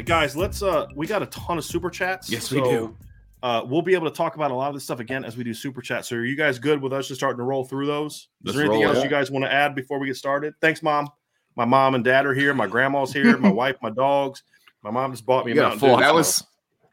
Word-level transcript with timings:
But 0.00 0.06
guys, 0.06 0.34
let's 0.34 0.62
uh 0.62 0.86
we 0.94 1.06
got 1.06 1.22
a 1.22 1.26
ton 1.26 1.58
of 1.58 1.64
super 1.64 1.90
chats. 1.90 2.30
Yes, 2.30 2.50
we 2.50 2.62
do. 2.62 2.96
Uh, 3.42 3.62
we'll 3.66 3.82
be 3.82 3.92
able 3.92 4.08
to 4.08 4.16
talk 4.16 4.34
about 4.34 4.50
a 4.50 4.54
lot 4.54 4.68
of 4.68 4.74
this 4.74 4.84
stuff 4.84 4.98
again 4.98 5.26
as 5.26 5.36
we 5.36 5.44
do 5.44 5.52
super 5.52 5.82
chats. 5.82 6.08
So, 6.08 6.16
are 6.16 6.24
you 6.24 6.36
guys 6.36 6.58
good 6.58 6.80
with 6.80 6.94
us 6.94 7.08
just 7.08 7.20
starting 7.20 7.36
to 7.36 7.44
roll 7.44 7.64
through 7.64 7.86
those? 7.86 8.14
Is 8.14 8.28
Let's 8.44 8.56
there 8.56 8.66
anything 8.66 8.82
else 8.84 8.96
yeah. 8.96 9.04
you 9.04 9.10
guys 9.10 9.30
want 9.30 9.44
to 9.44 9.52
add 9.52 9.74
before 9.74 9.98
we 9.98 10.06
get 10.06 10.16
started? 10.16 10.54
Thanks, 10.62 10.82
mom. 10.82 11.08
My 11.54 11.66
mom 11.66 11.94
and 11.94 12.02
dad 12.02 12.24
are 12.24 12.32
here. 12.32 12.54
My 12.54 12.66
grandma's 12.66 13.12
here. 13.12 13.36
my 13.36 13.50
wife, 13.52 13.76
my 13.82 13.90
dogs. 13.90 14.42
My 14.82 14.90
mom 14.90 15.10
just 15.10 15.26
bought 15.26 15.44
me 15.44 15.52
You 15.52 15.62
a 15.62 15.76
full 15.76 15.98
That 15.98 16.14
was 16.14 16.42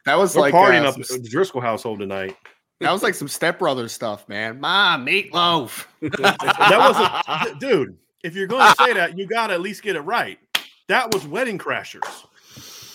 that 0.03 0.17
was 0.17 0.35
We're 0.35 0.41
like 0.41 0.53
partying 0.53 0.83
uh, 0.83 0.89
up 0.89 0.99
at 0.99 1.07
the 1.07 1.29
Driscoll 1.29 1.61
household 1.61 1.99
tonight. 1.99 2.35
that 2.81 2.91
was 2.91 3.03
like 3.03 3.13
some 3.13 3.29
stepbrother 3.29 3.87
stuff, 3.87 4.27
man. 4.27 4.59
Mom, 4.59 5.05
meatloaf. 5.05 5.85
That 6.01 6.77
was 6.77 7.51
a, 7.51 7.55
dude. 7.59 7.97
If 8.21 8.35
you're 8.35 8.47
going 8.47 8.67
to 8.67 8.83
say 8.83 8.93
that, 8.93 9.17
you 9.17 9.27
got 9.27 9.47
to 9.47 9.53
at 9.53 9.61
least 9.61 9.81
get 9.81 9.95
it 9.95 10.01
right. 10.01 10.39
That 10.87 11.13
was 11.13 11.25
Wedding 11.25 11.57
Crashers. 11.57 12.25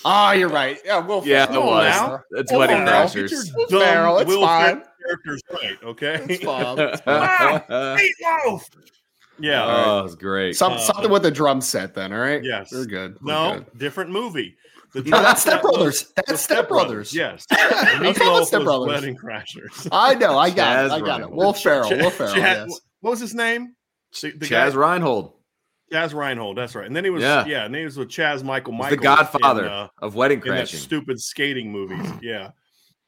Oh, 0.05 0.33
you're 0.33 0.48
right. 0.48 0.78
Yeah, 0.84 0.98
Will. 0.98 1.22
Yeah, 1.25 1.47
Come 1.47 1.56
it 1.56 1.62
was. 1.64 1.84
now. 1.84 2.20
It's 2.33 2.50
Come 2.50 2.58
wedding 2.61 2.77
crashers. 2.78 3.31
Get 3.31 3.31
your 3.31 3.62
It's 3.62 3.72
Ferrell, 3.72 4.19
it's 4.19 4.28
Will 4.28 4.41
fine. 4.42 4.67
Ferrell 4.77 4.86
characters 5.06 5.42
right, 5.53 5.78
okay? 5.84 6.27
It's 6.28 6.45
fine. 6.45 6.79
It's 6.79 7.02
Ah, 7.07 7.64
oh, 7.68 7.96
Meatloaf. 7.98 8.62
Yeah. 9.39 9.62
all 9.64 9.96
right. 10.01 10.05
it's 10.07 10.14
great. 10.14 10.57
Some, 10.57 10.74
Uh, 10.74 10.79
something 10.79 11.11
with 11.11 11.23
the 11.23 11.30
drum 11.30 11.61
set, 11.61 11.95
then. 11.95 12.12
All 12.12 12.18
right. 12.20 12.42
Yes. 12.45 12.70
we're 12.73 12.85
good. 12.85 13.17
We're 13.23 13.33
No, 13.33 13.55
good. 13.55 13.79
different 13.79 14.11
movie. 14.11 14.57
The 14.92 15.02
No, 15.07 15.23
that's 15.23 15.41
Step 15.42 15.62
Brothers. 15.62 15.85
was- 16.05 16.12
That's 16.17 16.30
the 16.33 16.36
Step 16.39 16.68
Brothers. 16.68 17.14
Yes. 17.14 17.46
Yeah, 17.52 17.58
I'm 17.70 17.73
talking 17.73 18.01
about 18.11 18.17
Meatloaf 18.42 18.46
Step 18.46 18.62
Brothers. 18.62 18.86
Wedding 18.89 19.17
Crashers. 19.17 19.89
I 19.91 20.14
know. 20.14 20.39
I 20.39 20.51
got 20.51 20.77
Chazz 20.77 20.86
it. 20.86 20.92
I 20.92 21.01
got 21.01 21.20
it. 21.20 21.24
Reinhold. 21.24 21.36
Will 21.36 21.52
Ferrell. 21.55 21.89
Ch- 21.89 21.92
Will 21.95 22.11
Ferrell. 22.11 22.35
Chazz- 22.35 22.67
yes. 22.68 22.80
What 23.01 23.11
was 23.11 23.20
his 23.20 23.35
name? 23.35 23.74
The, 24.20 24.33
the 24.33 24.46
Chazz 24.46 24.73
guy- 24.73 24.92
Reinhold, 24.92 25.33
Chazz 25.92 26.14
Reinhold. 26.14 26.57
That's 26.57 26.75
right. 26.75 26.86
And 26.86 26.97
then 26.97 27.05
he 27.05 27.11
was 27.11 27.23
yeah, 27.23 27.45
Yeah. 27.47 27.64
and 27.67 27.75
he 27.75 27.85
was 27.85 27.97
with 27.98 28.08
Chazz 28.08 28.42
Michael 28.42 28.73
Michael. 28.73 28.97
the 28.97 29.03
Godfather 29.03 29.64
in, 29.67 29.70
uh, 29.70 29.89
of 30.01 30.14
wedding 30.14 30.39
in 30.39 30.45
that 30.48 30.57
crashing. 30.69 30.79
stupid 30.80 31.20
skating 31.20 31.70
movies. 31.70 32.07
Yeah. 32.23 32.51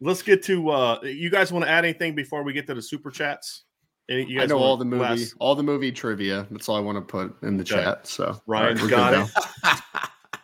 Let's 0.01 0.23
get 0.23 0.43
to 0.45 0.71
uh 0.71 1.01
you 1.03 1.31
guys 1.31 1.53
want 1.53 1.65
to 1.65 1.71
add 1.71 1.85
anything 1.85 2.15
before 2.15 2.43
we 2.43 2.53
get 2.53 2.67
to 2.67 2.75
the 2.75 2.83
super 2.83 3.11
chats? 3.11 3.65
Any, 4.11 4.27
you 4.29 4.41
I 4.43 4.47
know 4.47 4.59
all 4.59 4.77
the 4.77 4.85
movie, 4.85 5.03
last- 5.03 5.35
all 5.39 5.55
the 5.55 5.63
movie 5.63 5.91
trivia. 5.91 6.47
That's 6.51 6.69
all 6.69 6.77
I 6.77 6.81
want 6.81 6.97
to 6.99 7.03
put 7.03 7.43
in 7.43 7.57
the 7.57 7.63
Okay. 7.63 7.83
chat. 7.83 8.07
So 8.07 8.39
Ryan's 8.47 8.83
we're 8.83 8.89
got 8.91 9.15
it. 9.15 9.31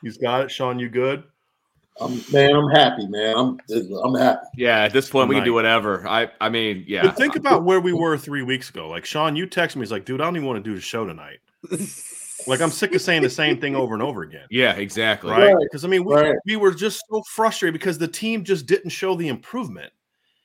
He's 0.03 0.17
got 0.17 0.43
it. 0.45 0.51
Sean, 0.51 0.79
you 0.79 0.89
good? 0.89 1.25
I'm, 2.01 2.19
man, 2.33 2.55
I'm 2.55 2.71
happy, 2.71 3.07
man. 3.09 3.37
I'm 3.37 3.59
I'm 4.03 4.15
happy. 4.15 4.47
yeah, 4.57 4.85
at 4.85 4.93
this 4.95 5.11
point 5.11 5.29
we 5.29 5.35
can 5.35 5.45
do 5.45 5.53
whatever. 5.53 6.09
I 6.09 6.31
I 6.41 6.49
mean, 6.49 6.85
yeah. 6.87 7.03
But 7.03 7.17
think 7.19 7.37
about 7.37 7.65
where 7.65 7.81
we 7.81 7.93
were 7.93 8.17
three 8.17 8.43
weeks 8.43 8.71
ago. 8.71 8.89
Like 8.89 9.05
Sean, 9.05 9.37
you 9.37 9.45
text 9.47 9.77
me. 9.77 9.83
He's 9.83 9.93
like, 9.93 10.07
dude, 10.07 10.23
I 10.23 10.25
don't 10.25 10.37
even 10.37 10.49
want 10.49 10.65
to 10.65 10.71
do 10.71 10.75
the 10.75 10.81
show 10.81 11.05
tonight. 11.05 11.41
Like 12.47 12.61
I'm 12.61 12.71
sick 12.71 12.95
of 12.95 13.01
saying 13.03 13.23
the 13.23 13.31
same 13.31 13.61
thing 13.61 13.75
over 13.77 13.95
and 13.95 14.03
over 14.03 14.23
again. 14.23 14.47
yeah, 14.51 14.73
exactly. 14.75 15.31
Right? 15.31 15.53
Right. 15.53 15.63
Because 15.63 15.85
I 15.85 15.89
mean, 15.89 16.05
we, 16.05 16.15
Right. 16.15 16.37
we 16.47 16.57
were 16.57 16.73
just 16.73 17.03
so 17.11 17.23
frustrated 17.29 17.73
because 17.75 17.99
the 17.99 18.09
team 18.09 18.45
just 18.45 18.67
didn't 18.67 18.91
show 18.91 19.15
the 19.15 19.29
improvement. 19.29 19.93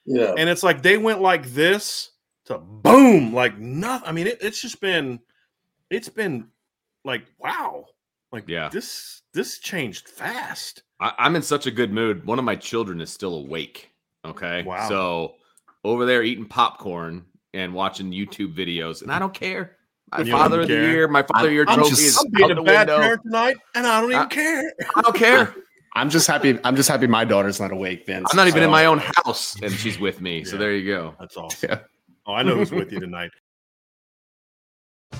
Yeah. 0.05 0.33
And 0.37 0.49
it's 0.49 0.63
like 0.63 0.81
they 0.81 0.97
went 0.97 1.21
like 1.21 1.47
this 1.47 2.11
to 2.45 2.59
boom, 2.59 3.33
like 3.33 3.57
nothing. 3.57 4.07
I 4.07 4.11
mean, 4.11 4.27
it, 4.27 4.37
it's 4.41 4.61
just 4.61 4.79
been, 4.79 5.19
it's 5.89 6.09
been 6.09 6.47
like 7.03 7.25
wow, 7.39 7.85
like 8.31 8.43
Yeah. 8.47 8.69
this 8.69 9.21
this 9.33 9.59
changed 9.59 10.07
fast. 10.09 10.83
I, 10.99 11.13
I'm 11.17 11.35
in 11.35 11.41
such 11.41 11.65
a 11.67 11.71
good 11.71 11.91
mood. 11.91 12.25
One 12.25 12.39
of 12.39 12.45
my 12.45 12.55
children 12.55 13.01
is 13.01 13.09
still 13.11 13.35
awake. 13.35 13.91
Okay. 14.23 14.63
Wow. 14.63 14.87
So 14.89 15.35
over 15.83 16.05
there 16.05 16.23
eating 16.23 16.45
popcorn 16.45 17.25
and 17.53 17.73
watching 17.73 18.11
YouTube 18.11 18.55
videos, 18.55 19.01
and 19.01 19.11
I 19.11 19.19
don't 19.19 19.33
care. 19.33 19.74
My 20.11 20.21
You 20.21 20.31
father 20.31 20.61
of 20.61 20.67
the 20.67 20.73
care? 20.73 20.91
year, 20.91 21.07
my 21.07 21.23
father 21.23 21.45
of 21.47 21.49
the 21.49 21.53
year 21.53 21.65
I'm, 21.67 21.75
trophy 21.79 21.89
just, 21.91 22.01
is 22.01 22.17
I'm 22.23 22.31
being 22.31 22.43
out 22.45 22.51
a 22.51 22.55
the 22.55 22.61
bad 22.63 22.87
window. 22.87 23.01
parent 23.01 23.21
tonight, 23.23 23.55
and 23.73 23.87
I 23.87 24.01
don't 24.01 24.11
even 24.11 24.21
I- 24.23 24.27
care. 24.27 24.73
I 24.95 25.01
don't 25.01 25.15
care. 25.15 25.55
I'm 25.97 26.09
just 26.09 26.27
happy. 26.27 26.59
I'm 26.65 26.75
just 26.75 26.89
happy 26.89 27.07
my 27.07 27.23
daughter's 27.23 27.59
not 27.59 27.71
awake, 27.71 28.05
Vince. 28.05 28.27
I'm 28.29 28.35
not 28.35 28.47
even 28.47 28.63
in 28.63 28.69
my 28.69 28.85
own 28.85 28.99
house, 28.99 29.55
and 29.61 29.71
she's 29.71 29.97
with 29.97 30.19
me. 30.19 30.43
So 30.43 30.57
there 30.57 30.73
you 30.75 30.85
go. 30.85 31.15
That's 31.19 31.37
awesome. 31.37 31.69
Yeah. 31.69 31.79
Oh, 32.27 32.33
I 32.33 32.43
know 32.43 32.55
who's 32.55 32.71
with 32.71 32.91
you 32.91 32.99
tonight. 32.99 33.31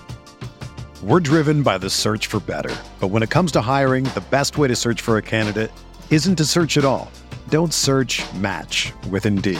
We're 1.02 1.20
driven 1.22 1.64
by 1.64 1.78
the 1.78 1.90
search 1.90 2.28
for 2.28 2.40
better. 2.42 2.76
But 3.00 3.08
when 3.08 3.24
it 3.24 3.30
comes 3.30 3.52
to 3.54 3.62
hiring, 3.62 4.04
the 4.06 4.24
best 4.32 4.58
way 4.58 4.68
to 4.68 4.76
search 4.76 5.02
for 5.02 5.18
a 5.18 5.22
candidate 5.22 5.72
isn't 6.10 6.36
to 6.38 6.46
search 6.46 6.78
at 6.78 6.84
all. 6.86 7.10
Don't 7.50 7.74
search 7.74 8.22
match 8.34 8.92
with 9.10 9.26
Indeed. 9.26 9.60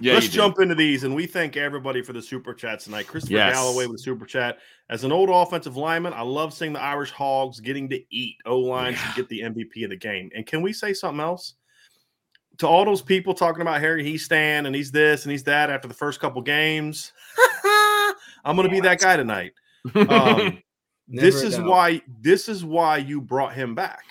Yeah, 0.00 0.14
Let's 0.14 0.28
jump 0.28 0.58
into 0.60 0.74
these, 0.74 1.04
and 1.04 1.14
we 1.14 1.26
thank 1.26 1.56
everybody 1.56 2.02
for 2.02 2.12
the 2.12 2.20
super 2.20 2.52
chats 2.52 2.84
tonight. 2.84 3.06
Christopher 3.06 3.34
Yes. 3.34 3.54
Galloway 3.54 3.86
with 3.86 3.96
a 3.96 4.02
super 4.02 4.26
chat. 4.26 4.58
As 4.90 5.04
an 5.04 5.12
old 5.12 5.30
offensive 5.30 5.76
lineman, 5.76 6.12
I 6.12 6.22
love 6.22 6.52
seeing 6.52 6.72
the 6.72 6.80
Irish 6.82 7.10
Hogs 7.10 7.60
getting 7.60 7.88
to 7.90 8.00
eat. 8.14 8.36
O 8.44 8.58
line 8.58 8.92
Yeah. 8.92 8.98
should 8.98 9.16
get 9.16 9.28
the 9.28 9.40
MVP 9.42 9.84
of 9.84 9.90
the 9.90 9.96
game. 9.96 10.30
And 10.34 10.46
can 10.46 10.60
we 10.62 10.72
say 10.72 10.92
something 10.92 11.20
else? 11.20 11.54
To 12.58 12.66
all 12.66 12.84
those 12.84 13.02
people 13.02 13.34
talking 13.34 13.60
about 13.62 13.80
Harry 13.80 14.02
Hiestand 14.04 14.66
and 14.66 14.74
he's 14.74 14.90
this 14.90 15.24
and 15.24 15.32
he's 15.32 15.44
that 15.44 15.68
after 15.70 15.88
the 15.88 15.94
first 15.94 16.20
couple 16.20 16.40
games, 16.42 17.12
I'm 18.44 18.56
going 18.56 18.68
to 18.68 18.74
be 18.74 18.80
that 18.80 19.00
guy 19.00 19.16
tonight. 19.16 19.52
Um, 19.94 20.62
this 21.08 21.42
is 21.42 21.56
doubt. 21.56 21.66
why 21.66 22.02
this 22.20 22.48
is 22.48 22.64
why 22.64 22.96
you 22.98 23.20
brought 23.20 23.52
him 23.54 23.74
back 23.74 24.04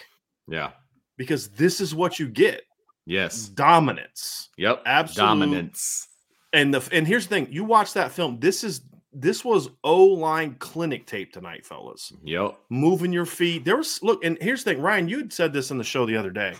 yeah. 0.48 0.72
because 1.18 1.50
this 1.50 1.82
is 1.82 1.94
what 1.96 2.20
you 2.20 2.28
get 2.28 2.62
Yes. 3.06 3.48
dominance. 3.50 4.50
Yep. 4.58 4.82
Absolute 4.86 5.26
Dominance. 5.28 6.08
And 6.54 6.74
the 6.74 6.88
and 6.92 7.06
here's 7.08 7.28
the 7.28 7.36
thing: 7.36 7.48
you 7.52 7.64
watch 7.64 7.94
that 7.94 8.12
film. 8.12 8.40
This 8.40 8.64
is 8.64 8.82
this 9.12 9.44
was 9.46 9.70
O 9.84 10.04
line 10.06 10.56
clinic 10.60 11.06
tape 11.06 11.34
tonight, 11.34 11.66
fellas. 11.66 12.14
Yep. 12.24 12.58
Moving 12.70 13.12
your 13.14 13.26
feet. 13.26 13.66
There 13.66 13.78
was 13.78 14.02
look, 14.02 14.24
and 14.24 14.38
here's 14.42 14.64
the 14.64 14.72
thing: 14.74 14.82
Ryan, 14.82 15.08
you 15.10 15.18
had 15.18 15.34
said 15.34 15.52
this 15.54 15.72
in 15.72 15.78
the 15.78 15.84
show 15.84 16.06
the 16.06 16.16
other 16.18 16.32
day. 16.32 16.54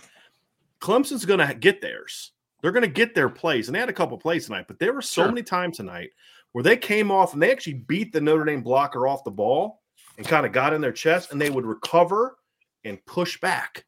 Clemson's 0.80 1.24
going 1.24 1.46
to 1.46 1.54
get 1.54 1.80
theirs. 1.80 2.32
They're 2.60 2.72
going 2.72 2.82
to 2.82 2.88
get 2.90 3.14
their 3.14 3.30
plays, 3.30 3.68
and 3.68 3.74
they 3.74 3.80
had 3.80 3.88
a 3.88 3.94
couple 3.94 4.18
plays 4.18 4.46
tonight. 4.46 4.66
But 4.68 4.78
there 4.78 4.92
were 4.92 5.02
so 5.02 5.22
Sure. 5.22 5.28
many 5.28 5.42
times 5.42 5.78
tonight 5.78 6.10
where 6.52 6.62
they 6.62 6.76
came 6.76 7.10
off 7.10 7.32
and 7.32 7.42
they 7.42 7.50
actually 7.50 7.74
beat 7.74 8.12
the 8.12 8.20
Notre 8.20 8.44
Dame 8.44 8.62
blocker 8.62 9.06
off 9.06 9.24
the 9.24 9.30
ball 9.30 9.80
and 10.18 10.26
kind 10.28 10.44
of 10.44 10.52
got 10.52 10.74
in 10.74 10.80
their 10.82 10.92
chest, 10.92 11.32
and 11.32 11.40
they 11.40 11.48
would 11.50 11.64
recover 11.64 12.36
and 12.84 13.02
push 13.06 13.40
back. 13.40 13.85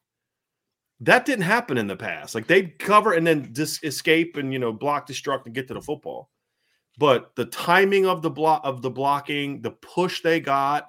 That 1.00 1.24
didn't 1.24 1.44
happen 1.44 1.78
in 1.78 1.86
the 1.86 1.96
past. 1.96 2.34
Like 2.34 2.46
they'd 2.48 2.78
cover 2.78 3.12
and 3.12 3.26
then 3.26 3.52
just 3.54 3.84
escape 3.84 4.36
and 4.36 4.52
you 4.52 4.58
know 4.58 4.72
block, 4.72 5.06
destruct, 5.08 5.46
and 5.46 5.54
get 5.54 5.68
to 5.68 5.74
the 5.74 5.80
football. 5.80 6.28
But 6.98 7.36
the 7.36 7.44
timing 7.46 8.06
of 8.06 8.22
the 8.22 8.30
block 8.30 8.62
of 8.64 8.82
the 8.82 8.90
blocking, 8.90 9.62
the 9.62 9.70
push 9.70 10.22
they 10.22 10.40
got. 10.40 10.88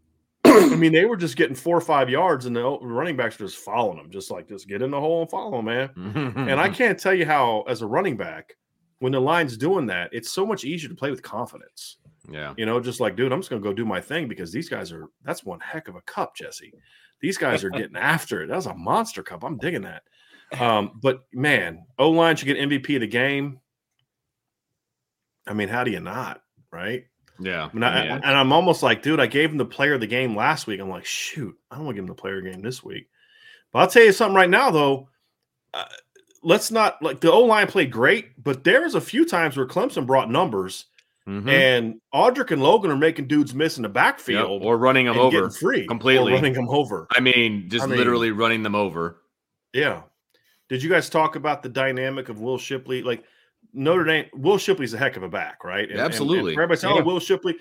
I 0.44 0.74
mean, 0.76 0.92
they 0.92 1.04
were 1.04 1.16
just 1.16 1.36
getting 1.36 1.54
four 1.56 1.76
or 1.76 1.80
five 1.80 2.08
yards, 2.10 2.46
and 2.46 2.56
the 2.56 2.78
running 2.80 3.16
backs 3.16 3.38
were 3.38 3.46
just 3.46 3.58
following 3.58 3.98
them, 3.98 4.10
just 4.10 4.30
like 4.30 4.48
just 4.48 4.68
get 4.68 4.82
in 4.82 4.90
the 4.90 5.00
hole 5.00 5.22
and 5.22 5.30
follow 5.30 5.58
'em, 5.58 5.64
man. 5.66 5.90
And 6.48 6.60
I 6.60 6.68
can't 6.80 6.98
tell 6.98 7.14
you 7.14 7.26
how, 7.26 7.62
as 7.68 7.82
a 7.82 7.86
running 7.86 8.16
back, 8.16 8.56
when 9.00 9.12
the 9.12 9.20
line's 9.20 9.56
doing 9.56 9.86
that, 9.86 10.10
it's 10.12 10.32
so 10.32 10.46
much 10.46 10.64
easier 10.64 10.88
to 10.88 10.94
play 10.94 11.10
with 11.10 11.22
confidence. 11.22 11.98
yeah. 12.30 12.54
You 12.56 12.64
know, 12.66 12.80
just 12.80 12.98
like, 13.00 13.14
dude, 13.16 13.32
I'm 13.32 13.40
just 13.40 13.50
gonna 13.50 13.62
go 13.62 13.72
do 13.72 13.84
my 13.84 14.00
thing 14.00 14.26
because 14.28 14.50
these 14.52 14.68
guys 14.68 14.90
are 14.92 15.06
that's 15.24 15.44
one 15.44 15.60
heck 15.60 15.86
of 15.88 15.94
a 15.96 16.00
cup, 16.02 16.34
Jesse. 16.34 16.72
These 17.20 17.38
guys 17.38 17.64
are 17.64 17.70
getting 17.70 17.96
after 17.96 18.42
it. 18.42 18.48
That 18.48 18.56
was 18.56 18.66
a 18.66 18.74
monster 18.74 19.22
cup. 19.22 19.44
I'm 19.44 19.58
digging 19.58 19.82
that. 19.82 20.02
Um, 20.60 20.98
but 21.02 21.24
man, 21.32 21.86
O 21.98 22.10
line 22.10 22.36
should 22.36 22.46
get 22.46 22.58
MVP 22.58 22.94
of 22.96 23.00
the 23.00 23.06
game. 23.06 23.60
I 25.46 25.54
mean, 25.54 25.68
how 25.68 25.84
do 25.84 25.90
you 25.90 26.00
not? 26.00 26.42
Right. 26.70 27.06
Yeah. 27.38 27.66
I 27.70 27.74
mean, 27.74 27.82
I, 27.82 28.04
Yeah. 28.06 28.14
and 28.16 28.24
I'm 28.36 28.52
almost 28.52 28.82
like, 28.82 29.02
dude, 29.02 29.20
I 29.20 29.26
gave 29.26 29.50
him 29.50 29.58
the 29.58 29.64
player 29.64 29.94
of 29.94 30.00
the 30.00 30.06
game 30.06 30.34
last 30.36 30.66
week. 30.66 30.80
I'm 30.80 30.88
like, 30.88 31.04
shoot, 31.04 31.56
I 31.70 31.76
don't 31.76 31.84
want 31.84 31.94
to 31.96 32.02
give 32.02 32.04
him 32.04 32.14
the 32.14 32.20
player 32.20 32.40
game 32.40 32.62
this 32.62 32.82
week. 32.82 33.08
But 33.72 33.80
I'll 33.80 33.88
tell 33.88 34.04
you 34.04 34.12
something 34.12 34.36
right 34.36 34.50
now, 34.50 34.70
though. 34.70 35.08
Uh, 35.74 35.84
let's 36.42 36.70
not 36.70 37.02
like 37.02 37.20
the 37.20 37.30
O 37.32 37.40
line 37.40 37.66
played 37.66 37.90
great, 37.90 38.42
but 38.42 38.64
there 38.64 38.82
was 38.82 38.94
a 38.94 39.00
few 39.00 39.24
times 39.26 39.56
where 39.56 39.66
Clemson 39.66 40.06
brought 40.06 40.30
numbers, 40.30 40.86
Mhm. 41.28 41.48
and 41.48 41.94
Audric 42.14 42.52
and 42.52 42.62
Logan 42.62 42.90
are 42.90 42.96
making 42.96 43.26
dudes 43.26 43.52
miss 43.54 43.76
in 43.78 43.82
the 43.82 43.88
Yep. 43.88 43.94
backfield 43.94 44.62
Or 44.62 44.78
running 44.78 45.06
them 45.06 45.18
over 45.18 45.50
free 45.50 45.86
completely. 45.86 46.32
or 46.32 46.36
running 46.36 46.52
them 46.52 46.68
over. 46.68 47.08
I 47.10 47.20
mean, 47.20 47.68
just 47.68 47.84
I 47.84 47.88
mean- 47.88 47.98
literally 47.98 48.30
running 48.30 48.62
them 48.62 48.74
over. 48.76 49.22
Yeah. 49.72 50.02
Did 50.68 50.82
you 50.82 50.88
guys 50.90 51.10
talk 51.10 51.34
about 51.36 51.62
the 51.62 51.68
dynamic 51.68 52.28
of 52.28 52.40
Will 52.40 52.58
Shipley? 52.58 53.02
Like 53.02 53.24
Notre 53.72 54.04
Dame, 54.04 54.26
Will 54.34 54.56
Shipley's 54.58 54.94
a 54.94 54.98
heck 54.98 55.16
of 55.16 55.22
a 55.24 55.28
back, 55.28 55.64
right? 55.64 55.82
And- 55.82 55.90
and- 55.92 56.00
and 56.00 56.06
Absolutely. 56.06 56.54
for 56.54 56.62
everybody 56.62 56.80
saying, 56.80 56.94
Yeah. 56.96 57.02
"Oh, 57.02 57.04
Will 57.06 57.20
Shipley." 57.20 57.56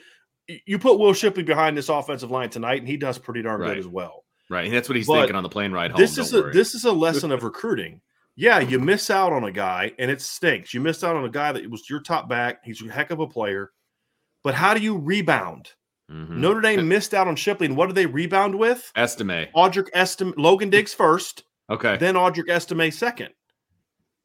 You 0.67 0.77
put 0.77 0.99
Will 0.99 1.13
Shipley 1.13 1.41
behind 1.43 1.75
this 1.75 1.89
offensive 1.89 2.29
line 2.29 2.49
tonight, 2.51 2.79
and 2.79 2.87
he 2.87 2.97
does 2.97 3.17
pretty 3.17 3.41
darn 3.41 3.61
Right. 3.61 3.69
good 3.69 3.77
as 3.79 3.87
well. 3.87 4.23
Right. 4.47 4.65
And 4.65 4.73
that's 4.75 4.87
what 4.87 4.95
he's 4.95 5.07
But 5.07 5.21
thinking 5.21 5.35
on 5.35 5.41
the 5.43 5.49
plane 5.49 5.71
ride 5.71 5.89
home. 5.91 5.99
this 5.99 6.19
is 6.19 6.31
a 6.33 6.41
worry. 6.43 6.53
this 6.53 6.75
is 6.75 6.85
a 6.85 6.91
lesson 6.91 7.31
of 7.31 7.43
recruiting. 7.43 8.01
Yeah, 8.35 8.59
you 8.59 8.79
miss 8.79 9.09
out 9.09 9.31
on 9.31 9.43
a 9.45 9.51
guy, 9.51 9.93
and 9.97 10.11
it 10.11 10.21
stinks. 10.21 10.73
You 10.73 10.81
missed 10.81 11.03
out 11.03 11.15
on 11.15 11.23
a 11.23 11.29
guy 11.29 11.51
that 11.53 11.69
was 11.69 11.89
your 11.89 12.01
top 12.01 12.27
back. 12.27 12.59
He's 12.65 12.81
a 12.85 12.91
heck 12.91 13.11
of 13.11 13.19
a 13.19 13.27
player, 13.27 13.71
but 14.43 14.53
how 14.53 14.73
do 14.73 14.81
you 14.81 14.97
rebound? 14.97 15.71
Mhm. 16.11 16.29
Notre 16.37 16.61
Dame 16.61 16.87
missed 16.87 17.13
out 17.13 17.27
on 17.27 17.35
Shipley, 17.35 17.65
and 17.65 17.75
what 17.77 17.87
do 17.87 17.93
they 17.93 18.05
rebound 18.05 18.55
with? 18.59 18.91
Estime. 18.95 19.47
Audric 19.55 19.87
Estime, 19.93 20.33
Logan 20.37 20.69
Diggs 20.69 20.93
first. 20.93 21.43
Okay. 21.69 21.97
then 21.97 22.13
Audric 22.15 22.47
Estime 22.47 22.91
second. 22.91 23.29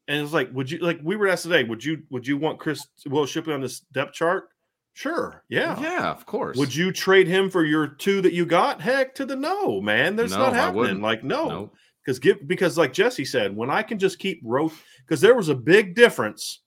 And 0.07 0.21
it's 0.21 0.33
like, 0.33 0.49
would 0.53 0.69
you 0.69 0.77
like 0.79 0.99
we 1.03 1.15
were 1.15 1.27
asked 1.27 1.43
today, 1.43 1.63
would 1.63 1.83
you 1.83 2.03
would 2.11 2.27
you 2.27 2.37
want 2.37 2.59
Chris 2.59 2.85
Will 3.07 3.25
Shipley 3.25 3.53
on 3.53 3.61
this 3.61 3.79
depth 3.93 4.13
chart? 4.13 4.49
Sure. 4.93 5.43
Yeah. 5.49 5.79
Yeah, 5.81 6.11
of 6.11 6.25
course. 6.25 6.57
Would 6.57 6.75
you 6.75 6.91
trade 6.91 7.27
him 7.27 7.49
for 7.49 7.63
your 7.65 7.87
two 7.87 8.21
that 8.21 8.33
you 8.33 8.45
got? 8.45 8.81
Heck 8.81 9.15
to 9.15 9.25
the 9.25 9.35
no, 9.37 9.79
man. 9.81 10.15
That's 10.17 10.33
No, 10.33 10.37
not 10.39 10.53
happening. 10.53 11.01
Like, 11.01 11.23
no. 11.23 11.47
Nope. 11.49 11.75
Because 12.05 12.17
give 12.19 12.47
because 12.47 12.77
like 12.77 12.93
Jesse 12.93 13.25
said, 13.25 13.55
when 13.55 13.69
I 13.69 13.83
can 13.83 13.99
just 13.99 14.17
keep 14.19 14.41
rote 14.43 14.73
because 15.05 15.21
there 15.21 15.35
was 15.35 15.49
a 15.49 15.55
big 15.55 15.95
difference. 15.95 16.61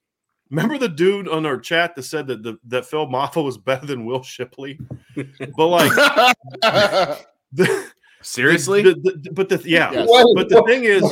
Remember 0.51 0.79
the 0.79 0.89
dude 0.89 1.27
on 1.29 1.47
our 1.47 1.59
chat 1.59 1.97
that 1.97 2.03
said 2.05 2.27
that 2.29 2.43
the 2.43 2.57
that 2.69 2.87
Phil 2.87 3.07
Mafah 3.09 3.43
was 3.43 3.59
better 3.59 3.87
than 3.87 4.05
Will 4.05 4.23
Shipley? 4.23 4.79
but 5.57 5.67
like 5.67 5.91
the, 7.53 7.85
Seriously? 8.23 8.83
the- 8.83 8.95
the- 8.95 9.31
but 9.33 9.49
the 9.49 9.61
yeah, 9.65 9.91
Yes. 9.93 10.09
but 10.35 10.49
the 10.49 10.63
thing 10.67 10.85
is 10.85 11.03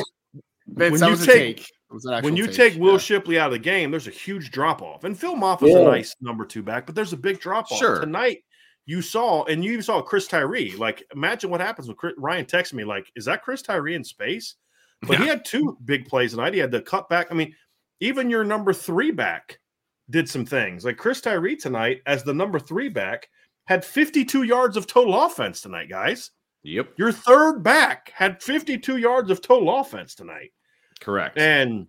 Vince, 0.67 1.01
When 1.01 1.09
you 1.11 1.15
take- 1.17 1.57
take. 1.57 1.59
It 1.61 1.93
was 1.93 2.05
an 2.05 2.23
when 2.23 2.35
you 2.35 2.47
take, 2.47 2.73
take 2.73 2.81
Will 2.81 2.93
yeah. 2.93 2.97
Shipley 2.97 3.37
out 3.37 3.47
of 3.47 3.51
the 3.53 3.59
game, 3.59 3.91
there's 3.91 4.07
a 4.07 4.11
huge 4.11 4.49
drop 4.49 4.81
off. 4.81 5.03
And 5.03 5.19
Phil 5.19 5.35
Mafah's 5.35 5.69
Yeah. 5.69 5.79
a 5.79 5.83
nice 5.85 6.15
number 6.21 6.43
two 6.45 6.63
back, 6.63 6.85
but 6.87 6.95
there's 6.95 7.13
a 7.13 7.17
big 7.17 7.39
drop 7.39 7.71
off. 7.71 7.77
Sure. 7.77 7.99
Tonight, 7.99 8.39
you 8.85 9.01
saw, 9.01 9.43
and 9.45 9.63
you 9.63 9.71
even 9.71 9.83
saw 9.83 10.01
Chris 10.01 10.27
Tyree. 10.27 10.71
Like, 10.77 11.03
imagine 11.15 11.49
what 11.49 11.61
happens 11.61 11.87
when 11.87 11.95
Chris, 11.95 12.13
Ryan 12.17 12.45
texted 12.45 12.73
me, 12.73 12.83
like, 12.83 13.11
is 13.15 13.25
that 13.25 13.41
Chris 13.43 13.61
Tyree 13.61 13.95
in 13.95 14.03
space? 14.03 14.55
But 15.05 15.19
he 15.19 15.27
had 15.27 15.43
two 15.43 15.77
big 15.83 16.05
plays 16.05 16.31
tonight. 16.31 16.53
He 16.53 16.59
had 16.59 16.71
the 16.71 16.81
cutback. 16.81 17.25
I 17.29 17.33
mean, 17.33 17.53
even 17.99 18.29
your 18.29 18.43
number 18.45 18.71
three 18.73 19.11
back 19.11 19.59
did 20.09 20.29
some 20.29 20.45
things. 20.45 20.85
Like 20.85 20.97
Chris 20.97 21.19
Tyree 21.19 21.57
tonight, 21.57 22.01
as 22.05 22.23
the 22.23 22.33
number 22.33 22.57
three 22.59 22.87
back, 22.87 23.27
had 23.65 23.83
52 23.83 24.43
yards 24.43 24.77
of 24.77 24.87
total 24.87 25.21
offense 25.25 25.59
tonight, 25.61 25.89
guys. 25.89 26.31
Yep. 26.63 26.93
Your 26.97 27.11
third 27.11 27.63
back 27.63 28.11
had 28.15 28.41
52 28.41 28.95
yards 28.97 29.29
of 29.29 29.41
total 29.41 29.77
offense 29.77 30.15
tonight. 30.15 30.51
Correct. 31.01 31.37
And 31.37 31.87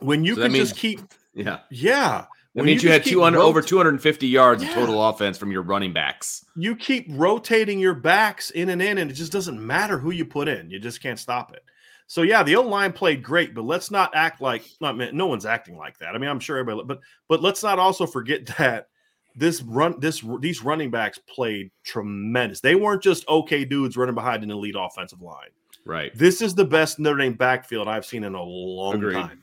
when 0.00 0.22
you 0.22 0.34
So 0.34 0.42
can 0.42 0.52
just 0.52 0.72
means- 0.74 0.78
keep, 0.78 1.00
yeah. 1.34 1.60
yeah, 1.70 2.26
That 2.54 2.64
means 2.64 2.82
you, 2.82 2.90
had 2.90 3.04
200 3.04 3.38
rot- 3.38 3.46
over 3.46 3.62
250 3.62 4.26
yards 4.26 4.62
Yeah. 4.62 4.68
of 4.68 4.74
total 4.74 5.08
offense 5.08 5.38
from 5.38 5.50
your 5.50 5.62
running 5.62 5.92
backs. 5.94 6.44
You 6.54 6.76
keep 6.76 7.06
rotating 7.08 7.78
your 7.78 7.94
backs 7.94 8.50
in 8.50 8.68
and 8.68 8.82
in, 8.82 8.98
and 8.98 9.10
it 9.10 9.14
just 9.14 9.32
doesn't 9.32 9.64
matter 9.64 9.98
who 9.98 10.10
you 10.10 10.26
put 10.26 10.48
in. 10.48 10.70
You 10.70 10.78
just 10.78 11.02
can't 11.02 11.18
stop 11.18 11.54
it. 11.54 11.64
So 12.08 12.20
yeah, 12.22 12.42
the 12.42 12.56
O 12.56 12.62
line 12.62 12.92
played 12.92 13.22
great, 13.22 13.54
but 13.54 13.64
let's 13.64 13.90
not 13.90 14.14
act 14.14 14.42
like 14.42 14.64
not 14.82 14.96
no 15.14 15.26
one's 15.26 15.46
acting 15.46 15.78
like 15.78 15.96
that. 15.98 16.14
I 16.14 16.18
mean, 16.18 16.28
I'm 16.28 16.40
sure 16.40 16.58
everybody, 16.58 16.86
but 16.86 17.00
but 17.26 17.40
let's 17.40 17.62
not 17.62 17.78
also 17.78 18.04
forget 18.06 18.44
that 18.58 18.88
this 19.34 19.62
run 19.62 19.98
this 19.98 20.22
these 20.40 20.62
running 20.62 20.90
backs 20.90 21.18
played 21.26 21.70
tremendous. 21.84 22.60
They 22.60 22.74
weren't 22.74 23.02
just 23.02 23.26
okay 23.28 23.64
dudes 23.64 23.96
running 23.96 24.14
behind 24.14 24.42
an 24.42 24.50
elite 24.50 24.74
offensive 24.76 25.22
line. 25.22 25.48
Right. 25.86 26.14
This 26.14 26.42
is 26.42 26.54
the 26.54 26.66
best 26.66 26.98
Notre 26.98 27.16
Dame 27.16 27.32
backfield 27.32 27.88
I've 27.88 28.04
seen 28.04 28.24
in 28.24 28.34
a 28.34 28.42
long 28.42 28.96
Agreed. 28.96 29.14
time. 29.14 29.42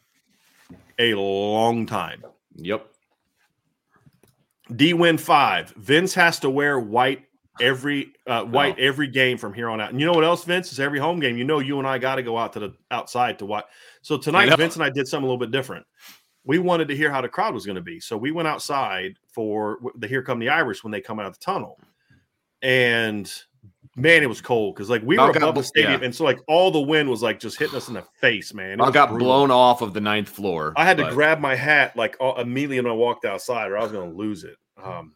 A 0.99 1.15
long 1.15 1.87
time. 1.87 2.23
Yep. 2.55 2.85
D 4.75 4.93
win 4.93 5.17
five. 5.17 5.71
Vince 5.77 6.13
has 6.13 6.39
to 6.39 6.49
wear 6.49 6.79
white 6.79 7.25
every 7.61 8.13
uh, 8.27 8.43
white 8.45 8.75
Oh. 8.79 8.83
every 8.83 9.07
game 9.07 9.37
from 9.37 9.53
here 9.53 9.69
on 9.69 9.81
out. 9.81 9.89
And 9.89 9.99
you 9.99 10.05
know 10.05 10.13
what 10.13 10.23
else, 10.23 10.43
Vince? 10.43 10.71
Is 10.71 10.79
every 10.79 10.99
home 10.99 11.19
game. 11.19 11.37
You 11.37 11.43
know, 11.43 11.59
you 11.59 11.79
and 11.79 11.87
I 11.87 11.97
got 11.97 12.15
to 12.15 12.23
go 12.23 12.37
out 12.37 12.53
to 12.53 12.59
the 12.59 12.73
outside 12.91 13.39
to 13.39 13.45
watch. 13.45 13.65
So 14.01 14.17
tonight. 14.17 14.55
Vince 14.55 14.75
and 14.75 14.83
I 14.83 14.89
did 14.89 15.07
something 15.07 15.25
a 15.25 15.27
little 15.27 15.39
bit 15.39 15.51
different. 15.51 15.85
We 16.45 16.57
wanted 16.59 16.87
to 16.87 16.95
hear 16.95 17.11
how 17.11 17.21
the 17.21 17.27
crowd 17.29 17.53
was 17.53 17.65
going 17.65 17.75
to 17.75 17.81
be, 17.81 17.99
so 17.99 18.17
we 18.17 18.31
went 18.31 18.47
outside 18.47 19.17
for 19.27 19.79
the 19.95 20.07
"Here 20.07 20.23
Come 20.23 20.39
the 20.39 20.49
Irish" 20.49 20.83
when 20.83 20.91
they 20.91 21.01
come 21.01 21.19
out 21.19 21.25
of 21.25 21.33
the 21.33 21.43
tunnel, 21.43 21.77
and 22.61 23.31
man, 23.99 24.23
it 24.23 24.29
was 24.29 24.41
cold 24.41 24.75
because 24.75 24.89
like 24.89 25.01
we 25.03 25.15
Y'all 25.17 25.27
were 25.27 25.33
got 25.33 25.43
above 25.43 25.55
bl- 25.55 25.61
the 25.61 25.67
stadium, 25.67 26.01
yeah. 26.01 26.05
and 26.05 26.15
so 26.15 26.23
like 26.23 26.39
all 26.47 26.71
the 26.71 26.79
wind 26.79 27.09
was 27.09 27.21
like 27.21 27.39
just 27.39 27.57
hitting 27.57 27.75
us 27.75 27.87
in 27.87 27.93
the 27.93 28.03
face, 28.19 28.53
man. 28.53 28.81
I 28.81 28.91
got 28.91 29.09
brutal. 29.09 29.27
blown 29.27 29.51
off 29.51 29.81
of 29.81 29.93
the 29.93 30.01
ninth 30.01 30.29
floor. 30.29 30.73
I 30.75 30.85
had 30.85 30.97
to 30.97 31.09
grab 31.11 31.39
my 31.39 31.55
hat 31.55 31.95
like 31.95 32.15
immediately 32.37 32.81
when 32.81 32.91
I 32.91 32.95
walked 32.95 33.25
outside, 33.25 33.71
or 33.71 33.77
I 33.77 33.83
was 33.83 33.91
going 33.91 34.09
to 34.09 34.17
lose 34.17 34.43
it. 34.43 34.55
Um, 34.81 35.13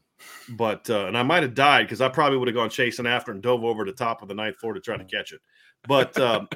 but 0.50 0.90
uh, 0.90 1.06
and 1.08 1.18
I 1.18 1.24
might 1.24 1.44
have 1.44 1.54
died 1.54 1.84
because 1.84 2.02
I 2.02 2.10
probably 2.10 2.38
would 2.38 2.48
have 2.48 2.56
gone 2.56 2.70
chasing 2.70 3.08
after 3.08 3.32
and 3.32 3.42
dove 3.42 3.64
over 3.64 3.86
the 3.86 3.92
top 3.92 4.22
of 4.22 4.28
the 4.28 4.34
ninth 4.34 4.58
floor 4.58 4.74
to 4.74 4.80
try 4.80 4.98
to 4.98 5.06
catch 5.06 5.32
it. 5.32 5.40
But 5.88 6.18
um, 6.20 6.48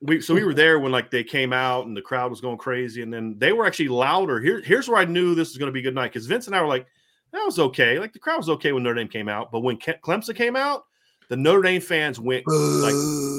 we 0.00 0.20
so 0.20 0.34
we 0.34 0.44
were 0.44 0.54
there 0.54 0.78
when 0.78 0.92
like 0.92 1.10
they 1.10 1.24
came 1.24 1.52
out 1.52 1.86
and 1.86 1.96
the 1.96 2.02
crowd 2.02 2.30
was 2.30 2.40
going 2.40 2.58
crazy, 2.58 3.02
and 3.02 3.12
then 3.12 3.36
they 3.38 3.52
were 3.52 3.66
actually 3.66 3.88
louder. 3.88 4.40
Here, 4.40 4.60
here's 4.60 4.88
where 4.88 4.98
I 4.98 5.04
knew 5.04 5.34
this 5.34 5.50
was 5.50 5.58
going 5.58 5.68
to 5.68 5.72
be 5.72 5.80
a 5.80 5.82
good 5.82 5.94
night 5.94 6.12
because 6.12 6.26
Vince 6.26 6.46
and 6.46 6.56
I 6.56 6.60
were 6.62 6.68
like, 6.68 6.86
that 7.32 7.44
was 7.44 7.58
okay. 7.58 7.98
Like 7.98 8.12
the 8.12 8.18
crowd 8.18 8.38
was 8.38 8.48
okay 8.50 8.72
when 8.72 8.82
Notre 8.82 8.96
Dame 8.96 9.08
came 9.08 9.28
out, 9.28 9.50
but 9.52 9.60
when 9.60 9.76
Ke- 9.76 10.00
Clemson 10.02 10.34
came 10.34 10.56
out, 10.56 10.84
the 11.28 11.36
Notre 11.36 11.62
Dame 11.62 11.80
fans 11.80 12.20
went 12.20 12.46
like, 12.46 12.94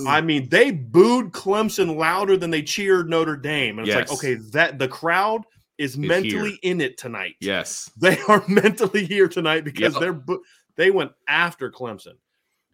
I 0.07 0.21
mean, 0.21 0.49
they 0.49 0.71
booed 0.71 1.31
Clemson 1.31 1.95
louder 1.97 2.35
than 2.37 2.49
they 2.51 2.61
cheered 2.61 3.09
Notre 3.09 3.35
Dame, 3.37 3.79
and 3.79 3.87
it's 3.87 3.95
Yes. 3.95 4.09
like, 4.09 4.17
okay, 4.19 4.35
that 4.51 4.77
the 4.79 4.87
crowd 4.87 5.43
is 5.77 5.97
mentally 5.97 6.51
here. 6.51 6.57
in 6.63 6.81
it 6.81 6.97
tonight. 6.97 7.35
Yes. 7.39 7.89
They 7.97 8.17
are 8.27 8.43
mentally 8.47 9.05
here 9.05 9.27
tonight 9.27 9.63
because 9.63 9.93
Yep. 9.93 10.01
they're 10.01 10.13
bo- 10.13 10.41
they 10.75 10.91
went 10.91 11.11
after 11.27 11.71
Clemson, 11.71 12.13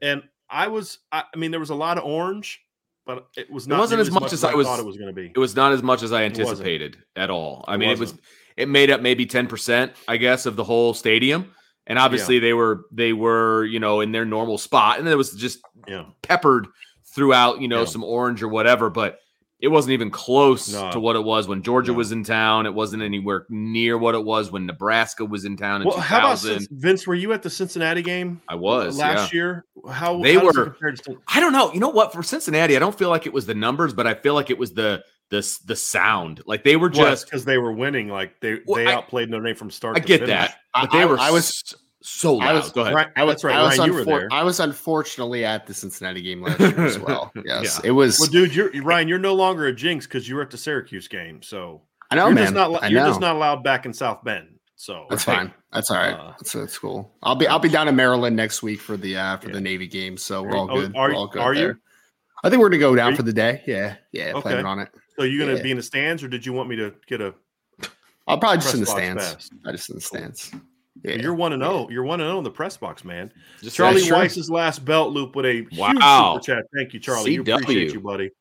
and 0.01 0.24
I 0.50 0.67
was 0.67 1.00
I, 1.12 1.24
I 1.34 1.38
mean 1.38 1.51
there 1.51 1.60
was 1.60 1.70
a 1.70 1.75
lot 1.75 1.98
of 1.98 2.03
orange, 2.05 2.62
but 3.05 3.27
it 3.38 3.51
was 3.51 3.67
not. 3.67 3.79
wasn't 3.79 4.01
as 4.01 4.12
much 4.12 4.32
as 4.34 4.43
I 4.43 4.53
was- 4.53 4.65
thought 4.67 4.79
it 4.79 4.86
was 4.86 4.98
going 4.98 5.08
to 5.10 5.13
be. 5.13 5.27
It 5.27 5.38
was 5.38 5.55
not 5.55 5.74
as 5.74 5.84
much 5.84 6.01
as 6.03 6.12
I 6.13 6.24
anticipated 6.24 6.98
at 7.15 7.29
all. 7.29 7.65
I 7.67 7.75
It 7.75 7.77
mean, 7.77 7.89
it 7.89 7.91
was 7.93 8.00
wasn't. 8.13 8.22
it 8.58 8.70
made 8.70 8.89
up 8.89 9.01
maybe 9.01 9.25
10%, 9.25 9.91
I 10.08 10.17
guess, 10.17 10.46
of 10.46 10.55
the 10.55 10.63
whole 10.63 10.93
stadium. 10.93 11.53
And 11.88 12.00
obviously 12.00 12.40
they 12.40 12.54
were 12.54 12.86
they 12.92 13.13
were, 13.13 13.66
you 13.66 13.80
know, 13.80 14.00
in 14.02 14.12
their 14.12 14.25
normal 14.25 14.58
spot. 14.58 15.00
And 15.00 15.08
it 15.08 15.16
was 15.16 15.32
just 15.34 15.60
Yeah, 15.88 16.06
peppered 16.22 16.68
throughout, 17.13 17.62
you 17.62 17.68
know, 17.68 17.80
Yeah. 17.80 17.86
some 17.86 18.04
orange 18.04 18.42
or 18.42 18.48
whatever, 18.48 18.90
but 18.90 19.20
it 19.60 19.68
wasn't 19.70 19.94
even 19.94 20.10
close 20.10 20.74
No. 20.74 20.92
to 20.92 21.00
what 21.00 21.16
it 21.16 21.24
was 21.24 21.48
when 21.48 21.62
Georgia 21.62 21.92
No. 21.94 21.98
was 21.98 22.12
in 22.12 22.24
town. 22.25 22.66
It 22.66 22.74
wasn't 22.74 23.02
anywhere 23.04 23.46
near 23.50 23.98
what 23.98 24.13
it 24.16 24.24
was 24.24 24.52
when 24.52 24.66
Nebraska 24.66 25.24
was 25.24 25.46
in 25.46 25.56
town 25.56 25.82
in 25.82 25.88
well, 25.88 25.98
how 25.98 26.20
about 26.20 26.40
since, 26.40 26.68
Vince? 26.72 27.06
Were 27.08 27.16
you 27.16 27.32
at 27.34 27.44
the 27.44 27.50
Cincinnati 27.50 28.02
game 28.02 28.42
I 28.50 28.56
was 28.56 28.98
last 28.98 29.32
yeah. 29.34 29.38
year? 29.38 29.66
How 29.90 30.22
They 30.22 30.36
how 30.36 30.46
were- 30.46 30.52
to- 30.75 31.18
I 31.30 31.40
don't 31.40 31.54
know. 31.54 31.72
You 31.74 31.80
know 31.80 31.90
what? 31.90 32.12
For 32.13 32.24
Cincinnati, 32.24 32.75
I 32.75 32.80
don't 32.80 32.98
feel 32.98 33.10
like 33.10 33.25
it 33.25 33.34
was 33.34 33.46
the 33.46 33.56
numbers, 33.56 33.94
but 33.94 34.06
I 34.08 34.13
feel 34.16 34.34
like 34.34 34.50
it 34.50 34.58
was 34.58 34.74
the 34.74 35.04
the 35.34 35.60
the 35.66 35.75
sound. 35.75 36.42
Like 36.46 36.63
they 36.63 36.75
were 36.75 36.90
just 36.90 37.25
because 37.25 37.44
they 37.46 37.58
were 37.58 37.72
winning. 37.74 38.08
Like 38.08 38.40
they 38.40 38.60
Well, 38.66 38.84
they 38.84 38.88
I- 38.92 38.94
outplayed 38.96 39.30
Notre 39.30 39.46
Dame 39.46 39.56
from 39.56 39.72
start. 39.72 39.98
I 39.98 40.00
to 40.00 40.06
get 40.06 40.20
finish. 40.22 40.30
that, 40.30 40.56
but 40.74 40.92
they 40.92 41.02
I- 41.02 41.06
were 41.06 41.20
I 41.20 41.32
was- 41.32 41.75
so 42.06 42.36
loud. 42.36 42.50
I 42.50 42.54
was- 42.54 42.70
Go 42.72 42.82
ahead. 42.82 42.94
Right, 42.94 43.08
I 43.16 43.24
was, 43.24 43.36
that's 43.36 43.44
right. 43.46 43.56
I 43.56 43.63
was, 43.63 43.78
Ryan, 43.80 43.90
you 43.92 43.98
were 43.98 44.04
there. 44.06 44.28
I 44.32 44.44
was 44.44 44.60
unfortunately 44.60 45.46
at 45.46 45.66
the 45.68 45.74
Cincinnati 45.74 46.22
game 46.22 46.42
last 46.42 46.60
year 46.60 46.86
as 46.86 47.00
well. 47.08 47.32
Yes, 47.46 47.80
Yeah. 47.82 47.90
it 47.90 47.92
was. 47.92 48.20
Well, 48.20 48.30
dude, 48.30 48.54
you're 48.54 48.72
Ryan. 48.84 49.08
You're 49.08 49.20
no 49.20 49.34
longer 49.36 49.68
a 49.68 49.74
jinx 49.74 50.06
because 50.06 50.28
you 50.28 50.36
were 50.36 50.42
at 50.42 50.52
the 50.52 50.58
Syracuse 50.58 51.08
game. 51.08 51.42
So 51.42 51.82
I 52.12 52.16
know, 52.16 52.25
you're 52.28 52.36
man. 52.36 52.44
just 52.44 52.54
not. 52.56 52.84
I 52.84 52.88
You're 52.90 53.02
know. 53.02 53.08
just 53.08 53.22
not 53.22 53.36
allowed 53.38 53.63
back 53.63 53.86
in 53.86 53.94
South 53.94 54.24
Bend. 54.24 54.50
So 54.75 55.06
That's 55.10 55.24
fine. 55.24 55.54
That's 55.72 55.90
all 55.92 55.98
right. 55.98 56.13
Uh, 56.13 56.34
that's, 56.38 56.52
that's 56.52 56.78
cool. 56.78 57.13
I'll 57.24 57.36
be 57.36 57.48
I'll 57.48 57.58
be 57.60 57.70
down 57.70 57.88
in 57.88 57.96
Maryland 57.96 58.36
next 58.36 58.62
week 58.62 58.82
for 58.82 58.98
the 58.98 59.16
uh 59.16 59.38
for 59.38 59.48
Yeah. 59.48 59.54
the 59.54 59.62
Navy 59.62 59.88
game, 59.88 60.18
so 60.18 60.44
we're 60.44 60.50
Are- 60.52 60.58
all 60.58 60.68
oh, 60.72 60.82
good. 60.82 60.96
are- 60.98 61.10
we're 61.10 61.16
all 61.16 61.28
good 61.28 61.42
are 61.42 61.54
you? 61.54 61.78
I 62.44 62.50
think 62.50 62.60
we're 62.62 62.68
gonna 62.70 62.80
go 62.80 62.94
down 62.98 63.16
for 63.16 63.24
the 63.24 63.32
day. 63.32 63.63
Yeah, 63.66 63.96
yeah, 64.12 64.32
Okay. 64.34 64.42
planning 64.42 64.66
on 64.66 64.80
it. 64.80 64.90
So 65.17 65.24
you 65.24 65.39
gonna 65.39 65.55
Yeah. 65.55 65.62
be 65.63 65.72
in 65.72 65.77
the 65.77 65.84
stands, 65.84 66.24
or 66.24 66.27
did 66.27 66.46
you 66.46 66.53
want 66.53 66.70
me 66.70 66.75
to 66.77 66.93
get 67.08 67.22
a? 67.22 67.34
I'll 68.27 68.38
probably 68.39 68.60
just 68.60 68.74
in 68.74 68.79
the 68.79 68.86
stands. 68.86 69.24
pass. 69.24 69.50
I 69.65 69.72
just 69.72 69.89
in 69.89 69.96
the 69.98 70.01
Cool. 70.01 70.20
stands. 70.20 70.51
Yeah. 71.03 71.15
You're 71.15 71.34
one 71.34 71.53
and 71.53 71.62
zero. 71.62 71.89
You're 71.89 72.03
one 72.03 72.22
and 72.22 72.27
zero 72.27 72.38
in 72.38 72.43
the 72.43 72.51
press 72.51 72.77
box, 72.77 73.03
man. 73.03 73.32
Just 73.62 73.75
Charlie. 73.75 74.10
Weiss's 74.12 74.50
last 74.50 74.86
belt 74.86 75.12
loop 75.12 75.36
with 75.36 75.46
a 75.46 75.67
Wow. 75.77 75.91
huge 75.91 76.43
super 76.43 76.55
chat. 76.62 76.65
Thank 76.75 76.93
you, 76.93 77.00
Charlie. 77.00 77.34
You 77.34 77.41
appreciate 77.41 77.93
you, 77.93 78.00
buddy. 78.00 78.32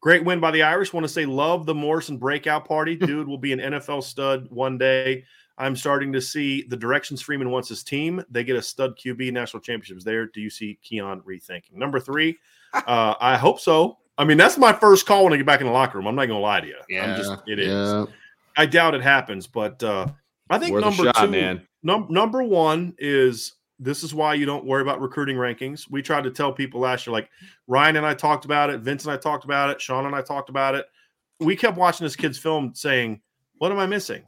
Great 0.00 0.24
win 0.24 0.40
by 0.40 0.50
the 0.50 0.62
Irish. 0.62 0.92
Want 0.92 1.04
to 1.04 1.08
say 1.08 1.26
love 1.26 1.66
the 1.66 1.74
Morrison 1.74 2.16
breakout 2.16 2.66
party. 2.66 2.96
Dude 2.96 3.28
will 3.28 3.38
be 3.38 3.52
an 3.52 3.60
NFL 3.60 4.02
stud 4.02 4.46
one 4.50 4.78
day. 4.78 5.24
I'm 5.58 5.76
starting 5.76 6.10
to 6.14 6.22
see 6.22 6.62
the 6.62 6.76
directions 6.76 7.20
Freeman 7.20 7.50
wants 7.50 7.68
his 7.68 7.84
team. 7.84 8.24
They 8.30 8.42
get 8.44 8.56
a 8.56 8.62
stud 8.62 8.96
QB 8.98 9.30
national 9.32 9.60
championships 9.60 10.02
there. 10.04 10.24
Do 10.26 10.40
you 10.40 10.48
see 10.48 10.78
Keon 10.82 11.20
rethinking? 11.20 11.74
Number 11.74 12.00
three, 12.00 12.38
uh, 12.74 13.14
I 13.20 13.36
hope 13.36 13.60
so. 13.60 13.98
I 14.20 14.24
mean, 14.24 14.36
that's 14.36 14.58
my 14.58 14.70
first 14.74 15.06
call 15.06 15.24
when 15.24 15.32
I 15.32 15.38
get 15.38 15.46
back 15.46 15.62
in 15.62 15.66
the 15.66 15.72
locker 15.72 15.96
room. 15.96 16.06
I'm 16.06 16.14
not 16.14 16.26
gonna 16.26 16.40
lie 16.40 16.60
to 16.60 16.66
you. 16.66 16.76
I'm 17.00 17.16
just 17.16 17.32
it 17.46 17.58
is. 17.58 17.68
yeah. 17.68 18.04
I 18.54 18.66
doubt 18.66 18.94
it 18.94 19.00
happens, 19.00 19.46
but 19.46 19.82
uh, 19.82 20.08
I 20.50 20.58
think 20.58 20.74
Worth 20.74 20.84
number 20.84 21.04
shot, 21.04 21.16
two, 21.16 21.28
man. 21.28 21.66
num- 21.82 22.06
number 22.10 22.42
one 22.42 22.94
is 22.98 23.54
this 23.78 24.02
is 24.02 24.12
why 24.14 24.34
you 24.34 24.44
don't 24.44 24.66
worry 24.66 24.82
about 24.82 25.00
recruiting 25.00 25.36
rankings. 25.36 25.90
We 25.90 26.02
tried 26.02 26.24
to 26.24 26.30
tell 26.30 26.52
people 26.52 26.82
last 26.82 27.06
year, 27.06 27.14
like 27.14 27.30
Ryan 27.66 27.96
and 27.96 28.04
I 28.04 28.12
talked 28.12 28.44
about 28.44 28.68
it, 28.68 28.80
Vince 28.80 29.04
and 29.04 29.12
I 29.12 29.16
talked 29.16 29.44
about 29.44 29.70
it, 29.70 29.80
Sean 29.80 30.04
and 30.04 30.14
I 30.14 30.20
talked 30.20 30.50
about 30.50 30.74
it. 30.74 30.84
We 31.38 31.56
kept 31.56 31.78
watching 31.78 32.04
this 32.04 32.14
kid's 32.14 32.36
film 32.36 32.72
saying, 32.74 33.22
What 33.56 33.72
am 33.72 33.78
I 33.78 33.86
missing? 33.86 34.22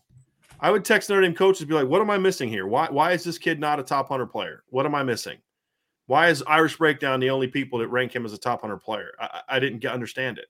I 0.58 0.70
would 0.70 0.86
text 0.86 1.10
Notre 1.10 1.20
Dame 1.20 1.34
coaches, 1.34 1.66
be 1.66 1.74
like, 1.74 1.86
What 1.86 2.00
am 2.00 2.08
I 2.08 2.16
missing 2.16 2.48
here? 2.48 2.66
Why, 2.66 2.88
why 2.88 3.12
is 3.12 3.24
this 3.24 3.36
kid 3.36 3.60
not 3.60 3.78
a 3.78 3.82
top 3.82 4.08
100 4.08 4.28
player? 4.28 4.62
What 4.70 4.86
am 4.86 4.94
I 4.94 5.02
missing? 5.02 5.36
Why 6.06 6.28
is 6.28 6.42
Irish 6.46 6.76
Breakdown 6.76 7.20
the 7.20 7.30
only 7.30 7.48
people 7.48 7.78
that 7.78 7.88
rank 7.88 8.14
him 8.14 8.24
as 8.24 8.32
a 8.32 8.38
top 8.38 8.62
100 8.62 8.78
player? 8.78 9.12
I, 9.18 9.40
I 9.48 9.58
didn't 9.60 9.78
get, 9.78 9.92
understand 9.92 10.38
it, 10.38 10.46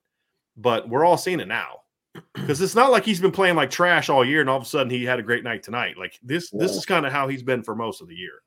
but 0.57 0.89
we're 0.89 1.05
all 1.05 1.19
seeing 1.19 1.41
it 1.41 1.49
now 1.49 1.81
because 2.35 2.61
it's 2.61 2.75
not 2.75 2.91
like 2.91 3.05
he's 3.05 3.21
been 3.21 3.33
playing 3.33 3.57
like 3.57 3.71
trash 3.71 4.09
all 4.09 4.25
year 4.25 4.41
and 4.41 4.51
all 4.51 4.57
of 4.57 4.63
a 4.63 4.67
sudden 4.67 4.91
he 4.91 5.05
had 5.05 5.19
a 5.19 5.23
great 5.23 5.45
night 5.45 5.63
tonight. 5.63 5.99
Like 5.99 6.19
this, 6.23 6.51
this 6.51 6.73
is 6.73 6.87
kind 6.87 7.07
of 7.07 7.13
how 7.13 7.29
he's 7.29 7.43
been 7.43 7.63
for 7.63 7.75
most 7.75 8.01
of 8.01 8.09
the 8.09 8.17
year. 8.17 8.43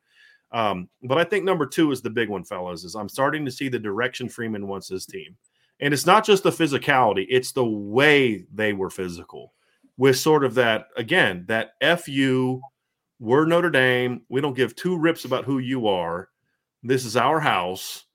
Um, 0.52 0.90
but 1.04 1.18
I 1.18 1.24
think 1.24 1.44
number 1.44 1.66
two 1.66 1.92
is 1.92 2.02
the 2.02 2.10
big 2.10 2.30
one, 2.30 2.44
fellas. 2.44 2.84
Is 2.84 2.96
I'm 2.96 3.10
starting 3.10 3.46
to 3.46 3.52
see 3.52 3.68
the 3.68 3.80
direction 3.80 4.30
Freeman 4.30 4.68
wants 4.68 4.88
his 4.88 5.06
team, 5.06 5.36
and 5.80 5.94
it's 5.94 6.06
not 6.06 6.26
just 6.26 6.44
the 6.44 6.50
physicality; 6.50 7.26
it's 7.30 7.52
the 7.52 7.66
way 7.66 8.46
they 8.54 8.74
were 8.74 8.90
physical, 8.90 9.54
with 9.98 10.18
sort 10.18 10.46
of 10.46 10.54
that 10.56 10.88
again 10.96 11.46
that 11.48 11.72
fu. 12.00 12.62
We're 13.20 13.46
Notre 13.46 13.70
Dame. 13.70 14.22
We 14.30 14.42
don't 14.42 14.56
give 14.56 14.76
two 14.76 14.98
rips 14.98 15.26
about 15.26 15.46
who 15.46 15.60
you 15.60 15.88
are. 15.88 16.30
This 16.86 17.04
is 17.04 17.18
our 17.18 17.40
house. 17.40 18.06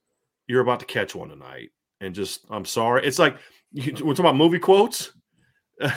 You're 0.46 0.60
about 0.60 0.78
to 0.80 0.86
catch 0.86 1.14
one 1.14 1.28
tonight, 1.28 1.70
and 2.00 2.14
just 2.14 2.46
I'm 2.50 2.64
sorry. 2.64 3.04
It's 3.04 3.18
like 3.18 3.36
you, 3.72 3.92
we're 4.04 4.14
talking 4.14 4.20
about 4.20 4.36
movie 4.36 4.60
quotes. 4.60 5.12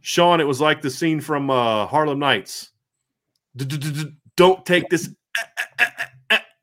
Sean, 0.00 0.40
it 0.40 0.46
was 0.46 0.60
like 0.60 0.82
the 0.82 0.90
scene 0.90 1.20
from 1.20 1.48
uh, 1.48 1.86
Harlem 1.86 2.18
Nights. 2.18 2.70
Don't 4.36 4.66
take 4.66 4.88
this 4.88 5.10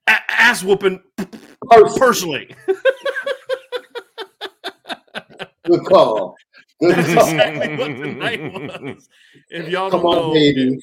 ass 0.07 0.61
whooping 0.61 1.01
personally. 1.97 2.53
good 5.65 5.85
call. 5.85 6.35
Good 6.81 6.95
That's 6.95 7.09
exactly 7.31 7.77
what 7.77 7.97
the 7.97 8.05
night 8.19 8.85
was. 8.93 9.07
If 9.49 9.69
y'all 9.69 9.89
Come 9.89 10.01
don't 10.01 10.09
on, 10.13 10.15
know, 10.27 10.33
baby. 10.33 10.77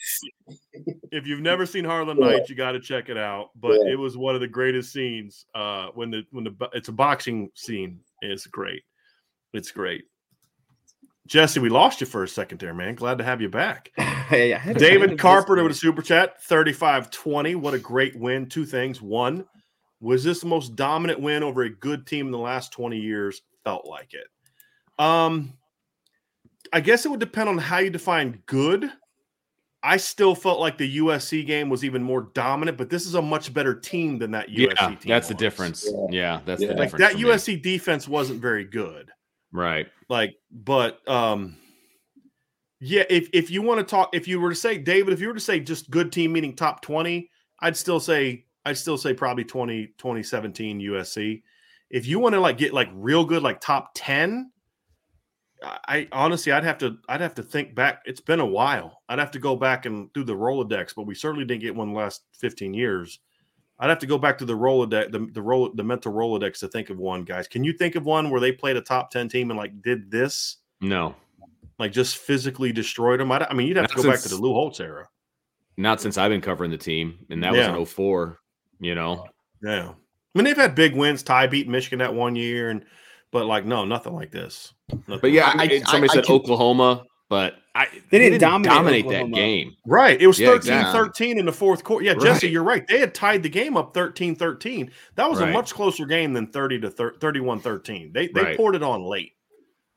if 1.10 1.26
you've 1.26 1.40
never 1.40 1.66
seen 1.66 1.84
Harlem 1.84 2.18
Yeah. 2.18 2.28
Nights, 2.30 2.48
you 2.48 2.56
got 2.56 2.72
to 2.72 2.80
check 2.80 3.08
it 3.10 3.18
out. 3.18 3.50
But 3.56 3.72
Yeah. 3.84 3.92
it 3.92 3.98
was 3.98 4.16
one 4.16 4.34
of 4.34 4.40
the 4.40 4.48
greatest 4.48 4.92
scenes. 4.92 5.44
Uh, 5.54 5.88
when 5.94 6.10
the 6.10 6.24
when 6.30 6.44
the 6.44 6.68
it's 6.72 6.88
a 6.88 6.92
boxing 6.92 7.50
scene. 7.54 8.00
It's 8.22 8.46
great. 8.46 8.82
It's 9.52 9.70
great. 9.70 10.04
Jesse, 11.26 11.60
we 11.60 11.68
lost 11.68 12.00
you 12.00 12.06
for 12.06 12.24
a 12.24 12.28
second 12.28 12.58
there, 12.58 12.74
man. 12.74 12.94
Glad 12.94 13.18
to 13.18 13.24
have 13.24 13.40
you 13.40 13.48
back. 13.48 13.90
Hey, 14.32 14.54
I 14.54 14.58
had 14.58 14.76
a- 14.76 14.78
I 14.78 14.88
had 14.88 14.92
David 14.92 15.12
a 15.12 15.16
Carpenter 15.16 15.62
with 15.62 15.72
a 15.72 15.74
super 15.74 16.00
chat, 16.00 16.42
35 16.44 17.10
20. 17.10 17.54
What 17.56 17.74
a 17.74 17.78
great 17.78 18.16
win. 18.16 18.46
Two 18.48 18.64
things. 18.64 19.02
One, 19.02 19.44
was 20.00 20.24
this 20.24 20.40
the 20.40 20.46
most 20.46 20.74
dominant 20.74 21.20
win 21.20 21.42
over 21.42 21.62
a 21.64 21.68
good 21.68 22.06
team 22.06 22.26
in 22.26 22.32
the 22.32 22.38
last 22.38 22.72
20 22.72 22.96
years? 22.96 23.42
Felt 23.62 23.86
like 23.86 24.14
it. 24.14 24.26
Um, 24.98 25.52
I 26.72 26.80
guess 26.80 27.04
it 27.04 27.10
would 27.10 27.20
depend 27.20 27.48
on 27.48 27.58
how 27.58 27.78
you 27.78 27.90
define 27.90 28.42
good. 28.46 28.90
I 29.82 29.96
still 29.96 30.34
felt 30.34 30.60
like 30.60 30.78
the 30.78 30.98
USC 30.98 31.44
game 31.44 31.68
was 31.68 31.84
even 31.84 32.02
more 32.02 32.30
dominant, 32.34 32.78
but 32.78 32.88
this 32.88 33.04
is 33.04 33.14
a 33.14 33.22
much 33.22 33.52
better 33.52 33.74
team 33.74 34.18
than 34.18 34.30
that 34.30 34.48
USC 34.48 34.56
Yeah, 34.56 34.88
team. 34.88 34.98
that's 35.06 35.28
the 35.28 35.34
difference. 35.34 35.84
Yeah. 35.90 36.06
Yeah, 36.10 36.40
that's 36.46 36.62
Yeah. 36.62 36.68
the 36.68 36.74
Like 36.74 36.86
difference. 36.92 37.02
that 37.02 37.12
for 37.12 37.18
me. 37.18 37.24
USC 37.24 37.56
defense 37.62 38.06
wasn't 38.06 38.40
very 38.40 38.64
good. 38.64 39.10
right? 39.54 39.86
Like, 40.08 40.34
but 40.50 41.06
um 41.08 41.56
yeah, 42.80 43.04
if 43.10 43.28
if 43.32 43.50
you 43.50 43.60
want 43.62 43.80
to 43.80 43.84
talk, 43.84 44.10
if 44.14 44.26
you 44.28 44.40
were 44.40 44.50
to 44.50 44.54
say, 44.56 44.78
David, 44.78 45.12
if 45.12 45.20
you 45.20 45.28
were 45.28 45.34
to 45.34 45.40
say 45.40 45.60
just 45.60 45.90
good 45.90 46.10
team 46.12 46.32
meaning 46.32 46.54
top 46.56 46.80
20, 46.82 47.28
I'd 47.60 47.76
still 47.76 48.00
say 48.00 48.46
I'd 48.64 48.78
still 48.78 48.96
say 48.96 49.12
probably 49.14 49.44
20, 49.44 49.88
2017 49.98 50.80
USC. 50.80 51.42
If 51.90 52.06
you 52.06 52.18
want 52.20 52.34
to 52.34 52.40
like 52.40 52.56
get 52.56 52.72
like 52.72 52.88
real 52.94 53.24
good, 53.24 53.42
like 53.42 53.60
top 53.60 53.90
10, 53.96 54.51
I, 55.64 56.08
honestly 56.12 56.52
I'd 56.52 56.64
have 56.64 56.78
to 56.78 56.96
I'd 57.08 57.20
have 57.20 57.34
to 57.36 57.42
think 57.42 57.74
back. 57.74 58.02
It's 58.04 58.20
been 58.20 58.40
a 58.40 58.46
while. 58.46 59.02
I'd 59.08 59.18
have 59.18 59.30
to 59.32 59.38
go 59.38 59.54
back 59.56 59.86
and 59.86 60.12
do 60.12 60.24
the 60.24 60.34
Rolodex, 60.34 60.94
but 60.94 61.06
we 61.06 61.14
certainly 61.14 61.44
didn't 61.44 61.62
get 61.62 61.74
one 61.74 61.92
the 61.92 61.98
last 61.98 62.22
15 62.38 62.74
years. 62.74 63.20
I'd 63.78 63.88
have 63.90 63.98
to 64.00 64.06
go 64.06 64.18
back 64.18 64.38
to 64.38 64.44
the 64.44 64.56
Rolodex, 64.56 65.10
the 65.12 65.28
the 65.32 65.42
roll, 65.42 65.70
the 65.74 65.82
mental 65.84 66.12
Rolodex 66.12 66.58
to 66.60 66.68
think 66.68 66.90
of 66.90 66.98
one, 66.98 67.24
guys. 67.24 67.48
Can 67.48 67.64
you 67.64 67.72
think 67.72 67.94
of 67.96 68.04
one 68.04 68.30
where 68.30 68.40
they 68.40 68.52
played 68.52 68.76
a 68.76 68.80
top 68.80 69.10
10 69.10 69.28
team 69.28 69.50
and 69.50 69.58
like 69.58 69.82
did 69.82 70.10
this? 70.10 70.58
No, 70.80 71.14
like 71.78 71.92
just 71.92 72.16
physically 72.18 72.72
destroyed 72.72 73.20
them. 73.20 73.30
I, 73.32 73.46
I 73.50 73.54
mean, 73.54 73.66
you'd 73.68 73.76
have 73.76 73.88
to 73.88 73.96
Not 73.96 74.02
go 74.04 74.10
back 74.10 74.20
to 74.22 74.28
the 74.28 74.36
Lou 74.36 74.52
Holtz 74.52 74.78
era. 74.80 75.08
not 75.76 76.00
since 76.00 76.18
I've 76.18 76.30
been 76.30 76.40
covering 76.40 76.70
the 76.70 76.78
team, 76.78 77.18
and 77.30 77.42
that 77.42 77.54
Yeah. 77.54 77.58
was 77.60 77.68
in 77.68 77.74
04, 77.86 78.38
You 78.80 78.94
know, 78.94 79.26
Yeah, 79.62 79.90
I 79.90 80.38
mean 80.38 80.44
they've 80.44 80.56
had 80.56 80.74
big 80.74 80.94
wins. 80.96 81.22
Ty 81.22 81.46
beat 81.48 81.68
Michigan 81.68 81.98
that 82.00 82.14
one 82.14 82.34
year, 82.36 82.70
and 82.70 82.84
but 83.32 83.46
like 83.46 83.64
no, 83.64 83.84
nothing 83.84 84.12
like 84.14 84.30
this. 84.30 84.72
Nothing 84.90 85.18
but 85.20 85.30
yeah, 85.32 85.52
like 85.56 85.70
I, 85.72 85.74
I- 85.76 85.80
somebody 85.80 86.10
I 86.10 86.14
said 86.14 86.24
can- 86.26 86.34
Oklahoma. 86.36 87.04
but 87.28 87.54
I 87.74 87.86
They 88.10 88.18
didn't 88.18 88.40
dominate 88.40 89.08
that 89.08 89.32
game. 89.32 89.74
Right. 89.86 90.20
It 90.20 90.26
was 90.26 90.38
Yeah, 90.38 90.48
13 90.48 90.58
exactly. 90.74 91.00
13 91.00 91.38
in 91.38 91.46
the 91.46 91.52
fourth 91.52 91.82
quarter. 91.84 92.04
Yeah, 92.04 92.12
Jesse, 92.14 92.46
Right. 92.46 92.52
you're 92.52 92.62
right. 92.62 92.86
They 92.86 92.98
had 92.98 93.14
tied 93.14 93.42
the 93.42 93.48
game 93.48 93.78
up 93.78 93.94
13 93.94 94.36
13. 94.36 94.90
That 95.14 95.30
was 95.30 95.40
a 95.40 95.46
much 95.46 95.72
closer 95.72 96.04
game 96.04 96.34
than 96.34 96.46
30 96.48 96.80
to 96.80 96.90
31 96.90 97.60
13. 97.60 98.12
They, 98.12 98.28
they 98.28 98.42
Right. 98.42 98.56
poured 98.58 98.74
it 98.74 98.82
on 98.82 99.02
late. 99.04 99.32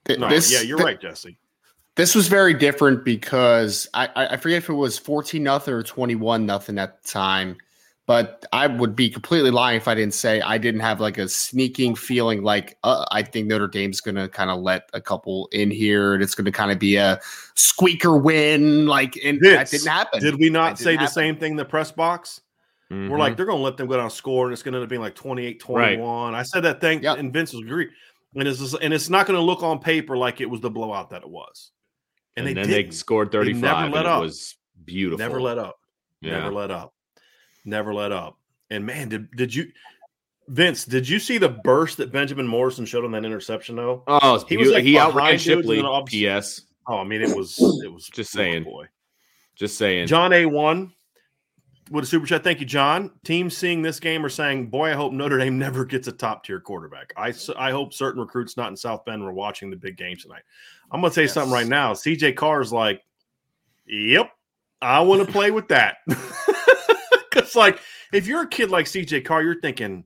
Th- 0.06 0.18
No, 0.20 0.30
this- 0.30 0.52
yeah, 0.52 0.62
you're 0.62 0.78
th- 0.78 0.86
right, 0.86 1.02
Jesse. 1.02 1.38
This 1.98 2.14
was 2.16 2.28
very 2.28 2.54
different 2.54 3.04
because 3.06 3.88
I, 3.94 4.08
I 4.16 4.28
I 4.34 4.38
forget 4.38 4.58
if 4.60 4.70
it 4.70 4.74
was 4.74 4.98
14 4.98 5.42
nothing 5.44 5.74
or 5.74 5.82
21 5.84 6.46
nothing 6.46 6.78
at 6.78 7.02
the 7.02 7.08
time, 7.10 7.56
but 8.08 8.46
I 8.54 8.68
would 8.68 8.96
be 8.96 9.10
completely 9.10 9.50
lying 9.52 9.78
if 9.78 9.88
I 9.88 9.96
didn't 9.96 10.14
say 10.14 10.40
I 10.42 10.58
didn't 10.60 10.82
have 10.82 11.00
like 11.00 11.18
a 11.18 11.28
sneaking 11.28 11.96
feeling 11.96 12.44
like 12.44 12.78
uh, 12.84 13.04
I 13.12 13.24
think 13.24 13.48
Notre 13.48 13.68
Dame's 13.68 14.00
going 14.02 14.16
to 14.16 14.28
kind 14.30 14.50
of 14.52 14.60
let 14.62 14.90
a 14.94 15.02
couple 15.02 15.48
in 15.52 15.72
here 15.72 16.14
and 16.14 16.22
it's 16.22 16.36
going 16.36 16.46
to 16.46 16.52
kind 16.52 16.72
of 16.72 16.78
be 16.80 16.98
a 16.98 17.20
squeaker 17.56 18.16
win. 18.18 18.86
Like, 18.86 19.18
and 19.24 19.40
that 19.42 19.58
Vince, 19.58 19.72
didn't 19.72 19.88
happen. 19.88 20.22
Did 20.22 20.36
we 20.40 20.50
not 20.50 20.70
didn't 20.78 20.80
say 20.80 20.92
the 20.94 21.00
happen. 21.00 21.14
same 21.14 21.38
thing 21.38 21.52
in 21.52 21.58
the 21.58 21.66
press 21.66 21.92
box? 21.92 22.42
We're 22.92 22.98
Mhm. 22.98 23.18
like, 23.18 23.36
they're 23.36 23.48
going 23.48 23.58
to 23.58 23.64
let 23.64 23.78
them 23.78 23.88
go 23.88 23.96
down 23.96 24.04
and 24.04 24.12
score, 24.12 24.46
and 24.46 24.54
it's 24.54 24.62
going 24.62 24.74
to 24.74 24.78
end 24.78 24.84
up 24.84 24.90
being 24.90 25.02
like 25.02 25.16
28 25.16 25.60
21. 25.60 26.36
I 26.36 26.44
said 26.44 26.62
that 26.62 26.80
thing, 26.80 27.02
Yep. 27.02 27.18
and 27.18 27.34
Vince 27.34 27.52
was 27.54 27.64
agree. 27.64 27.90
And 28.36 28.48
it's, 28.48 28.60
just- 28.60 28.76
and 28.80 28.94
it's 28.94 29.10
not 29.10 29.26
going 29.26 29.38
to 29.38 29.42
look 29.44 29.64
on 29.64 29.80
paper 29.80 30.16
like 30.16 30.40
it 30.40 30.48
was 30.50 30.62
the 30.62 30.70
blowout 30.70 31.10
that 31.10 31.24
it 31.24 31.30
was. 31.30 31.72
and, 32.38 32.46
And, 32.48 32.56
then 32.58 32.64
they 32.68 32.72
they 32.72 32.82
didn't. 32.84 32.94
scored 32.94 33.32
They 33.32 33.38
35 33.40 33.62
never 33.62 33.76
and 33.86 33.94
let 33.94 34.06
it 34.06 34.12
up. 34.12 34.22
was 34.22 34.56
beautiful. 34.84 35.18
Never 35.18 35.42
let 35.42 35.58
up. 35.58 35.78
Yeah. 36.22 36.32
Never 36.40 36.52
let 36.54 36.70
up. 36.70 36.94
Never 37.66 37.94
let 37.94 38.12
up. 38.12 38.38
And 38.70 38.86
man, 38.86 39.10
did 39.10 39.32
did 39.32 39.54
you 39.54 39.72
Vince, 40.48 40.86
did 40.86 41.10
you 41.10 41.18
see 41.20 41.40
the 41.40 41.50
burst 41.50 41.98
that 41.98 42.12
Benjamin 42.12 42.48
Morrison 42.48 42.86
showed 42.86 43.04
on 43.04 43.12
that 43.14 43.26
interception 43.26 43.76
though? 43.76 44.04
Oh, 44.08 44.38
He 44.48 44.56
he, 44.56 44.58
was, 44.58 44.70
like, 44.72 44.84
he 44.84 44.98
outran 45.00 45.16
behind 45.16 45.40
dudes 45.40 45.48
and 45.48 45.62
Shipley. 45.64 45.76
then 45.78 45.86
all 45.86 46.02
of 46.02 46.04
a 46.04 46.06
P.S. 46.06 46.62
Oh, 46.88 47.00
I 47.00 47.04
mean, 47.04 47.22
it 47.22 47.36
was 47.36 47.58
it 47.84 47.92
was 47.92 48.08
Just 48.08 48.32
saying. 48.32 48.64
boy. 48.64 48.86
Just 49.56 49.78
saying. 49.78 50.06
John 50.08 50.32
A1 50.32 50.92
with 51.90 52.04
a 52.04 52.08
super 52.08 52.26
chat. 52.28 52.44
Thank 52.44 52.60
you, 52.60 52.66
John. 52.68 53.10
Teams 53.24 53.56
seeing 53.58 53.82
this 53.82 54.00
game 54.00 54.24
are 54.26 54.30
saying, 54.30 54.68
Boy, 54.70 54.92
I 54.92 54.94
hope 54.94 55.14
Notre 55.14 55.38
Dame 55.40 55.58
never 55.60 55.84
gets 55.86 56.08
a 56.08 56.12
top 56.12 56.44
tier 56.44 56.60
quarterback. 56.60 57.12
I 57.18 57.34
I 57.58 57.72
hope 57.72 57.94
certain 57.94 58.22
recruits 58.22 58.56
not 58.58 58.70
in 58.70 58.78
South 58.78 59.04
Bend 59.06 59.24
were 59.24 59.34
watching 59.34 59.70
the 59.72 59.76
big 59.78 59.98
game 59.98 60.16
tonight. 60.18 60.44
I'm 60.92 61.02
going 61.02 61.10
to 61.10 61.16
say 61.16 61.24
you 61.24 61.28
something 61.28 61.52
right 61.54 61.66
now. 61.68 61.94
CJ 61.94 62.36
Carr 62.36 62.62
is 62.62 62.72
like, 62.74 63.02
Yep, 63.88 64.30
I 64.82 65.00
want 65.02 65.26
to 65.26 65.32
play 65.32 65.50
with 65.50 65.68
that. 65.70 65.98
Because, 67.36 67.56
like, 67.56 67.80
if 68.14 68.28
you're 68.28 68.44
a 68.44 68.48
kid 68.48 68.72
like 68.72 68.86
CJ 68.86 69.26
Carr, 69.26 69.44
you're 69.44 69.60
thinking, 69.60 70.06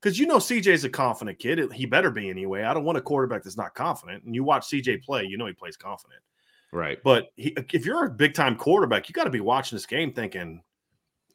because 0.00 0.18
you 0.18 0.26
know 0.26 0.36
CJ's 0.36 0.84
a 0.84 0.90
confident 0.90 1.38
kid. 1.38 1.72
He 1.72 1.86
better 1.86 2.10
be 2.10 2.28
anyway. 2.28 2.64
I 2.64 2.74
don't 2.74 2.84
want 2.84 2.98
a 2.98 3.00
quarterback 3.00 3.42
that's 3.42 3.56
not 3.56 3.74
confident. 3.74 4.24
And 4.24 4.34
you 4.34 4.44
watch 4.44 4.68
CJ 4.68 5.02
play, 5.02 5.24
you 5.24 5.38
know 5.38 5.46
he 5.46 5.54
plays 5.54 5.76
confident. 5.76 6.20
right. 6.72 6.98
But 7.02 7.28
he, 7.36 7.56
uh, 7.56 7.62
if 7.72 7.86
you're 7.86 8.04
a 8.04 8.10
big 8.10 8.34
time 8.34 8.56
quarterback, 8.56 9.08
you 9.08 9.14
got 9.14 9.24
to 9.24 9.30
be 9.30 9.40
watching 9.40 9.76
this 9.76 9.86
game 9.86 10.12
thinking 10.12 10.62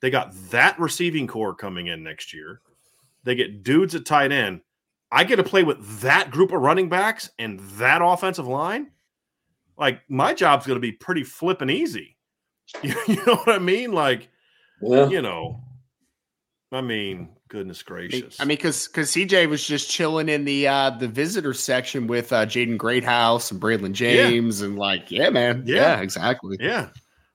they 0.01 0.10
got 0.10 0.34
that 0.51 0.79
receiving 0.79 1.25
corps 1.25 1.55
coming 1.55 1.88
in 1.88 2.03
next 2.03 2.34
year. 2.34 2.62
They 3.24 3.34
get 3.34 3.63
dudes 3.63 3.96
at 3.96 4.05
tight 4.05 4.31
end. 4.31 4.62
I 5.12 5.24
get 5.24 5.38
to 5.38 5.43
play 5.43 5.63
with 5.63 6.01
that 6.01 6.29
group 6.29 6.51
of 6.51 6.62
running 6.62 6.89
backs 6.89 7.31
and 7.39 7.60
that 7.77 8.01
offensive 8.03 8.48
line. 8.48 8.91
Like 9.77 10.01
my 10.10 10.34
job's 10.34 10.67
going 10.67 10.77
to 10.77 10.81
be 10.81 10.91
pretty 10.91 11.24
flipping 11.24 11.69
easy. 11.69 12.17
You, 12.84 12.96
you 13.08 13.25
know 13.25 13.36
what 13.38 13.50
I 13.50 13.60
mean? 13.60 13.91
Like, 13.91 14.29
Yeah. 14.82 15.10
you 15.10 15.22
know, 15.22 15.62
I 16.72 16.82
mean, 16.82 17.30
goodness 17.48 17.82
gracious. 17.84 18.40
I 18.40 18.46
mean, 18.46 18.58
because 18.58 18.88
because 18.88 19.12
CJ 19.12 19.50
was 19.50 19.66
just 19.66 19.90
chilling 19.90 20.30
in 20.30 20.46
the 20.46 20.68
uh 20.68 20.92
the 20.92 21.08
visitor 21.08 21.54
section 21.54 22.06
with 22.08 22.32
uh 22.32 22.46
Jaden 22.46 22.78
Greathouse 22.78 23.52
and 23.52 23.60
Braylon 23.62 23.94
James 23.94 24.62
and 24.62 24.78
like, 24.78 25.10
yeah, 25.12 25.30
man, 25.30 25.64
Yeah. 25.66 25.76
yeah, 25.98 26.02
exactly. 26.02 26.58
yeah, 26.60 26.90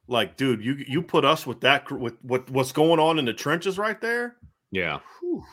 like, 0.06 0.36
dude, 0.36 0.64
you 0.64 0.76
you 0.86 1.02
put 1.02 1.24
us 1.24 1.46
with 1.46 1.60
that 1.62 1.90
with 1.90 2.14
what 2.22 2.48
what's 2.50 2.72
going 2.72 3.00
on 3.00 3.18
in 3.18 3.24
the 3.24 3.32
trenches 3.34 3.76
right 3.78 4.00
there. 4.00 4.36
Yeah. 4.70 5.00
Whew. 5.20 5.44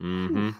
hmm 0.00 0.50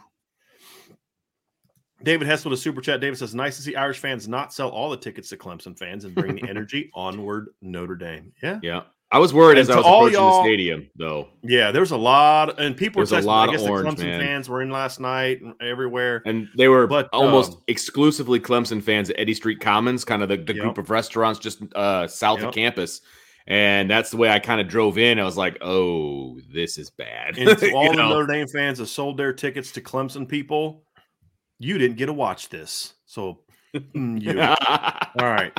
David 2.03 2.27
Hess 2.29 2.45
with 2.45 2.55
a 2.55 2.57
super 2.57 2.81
chat. 2.81 3.01
David 3.01 3.19
says, 3.19 3.35
"Nice 3.35 3.57
to 3.57 3.63
see 3.63 3.77
Irish 3.77 3.99
fans 3.99 4.27
not 4.27 4.55
sell 4.55 4.71
all 4.71 4.89
the 4.89 4.97
tickets 4.97 5.29
to 5.29 5.37
Clemson 5.37 5.79
fans 5.79 6.07
and 6.07 6.15
bring 6.15 6.35
the 6.35 6.43
energy 6.49 6.91
onward 6.95 7.49
Notre 7.61 7.95
Dame." 7.95 8.33
Yeah, 8.43 8.59
Yeah. 8.63 8.83
I 9.13 9.19
was 9.19 9.35
worried 9.35 9.59
And 9.59 9.69
as 9.69 9.71
I 9.71 9.77
was 9.77 9.85
all 9.85 10.07
approaching 10.07 10.21
the 10.25 10.43
stadium, 10.43 10.91
though. 10.95 11.29
yeah. 11.43 11.73
there 11.73 11.81
was 11.81 11.91
a 11.91 11.97
lot, 11.97 12.61
and 12.61 12.77
people 12.77 13.03
were 13.03 13.17
a 13.19 13.21
lot 13.23 13.49
I 13.49 13.55
of 13.55 13.59
guess 13.61 13.69
orange, 13.69 13.97
the 13.97 14.05
Clemson 14.05 14.07
man. 14.07 14.21
fans 14.21 14.49
were 14.49 14.63
in 14.63 14.71
last 14.71 15.01
night 15.01 15.41
and 15.41 15.55
everywhere. 15.61 16.23
And 16.27 16.49
they 16.57 16.69
were 16.69 16.87
But, 16.87 17.09
almost 17.13 17.55
um, 17.55 17.63
exclusively 17.67 18.39
Clemson 18.39 18.81
fans 18.83 19.11
at 19.11 19.19
Eddie 19.19 19.35
Street 19.35 19.61
Commons, 19.61 20.05
kind 20.05 20.23
of 20.23 20.29
the, 20.29 20.37
the 20.37 20.55
Yep. 20.55 20.63
group 20.63 20.79
of 20.79 20.91
restaurants 20.91 21.41
just 21.41 21.61
uh, 21.75 22.07
south 22.07 22.39
Yep. 22.39 22.49
of 22.49 22.55
campus. 22.55 23.01
And 23.49 23.91
that's 23.91 24.11
the 24.13 24.17
way 24.17 24.29
I 24.29 24.39
kind 24.39 24.61
of 24.61 24.69
drove 24.69 24.97
in. 24.97 25.19
I 25.19 25.25
was 25.25 25.37
like, 25.37 25.59
oh, 25.61 26.39
this 26.53 26.79
is 26.79 26.91
bad. 26.91 27.37
And 27.37 27.59
to 27.59 27.73
all 27.75 27.91
the 27.91 27.97
know? 27.97 28.11
Notre 28.11 28.27
Dame 28.33 28.47
fans 28.47 28.79
that 28.79 28.87
sold 28.87 29.17
their 29.17 29.33
tickets 29.33 29.73
to 29.73 29.81
Clemson 29.81 30.29
people, 30.29 30.85
you 31.59 31.79
didn't 31.79 31.97
get 31.97 32.07
to 32.07 32.13
watch 32.13 32.49
this. 32.49 32.95
So, 33.07 33.41
mm, 33.75 34.23
you. 34.23 34.41
all 35.21 35.29
right. 35.33 35.53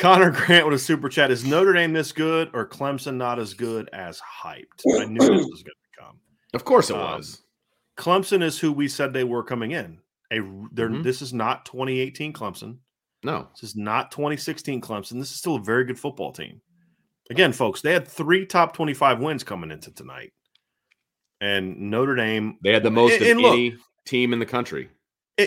Connor 0.00 0.30
Grant 0.30 0.64
with 0.66 0.74
a 0.74 0.78
super 0.78 1.08
chat. 1.08 1.30
Is 1.30 1.44
Notre 1.44 1.72
Dame 1.74 1.92
this 1.92 2.10
good 2.12 2.50
or 2.54 2.66
Clemson 2.66 3.16
not 3.16 3.38
as 3.38 3.54
good 3.54 3.88
as 3.92 4.20
hyped? 4.20 4.80
I 4.98 5.04
knew 5.04 5.18
this 5.18 5.28
was 5.46 5.62
going 5.62 5.74
to 5.94 6.00
come. 6.02 6.18
of 6.54 6.64
course 6.64 6.90
it 6.90 6.96
Um, 6.96 7.02
was. 7.02 7.42
Clemson 7.96 8.42
is 8.42 8.58
who 8.58 8.72
we 8.72 8.88
said 8.88 9.12
they 9.12 9.24
were 9.24 9.44
coming 9.44 9.72
in. 9.72 9.98
A 10.32 10.40
they're, 10.72 10.88
Mhm. 10.88 11.02
this 11.02 11.20
is 11.22 11.32
not 11.34 11.66
2018 11.66 12.32
Clemson. 12.32 12.78
No. 13.22 13.48
This 13.54 13.70
is 13.70 13.76
not 13.76 14.10
2016 14.10 14.80
Clemson. 14.80 15.18
This 15.18 15.30
is 15.30 15.36
still 15.36 15.56
a 15.56 15.60
very 15.62 15.84
good 15.84 15.98
football 15.98 16.32
team. 16.32 16.62
Again, 17.30 17.52
folks, 17.52 17.82
they 17.82 17.92
had 17.92 18.08
three 18.08 18.46
top 18.46 18.72
25 18.74 19.20
wins 19.20 19.44
coming 19.44 19.70
into 19.70 19.92
tonight. 19.92 20.32
And 21.42 21.90
Notre 21.90 22.14
Dame 22.16 22.58
They 22.62 22.72
had 22.72 22.82
the 22.82 22.90
most 22.90 23.12
And- 23.14 23.22
of 23.22 23.28
and 23.28 23.40
look- 23.40 23.52
any 23.52 23.76
team 24.06 24.32
in 24.32 24.38
the 24.38 24.46
country. 24.46 24.88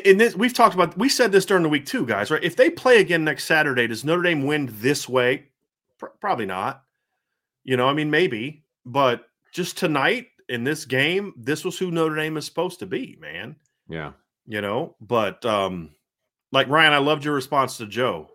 And 0.06 0.20
this 0.20 0.36
we've 0.36 0.54
talked 0.54 0.74
about 0.76 0.98
we 0.98 1.10
said 1.10 1.32
this 1.32 1.46
during 1.46 1.64
the 1.64 1.70
week 1.70 1.86
too, 1.86 2.06
guys, 2.06 2.32
right? 2.32 2.44
If 2.44 2.56
they 2.56 2.70
play 2.70 3.00
again 3.00 3.24
next 3.24 3.46
Saturday, 3.46 3.88
does 3.88 4.04
Notre 4.04 4.22
Dame 4.24 4.46
win 4.46 4.70
this 4.80 5.08
way? 5.10 5.46
Pr- 5.98 6.08
probably 6.20 6.46
not. 6.46 6.84
You 7.64 7.78
know, 7.78 7.88
I 7.88 7.94
mean, 7.94 8.10
maybe, 8.12 8.66
but 8.86 9.26
just 9.54 9.78
tonight 9.78 10.28
in 10.50 10.64
this 10.64 10.86
game, 10.86 11.34
this 11.38 11.64
was 11.64 11.78
who 11.78 11.92
Notre 11.92 12.16
Dame 12.16 12.38
is 12.38 12.46
supposed 12.46 12.80
to 12.80 12.86
be, 12.86 13.18
man. 13.22 13.56
Yeah. 13.90 14.14
you 14.48 14.60
know 14.62 14.96
but 15.02 15.46
um 15.46 15.92
like 16.52 16.68
ryan 16.68 16.92
i 16.94 16.98
loved 16.98 17.24
your 17.26 17.34
response 17.34 17.78
to 17.78 17.86
joe 17.86 18.30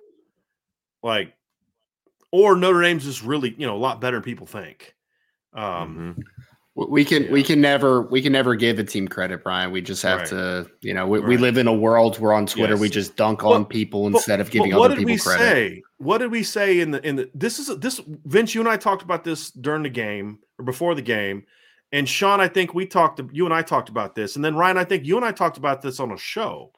like 1.03 1.33
or 2.33 2.55
notre 2.57 2.81
dame's 2.83 3.05
just 3.05 3.23
really 3.23 3.55
you 3.59 3.66
know 3.66 3.75
a 3.77 3.79
lot 3.79 4.01
better 4.01 4.16
than 4.16 4.23
people 4.23 4.47
think 4.47 4.94
um 5.55 6.16
Mhm. 6.16 6.23
We 6.87 7.05
can 7.05 7.29
we 7.33 7.43
can 7.43 7.61
never 7.61 8.03
we 8.03 8.23
can 8.23 8.33
never 8.33 8.55
give 8.55 8.79
a 8.79 8.85
team 8.85 9.09
credit, 9.09 9.43
Brian. 9.43 9.73
We 9.73 9.81
just 9.81 10.01
have 10.05 10.21
Right. 10.21 10.29
to, 10.29 10.71
you 10.81 10.95
know, 10.95 11.09
we, 11.09 11.19
we 11.19 11.37
live 11.37 11.59
in 11.59 11.67
a 11.67 11.75
world 11.75 12.19
where 12.21 12.33
on 12.33 12.47
Twitter 12.47 12.77
we 12.77 12.88
just 12.88 13.17
dunk 13.17 13.43
Well, 13.43 13.55
on 13.55 13.64
people 13.64 14.05
But- 14.09 14.19
instead 14.19 14.38
of 14.41 14.51
giving 14.53 14.73
what 14.77 14.93
other 14.93 14.95
did 14.95 15.01
people 15.09 15.14
we 15.14 15.19
credit. 15.19 15.41
say 15.43 15.83
what 15.97 16.19
did 16.19 16.31
we 16.31 16.45
say 16.45 16.79
in 16.79 16.93
the 16.93 17.05
in 17.05 17.17
the 17.17 17.31
this 17.35 17.59
is 17.59 17.67
this 17.79 18.01
vince 18.27 18.55
you 18.55 18.61
and 18.61 18.71
i 18.71 18.77
talked 18.77 19.03
about 19.03 19.25
this 19.25 19.51
during 19.51 19.83
the 19.83 19.88
game 19.91 20.38
or 20.61 20.64
before 20.64 20.95
the 20.95 21.03
game 21.03 21.43
and 21.91 22.09
sean 22.09 22.41
i 22.41 22.47
think 22.47 22.73
we 22.75 22.87
talked 22.87 23.21
you 23.33 23.45
and 23.45 23.53
i 23.53 23.61
talked 23.62 23.88
about 23.88 24.14
this 24.14 24.37
and 24.37 24.45
then 24.45 24.55
ryan 24.55 24.79
i 24.79 24.85
think 24.85 25.05
you 25.05 25.17
and 25.17 25.25
i 25.25 25.33
talked 25.33 25.57
about 25.59 25.83
this 25.83 25.99
on 25.99 26.12
a 26.12 26.17
show 26.17 26.71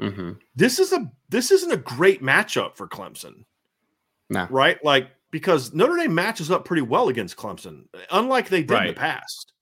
hmm 0.00 0.32
this 0.56 0.78
is 0.78 0.94
a 0.94 1.10
this 1.28 1.50
isn't 1.50 1.72
a 1.72 1.76
great 1.76 2.22
matchup 2.22 2.74
for 2.76 2.88
Clemson. 2.88 3.44
No. 4.30 4.46
Right? 4.48 4.82
Like 4.82 5.08
because 5.30 5.72
Notre 5.74 5.96
Dame 5.96 6.14
matches 6.14 6.50
up 6.50 6.64
pretty 6.64 6.82
well 6.82 7.08
against 7.08 7.36
Clemson, 7.36 7.84
unlike 8.10 8.48
they 8.48 8.62
did 8.62 8.78
in 8.80 8.86
the 8.88 8.92
past. 8.94 9.52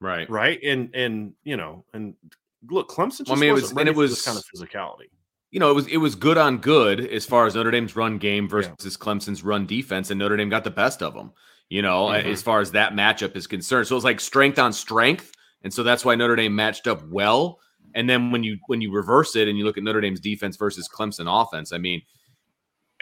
Right. 0.00 0.28
Right? 0.30 0.60
And 0.62 0.94
and 0.94 1.32
you 1.44 1.56
know, 1.56 1.84
and 1.92 2.14
look, 2.70 2.88
Clemson 2.90 3.18
just 3.18 3.28
Well, 3.28 3.38
I 3.38 3.40
mean, 3.40 3.50
it 3.50 3.52
wasn't 3.52 3.62
was- 3.62 3.70
and 3.70 3.76
ready 3.78 3.90
it 3.90 3.94
for 3.94 4.02
this 4.02 4.10
was- 4.10 4.22
kind 4.24 4.38
of 4.38 4.44
physicality. 4.68 5.10
You 5.50 5.60
know, 5.60 5.70
it 5.70 5.74
was 5.74 5.86
it 5.86 5.96
was 5.96 6.14
good 6.14 6.36
on 6.38 6.58
good 6.58 7.00
as 7.00 7.24
far 7.24 7.46
as 7.46 7.54
Notre 7.54 7.70
Dame's 7.70 7.96
run 7.96 8.18
game 8.18 8.48
versus 8.48 8.96
Clemson's 8.98 9.42
run 9.42 9.64
defense, 9.66 10.10
and 10.10 10.18
Notre 10.18 10.36
Dame 10.36 10.50
got 10.50 10.62
the 10.64 10.70
best 10.70 11.02
of 11.02 11.14
them. 11.14 11.32
You 11.70 11.80
know, 11.82 12.06
Mhm. 12.06 12.24
as 12.24 12.42
far 12.42 12.60
as 12.60 12.72
that 12.72 12.92
matchup 12.92 13.34
is 13.34 13.46
concerned, 13.46 13.86
so 13.86 13.94
it 13.94 13.96
was 13.96 14.04
like 14.04 14.20
strength 14.20 14.58
on 14.58 14.72
strength, 14.74 15.32
and 15.62 15.72
so 15.72 15.82
that's 15.82 16.04
why 16.04 16.14
Notre 16.16 16.36
Dame 16.36 16.54
matched 16.54 16.86
up 16.86 17.02
well. 17.08 17.60
And 17.94 18.08
then 18.08 18.30
when 18.30 18.42
you 18.44 18.58
when 18.66 18.82
you 18.82 18.92
reverse 18.92 19.34
it 19.36 19.48
and 19.48 19.56
you 19.56 19.64
look 19.64 19.78
at 19.78 19.82
Notre 19.84 20.02
Dame's 20.02 20.20
defense 20.20 20.56
versus 20.58 20.86
Clemson 20.86 21.26
offense, 21.28 21.72
I 21.72 21.78
mean, 21.78 22.02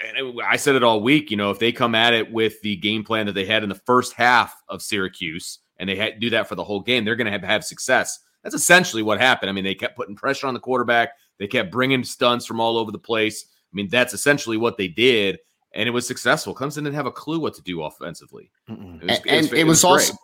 and 0.04 0.16
it- 0.16 0.44
I 0.44 0.56
said 0.56 0.74
it 0.74 0.82
all 0.82 1.00
week. 1.00 1.30
You 1.30 1.36
know, 1.36 1.50
if 1.50 1.58
they 1.58 1.72
come 1.72 1.94
at 1.94 2.12
it 2.14 2.30
with 2.32 2.60
the 2.62 2.76
game 2.76 3.04
plan 3.04 3.26
that 3.26 3.32
they 3.32 3.44
had 3.46 3.62
in 3.62 3.68
the 3.68 3.74
first 3.86 4.12
half 4.14 4.54
of 4.68 4.82
Syracuse, 4.82 5.58
and 5.78 5.88
they 5.88 5.96
had, 5.96 6.20
do 6.20 6.30
that 6.30 6.48
for 6.48 6.54
the 6.54 6.64
whole 6.64 6.80
game, 6.80 7.04
they're 7.04 7.16
going 7.16 7.26
to 7.26 7.30
have, 7.30 7.42
have 7.42 7.64
success. 7.64 8.20
That's 8.42 8.54
essentially 8.54 9.02
what 9.02 9.20
happened. 9.20 9.50
I 9.50 9.52
mean, 9.52 9.64
they 9.64 9.74
kept 9.74 9.96
putting 9.96 10.16
pressure 10.16 10.46
on 10.46 10.54
the 10.54 10.60
quarterback. 10.60 11.10
They 11.38 11.46
kept 11.46 11.70
bringing 11.70 12.02
stunts 12.04 12.46
from 12.46 12.60
all 12.60 12.78
over 12.78 12.92
the 12.92 12.98
place. 12.98 13.44
I 13.50 13.74
mean, 13.74 13.88
that's 13.88 14.14
essentially 14.14 14.56
what 14.56 14.78
they 14.78 14.88
did, 14.88 15.38
and 15.74 15.86
it 15.88 15.92
was 15.92 16.06
successful. 16.06 16.54
Clemson 16.54 16.76
didn't 16.76 16.94
have 16.94 17.06
a 17.06 17.12
clue 17.12 17.38
what 17.40 17.54
to 17.54 17.62
do 17.62 17.82
offensively. 17.82 18.50
It 18.68 18.72
was, 18.78 19.18
And- 19.18 19.22
and 19.26 19.52
it 19.52 19.64
was 19.66 19.82
great. 19.82 19.90
also- 19.90 20.14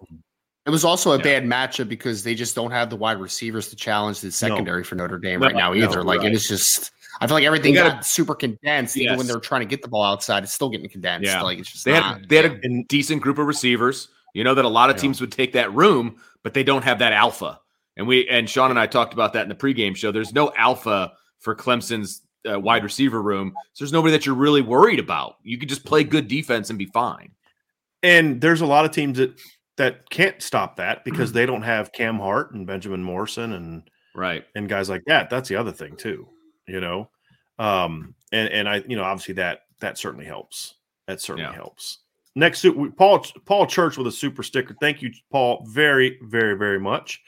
It 0.65 0.71
was 0.71 0.85
also 0.85 1.11
a 1.11 1.17
Yeah. 1.19 1.25
bad 1.25 1.45
matchup 1.45 1.89
because 1.89 2.23
they 2.23 2.37
just 2.37 2.55
don't 2.55 2.71
have 2.71 2.89
the 2.89 2.95
wide 2.95 3.19
receivers 3.21 3.69
to 3.71 3.77
challenge 3.77 4.21
the 4.21 4.31
secondary 4.31 4.85
for 4.85 4.95
Notre 4.95 5.19
Dame 5.19 5.41
No, 5.41 5.47
right 5.49 5.57
now 5.57 5.73
no, 5.73 5.83
either. 5.85 6.05
like 6.05 6.21
right. 6.21 6.29
it 6.29 6.35
is 6.35 6.47
just 6.47 6.93
I 7.21 7.27
feel 7.27 7.35
like 7.37 7.45
everything 7.45 7.75
gotta- 7.75 7.91
got 7.97 8.07
super 8.07 8.35
condensed. 8.35 8.97
Even 8.97 9.17
when 9.19 9.27
they're 9.27 9.39
trying 9.41 9.61
to 9.61 9.67
get 9.67 9.83
the 9.83 9.89
ball 9.89 10.03
outside, 10.05 10.43
it's 10.43 10.53
still 10.53 10.69
getting 10.71 10.89
condensed. 10.89 11.27
Yeah. 11.27 11.43
Like 11.43 11.59
it's 11.59 11.71
just 11.71 11.85
They 11.85 11.93
not. 11.93 12.21
had 12.21 12.29
they 12.29 12.37
had 12.37 12.47
a 12.65 12.83
decent 12.89 13.23
group 13.23 13.39
of 13.39 13.47
receivers. 13.47 14.09
You 14.35 14.45
know 14.45 14.55
that 14.55 14.65
a 14.65 14.69
lot 14.69 14.89
of 14.91 14.97
teams 14.97 15.21
would 15.21 15.31
take 15.33 15.53
that 15.53 15.73
room, 15.75 16.17
but 16.43 16.55
they 16.55 16.65
don't 16.65 16.83
have 16.85 16.99
that 17.01 17.13
alpha. 17.13 17.61
And 17.97 18.07
we 18.07 18.27
and 18.29 18.49
Sean 18.49 18.71
and 18.71 18.79
I 18.79 18.87
talked 18.87 19.13
about 19.13 19.35
that 19.35 19.43
in 19.43 19.49
the 19.51 19.55
pregame 19.55 19.95
show. 19.95 20.11
There's 20.11 20.33
no 20.33 20.53
alpha 20.57 21.13
for 21.39 21.55
Clemson's 21.55 22.23
uh, 22.51 22.59
wide 22.59 22.83
receiver 22.83 23.21
room. 23.21 23.53
So 23.75 23.85
there's 23.85 23.93
nobody 23.93 24.13
that 24.13 24.25
you're 24.27 24.35
really 24.35 24.63
worried 24.63 24.99
about. 24.99 25.37
You 25.43 25.59
could 25.59 25.69
just 25.69 25.85
play 25.85 26.03
good 26.03 26.29
defense 26.29 26.71
and 26.71 26.79
be 26.79 26.87
fine. 26.87 27.33
and 28.03 28.41
there's 28.41 28.63
a 28.63 28.67
lot 28.67 28.85
of 28.85 28.91
teams 28.91 29.19
that 29.19 29.39
that 29.77 30.09
can't 30.11 30.41
stop 30.43 30.77
that 30.77 31.05
because 31.05 31.33
they 31.35 31.45
don't 31.47 31.63
have 31.63 31.93
Cam 31.93 32.19
Hart 32.19 32.53
and 32.55 32.67
Benjamin 32.67 33.03
Morrison 33.03 33.53
and 33.53 33.83
Right. 34.15 34.45
and 34.55 34.69
guys 34.69 34.89
like 34.91 35.05
that. 35.07 35.31
That's 35.31 35.49
the 35.49 35.57
other 35.57 35.73
thing 35.73 35.97
too, 35.97 36.29
you 36.73 36.81
know. 36.81 37.09
Um, 37.59 38.15
and 38.33 38.49
and 38.49 38.69
I, 38.69 38.83
you 38.89 38.97
know, 38.97 39.05
obviously 39.05 39.35
that 39.35 39.61
that 39.81 39.99
certainly 39.99 40.27
helps. 40.27 40.75
That 41.07 41.21
certainly 41.21 41.51
Yeah. 41.51 41.55
helps. 41.57 41.99
Next, 42.35 42.65
Paul 42.97 43.25
Paul 43.45 43.67
Church 43.67 43.99
with 43.99 44.07
a 44.07 44.13
super 44.13 44.43
sticker. 44.43 44.75
Thank 44.81 45.03
you, 45.03 45.13
Paul, 45.31 45.65
very 45.69 46.19
very 46.23 46.57
very 46.57 46.81
much. 46.81 47.21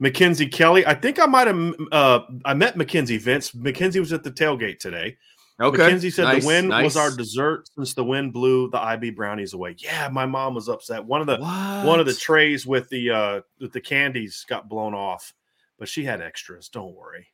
Mackenzie 0.00 0.46
Kelly. 0.46 0.86
I 0.86 0.94
think 0.94 1.18
I 1.20 1.26
might 1.26 1.46
have. 1.48 1.74
Uh, 1.92 2.20
I 2.44 2.54
met 2.54 2.76
Mackenzie 2.76 3.18
Vince. 3.18 3.54
Mackenzie 3.54 4.00
was 4.00 4.12
at 4.12 4.22
the 4.22 4.30
tailgate 4.30 4.78
today. 4.78 5.16
Okay. 5.60 5.76
Mackenzie 5.82 6.10
said 6.10 6.22
Nice, 6.24 6.42
the 6.42 6.46
wind 6.46 6.68
was 6.68 6.96
our 6.96 7.10
dessert 7.10 7.68
since 7.74 7.92
the 7.92 8.04
wind 8.04 8.32
blew 8.32 8.70
the 8.70 8.80
IB 8.80 9.10
brownies 9.10 9.54
away. 9.54 9.74
Yeah, 9.78 10.08
my 10.08 10.24
mom 10.24 10.54
was 10.54 10.68
upset. 10.68 11.04
One 11.04 11.20
of 11.20 11.26
the 11.26 11.36
What? 11.38 11.84
one 11.84 11.98
of 12.00 12.06
the 12.06 12.14
trays 12.14 12.64
with 12.64 12.88
the 12.90 13.10
uh 13.10 13.40
with 13.60 13.72
the 13.72 13.80
candies 13.80 14.46
got 14.48 14.68
blown 14.68 14.94
off, 14.94 15.34
but 15.78 15.88
she 15.88 16.04
had 16.04 16.20
extras. 16.22 16.68
Don't 16.68 16.94
worry. 16.94 17.26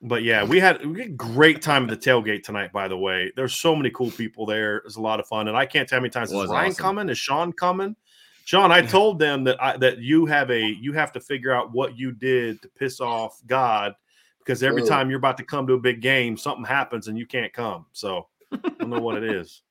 But 0.00 0.22
yeah, 0.22 0.44
we 0.44 0.60
had 0.60 0.84
we 0.86 1.00
had 1.00 1.08
a 1.08 1.12
great 1.12 1.60
time 1.60 1.84
at 1.84 1.90
the 1.90 1.96
tailgate 2.10 2.44
tonight. 2.44 2.72
By 2.72 2.86
the 2.86 2.96
way, 2.96 3.32
there's 3.34 3.54
so 3.54 3.74
many 3.74 3.90
cool 3.90 4.12
people 4.12 4.46
there. 4.46 4.76
It 4.76 4.84
was 4.84 4.94
a 4.96 5.00
lot 5.00 5.18
of 5.18 5.26
fun, 5.26 5.48
and 5.48 5.56
I 5.56 5.66
can't 5.66 5.88
tell 5.88 5.98
how 5.98 6.02
many 6.02 6.10
times 6.10 6.30
is 6.30 6.48
Ryan 6.48 6.70
awesome. 6.70 6.74
coming? 6.82 7.08
Is 7.08 7.18
Sean 7.18 7.52
coming? 7.52 7.96
Sean, 8.44 8.70
I 8.70 8.80
told 8.80 9.18
them 9.18 9.44
that 9.44 9.60
I, 9.62 9.76
that 9.78 9.98
you 9.98 10.24
have 10.26 10.50
a 10.50 10.60
you 10.80 10.92
have 10.92 11.10
to 11.12 11.20
figure 11.20 11.52
out 11.52 11.72
what 11.72 11.98
you 11.98 12.12
did 12.12 12.62
to 12.62 12.68
piss 12.68 13.00
off 13.00 13.40
God 13.46 13.94
because 14.38 14.62
every 14.62 14.82
Oh. 14.82 14.86
time 14.86 15.10
you're 15.10 15.18
about 15.18 15.36
to 15.38 15.44
come 15.44 15.66
to 15.66 15.74
a 15.74 15.78
big 15.80 16.00
game, 16.00 16.36
something 16.36 16.64
happens 16.64 17.08
and 17.08 17.18
you 17.18 17.26
can't 17.26 17.52
come. 17.52 17.84
So 17.92 18.28
I 18.52 18.56
don't 18.78 18.88
know 18.90 19.00
what 19.00 19.22
it 19.22 19.24
is. 19.24 19.62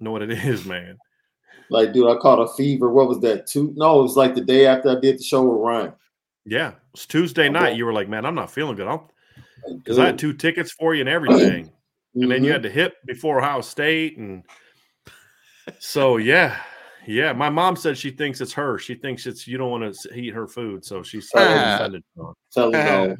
I 0.00 0.04
know 0.04 0.10
what 0.10 0.22
it 0.22 0.30
is, 0.44 0.66
man. 0.66 0.98
Like, 1.70 1.92
dude, 1.92 2.08
I 2.10 2.16
caught 2.16 2.38
a 2.40 2.48
fever. 2.54 2.90
What 2.92 3.08
was 3.08 3.20
that? 3.20 3.46
Two? 3.46 3.72
No, 3.76 4.00
it 4.00 4.02
was 4.02 4.16
like 4.16 4.34
the 4.34 4.40
day 4.44 4.66
after 4.66 4.90
I 4.90 5.00
did 5.00 5.18
the 5.18 5.22
show 5.22 5.42
with 5.44 5.60
Ryan. 5.60 5.92
Yeah, 6.44 6.72
it's 6.94 7.06
Tuesday 7.06 7.48
night. 7.48 7.68
Okay. 7.68 7.76
You 7.76 7.86
were 7.86 7.92
like, 7.92 8.08
man, 8.08 8.26
I'm 8.26 8.34
not 8.34 8.50
feeling 8.50 8.74
good. 8.74 8.88
I'm 8.88 8.98
Like, 8.98 9.08
because 9.76 9.98
I 9.98 10.06
had 10.06 10.18
two 10.18 10.32
tickets 10.32 10.72
for 10.72 10.94
you 10.94 11.00
and 11.00 11.08
everything, 11.08 11.70
and 12.14 12.30
then 12.30 12.42
you 12.44 12.50
Mhm. 12.50 12.52
had 12.54 12.62
to 12.64 12.70
hit 12.70 12.94
before 13.06 13.38
Ohio 13.38 13.60
State, 13.60 14.16
and 14.18 14.42
so 15.78 16.16
yeah, 16.16 16.56
yeah. 17.06 17.32
My 17.32 17.50
mom 17.50 17.76
said 17.76 17.96
she 17.98 18.10
thinks 18.10 18.40
it's 18.40 18.52
her. 18.54 18.78
She 18.78 18.94
thinks 18.94 19.26
it's 19.26 19.46
you 19.46 19.58
don't 19.58 19.70
want 19.70 19.94
to 19.94 20.14
eat 20.14 20.34
her 20.34 20.46
food, 20.46 20.84
so 20.84 21.02
she's 21.02 21.28
so 21.30 21.38
Ah. 21.40 21.76
offended. 21.76 22.02
Sean. 22.16 22.34
Tell 22.52 22.70
no, 22.70 23.16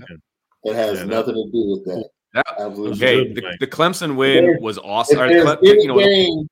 it 0.65 0.75
has 0.75 0.99
Yeah, 0.99 1.05
that- 1.05 1.07
nothing 1.07 1.35
to 1.35 1.51
do 1.53 1.71
with 1.71 1.85
that. 1.85 2.09
That- 2.35 2.47
Absolutely. 2.61 2.97
Okay, 3.07 3.33
the, 3.33 3.57
the 3.61 3.67
Clemson 3.67 4.15
win 4.17 4.45
If 4.45 4.61
was 4.61 4.79
awesome. 4.79 5.19
Or 5.21 5.29
there's 5.29 5.45
Cle- 5.45 5.59
any 5.69 5.83
you 5.83 5.89
know, 5.89 5.99
game 5.99 6.47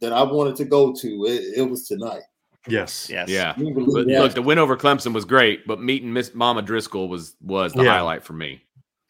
that 0.00 0.12
I 0.12 0.22
wanted 0.22 0.56
to 0.56 0.64
go 0.64 0.92
to, 0.94 1.24
it, 1.26 1.58
it 1.58 1.62
was 1.70 1.86
tonight. 1.86 2.22
Yes, 2.68 3.08
Yes. 3.10 3.28
yeah. 3.28 3.54
But 3.56 3.74
believe 3.74 4.06
look, 4.06 4.34
the 4.34 4.40
win 4.42 4.58
over 4.58 4.76
Clemson 4.76 5.12
was 5.12 5.24
great, 5.24 5.66
but 5.66 5.80
meeting 5.80 6.12
Miss 6.12 6.32
Mama 6.34 6.62
Driscoll 6.62 7.08
was 7.08 7.34
was 7.42 7.72
the 7.72 7.82
Yeah. 7.82 7.90
highlight 7.90 8.22
for 8.22 8.32
me. 8.34 8.62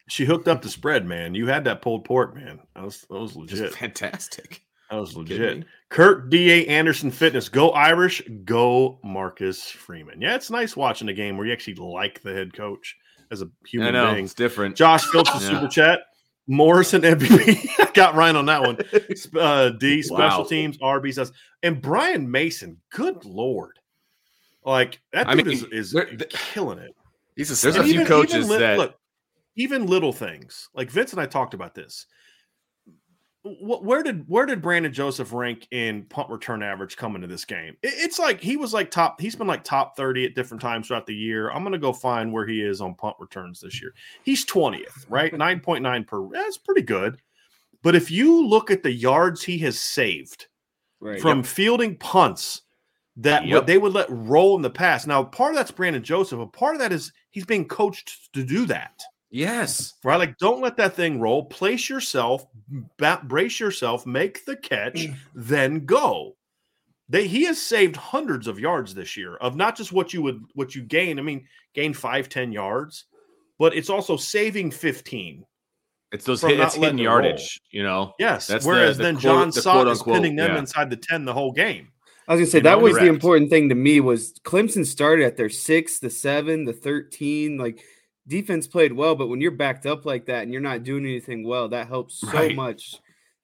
She 0.09 0.25
hooked 0.25 0.47
up 0.47 0.61
the 0.61 0.69
spread, 0.69 1.05
man. 1.05 1.33
You 1.35 1.47
had 1.47 1.63
that 1.65 1.81
pulled 1.81 2.05
pork, 2.05 2.35
man. 2.35 2.59
That 2.75 2.83
was 2.83 3.01
that 3.09 3.19
was 3.19 3.31
Just 3.33 3.61
legit. 3.61 3.73
fantastic. 3.75 4.61
That 4.91 4.97
was 4.99 5.15
legit. 5.15 5.63
Kurt 5.89 6.29
Da 6.29 6.65
Anderson 6.67 7.09
Fitness. 7.09 7.49
Go 7.49 7.71
Irish. 7.71 8.21
Go 8.45 8.99
Marcus 9.03 9.69
Freeman. 9.69 10.21
Yeah, 10.21 10.35
it's 10.35 10.51
nice 10.51 10.75
watching 10.75 11.07
a 11.09 11.13
game 11.13 11.37
where 11.37 11.47
you 11.47 11.53
actually 11.53 11.75
like 11.75 12.21
the 12.21 12.33
head 12.33 12.53
coach 12.53 12.95
as 13.31 13.41
a 13.41 13.49
human 13.65 13.93
know 13.93 14.11
being. 14.13 14.25
it's 14.25 14.33
different. 14.35 14.75
Josh 14.75 15.03
Phillips 15.05 15.31
Yeah. 15.33 15.39
super 15.39 15.67
chat. 15.67 15.99
Morrison 16.45 17.01
MVP. 17.03 17.93
Got 17.93 18.15
Ryan 18.15 18.35
on 18.35 18.45
that 18.47 18.61
one. 18.61 18.77
Uh, 19.39 19.69
D 19.69 20.01
special 20.03 20.41
Wow. 20.41 20.47
teams. 20.49 20.77
RB 20.77 21.13
says 21.13 21.31
and 21.63 21.81
Brian 21.81 22.29
Mason. 22.29 22.81
Good 22.91 23.23
lord, 23.25 23.79
like 24.65 25.01
that 25.13 25.27
I 25.29 25.35
dude 25.35 25.47
mean, 25.47 25.57
is, 25.71 25.93
is 25.95 25.95
killing 26.29 26.79
it. 26.79 26.91
He's 27.35 27.49
a 27.49 27.61
There's 27.61 27.77
a 27.77 27.83
few 27.83 28.05
coaches 28.05 28.49
li- 28.49 28.57
that- 28.57 28.77
look, 28.77 28.95
even 29.55 29.85
little 29.85 30.13
things 30.13 30.69
like 30.73 30.89
Vince 30.91 31.11
and 31.11 31.21
I 31.21 31.25
talked 31.25 31.53
about 31.53 31.75
this. 31.75 32.07
Where 33.45 34.03
did 34.03 34.23
where 34.29 34.45
did 34.45 34.61
Brandon 34.61 34.93
Joseph 34.93 35.33
rank 35.33 35.67
in 35.71 36.03
punt 36.05 36.29
return 36.29 36.63
average 36.63 36.95
coming 36.95 37.21
to 37.23 37.27
this 37.27 37.43
game? 37.43 37.75
It's 37.83 38.17
like 38.17 38.39
he 38.39 38.55
was 38.55 38.73
like 38.73 38.89
top. 38.89 39.19
He's 39.19 39.35
been 39.35 39.47
like 39.47 39.65
top 39.65 39.97
thirty 39.97 40.23
at 40.25 40.33
different 40.33 40.61
times 40.61 40.87
throughout 40.87 41.05
the 41.05 41.13
year. 41.15 41.51
I'm 41.51 41.61
gonna 41.63 41.77
go 41.77 41.91
find 41.91 42.31
where 42.31 42.47
he 42.47 42.61
is 42.61 42.79
on 42.79 42.95
punt 42.95 43.17
returns 43.19 43.59
this 43.59 43.81
year. 43.81 43.93
He's 44.23 44.45
twentieth, 44.45 45.05
right? 45.09 45.33
Nine 45.37 45.59
point 45.59 45.83
nine 45.83 46.05
per. 46.05 46.25
That's 46.29 46.57
pretty 46.57 46.83
good. 46.83 47.17
But 47.81 47.95
if 47.95 48.09
you 48.09 48.47
look 48.47 48.71
at 48.71 48.81
the 48.81 48.93
yards 48.93 49.43
he 49.43 49.57
has 49.59 49.77
saved 49.79 50.47
Right. 51.01 51.19
from 51.19 51.43
fielding 51.43 51.97
punts 51.97 52.61
that 53.17 53.45
Yep. 53.45 53.67
they 53.67 53.77
would 53.77 53.91
let 53.91 54.07
roll 54.09 54.55
in 54.55 54.61
the 54.61 54.69
past. 54.69 55.05
Now, 55.05 55.21
part 55.21 55.51
of 55.51 55.57
that's 55.57 55.69
Brandon 55.69 56.01
Joseph, 56.01 56.39
but 56.39 56.53
part 56.53 56.75
of 56.75 56.79
that 56.79 56.93
is 56.93 57.11
he's 57.29 57.45
being 57.45 57.67
coached 57.67 58.31
to 58.33 58.45
do 58.45 58.65
that. 58.67 59.03
Yes. 59.33 59.95
Right? 60.03 60.17
Like, 60.17 60.37
don't 60.37 60.61
let 60.61 60.77
that 60.77 60.95
thing 60.95 61.19
roll. 61.19 61.45
Place 61.45 61.89
yourself, 61.89 62.45
ba- 62.97 63.21
brace 63.23 63.59
yourself, 63.59 64.05
make 64.05 64.45
the 64.45 64.55
catch, 64.55 64.93
mm. 64.93 65.15
then 65.33 65.85
go. 65.85 66.35
They 67.09 67.27
he 67.27 67.43
has 67.45 67.59
saved 67.59 67.95
hundreds 67.95 68.47
of 68.47 68.59
yards 68.59 68.93
this 68.93 69.17
year 69.17 69.35
of 69.37 69.55
not 69.55 69.75
just 69.75 69.91
what 69.91 70.13
you 70.13 70.21
would 70.21 70.43
what 70.53 70.75
you 70.75 70.83
gain. 70.83 71.17
I 71.17 71.23
mean, 71.23 71.47
gain 71.73 71.93
five, 71.93 72.29
10 72.29 72.51
yards, 72.51 73.05
but 73.57 73.75
it's 73.75 73.89
also 73.89 74.17
saving 74.17 74.69
15. 74.69 75.43
It's 76.11 76.25
those 76.25 76.41
From 76.41 76.51
hit, 76.51 76.59
it's 76.59 76.77
letting 76.77 76.99
hidden 76.99 76.99
it 76.99 77.09
roll. 77.09 77.23
yardage, 77.23 77.59
you 77.71 77.81
know. 77.81 78.13
Yes. 78.19 78.45
That's 78.45 78.63
the- 78.63 78.69
Whereas 78.69 78.97
the 78.97 79.03
then 79.03 79.15
quote- 79.15 79.23
John 79.23 79.47
the 79.49 79.61
Sot 79.63 79.87
is 79.87 80.03
pinning 80.03 80.35
them 80.35 80.51
yeah. 80.51 80.59
inside 80.59 80.91
the 80.91 80.95
10 80.97 81.25
the 81.25 81.33
whole 81.33 81.51
game. 81.51 81.89
I 82.27 82.33
was 82.35 82.39
gonna 82.39 82.51
say 82.51 82.57
You 82.59 82.63
that 82.63 82.77
know, 82.77 82.83
was 82.83 82.95
the 82.95 83.07
important 83.07 83.49
thing 83.49 83.69
to 83.69 83.75
me 83.75 83.99
was 83.99 84.33
Clemson 84.45 84.85
started 84.85 85.25
at 85.25 85.37
their 85.37 85.49
six, 85.49 85.97
the 85.99 86.11
seven, 86.11 86.65
the 86.65 86.71
thirteen. 86.71 87.57
Like 87.57 87.83
defense 88.27 88.67
played 88.67 88.93
well, 88.93 89.15
but 89.15 89.27
when 89.27 89.41
you're 89.41 89.51
backed 89.51 89.85
up 89.85 90.05
like 90.05 90.25
that 90.27 90.43
and 90.43 90.51
you're 90.51 90.61
not 90.61 90.83
doing 90.83 91.05
anything 91.05 91.45
well, 91.47 91.67
that 91.69 91.87
helps 91.87 92.19
so 92.19 92.27
Right. 92.31 92.55
much. 92.55 92.95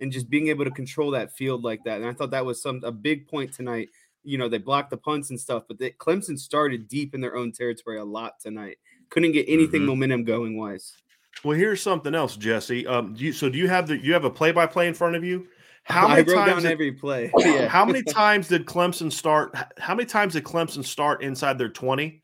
And 0.01 0.11
just 0.11 0.29
being 0.29 0.47
able 0.47 0.63
to 0.63 0.71
control 0.71 1.11
that 1.11 1.33
field 1.35 1.63
like 1.63 1.83
that. 1.83 1.99
And 1.99 2.05
I 2.09 2.13
thought 2.13 2.31
that 2.31 2.45
was 2.45 2.61
some 2.61 2.81
a 2.85 2.91
big 2.91 3.27
point 3.27 3.53
tonight. 3.53 3.89
You 4.23 4.37
know, 4.37 4.47
they 4.47 4.57
blocked 4.57 4.91
the 4.91 4.97
punts 4.97 5.29
and 5.29 5.39
stuff, 5.39 5.63
but 5.67 5.77
they, 5.77 5.91
Clemson 5.91 6.39
started 6.39 6.87
deep 6.87 7.13
in 7.13 7.19
their 7.21 7.35
own 7.35 7.51
territory 7.51 7.97
a 7.99 8.03
lot 8.05 8.39
tonight. 8.39 8.77
Couldn't 9.09 9.33
get 9.33 9.45
anything 9.49 9.81
Mhm. 9.81 9.85
momentum 9.87 10.23
going 10.23 10.57
wise. 10.57 10.95
Well, 11.43 11.57
here's 11.57 11.81
something 11.81 12.15
else, 12.15 12.37
Jesse. 12.37 12.87
Um, 12.87 13.13
do 13.13 13.25
you, 13.25 13.33
so 13.33 13.49
do 13.49 13.57
you 13.57 13.67
have 13.67 13.87
the 13.87 13.97
you 13.97 14.13
have 14.13 14.23
a 14.25 14.29
play 14.29 14.51
by 14.51 14.65
play 14.67 14.87
in 14.87 14.93
front 14.93 15.15
of 15.15 15.23
you? 15.23 15.47
How 15.83 16.07
I 16.07 16.15
many 16.17 16.33
times? 16.33 16.47
down 16.49 16.61
did- 16.63 16.71
every 16.71 16.91
play. 16.93 17.31
yeah. 17.39 17.67
How 17.67 17.83
many 17.85 18.01
times 18.03 18.47
did 18.47 18.65
Clemson 18.65 19.11
start? 19.11 19.53
How 19.77 19.95
many 19.95 20.05
times 20.05 20.33
did 20.33 20.43
Clemson 20.43 20.83
start 20.85 21.23
inside 21.23 21.57
their 21.57 21.69
twenty? 21.69 22.21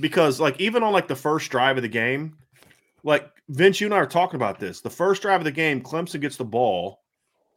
Because 0.00 0.40
like 0.40 0.60
even 0.60 0.82
on 0.82 0.92
like 0.92 1.08
the 1.08 1.16
first 1.16 1.50
drive 1.50 1.76
of 1.76 1.82
the 1.82 1.88
game, 1.88 2.36
like 3.04 3.28
Vince, 3.48 3.80
you 3.80 3.86
and 3.86 3.94
I 3.94 3.98
are 3.98 4.06
talking 4.06 4.36
about 4.36 4.58
this. 4.58 4.80
The 4.80 4.90
first 4.90 5.22
drive 5.22 5.40
of 5.40 5.44
the 5.44 5.52
game, 5.52 5.82
Clemson 5.82 6.20
gets 6.20 6.36
the 6.36 6.44
ball, 6.44 7.00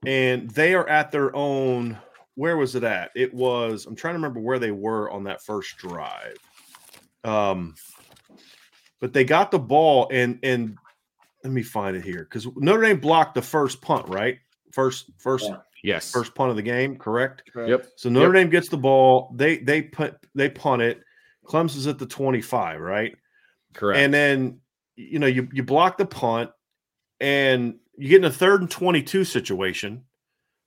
and 0.05 0.49
they 0.51 0.73
are 0.73 0.87
at 0.87 1.11
their 1.11 1.35
own. 1.35 1.97
Where 2.35 2.57
was 2.57 2.75
it 2.75 2.83
at? 2.83 3.11
It 3.15 3.33
was. 3.33 3.85
I'm 3.85 3.95
trying 3.95 4.13
to 4.13 4.17
remember 4.17 4.41
where 4.41 4.59
they 4.59 4.71
were 4.71 5.09
on 5.09 5.23
that 5.23 5.41
first 5.41 5.77
drive. 5.77 6.37
Um, 7.23 7.75
but 8.99 9.13
they 9.13 9.23
got 9.23 9.51
the 9.51 9.59
ball 9.59 10.09
and 10.11 10.39
and 10.43 10.77
let 11.43 11.53
me 11.53 11.61
find 11.63 11.95
it 11.95 12.03
here 12.03 12.23
because 12.23 12.47
Notre 12.55 12.81
Dame 12.81 12.99
blocked 12.99 13.35
the 13.35 13.41
first 13.41 13.81
punt, 13.81 14.07
right? 14.09 14.39
First, 14.71 15.11
first, 15.19 15.49
Yeah. 15.49 15.57
Yes. 15.83 16.11
first 16.11 16.33
punt 16.33 16.49
of 16.49 16.55
the 16.55 16.63
game, 16.63 16.97
correct? 16.97 17.43
Yep. 17.55 17.85
So 17.97 18.09
Notre 18.09 18.33
Dame 18.33 18.49
gets 18.49 18.69
the 18.69 18.77
ball. 18.77 19.31
They 19.35 19.57
they 19.59 19.83
put 19.83 20.17
they 20.33 20.49
punt 20.49 20.81
it. 20.81 21.01
Clemson's 21.45 21.87
at 21.87 21.99
the 21.99 22.05
25, 22.05 22.79
right? 22.81 23.15
Correct. 23.73 23.99
And 23.99 24.13
then 24.13 24.59
you 24.95 25.19
know 25.19 25.27
you 25.27 25.47
you 25.51 25.63
block 25.63 25.97
the 25.97 26.05
punt 26.05 26.51
and 27.19 27.75
you 27.97 28.09
get 28.09 28.17
in 28.17 28.25
a 28.25 28.31
third 28.31 28.61
and 28.61 28.69
22 28.69 29.23
situation, 29.23 30.03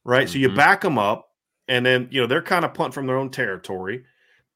right? 0.05 0.29
So 0.29 0.39
you 0.39 0.49
Mhm. 0.51 0.57
back 0.57 0.81
them 0.81 0.99
up 0.99 1.29
and 1.69 1.85
then 1.85 2.09
you 2.11 2.21
know 2.21 2.27
they're 2.27 2.43
kind 2.43 2.65
of 2.65 2.75
punt 2.75 2.95
from 2.95 3.07
their 3.07 3.17
own 3.17 3.31
territory. 3.31 4.05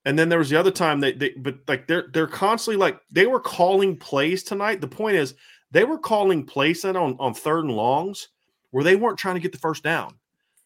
And 0.04 0.18
then 0.18 0.28
there 0.28 0.38
was 0.38 0.50
the 0.50 0.58
other 0.58 0.70
time 0.70 1.00
they, 1.00 1.12
they 1.12 1.30
but 1.30 1.58
like 1.68 1.86
they're 1.86 2.08
they're 2.12 2.26
constantly 2.26 2.76
like 2.76 3.00
they 3.10 3.26
were 3.26 3.40
calling 3.40 3.96
plays 3.96 4.42
tonight. 4.42 4.80
The 4.80 4.88
point 4.88 5.16
is 5.16 5.34
they 5.70 5.84
were 5.84 5.98
calling 5.98 6.44
plays 6.44 6.84
on, 6.84 6.96
on 6.96 7.34
third 7.34 7.64
and 7.64 7.74
longs 7.76 8.28
where 8.70 8.84
they 8.84 8.96
weren't 8.96 9.18
trying 9.18 9.36
to 9.36 9.40
get 9.40 9.52
the 9.52 9.58
first 9.58 9.82
down. 9.82 10.18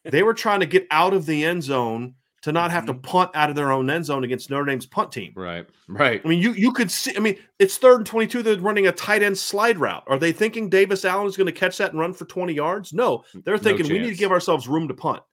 They 0.05 0.23
were 0.23 0.35
trying 0.35 0.61
to 0.61 0.67
get 0.67 0.87
out 0.91 1.13
of 1.15 1.27
the 1.27 1.45
end 1.45 1.63
zone 1.65 2.15
to 2.47 2.53
not 2.53 2.71
have 2.71 2.87
to 2.87 2.93
mm-hmm. 2.93 3.01
punt 3.01 3.31
out 3.35 3.51
of 3.51 3.57
their 3.57 3.73
own 3.73 3.91
end 3.91 4.05
zone 4.05 4.23
against 4.23 4.51
Notre 4.51 4.67
Dame's 4.67 4.87
punt 4.87 5.11
team. 5.11 5.33
Right. 5.35 5.67
Right. 5.89 6.23
I 6.25 6.29
mean, 6.29 6.41
you 6.41 6.53
you 6.53 6.71
could 6.71 6.93
see. 6.93 7.13
I 7.17 7.19
mean, 7.19 7.37
it's 7.59 7.77
third 7.77 7.97
and 7.97 8.07
twenty-two. 8.07 8.45
They're 8.45 8.57
running 8.61 8.87
a 8.87 8.93
tight 8.93 9.25
end 9.25 9.37
slide 9.37 9.79
route. 9.79 10.05
Are 10.07 10.17
they 10.17 10.31
thinking 10.31 10.69
Davis 10.69 11.05
Allen 11.05 11.27
is 11.27 11.37
going 11.37 11.49
to 11.49 11.53
catch 11.53 11.77
that 11.79 11.91
and 11.91 11.99
run 11.99 12.15
for 12.15 12.25
twenty 12.27 12.55
yards? 12.55 12.93
No, 12.93 13.25
they're 13.45 13.59
thinking 13.59 13.89
we 13.89 13.99
need 13.99 14.11
to 14.11 14.15
give 14.15 14.31
ourselves 14.31 14.69
room 14.69 14.87
to 14.87 14.95
punt 14.95 15.25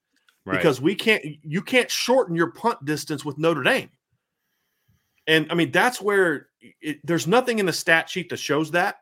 Right. 0.43 0.57
because 0.57 0.81
we 0.81 0.95
can't. 0.95 1.23
You 1.43 1.61
can't 1.61 1.91
shorten 1.91 2.35
your 2.35 2.49
punt 2.49 2.83
distance 2.83 3.23
with 3.23 3.37
Notre 3.37 3.61
Dame. 3.61 3.91
And 5.27 5.45
I 5.51 5.53
mean, 5.53 5.69
that's 5.69 6.01
where 6.01 6.47
it, 6.81 6.97
there's 7.03 7.27
nothing 7.27 7.59
in 7.59 7.67
the 7.67 7.73
stat 7.73 8.09
sheet 8.09 8.29
that 8.29 8.37
shows 8.37 8.71
that. 8.71 8.95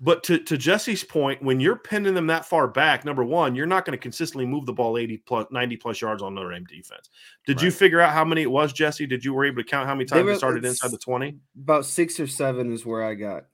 But 0.00 0.24
to, 0.24 0.38
to 0.38 0.56
Jesse's 0.58 1.04
point, 1.04 1.40
when 1.42 1.60
you're 1.60 1.76
pinning 1.76 2.14
them 2.14 2.26
that 2.26 2.44
far 2.44 2.66
back, 2.66 3.04
number 3.04 3.22
one, 3.24 3.54
you're 3.54 3.64
not 3.64 3.84
going 3.84 3.96
to 3.96 4.02
consistently 4.02 4.44
move 4.44 4.66
the 4.66 4.72
ball 4.72 4.98
80 4.98 5.18
plus 5.18 5.46
90 5.52 5.76
plus 5.76 6.00
yards 6.00 6.20
on 6.22 6.34
Notre 6.34 6.50
Dame 6.52 6.64
defense. 6.64 7.08
Did 7.46 7.62
you 7.62 7.70
figure 7.70 8.00
out 8.00 8.12
how 8.12 8.24
many 8.24 8.42
it 8.42 8.50
was, 8.50 8.72
Jesse? 8.72 9.06
Did 9.06 9.24
you 9.24 9.32
were 9.32 9.44
able 9.44 9.62
to 9.62 9.68
count 9.68 9.86
how 9.86 9.94
many 9.94 10.04
They 10.04 10.16
times 10.16 10.24
were- 10.24 10.32
they 10.32 10.36
started 10.38 10.64
inside 10.64 10.90
the 10.90 10.98
20? 10.98 11.36
About 11.62 11.84
six 11.86 12.18
or 12.18 12.26
seven 12.26 12.72
is 12.72 12.84
where 12.84 13.04
I 13.04 13.14
got. 13.14 13.44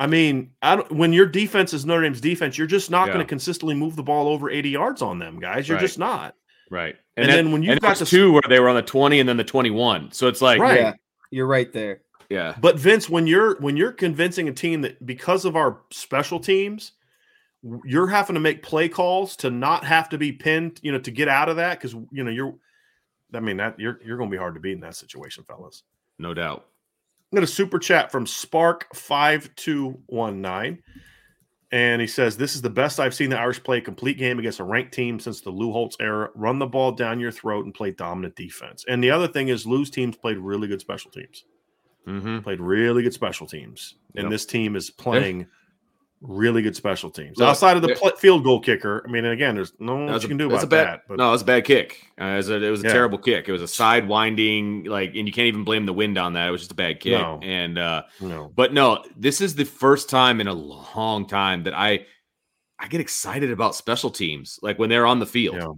I 0.00 0.06
mean, 0.06 0.50
I 0.62 0.76
don't, 0.76 0.90
when 0.90 1.12
your 1.12 1.26
defense 1.26 1.72
is 1.74 1.84
Notre 1.86 2.02
Dame's 2.02 2.20
defense, 2.20 2.56
you're 2.58 2.66
just 2.66 2.90
not 2.90 3.06
Yeah. 3.08 3.14
going 3.14 3.24
to 3.26 3.28
consistently 3.28 3.74
move 3.74 3.94
the 3.94 4.02
ball 4.02 4.26
over 4.28 4.50
80 4.50 4.70
yards 4.70 5.02
on 5.02 5.18
them, 5.18 5.38
guys. 5.38 5.68
You're 5.68 5.76
Right. 5.76 5.82
just 5.82 5.98
not. 5.98 6.34
right. 6.70 6.96
And 7.16 7.28
then 7.28 7.52
when 7.52 7.62
you've 7.62 7.78
got 7.80 7.98
the- 7.98 8.06
two 8.06 8.32
where 8.32 8.42
they 8.48 8.58
were 8.58 8.68
on 8.70 8.74
the 8.74 8.82
20 8.82 9.20
and 9.20 9.28
then 9.28 9.36
the 9.36 9.44
21. 9.44 10.10
So 10.12 10.26
it's 10.28 10.40
like, 10.42 10.58
Right. 10.58 10.80
Yeah, 10.80 10.92
you're 11.30 11.46
right 11.46 11.70
there. 11.72 12.00
Yeah. 12.34 12.56
But 12.60 12.78
Vince, 12.78 13.08
when 13.08 13.28
you're 13.28 13.56
when 13.60 13.76
you're 13.76 13.92
convincing 13.92 14.48
a 14.48 14.52
team 14.52 14.80
that 14.82 15.06
because 15.06 15.44
of 15.44 15.54
our 15.54 15.80
special 15.92 16.40
teams, 16.40 16.92
you're 17.84 18.08
having 18.08 18.34
to 18.34 18.40
make 18.40 18.62
play 18.62 18.88
calls 18.88 19.36
to 19.36 19.50
not 19.50 19.84
have 19.84 20.08
to 20.08 20.18
be 20.18 20.32
pinned, 20.32 20.80
you 20.82 20.90
know, 20.90 20.98
to 20.98 21.12
get 21.12 21.28
out 21.28 21.48
of 21.48 21.56
that 21.56 21.78
because 21.78 21.94
you 22.10 22.24
know 22.24 22.30
you're. 22.30 22.54
I 23.32 23.40
mean 23.40 23.56
that 23.58 23.78
you're 23.78 24.00
you're 24.04 24.16
going 24.16 24.30
to 24.30 24.34
be 24.34 24.38
hard 24.38 24.54
to 24.54 24.60
beat 24.60 24.72
in 24.72 24.80
that 24.80 24.96
situation, 24.96 25.44
fellas. 25.44 25.84
No 26.18 26.34
doubt. 26.34 26.66
I'm 27.32 27.36
going 27.36 27.46
to 27.46 27.52
super 27.52 27.78
chat 27.78 28.10
from 28.10 28.26
Spark 28.26 28.92
five 28.94 29.54
two 29.54 30.00
one 30.06 30.40
nine, 30.40 30.82
and 31.70 32.00
he 32.00 32.08
says 32.08 32.36
this 32.36 32.56
is 32.56 32.62
the 32.62 32.70
best 32.70 32.98
I've 32.98 33.14
seen 33.14 33.30
the 33.30 33.38
Irish 33.38 33.62
play 33.62 33.78
a 33.78 33.80
complete 33.80 34.18
game 34.18 34.40
against 34.40 34.58
a 34.58 34.64
ranked 34.64 34.92
team 34.92 35.20
since 35.20 35.40
the 35.40 35.50
Lou 35.50 35.70
Holtz 35.70 35.96
era. 36.00 36.30
Run 36.34 36.58
the 36.58 36.66
ball 36.66 36.90
down 36.90 37.20
your 37.20 37.32
throat 37.32 37.64
and 37.64 37.72
play 37.72 37.92
dominant 37.92 38.34
defense. 38.34 38.84
And 38.88 39.02
the 39.02 39.12
other 39.12 39.28
thing 39.28 39.48
is, 39.48 39.66
Lou's 39.66 39.90
teams 39.90 40.16
played 40.16 40.38
really 40.38 40.66
good 40.66 40.80
special 40.80 41.12
teams 41.12 41.44
Mm-hmm. 42.06 42.40
played 42.40 42.60
really 42.60 43.02
good 43.02 43.14
special 43.14 43.46
teams, 43.46 43.94
and 44.16 44.24
Yep. 44.24 44.30
this 44.30 44.46
team 44.46 44.76
is 44.76 44.90
playing 44.90 45.46
really 46.20 46.62
good 46.62 46.74
special 46.74 47.10
teams 47.10 47.36
Look, 47.36 47.48
outside 47.48 47.76
of 47.76 47.82
the 47.82 47.94
pl- 47.94 48.16
field 48.16 48.44
goal 48.44 48.58
kicker. 48.60 49.04
I 49.06 49.10
mean, 49.10 49.24
and 49.24 49.34
again, 49.34 49.54
there's 49.54 49.72
no 49.78 50.06
was 50.06 50.22
you 50.22 50.26
a, 50.26 50.28
can 50.28 50.36
do 50.38 50.46
about 50.46 50.62
a 50.62 50.66
bad, 50.66 50.86
that. 50.86 51.00
But 51.08 51.18
no, 51.18 51.28
it 51.28 51.32
was 51.32 51.42
a 51.42 51.46
bad 51.46 51.64
kick. 51.64 52.00
Uh, 52.18 52.24
it 52.24 52.36
was 52.36 52.48
a, 52.50 52.62
it 52.62 52.70
was 52.70 52.82
a 52.82 52.86
Yeah. 52.86 52.92
terrible 52.92 53.18
kick. 53.18 53.46
It 53.48 53.52
was 53.52 53.60
a 53.60 53.68
side 53.68 54.08
winding, 54.08 54.84
like, 54.84 55.14
and 55.14 55.26
you 55.28 55.32
can't 55.34 55.48
even 55.48 55.64
blame 55.64 55.84
the 55.84 55.92
wind 55.92 56.16
on 56.16 56.32
that. 56.34 56.48
It 56.48 56.50
was 56.50 56.62
just 56.62 56.72
a 56.72 56.76
bad 56.76 57.00
kick. 57.00 57.12
No. 57.20 57.40
And, 57.42 57.78
uh, 57.78 58.04
no, 58.22 58.50
but 58.56 58.72
no, 58.72 59.04
this 59.16 59.40
is 59.42 59.54
the 59.54 59.64
first 59.64 60.08
time 60.08 60.40
in 60.40 60.48
a 60.48 60.54
long 60.54 61.26
time 61.26 61.64
that 61.64 61.74
I, 61.74 62.06
I 62.78 62.88
get 62.88 63.00
excited 63.02 63.50
about 63.50 63.74
special 63.74 64.10
teams. 64.10 64.58
Like 64.62 64.78
when 64.78 64.88
they're 64.88 65.06
on 65.06 65.18
the 65.18 65.26
field, 65.26 65.56
Yeah. 65.56 65.72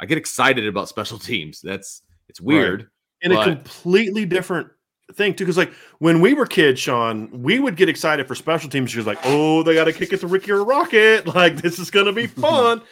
I 0.00 0.06
get 0.06 0.16
excited 0.18 0.64
about 0.66 0.88
special 0.88 1.18
teams. 1.30 1.60
That's 1.60 2.02
it's 2.28 2.40
Right. 2.40 2.46
weird. 2.46 2.90
in 3.20 3.32
a 3.32 3.42
completely 3.42 4.24
different 4.26 4.68
thing 5.14 5.34
too. 5.34 5.44
Because 5.44 5.56
like 5.56 5.72
when 5.98 6.20
we 6.20 6.34
were 6.34 6.46
kids, 6.46 6.80
Sean, 6.80 7.30
we 7.42 7.58
would 7.58 7.76
get 7.76 7.88
excited 7.88 8.26
for 8.28 8.34
special 8.34 8.68
teams. 8.70 8.90
She 8.90 8.98
was 8.98 9.06
like, 9.06 9.18
"Oh, 9.24 9.62
they 9.62 9.74
got 9.74 9.84
to 9.84 9.92
kick 9.92 10.12
it 10.12 10.20
to 10.20 10.26
Ricky 10.26 10.50
or 10.52 10.64
Rocket! 10.64 11.26
Like 11.34 11.56
this 11.62 11.78
is 11.78 11.90
gonna 11.90 12.12
be 12.12 12.26
fun." 12.26 12.82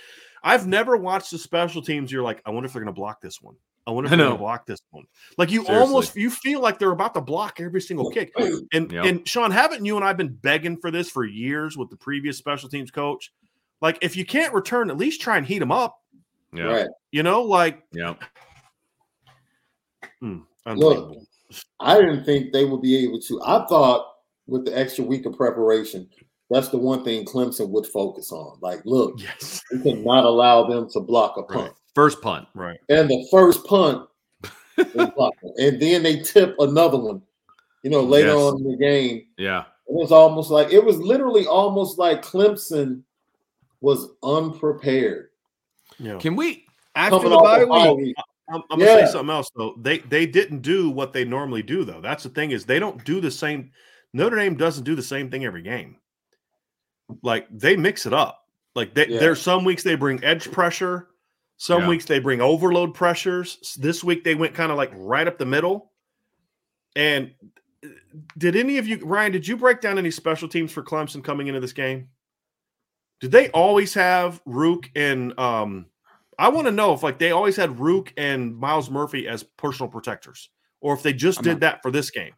I've 0.42 0.66
never 0.66 0.96
watched 0.96 1.32
the 1.32 1.38
special 1.38 1.82
teams. 1.82 2.12
You're 2.12 2.22
like, 2.22 2.40
I 2.46 2.50
wonder 2.50 2.66
if 2.66 2.72
they're 2.72 2.82
gonna 2.82 2.92
block 2.92 3.20
this 3.20 3.42
one. 3.42 3.56
I 3.88 3.90
wonder 3.90 4.06
if 4.08 4.12
I 4.12 4.16
they're 4.16 4.26
gonna 4.26 4.38
block 4.38 4.66
this 4.66 4.80
one. 4.90 5.04
Like 5.38 5.50
you 5.50 5.64
Seriously. 5.64 5.80
almost 5.86 6.16
you 6.16 6.30
feel 6.30 6.60
like 6.60 6.78
they're 6.78 6.92
about 6.92 7.14
to 7.14 7.20
block 7.20 7.60
every 7.60 7.80
single 7.80 8.10
kick. 8.10 8.32
And 8.72 8.90
Yep. 8.92 9.04
and 9.04 9.28
Sean, 9.28 9.50
haven't 9.50 9.84
you 9.84 9.96
and 9.96 10.04
I've 10.04 10.16
been 10.16 10.34
begging 10.34 10.76
for 10.78 10.90
this 10.90 11.10
for 11.10 11.24
years 11.24 11.76
with 11.76 11.90
the 11.90 11.96
previous 11.96 12.36
special 12.38 12.68
teams 12.68 12.90
coach? 12.90 13.32
Like, 13.80 13.98
if 14.02 14.16
you 14.16 14.24
can't 14.24 14.54
return, 14.54 14.88
at 14.90 14.96
least 14.96 15.20
try 15.20 15.36
and 15.36 15.46
heat 15.46 15.58
them 15.58 15.70
up. 15.72 15.98
Yeah. 16.52 16.64
Right. 16.64 16.88
You 17.12 17.22
know, 17.22 17.42
like 17.42 17.82
Yeah. 17.92 18.14
Hmm. 20.20 20.38
unbelievable. 20.64 21.25
I 21.80 21.94
didn't 22.00 22.24
think 22.24 22.52
they 22.52 22.64
would 22.64 22.82
be 22.82 22.96
able 23.04 23.20
to. 23.20 23.40
I 23.42 23.64
thought 23.66 24.14
with 24.46 24.64
the 24.64 24.76
extra 24.78 25.04
week 25.04 25.26
of 25.26 25.36
preparation, 25.36 26.08
that's 26.50 26.68
the 26.68 26.78
one 26.78 27.04
thing 27.04 27.24
Clemson 27.24 27.68
would 27.70 27.86
focus 27.86 28.30
on. 28.32 28.58
Like, 28.60 28.80
look, 28.84 29.14
Yes, 29.20 29.62
we 29.72 29.80
cannot 29.82 30.24
allow 30.24 30.66
them 30.68 30.88
to 30.90 31.00
block 31.00 31.36
a 31.36 31.42
punt. 31.42 31.62
Right. 31.66 31.72
First 31.94 32.20
punt. 32.20 32.46
right. 32.54 32.78
And 32.88 33.08
the 33.08 33.26
first 33.30 33.64
punt, 33.66 34.06
they 34.76 34.84
block 35.16 35.34
it. 35.42 35.72
and 35.72 35.80
then 35.82 36.02
they 36.02 36.20
tip 36.20 36.54
another 36.58 36.98
one. 36.98 37.22
You 37.82 37.90
know, 37.90 38.02
later 38.02 38.28
Yes. 38.28 38.36
on 38.36 38.58
in 38.60 38.70
the 38.72 38.76
game, 38.76 39.26
Yeah. 39.38 39.60
it 39.60 39.94
was 39.94 40.12
almost 40.12 40.50
like 40.50 40.72
it 40.72 40.84
was 40.84 40.98
literally 40.98 41.46
almost 41.46 41.98
like 41.98 42.22
Clemson 42.22 43.02
was 43.80 44.08
unprepared. 44.22 45.28
Yeah. 45.98 46.18
Can 46.18 46.36
we? 46.36 46.64
After 46.94 47.16
Coming 47.18 47.30
the 47.30 47.36
off 47.36 47.44
bye 47.44 47.60
a 47.62 47.66
bye 47.66 47.92
week, 47.92 48.16
I'm, 48.48 48.62
I'm 48.70 48.78
gonna 48.78 49.06
say 49.06 49.12
something 49.12 49.30
else 49.34 49.50
though. 49.56 49.74
They 49.80 49.98
they 49.98 50.26
didn't 50.26 50.60
do 50.60 50.90
what 50.90 51.12
they 51.12 51.24
normally 51.24 51.62
do 51.62 51.84
though. 51.84 52.00
That's 52.00 52.22
the 52.22 52.28
thing 52.28 52.52
is 52.52 52.64
they 52.64 52.78
don't 52.78 53.04
do 53.04 53.20
the 53.20 53.30
same. 53.30 53.72
Notre 54.12 54.36
Dame 54.36 54.56
doesn't 54.56 54.84
do 54.84 54.94
the 54.94 55.02
same 55.02 55.30
thing 55.30 55.44
every 55.44 55.62
game. 55.62 55.96
Like 57.22 57.46
they 57.50 57.76
mix 57.76 58.06
it 58.06 58.12
up. 58.12 58.40
Like 58.74 58.94
they, 58.94 59.08
Yeah. 59.08 59.18
there's 59.18 59.40
some 59.40 59.64
weeks 59.64 59.82
they 59.82 59.94
bring 59.96 60.22
edge 60.22 60.50
pressure, 60.52 61.08
some 61.56 61.82
Yeah. 61.82 61.88
weeks 61.88 62.04
they 62.04 62.18
bring 62.18 62.40
overload 62.40 62.94
pressures. 62.94 63.76
This 63.80 64.04
week 64.04 64.22
they 64.22 64.34
went 64.34 64.54
kind 64.54 64.70
of 64.70 64.76
like 64.76 64.92
right 64.94 65.26
up 65.26 65.38
the 65.38 65.46
middle. 65.46 65.92
And 66.94 67.32
uh, 67.84 67.88
did 68.38 68.56
any 68.56 68.78
of 68.78 68.86
you, 68.86 68.98
Ryan? 69.04 69.32
Did 69.32 69.46
you 69.48 69.56
break 69.56 69.80
down 69.80 69.98
any 69.98 70.10
special 70.10 70.48
teams 70.48 70.72
for 70.72 70.82
Clemson 70.82 71.22
coming 71.22 71.48
into 71.48 71.60
this 71.60 71.72
game? 71.72 72.08
Did 73.20 73.32
they 73.32 73.48
always 73.50 73.94
have 73.94 74.40
Rook 74.46 74.90
and 74.94 75.38
um? 75.38 75.86
I 76.38 76.48
want 76.48 76.66
to 76.66 76.72
know 76.72 76.92
if 76.92 77.02
like 77.02 77.18
they 77.18 77.30
always 77.30 77.56
had 77.56 77.78
Rook 77.80 78.12
and 78.16 78.56
Myles 78.56 78.90
Murphy 78.90 79.26
as 79.28 79.42
personal 79.42 79.88
protectors, 79.90 80.50
or 80.80 80.94
if 80.94 81.02
they 81.02 81.12
just 81.12 81.38
I'm 81.38 81.44
did 81.44 81.50
not- 81.52 81.60
that 81.60 81.82
for 81.82 81.90
this 81.90 82.10
game. 82.10 82.32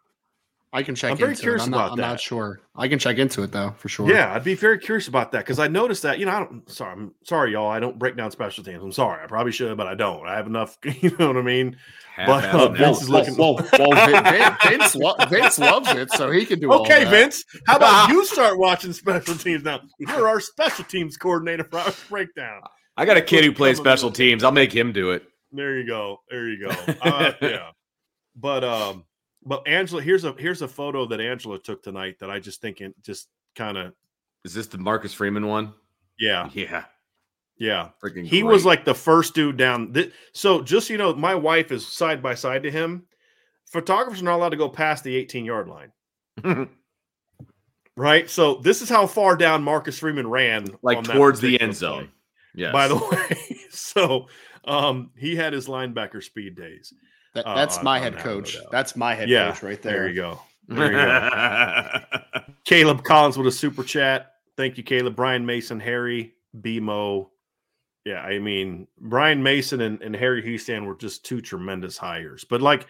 I 0.71 0.83
can 0.83 0.95
check. 0.95 1.13
I'm 1.13 1.17
very 1.17 1.31
into 1.31 1.41
curious 1.41 1.63
it. 1.63 1.69
I'm 1.69 1.71
not, 1.71 1.79
about 1.79 1.91
I'm 1.93 1.97
that. 1.97 2.03
not 2.09 2.21
sure. 2.21 2.61
I 2.77 2.89
can 2.89 2.99
check 2.99 3.17
into 3.17 3.43
it 3.43 3.53
though 3.53 3.71
for 3.79 3.89
sure. 3.89 4.07
Yeah, 4.13 4.35
I'd 4.35 4.45
be 4.45 4.53
very 4.55 4.79
curious 4.79 5.09
about 5.09 5.33
that 5.33 5.39
because 5.39 5.59
I 5.59 5.67
noticed 5.67 6.03
that. 6.03 6.19
You 6.19 6.27
know, 6.27 6.33
I 6.33 6.39
don't. 6.41 6.71
Sorry, 6.71 6.93
I'm 6.93 7.15
sorry, 7.25 7.53
y'all. 7.53 7.71
I 7.71 7.81
don't 7.81 7.99
break 7.99 8.19
down 8.19 8.31
special 8.31 8.63
teams. 8.63 8.83
I'm 8.83 8.93
sorry. 8.93 9.25
I 9.25 9.27
probably 9.27 9.51
should, 9.51 9.75
but 9.79 9.87
I 9.87 9.95
don't. 9.95 10.27
I 10.27 10.37
have 10.37 10.47
enough. 10.47 10.77
You 11.01 11.17
know 11.19 11.29
what 11.29 11.39
I 11.39 11.43
mean? 11.43 11.75
But, 12.19 12.45
half-ass 12.45 12.55
uh, 12.55 12.59
now. 12.59 12.75
Vince 12.75 13.01
is 13.03 13.09
looking- 13.09 13.37
Well, 13.39 13.55
well, 13.55 13.91
well 13.91 14.07
Vin- 14.11 14.25
Vin- 14.25 14.57
Vince, 14.79 14.95
lo- 14.97 15.15
Vince 15.31 15.59
loves 15.59 15.89
it, 15.93 16.11
so 16.11 16.31
he 16.33 16.45
can 16.45 16.59
do. 16.61 16.71
all 16.71 16.83
Okay, 16.83 17.05
that. 17.05 17.11
Vince. 17.11 17.45
How 17.67 17.77
about 17.77 18.09
you 18.11 18.27
start 18.27 18.59
watching 18.59 18.93
special 18.93 19.37
teams 19.37 19.63
now? 19.63 19.81
You're 20.01 20.29
our 20.29 20.41
special 20.41 20.85
teams 20.85 21.17
coordinator 21.17 21.65
for 21.65 21.79
our 21.79 21.95
breakdown. 22.11 22.61
I 22.99 23.05
got 23.05 23.17
a 23.17 23.23
kid 23.23 23.45
who 23.45 23.53
plays 23.53 23.77
special 23.79 24.11
teams. 24.11 24.43
I'll 24.43 24.51
make 24.53 24.73
him 24.75 24.93
do 24.93 25.13
it. 25.13 25.23
There 25.53 25.79
you 25.79 25.87
go. 25.87 26.21
There 26.29 26.49
you 26.49 26.67
go. 26.69 26.75
Uh, 27.01 27.33
yeah. 27.41 27.71
But 28.37 28.65
um, 28.65 29.05
but 29.45 29.67
Angela, 29.67 30.03
here's 30.03 30.25
a 30.25 30.35
here's 30.37 30.63
a 30.63 30.69
photo 30.69 31.07
that 31.07 31.21
Angela 31.21 31.59
took 31.59 31.83
tonight 31.83 32.17
that 32.19 32.31
I 32.31 32.41
just 32.41 32.61
think 32.61 32.81
it 32.81 32.95
just 33.03 33.29
kind 33.55 33.79
of 33.79 33.95
Is 34.45 34.53
this 34.53 34.67
the 34.67 34.79
Marcus 34.79 35.15
Freeman 35.15 35.47
one? 35.47 35.73
yeah 36.19 36.51
Yeah. 36.53 36.85
yeah. 37.57 37.91
Freaking 38.03 38.27
He 38.27 38.43
was 38.43 38.65
like 38.65 38.85
the 38.85 38.95
first 38.95 39.35
dude 39.35 39.57
down. 39.57 39.93
Th- 39.93 40.13
so 40.35 40.61
just 40.63 40.89
so 40.89 40.93
you 40.95 40.99
know, 40.99 41.15
my 41.15 41.35
wife 41.37 41.71
is 41.73 41.87
side 41.87 42.21
by 42.23 42.35
side 42.35 42.65
to 42.65 42.71
him. 42.71 43.07
Photographers 43.67 44.21
are 44.23 44.25
not 44.25 44.37
allowed 44.37 44.49
to 44.51 44.57
go 44.57 44.69
past 44.69 45.05
the 45.05 45.15
18 45.15 45.45
yard 45.45 45.69
line, 45.69 45.93
right? 47.97 48.29
So 48.31 48.57
this 48.57 48.83
is 48.83 48.89
how 48.89 49.07
far 49.07 49.37
down 49.37 49.63
Marcus 49.63 49.99
Freeman 49.99 50.27
ran, 50.29 50.67
like 50.83 51.05
towards 51.05 51.41
the 51.41 51.61
end 51.61 51.75
zone. 51.75 52.05
play, 52.05 52.11
Yes. 52.59 52.73
By 52.73 52.89
the 52.89 52.97
way, 53.13 53.57
so 53.71 54.27
um, 54.65 55.11
he 55.17 55.37
had 55.37 55.53
his 55.53 55.67
linebacker 55.69 56.23
speed 56.23 56.57
days. 56.57 56.93
That, 57.35 57.47
Uh, 57.47 57.55
that's 57.55 57.79
on- 57.79 57.85
my 57.85 57.97
on 57.99 58.03
head 58.03 58.13
that, 58.15 58.19
no 58.19 58.23
coach. 58.25 58.57
That's 58.71 58.97
my 58.97 59.15
head 59.15 59.29
Yeah, 59.29 59.53
coach 59.53 59.63
right 59.63 59.81
there. 59.83 59.93
There 59.93 60.09
you 60.09 60.15
go. 60.15 60.41
There 60.71 60.93
you 60.93 60.99
go. 60.99 62.01
Caleb 62.65 63.03
Collins 63.05 63.39
with 63.39 63.47
a 63.47 63.53
super 63.53 63.83
chat. 63.83 64.35
Thank 64.57 64.77
you, 64.77 64.83
Caleb. 64.83 65.17
Brian 65.17 65.47
Mason, 65.47 65.81
Harry, 65.81 66.35
BMO. 66.61 67.29
Yeah, 68.05 68.21
I 68.21 68.39
mean, 68.39 68.87
Brian 69.01 69.43
Mason 69.43 69.81
and, 69.81 70.03
and 70.03 70.15
Harry 70.15 70.43
Hiestand 70.43 70.85
were 70.87 70.95
just 70.95 71.25
two 71.25 71.41
tremendous 71.41 71.97
hires. 71.97 72.45
But, 72.45 72.61
like, 72.61 72.83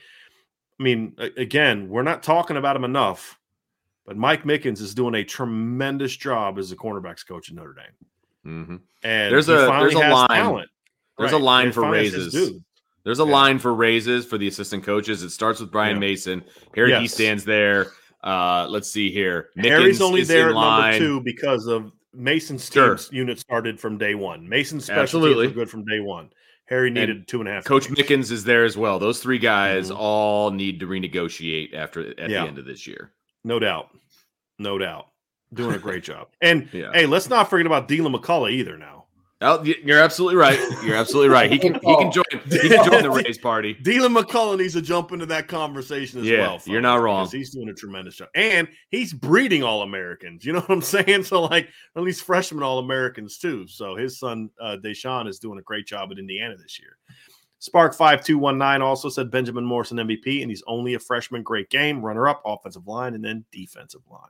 I 0.79 0.83
mean, 0.83 1.15
again, 1.37 1.89
we're 1.89 2.03
not 2.03 2.23
talking 2.23 2.57
about 2.57 2.75
him 2.77 2.85
enough, 2.85 3.39
but 4.07 4.17
Mike 4.17 4.45
Mickens 4.45 4.81
is 4.81 4.95
doing 4.95 5.15
a 5.15 5.25
tremendous 5.25 6.17
job 6.17 6.59
as 6.59 6.73
a 6.73 6.77
cornerbacks 6.77 7.27
coach 7.27 7.49
in 7.51 7.57
Notre 7.57 7.75
Dame. 7.75 8.09
Mhm. 8.49 8.81
And 9.03 9.33
There's 9.33 9.49
a- 9.49 9.53
there's 9.79 9.95
a 9.95 9.99
line. 9.99 10.29
talent. 10.29 10.71
There's 11.19 11.33
a 11.33 11.39
line 11.39 11.73
for 11.73 11.83
finally 11.83 12.05
has 12.05 12.13
his 12.15 12.35
raises. 12.35 12.61
There's 13.05 13.21
a 13.21 13.25
Yeah. 13.25 13.33
line 13.33 13.59
for 13.59 13.75
raises 13.75 14.25
for 14.27 14.39
the 14.39 14.49
assistant 14.49 14.85
coaches. 14.85 15.23
It 15.23 15.31
starts 15.31 15.61
with 15.61 15.71
Brian 15.71 15.97
Yeah. 15.97 16.01
Mason. 16.01 16.45
Harry 16.75 16.95
he 17.01 17.09
stands 17.09 17.45
there. 17.45 17.89
Uh, 18.25 18.67
let's 18.69 18.91
see 18.91 19.11
here. 19.11 19.51
Harry's 19.59 20.01
only 20.01 20.23
there 20.25 20.49
at 20.49 20.55
number 20.55 20.99
two 20.99 21.21
because 21.21 21.67
of 21.67 21.93
Mason's 22.15 22.69
Sure. 22.71 22.97
team's 22.97 23.11
unit 23.13 23.39
started 23.39 23.79
from 23.79 23.99
day 23.99 24.15
one. 24.15 24.49
Mason's 24.49 24.85
special 24.87 25.03
Absolutely. 25.03 25.47
teams 25.47 25.57
were 25.57 25.63
good 25.65 25.71
from 25.71 25.85
day 25.85 26.01
one. 26.01 26.31
Harry 26.67 26.91
needed 26.91 27.27
two 27.29 27.41
and 27.41 27.49
a 27.49 27.53
half. 27.53 27.65
Coach 27.65 27.87
games. 27.87 27.99
Mickens 27.99 28.31
is 28.33 28.45
there 28.45 28.65
as 28.65 28.77
well. 28.77 28.99
Those 28.99 29.21
three 29.23 29.39
guys 29.39 29.91
Mhm. 29.91 29.97
all 29.97 30.51
need 30.51 30.81
to 30.81 30.87
renegotiate 30.87 31.75
after 31.75 32.01
at 32.21 32.29
Yeah. 32.31 32.43
the 32.43 32.49
end 32.49 32.59
of 32.59 32.65
this 32.67 32.87
year. 32.87 33.13
no 33.45 33.59
doubt, 33.59 33.89
no 34.59 34.77
doubt, 34.79 35.07
doing 35.55 35.75
a 35.75 35.79
great 35.79 36.03
job. 36.05 36.29
And 36.41 36.69
Yeah. 36.73 36.91
hey, 36.93 37.07
let's 37.07 37.29
not 37.29 37.49
forget 37.51 37.67
about 37.67 37.89
Deland 37.89 38.15
McCullough 38.15 38.51
either. 38.53 38.77
Now, 38.77 39.05
Oh, 39.41 39.63
you're 39.63 40.01
absolutely 40.03 40.35
right. 40.35 40.59
You're 40.83 40.97
absolutely 40.97 41.29
right. 41.29 41.49
He 41.49 41.61
can 41.61 41.75
he 41.75 41.95
can 41.97 42.11
join 42.11 42.25
he 42.51 42.69
can 42.69 42.85
join 42.91 43.03
the 43.05 43.11
race 43.25 43.39
party. 43.39 43.73
Deland 43.83 44.17
McCullough 44.17 44.59
needs 44.59 44.75
to 44.75 44.83
jump 44.83 45.13
into 45.13 45.27
that 45.27 45.47
conversation 45.47 46.19
as 46.21 46.27
Yeah, 46.27 46.41
well. 46.41 46.61
you're 46.67 46.81
not 46.81 47.01
wrong. 47.01 47.29
He's 47.31 47.51
doing 47.55 47.69
a 47.69 47.73
tremendous 47.73 48.17
job, 48.17 48.31
and 48.35 48.67
he's 48.91 49.13
breeding 49.13 49.63
all 49.63 49.83
Americans. 49.83 50.45
You 50.45 50.55
know 50.55 50.59
what 50.63 50.71
I'm 50.71 50.83
saying? 51.07 51.23
So 51.23 51.45
like, 51.45 51.69
at 51.95 52.03
least 52.03 52.25
freshman 52.25 52.65
all 52.65 52.81
Americans 52.81 53.39
too. 53.39 53.69
So 53.69 53.95
his 53.95 54.19
son 54.19 54.51
uh, 54.61 54.77
Dasan 54.85 55.29
is 55.29 55.39
doing 55.39 55.61
a 55.61 55.63
great 55.63 55.87
job 55.87 56.11
at 56.11 56.19
Indiana 56.19 56.57
this 56.57 56.81
year. 56.81 56.97
Spark 57.61 57.95
five 57.95 58.25
two 58.25 58.39
one 58.39 58.59
nine 58.59 58.83
also 58.83 59.09
said 59.09 59.31
Benjamin 59.31 59.65
Morrison 59.65 59.99
MVP, 59.99 60.43
and 60.43 60.51
he's 60.51 60.65
only 60.67 60.95
a 60.95 60.99
freshman. 60.99 61.45
Great 61.45 61.71
game, 61.71 62.05
runner 62.05 62.27
up, 62.27 62.43
offensive 62.45 62.89
line, 62.89 63.15
and 63.15 63.25
then 63.25 63.45
defensive 63.53 64.03
line. 64.11 64.21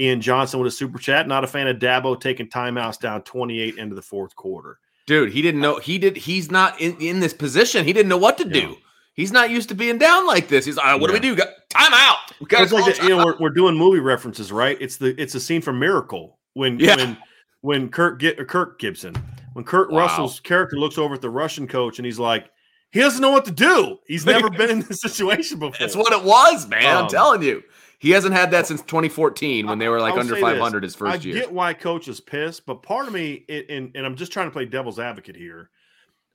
Ian 0.00 0.20
Johnson 0.20 0.58
with 0.60 0.68
a 0.72 0.74
super 0.74 0.98
chat. 0.98 1.28
Not 1.28 1.44
a 1.44 1.46
fan 1.46 1.66
of 1.68 1.76
Dabo 1.78 2.20
taking 2.20 2.48
timeouts 2.48 2.98
down 3.00 3.22
28 3.22 3.76
into 3.78 3.94
the 3.94 4.02
fourth 4.02 4.34
quarter. 4.36 4.78
Dude, 5.06 5.32
he 5.32 5.42
didn't 5.42 5.60
know 5.60 5.78
he 5.78 5.98
did 5.98 6.16
he's 6.16 6.50
not 6.50 6.80
in, 6.80 6.96
in 6.96 7.20
this 7.20 7.34
position. 7.34 7.84
He 7.84 7.92
didn't 7.92 8.08
know 8.08 8.16
what 8.16 8.38
to 8.38 8.44
do. 8.44 8.60
Yeah. 8.60 8.74
He's 9.14 9.30
not 9.30 9.50
used 9.50 9.68
to 9.68 9.74
being 9.76 9.98
down 9.98 10.26
like 10.26 10.48
this. 10.48 10.64
He's 10.64 10.76
like, 10.76 10.86
"All 10.86 10.92
right, 10.92 11.00
what 11.00 11.12
Yeah. 11.12 11.18
do 11.20 11.30
we 11.30 11.36
do? 11.36 11.42
Time 11.70 11.92
out. 11.92 12.16
We 12.40 12.46
got 12.46 12.62
It's 12.62 12.72
like 12.72 12.96
the, 12.96 13.02
you 13.04 13.10
know 13.10 13.24
we're, 13.24 13.36
we're 13.38 13.50
doing 13.50 13.76
movie 13.76 14.00
references, 14.00 14.50
right? 14.50 14.76
It's 14.80 14.96
the 14.96 15.14
it's 15.20 15.34
a 15.36 15.40
scene 15.40 15.60
from 15.60 15.78
Miracle 15.78 16.38
when 16.54 16.78
Yeah. 16.80 16.96
when 16.96 17.16
when 17.60 17.88
Kirk 17.90 18.18
get 18.18 18.40
uh, 18.40 18.44
Kirk 18.44 18.78
Gibson 18.80 19.14
when 19.52 19.64
Kurt 19.64 19.90
Wow. 19.92 20.00
Russell's 20.00 20.40
character 20.40 20.76
looks 20.78 20.98
over 20.98 21.14
at 21.14 21.20
the 21.20 21.30
Russian 21.30 21.68
coach 21.68 21.98
and 22.00 22.06
he's 22.06 22.18
like, 22.18 22.50
he 22.90 22.98
doesn't 23.00 23.20
know 23.20 23.30
what 23.30 23.44
to 23.44 23.52
do. 23.52 23.98
He's 24.06 24.24
never 24.26 24.48
been 24.58 24.70
in 24.70 24.80
this 24.80 25.00
situation 25.00 25.58
before. 25.60 25.76
That's 25.78 25.94
what 25.94 26.12
it 26.12 26.24
was, 26.24 26.66
man. 26.66 26.96
I'm 26.96 27.04
Um, 27.04 27.08
telling 27.08 27.42
you. 27.42 27.62
He 28.04 28.10
hasn't 28.10 28.34
had 28.34 28.50
that 28.50 28.66
since 28.66 28.82
2014 28.82 29.66
when 29.66 29.78
they 29.78 29.88
were 29.88 29.98
like 29.98 30.12
under 30.12 30.34
say 30.34 30.40
this. 30.42 30.42
500 30.42 30.82
his 30.82 30.94
first 30.94 31.10
I 31.10 31.26
year. 31.26 31.36
I 31.36 31.40
get 31.40 31.50
why 31.52 31.72
coach 31.72 32.06
is 32.06 32.20
pissed, 32.20 32.66
but 32.66 32.82
part 32.82 33.06
of 33.06 33.14
me, 33.14 33.46
it, 33.48 33.70
and, 33.70 33.90
and 33.94 34.04
I'm 34.04 34.14
just 34.14 34.30
trying 34.30 34.46
to 34.46 34.50
play 34.50 34.66
devil's 34.66 34.98
advocate 34.98 35.34
here. 35.36 35.70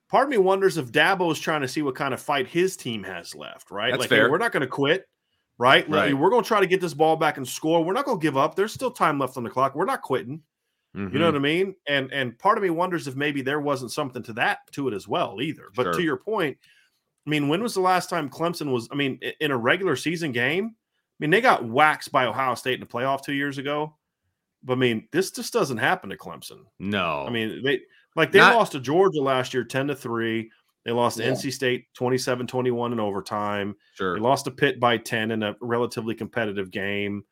Part 0.08 0.24
of 0.24 0.30
me 0.30 0.38
wonders 0.38 0.78
if 0.78 0.90
Dabo 0.90 1.30
is 1.30 1.38
trying 1.38 1.60
to 1.60 1.68
see 1.68 1.82
what 1.82 1.94
kind 1.94 2.12
of 2.12 2.20
fight 2.20 2.48
his 2.48 2.76
team 2.76 3.04
has 3.04 3.36
left, 3.36 3.70
right? 3.70 3.92
That's 3.92 4.00
like, 4.00 4.10
hey, 4.10 4.16
fair. 4.16 4.30
we're 4.32 4.38
not 4.38 4.50
going 4.50 4.62
to 4.62 4.66
quit, 4.66 5.04
right? 5.58 5.88
Like, 5.88 6.06
Right. 6.06 6.18
we're 6.18 6.30
going 6.30 6.42
to 6.42 6.48
try 6.48 6.58
to 6.58 6.66
get 6.66 6.80
this 6.80 6.92
ball 6.92 7.14
back 7.14 7.36
and 7.36 7.46
score. 7.46 7.84
We're 7.84 7.92
not 7.92 8.04
going 8.04 8.18
to 8.18 8.22
give 8.22 8.36
up. 8.36 8.56
There's 8.56 8.74
still 8.74 8.90
time 8.90 9.20
left 9.20 9.36
on 9.36 9.44
the 9.44 9.50
clock. 9.50 9.76
We're 9.76 9.84
not 9.84 10.02
quitting. 10.02 10.42
You 10.94 11.02
Mhm. 11.02 11.12
know 11.12 11.26
what 11.26 11.36
I 11.36 11.38
mean? 11.38 11.76
And 11.86 12.12
and 12.12 12.36
part 12.36 12.58
of 12.58 12.64
me 12.64 12.70
wonders 12.70 13.06
if 13.06 13.14
maybe 13.14 13.42
there 13.42 13.60
wasn't 13.60 13.92
something 13.92 14.24
to 14.24 14.32
that 14.32 14.58
to 14.72 14.88
it 14.88 14.94
as 14.94 15.06
well 15.06 15.40
either. 15.40 15.68
But 15.76 15.84
Sure. 15.84 15.92
to 15.92 16.02
your 16.02 16.16
point, 16.16 16.58
I 17.28 17.30
mean, 17.30 17.46
when 17.46 17.62
was 17.62 17.74
the 17.74 17.80
last 17.80 18.10
time 18.10 18.28
Clemson 18.28 18.72
was? 18.72 18.88
I 18.90 18.96
mean, 18.96 19.20
in 19.38 19.52
a 19.52 19.56
regular 19.56 19.94
season 19.94 20.32
game, 20.32 20.74
mean, 21.20 21.30
they 21.30 21.40
got 21.40 21.64
waxed 21.64 22.10
by 22.12 22.26
Ohio 22.26 22.54
State 22.54 22.74
in 22.74 22.80
the 22.80 22.86
playoff 22.86 23.22
two 23.22 23.32
years 23.34 23.58
ago. 23.58 23.94
But 24.62 24.74
I 24.74 24.76
mean, 24.76 25.08
this 25.12 25.30
just 25.30 25.52
doesn't 25.52 25.78
happen 25.78 26.10
to 26.10 26.16
Clemson. 26.16 26.64
no. 26.78 27.24
I 27.26 27.30
mean, 27.30 27.62
they 27.62 27.80
like 28.16 28.32
they 28.32 28.40
Not- 28.40 28.56
lost 28.56 28.72
to 28.72 28.80
Georgia 28.80 29.20
last 29.22 29.54
year 29.54 29.64
10 29.64 29.86
to 29.88 29.94
3. 29.96 30.50
They 30.84 30.92
lost 30.92 31.18
to 31.18 31.22
Yeah. 31.24 31.30
NC 31.30 31.50
State 31.52 31.86
27-21 31.94 32.92
in 32.92 33.00
overtime. 33.00 33.76
sure. 33.94 34.14
They 34.14 34.20
lost 34.20 34.46
to 34.46 34.50
Pitt 34.50 34.80
by 34.80 34.96
10 34.98 35.30
in 35.30 35.42
a 35.42 35.54
relatively 35.60 36.14
competitive 36.14 36.70
game. 36.70 37.24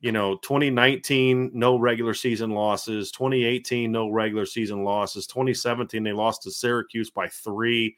You 0.00 0.12
know, 0.12 0.36
2019, 0.42 1.50
no 1.54 1.76
regular 1.78 2.14
season 2.14 2.50
losses. 2.50 3.10
2018, 3.12 3.90
no 3.90 4.08
regular 4.10 4.44
season 4.44 4.84
losses. 4.84 5.26
2017, 5.26 6.02
they 6.02 6.12
lost 6.12 6.42
to 6.42 6.50
Syracuse 6.50 7.10
by 7.10 7.28
three. 7.28 7.96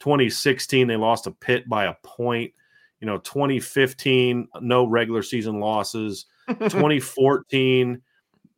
2016, 0.00 0.86
they 0.86 0.96
lost 0.96 1.24
to 1.24 1.30
Pitt 1.32 1.68
by 1.68 1.86
a 1.86 1.94
point. 2.04 2.52
You 3.00 3.06
know, 3.06 3.18
2015, 3.18 4.48
no 4.60 4.86
regular 4.86 5.22
season 5.22 5.60
losses. 5.60 6.26
2014, 6.48 8.00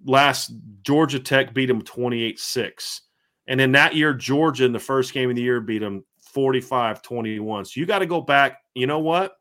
last 0.04 0.52
Georgia 0.82 1.18
Tech 1.18 1.52
beat 1.52 1.66
them 1.66 1.82
28 1.82 2.38
6. 2.38 3.02
And 3.48 3.60
in 3.60 3.72
that 3.72 3.94
year, 3.96 4.14
Georgia 4.14 4.64
in 4.64 4.72
the 4.72 4.78
first 4.78 5.12
game 5.12 5.28
of 5.28 5.36
the 5.36 5.42
year 5.42 5.60
beat 5.60 5.80
them 5.80 6.04
45 6.20 7.02
21. 7.02 7.64
So 7.64 7.80
you 7.80 7.86
got 7.86 7.98
to 7.98 8.06
go 8.06 8.20
back. 8.20 8.58
You 8.74 8.86
know 8.86 9.00
what? 9.00 9.32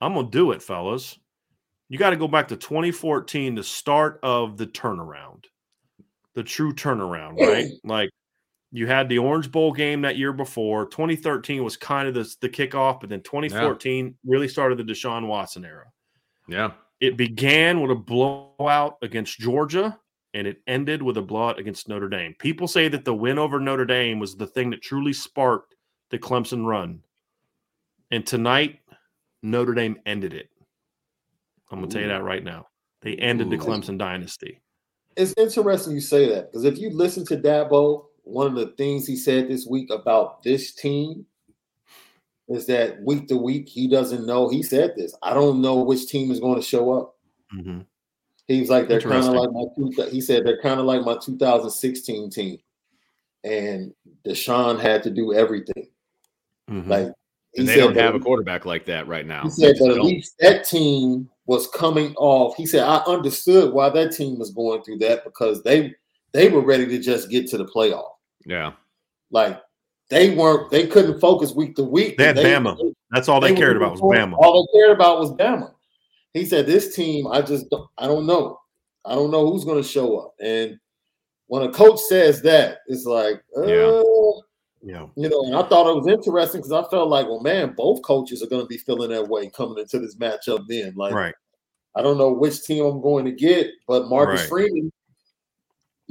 I'm 0.00 0.14
going 0.14 0.26
to 0.26 0.30
do 0.30 0.52
it, 0.52 0.62
fellas. 0.62 1.18
You 1.88 1.98
got 1.98 2.10
to 2.10 2.16
go 2.16 2.28
back 2.28 2.48
to 2.48 2.56
2014, 2.56 3.54
the 3.54 3.62
start 3.62 4.18
of 4.22 4.56
the 4.56 4.66
turnaround, 4.66 5.44
the 6.34 6.42
true 6.42 6.72
turnaround, 6.72 7.38
right? 7.38 7.66
Like 7.84 8.10
you 8.72 8.86
had 8.86 9.08
the 9.08 9.18
Orange 9.18 9.52
Bowl 9.52 9.70
game 9.70 10.00
that 10.02 10.16
year 10.16 10.32
before. 10.32 10.86
2013 10.86 11.62
was 11.62 11.76
kind 11.76 12.08
of 12.08 12.14
the, 12.14 12.34
the 12.40 12.48
kickoff, 12.48 13.00
but 13.00 13.10
then 13.10 13.20
2014 13.20 14.16
really 14.24 14.48
started 14.48 14.78
the 14.78 14.84
Deshaun 14.84 15.26
Watson 15.28 15.64
era. 15.64 15.86
yeah. 16.48 16.72
It 17.00 17.16
began 17.16 17.80
with 17.80 17.90
a 17.90 17.96
blowout 17.96 18.96
against 19.02 19.40
Georgia 19.40 19.98
and 20.34 20.46
it 20.46 20.62
ended 20.68 21.02
with 21.02 21.16
a 21.16 21.22
blowout 21.22 21.58
against 21.58 21.88
Notre 21.88 22.08
Dame. 22.08 22.32
People 22.38 22.68
say 22.68 22.86
that 22.86 23.04
the 23.04 23.12
win 23.12 23.40
over 23.40 23.58
Notre 23.58 23.84
Dame 23.84 24.20
was 24.20 24.36
the 24.36 24.46
thing 24.46 24.70
that 24.70 24.82
truly 24.82 25.12
sparked 25.12 25.74
the 26.10 26.18
Clemson 26.18 26.64
run. 26.64 27.00
And 28.12 28.24
tonight, 28.24 28.78
Notre 29.42 29.74
Dame 29.74 29.98
ended 30.06 30.32
it. 30.32 30.48
I'm 31.72 31.78
going 31.78 31.90
to 31.90 31.94
tell 31.94 32.02
you 32.02 32.08
that 32.08 32.22
right 32.22 32.44
now. 32.44 32.68
They 33.00 33.16
ended 33.16 33.50
the 33.50 33.58
Clemson 33.58 33.98
dynasty. 33.98 34.60
It's 35.16 35.34
interesting 35.36 35.94
you 35.94 36.00
say 36.00 36.28
that 36.28 36.52
because 36.52 36.64
if 36.64 36.78
you 36.78 36.90
listen 36.90 37.26
to 37.26 37.36
Dabo, 37.36 38.04
one 38.22 38.46
of 38.46 38.54
the 38.54 38.68
things 38.76 39.06
he 39.06 39.16
said 39.16 39.48
this 39.48 39.66
week 39.66 39.90
about 39.90 40.42
this 40.42 40.72
team 40.74 41.26
is 42.48 42.66
that 42.66 43.00
week 43.02 43.28
to 43.28 43.36
week 43.36 43.68
he 43.68 43.88
doesn't 43.88 44.26
know. 44.26 44.48
He 44.48 44.62
said 44.62 44.94
this. 44.96 45.14
I 45.22 45.34
don't 45.34 45.60
know 45.60 45.76
which 45.82 46.06
team 46.06 46.30
is 46.30 46.40
going 46.40 46.56
to 46.56 46.62
show 46.66 46.92
up. 46.92 47.16
Mhm. 47.54 47.84
He 48.48 48.60
was 48.60 48.68
like, 48.70 48.88
they're 48.88 49.00
kind 49.00 49.24
of 49.24 49.34
like 49.34 49.50
my. 49.52 49.64
two- 49.76 50.10
He 50.10 50.20
said 50.20 50.44
they're 50.44 50.60
kind 50.60 50.80
of 50.80 50.86
like 50.86 51.02
my 51.02 51.16
2016 51.22 52.30
team, 52.30 52.58
and 53.44 53.94
Deshaun 54.26 54.78
had 54.80 55.02
to 55.04 55.10
do 55.10 55.32
everything. 55.32 55.88
Mhm. 56.70 56.88
Like 56.88 57.12
he 57.54 57.60
And 57.60 57.68
they 57.68 57.74
said 57.74 57.80
don't 57.80 57.94
that- 57.94 58.02
have 58.02 58.14
a 58.14 58.20
quarterback 58.20 58.66
like 58.66 58.86
that 58.86 59.06
right 59.06 59.26
now. 59.26 59.42
He 59.44 59.50
said 59.50 59.76
that 59.76 59.90
at 59.90 59.96
don't. 59.96 60.06
least 60.06 60.34
that 60.40 60.64
team 60.66 61.28
was 61.46 61.66
coming 61.68 62.14
off. 62.16 62.56
He 62.56 62.66
said 62.66 62.82
I 62.82 62.98
understood 63.04 63.72
why 63.72 63.88
that 63.90 64.12
team 64.12 64.38
was 64.38 64.50
going 64.50 64.82
through 64.82 64.98
that 64.98 65.24
because 65.24 65.62
they 65.62 65.94
they 66.32 66.48
were 66.48 66.62
ready 66.62 66.86
to 66.86 66.98
just 66.98 67.30
get 67.30 67.46
to 67.48 67.58
the 67.58 67.66
playoff. 67.66 68.11
Yeah. 68.46 68.72
Like 69.30 69.60
they 70.10 70.34
weren't. 70.34 70.70
They 70.70 70.86
couldn't 70.86 71.20
focus 71.20 71.54
week 71.54 71.76
to 71.76 71.84
week. 71.84 72.18
They 72.18 72.26
had 72.26 72.36
Bama. 72.36 72.76
That's 73.10 73.28
all 73.28 73.40
they, 73.40 73.52
were 73.52 73.56
cared 73.56 73.76
about 73.76 73.92
was 73.92 74.00
Bama. 74.00 74.34
All 74.38 74.66
they 74.66 74.78
cared 74.78 74.90
about 74.94 75.18
was 75.18 75.32
Bama. 75.32 75.72
He 76.34 76.44
said, 76.44 76.66
"This 76.66 76.94
team, 76.94 77.26
I 77.26 77.42
just, 77.42 77.68
don't, 77.70 77.88
I 77.98 78.06
don't 78.06 78.26
know. 78.26 78.58
I 79.04 79.14
don't 79.14 79.30
know 79.30 79.50
who's 79.50 79.64
going 79.64 79.82
to 79.82 79.88
show 79.88 80.18
up." 80.18 80.34
And 80.40 80.78
when 81.52 81.62
a 81.62 81.70
coach 81.70 82.00
says 82.00 82.40
that, 82.42 82.78
it's 82.86 83.04
like, 83.04 83.42
uh, 83.56 83.66
Yeah. 83.66 84.02
Yeah. 84.82 85.06
you 85.16 85.28
know. 85.28 85.44
And 85.44 85.54
I 85.54 85.62
thought 85.68 85.90
it 85.90 85.96
was 85.96 86.06
interesting 86.06 86.60
because 86.62 86.72
I 86.72 86.88
felt 86.88 87.10
like, 87.10 87.26
well, 87.26 87.40
man, 87.40 87.74
both 87.76 88.00
coaches 88.02 88.42
are 88.42 88.46
going 88.46 88.62
to 88.62 88.66
be 88.68 88.78
feeling 88.78 89.10
that 89.10 89.28
way 89.28 89.50
coming 89.50 89.78
into 89.78 89.98
this 89.98 90.16
matchup. 90.16 90.66
Then, 90.66 90.94
like, 90.96 91.12
Right. 91.12 91.34
I 91.94 92.00
don't 92.00 92.16
know 92.16 92.32
which 92.32 92.64
team 92.64 92.84
I'm 92.86 93.02
going 93.02 93.26
to 93.26 93.32
get, 93.32 93.68
but 93.86 94.08
Marcus 94.08 94.40
Right. 94.40 94.48
Freeman. 94.48 94.90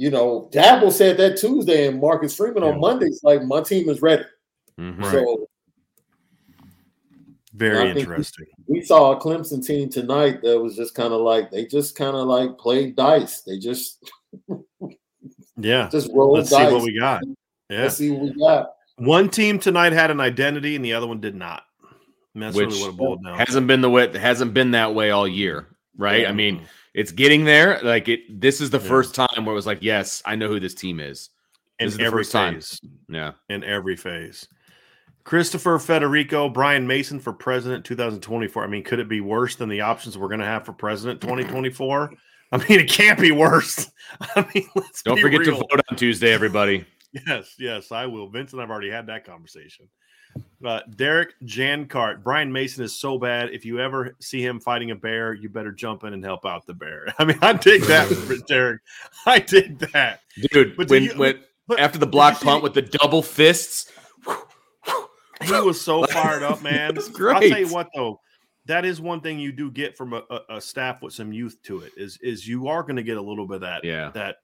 You 0.02 0.10
know, 0.10 0.50
Dabo 0.52 0.90
said 0.90 1.16
that 1.18 1.36
Tuesday, 1.36 1.86
and 1.86 2.00
Marcus 2.00 2.34
Freeman 2.34 2.64
Yeah. 2.64 2.70
on 2.70 2.80
Mondays, 2.80 3.20
like 3.22 3.44
my 3.44 3.60
team 3.62 3.88
is 3.88 4.02
ready. 4.02 4.24
Mhm. 4.76 5.08
So 5.12 5.48
Very 7.54 7.90
interesting. 7.90 8.46
we 8.66 8.82
saw 8.82 9.12
a 9.12 9.20
Clemson 9.20 9.64
team 9.64 9.88
tonight 9.90 10.42
that 10.42 10.58
was 10.60 10.74
just 10.74 10.96
kind 10.96 11.12
of 11.12 11.20
like 11.20 11.52
they 11.52 11.66
just 11.66 11.94
kind 11.94 12.16
of 12.16 12.26
like 12.26 12.58
played 12.58 12.96
dice. 12.96 13.42
They 13.42 13.60
just 13.60 14.02
Yeah. 15.56 15.88
just 15.88 16.10
rolled 16.12 16.38
Let's 16.38 16.50
see 16.50 16.56
what 16.56 16.82
we 16.82 16.98
got. 16.98 17.22
Yeah. 17.70 17.82
Let's 17.82 17.96
see 17.98 18.10
what 18.10 18.22
we 18.22 18.32
got. 18.40 18.70
One 18.96 19.28
team 19.28 19.60
tonight 19.60 19.92
had 19.92 20.10
an 20.10 20.18
identity 20.18 20.74
and 20.74 20.84
the 20.84 20.94
other 20.94 21.06
one 21.06 21.20
did 21.20 21.36
not. 21.36 21.62
And 22.34 22.42
that's 22.42 22.56
Which 22.56 22.70
really 22.70 22.80
what 22.80 22.88
it 22.88 22.96
boiled 22.96 23.24
down. 23.24 23.38
hasn't 23.38 23.68
been 23.68 23.82
the 23.82 23.90
way 23.90 24.18
hasn't 24.18 24.52
been 24.52 24.72
that 24.72 24.96
way 24.96 25.12
all 25.12 25.28
year, 25.28 25.68
right? 25.96 26.26
I 26.26 26.32
mean, 26.32 26.62
it's 26.94 27.12
getting 27.12 27.44
there. 27.44 27.80
Like 27.82 28.08
it 28.08 28.40
this 28.40 28.60
is 28.60 28.70
the 28.70 28.78
Yeah. 28.80 28.88
first 28.88 29.14
time 29.14 29.44
where 29.44 29.52
it 29.52 29.56
was 29.56 29.66
like, 29.66 29.82
yes, 29.82 30.22
I 30.26 30.34
know 30.36 30.48
who 30.48 30.60
this 30.60 30.74
team 30.74 31.00
is. 31.00 31.30
in 31.78 31.86
this 31.86 31.94
is 31.94 31.98
the 31.98 32.04
every 32.04 32.24
time. 32.24 32.54
phase. 32.54 32.80
Yeah. 33.08 33.32
In 33.48 33.64
every 33.64 33.96
phase. 33.96 34.46
Christopher 35.24 35.78
Federico, 35.78 36.48
Brian 36.48 36.86
Mason 36.86 37.20
for 37.20 37.32
president 37.32 37.84
2024. 37.84 38.64
I 38.64 38.66
mean, 38.66 38.82
could 38.82 38.98
it 38.98 39.08
be 39.08 39.20
worse 39.20 39.54
than 39.56 39.68
the 39.68 39.80
options 39.80 40.18
we're 40.18 40.28
going 40.28 40.40
to 40.40 40.46
have 40.46 40.64
for 40.66 40.72
president 40.72 41.20
2024? 41.20 42.12
I 42.50 42.56
mean, 42.58 42.80
it 42.80 42.88
can't 42.90 43.18
be 43.20 43.30
worse. 43.32 43.90
I 44.20 44.46
mean, 44.54 44.68
let's 44.74 45.02
Don't 45.02 45.20
forget 45.20 45.44
to 45.44 45.52
vote 45.52 45.80
on 45.90 45.96
Tuesday, 45.96 46.32
everybody. 46.32 46.84
Yes, 47.26 47.56
yes, 47.58 47.92
I 47.92 48.06
will. 48.06 48.30
Vincent, 48.30 48.60
I've 48.62 48.70
already 48.70 48.88
had 48.90 49.06
that 49.08 49.26
conversation. 49.26 49.86
Uh, 50.64 50.80
Derek 50.94 51.34
Jancart, 51.44 52.22
Brian 52.22 52.52
Mason 52.52 52.84
is 52.84 52.94
so 52.96 53.18
bad. 53.18 53.50
If 53.50 53.64
you 53.64 53.80
ever 53.80 54.14
see 54.20 54.44
him 54.44 54.60
fighting 54.60 54.92
a 54.92 54.94
bear, 54.94 55.34
you 55.34 55.48
better 55.48 55.72
jump 55.72 56.04
in 56.04 56.12
and 56.14 56.24
help 56.24 56.46
out 56.46 56.66
the 56.66 56.74
bear. 56.74 57.12
I 57.18 57.24
mean, 57.24 57.38
I 57.42 57.52
dig 57.54 57.82
that, 57.82 58.44
Derek. 58.48 58.80
I 59.26 59.40
dig 59.40 59.78
that. 59.92 60.20
Dude, 60.52 60.76
But 60.76 60.88
when 60.88 61.04
you- 61.04 61.14
when 61.16 61.40
but 61.68 61.78
after 61.80 61.98
the 61.98 62.06
block 62.06 62.34
you 62.34 62.38
see 62.40 62.44
punt 62.46 62.62
with 62.62 62.74
the 62.74 62.82
double 62.82 63.22
fists, 63.22 63.90
he 65.42 65.52
was 65.52 65.80
so 65.80 66.04
fired 66.06 66.42
up, 66.42 66.62
man. 66.62 66.96
I'll 66.98 67.40
tell 67.40 67.58
you 67.58 67.68
what 67.68 67.88
though, 67.94 68.20
that 68.66 68.84
is 68.84 69.00
one 69.00 69.20
thing 69.20 69.38
you 69.40 69.50
do 69.52 69.70
get 69.70 69.96
from 69.96 70.12
a, 70.12 70.22
a, 70.30 70.56
a 70.56 70.60
staff 70.60 71.02
with 71.02 71.12
some 71.12 71.32
youth 71.32 71.56
to 71.64 71.80
it 71.80 71.92
is 71.96 72.18
is 72.22 72.46
you 72.46 72.68
are 72.68 72.82
going 72.82 72.96
to 72.96 73.02
get 73.02 73.16
a 73.16 73.22
little 73.22 73.46
bit 73.46 73.56
of 73.56 73.60
that 73.62 73.84
Yeah. 73.84 74.10
that 74.14 74.36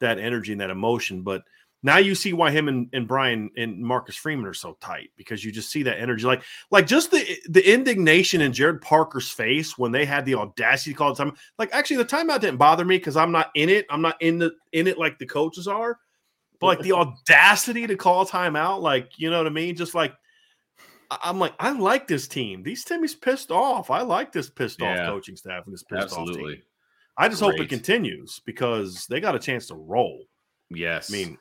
that 0.00 0.18
energy 0.18 0.52
and 0.52 0.60
that 0.60 0.70
emotion. 0.70 1.22
But 1.22 1.42
now 1.84 1.98
you 1.98 2.14
see 2.14 2.32
why 2.32 2.50
him 2.50 2.66
and, 2.66 2.88
and 2.94 3.06
Brian 3.06 3.50
and 3.58 3.78
Marcus 3.78 4.16
Freeman 4.16 4.46
are 4.46 4.54
so 4.54 4.78
tight 4.80 5.10
because 5.18 5.44
you 5.44 5.52
just 5.52 5.70
see 5.70 5.82
that 5.82 6.00
energy, 6.00 6.24
like 6.24 6.42
like 6.70 6.86
just 6.86 7.10
the 7.10 7.38
the 7.50 7.72
indignation 7.72 8.40
in 8.40 8.54
Jared 8.54 8.80
Parker's 8.80 9.30
face 9.30 9.76
when 9.76 9.92
they 9.92 10.06
had 10.06 10.24
the 10.24 10.34
audacity 10.34 10.92
to 10.92 10.96
call 10.96 11.14
the 11.14 11.22
time. 11.22 11.36
Like 11.58 11.68
actually, 11.74 11.98
the 11.98 12.06
timeout 12.06 12.40
didn't 12.40 12.56
bother 12.56 12.86
me 12.86 12.96
because 12.96 13.18
I'm 13.18 13.32
not 13.32 13.50
in 13.54 13.68
it. 13.68 13.84
I'm 13.90 14.00
not 14.00 14.16
in 14.22 14.38
the 14.38 14.52
in 14.72 14.86
it 14.86 14.96
like 14.98 15.18
the 15.18 15.26
coaches 15.26 15.68
are. 15.68 15.98
But 16.58 16.66
like 16.68 16.80
the 16.80 16.92
audacity 16.94 17.86
to 17.86 17.96
call 17.96 18.24
timeout, 18.24 18.80
like 18.80 19.10
you 19.18 19.30
know 19.30 19.36
what 19.36 19.46
I 19.46 19.50
mean, 19.50 19.76
just 19.76 19.94
like. 19.94 20.14
I'm 21.22 21.38
like, 21.38 21.52
I 21.60 21.70
like 21.70 22.08
this 22.08 22.26
team. 22.26 22.62
These 22.62 22.82
Timmy's 22.82 23.14
pissed 23.14 23.52
off. 23.52 23.90
I 23.90 24.00
like 24.00 24.32
this 24.32 24.48
pissed 24.48 24.80
Yeah. 24.80 25.02
off 25.02 25.10
coaching 25.10 25.36
staff 25.36 25.64
and 25.66 25.72
this 25.72 25.84
pissed 25.84 26.16
off 26.16 26.26
team. 26.28 26.62
I 27.16 27.28
just 27.28 27.42
hope 27.42 27.60
it 27.60 27.68
continues 27.68 28.40
because 28.44 29.06
they 29.06 29.20
got 29.20 29.36
a 29.36 29.38
chance 29.38 29.68
to 29.68 29.76
roll. 29.76 30.24
Yes. 30.70 31.12
I 31.12 31.12
mean, 31.12 31.38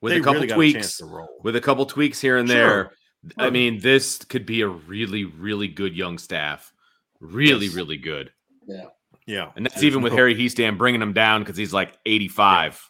with 0.00 0.12
they 0.12 0.18
a 0.18 0.22
couple 0.22 0.34
really 0.34 0.46
got 0.48 0.54
a 0.54 0.56
tweaks, 0.56 1.00
with 1.42 1.56
a 1.56 1.60
couple 1.60 1.86
tweaks 1.86 2.20
here 2.20 2.36
and 2.38 2.48
Sure. 2.48 2.56
there. 2.56 2.92
I 3.36 3.50
mean, 3.50 3.80
this 3.80 4.18
could 4.18 4.46
be 4.46 4.62
a 4.62 4.68
really, 4.68 5.24
really 5.24 5.68
good 5.68 5.94
young 5.94 6.16
staff. 6.18 6.72
Really, 7.20 7.66
Yes. 7.66 7.74
really 7.74 7.98
good. 7.98 8.32
Yeah, 8.66 8.86
Yeah. 9.26 9.52
And 9.56 9.66
that's 9.66 9.74
There's 9.76 9.84
even 9.84 10.02
with 10.02 10.14
Harry 10.14 10.34
Hiestand 10.34 10.78
bringing 10.78 11.02
him 11.02 11.12
down 11.12 11.42
because 11.42 11.56
he's 11.56 11.72
like 11.72 11.96
85. 12.06 12.89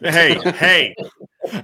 Hey, 0.00 0.34
hey, 0.52 0.94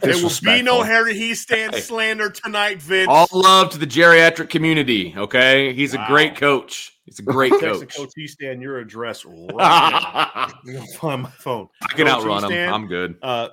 there 0.01 0.17
will 0.17 0.31
be 0.43 0.63
no 0.63 0.83
Harry 0.83 1.15
Hiestand 1.15 1.75
slander 1.81 2.31
tonight, 2.31 2.81
Vince. 2.81 3.09
All 3.09 3.29
love 3.33 3.71
to 3.71 3.79
the 3.79 3.87
geriatric 3.87 4.51
community. 4.51 5.15
Okay. 5.17 5.73
He's 5.73 5.95
a 5.95 6.05
great 6.09 6.37
coach. 6.37 6.99
He's 7.05 7.19
a 7.19 7.23
great 7.23 7.53
coach. 7.61 7.97
Coach 7.97 8.11
Hiestand 8.19 8.63
your 8.63 8.79
address 8.79 9.25
right 9.27 10.51
find 10.97 11.23
my 11.23 11.31
phone. 11.31 11.69
I 11.83 11.95
can 11.95 12.07
Coach 12.07 12.25
outrun 12.25 12.51
him. 12.51 12.73
I'm 12.73 12.87
good. 12.87 13.17
Uh, 13.23 13.49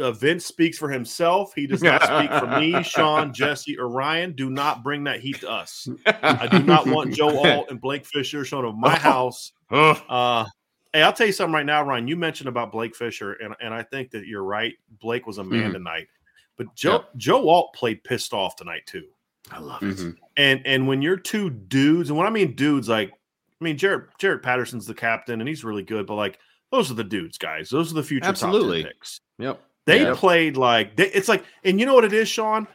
uh, 0.00 0.12
Vince 0.12 0.46
speaks 0.46 0.78
for 0.78 0.88
himself. 0.88 1.52
He 1.54 1.66
does 1.66 1.82
not 1.82 2.02
speak 2.02 2.30
for 2.38 2.46
me, 2.60 2.82
Sean, 2.82 3.32
Jesse, 3.32 3.78
or 3.78 3.88
Ryan. 3.88 4.32
Do 4.32 4.50
not 4.50 4.82
bring 4.82 5.04
that 5.04 5.20
heat 5.20 5.40
to 5.40 5.50
us. 5.50 5.88
I 6.06 6.46
do 6.46 6.62
not 6.62 6.86
want 6.86 7.14
Joe 7.14 7.44
Alt 7.44 7.70
and 7.70 7.80
Blake 7.80 8.06
Fisher 8.06 8.44
shown 8.44 8.64
up 8.64 8.74
at 8.74 8.78
my 8.78 8.96
house 8.96 9.52
Uh, 9.70 10.44
hey, 10.92 11.02
I'll 11.02 11.12
tell 11.12 11.26
you 11.26 11.32
something 11.32 11.54
right 11.54 11.66
now, 11.66 11.82
Ryan. 11.82 12.06
You 12.08 12.16
mentioned 12.16 12.48
about 12.48 12.70
Blake 12.72 12.94
Fisher, 12.94 13.32
and, 13.34 13.54
and 13.60 13.72
I 13.72 13.82
think 13.82 14.10
that 14.10 14.26
you're 14.26 14.44
right. 14.44 14.74
Blake 15.00 15.26
was 15.26 15.38
a 15.38 15.44
man 15.44 15.70
Mhm. 15.70 15.74
tonight, 15.74 16.08
but 16.56 16.74
Joe 16.74 16.92
Yep. 16.92 17.10
Joe 17.16 17.48
Alt 17.48 17.74
played 17.74 18.02
pissed 18.04 18.32
off 18.32 18.56
tonight 18.56 18.82
too. 18.86 19.06
I 19.50 19.58
love 19.58 19.80
Mhm. 19.80 20.16
And 20.36 20.60
and 20.66 20.86
when 20.86 21.02
you're 21.02 21.16
two 21.16 21.50
dudes, 21.50 22.08
and 22.10 22.16
when 22.18 22.26
I 22.26 22.30
mean 22.30 22.54
dudes, 22.54 22.88
like 22.88 23.10
I 23.10 23.64
mean 23.64 23.76
Jared 23.78 24.04
Jarrett 24.18 24.42
Patterson's 24.42 24.86
the 24.86 24.94
captain, 24.94 25.40
and 25.40 25.48
he's 25.48 25.64
really 25.64 25.82
good, 25.82 26.06
but 26.06 26.14
like 26.14 26.38
those 26.70 26.90
are 26.90 26.94
the 26.94 27.04
dudes, 27.04 27.36
guys. 27.38 27.68
Those 27.70 27.90
are 27.92 27.94
the 27.96 28.02
future 28.02 28.26
Absolutely. 28.28 28.82
top 28.82 28.90
10 28.90 28.92
picks. 28.98 29.20
Yep. 29.38 29.62
They 29.84 30.02
Yep. 30.02 30.16
played 30.16 30.56
like 30.56 30.96
they, 30.96 31.10
it's 31.10 31.28
like, 31.28 31.44
and 31.64 31.78
you 31.80 31.86
know 31.86 31.94
what 31.94 32.04
it 32.04 32.12
is, 32.12 32.28
Sean. 32.28 32.66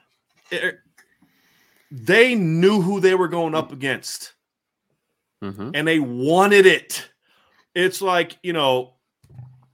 It- 0.52 0.80
they 1.90 2.36
knew 2.36 2.82
who 2.82 3.00
they 3.00 3.16
were 3.16 3.28
going 3.30 3.56
up 3.56 3.72
against 3.72 4.34
Mhm. 5.44 5.72
and 5.74 5.88
they 5.88 6.00
wanted 6.00 6.66
it. 6.66 7.10
It's 7.78 8.02
like, 8.02 8.38
you 8.42 8.54
know, 8.54 8.94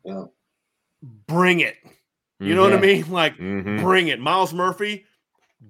Yeah. 0.04 0.26
bring 1.28 1.62
it. 1.62 1.76
You 2.40 2.54
know 2.56 2.62
what 2.64 2.74
I 2.74 2.80
mean? 2.80 3.10
Like, 3.10 3.38
Mhm. 3.38 3.80
bring 3.80 4.10
it. 4.10 4.20
Myles 4.20 4.54
Murphy, 4.54 5.06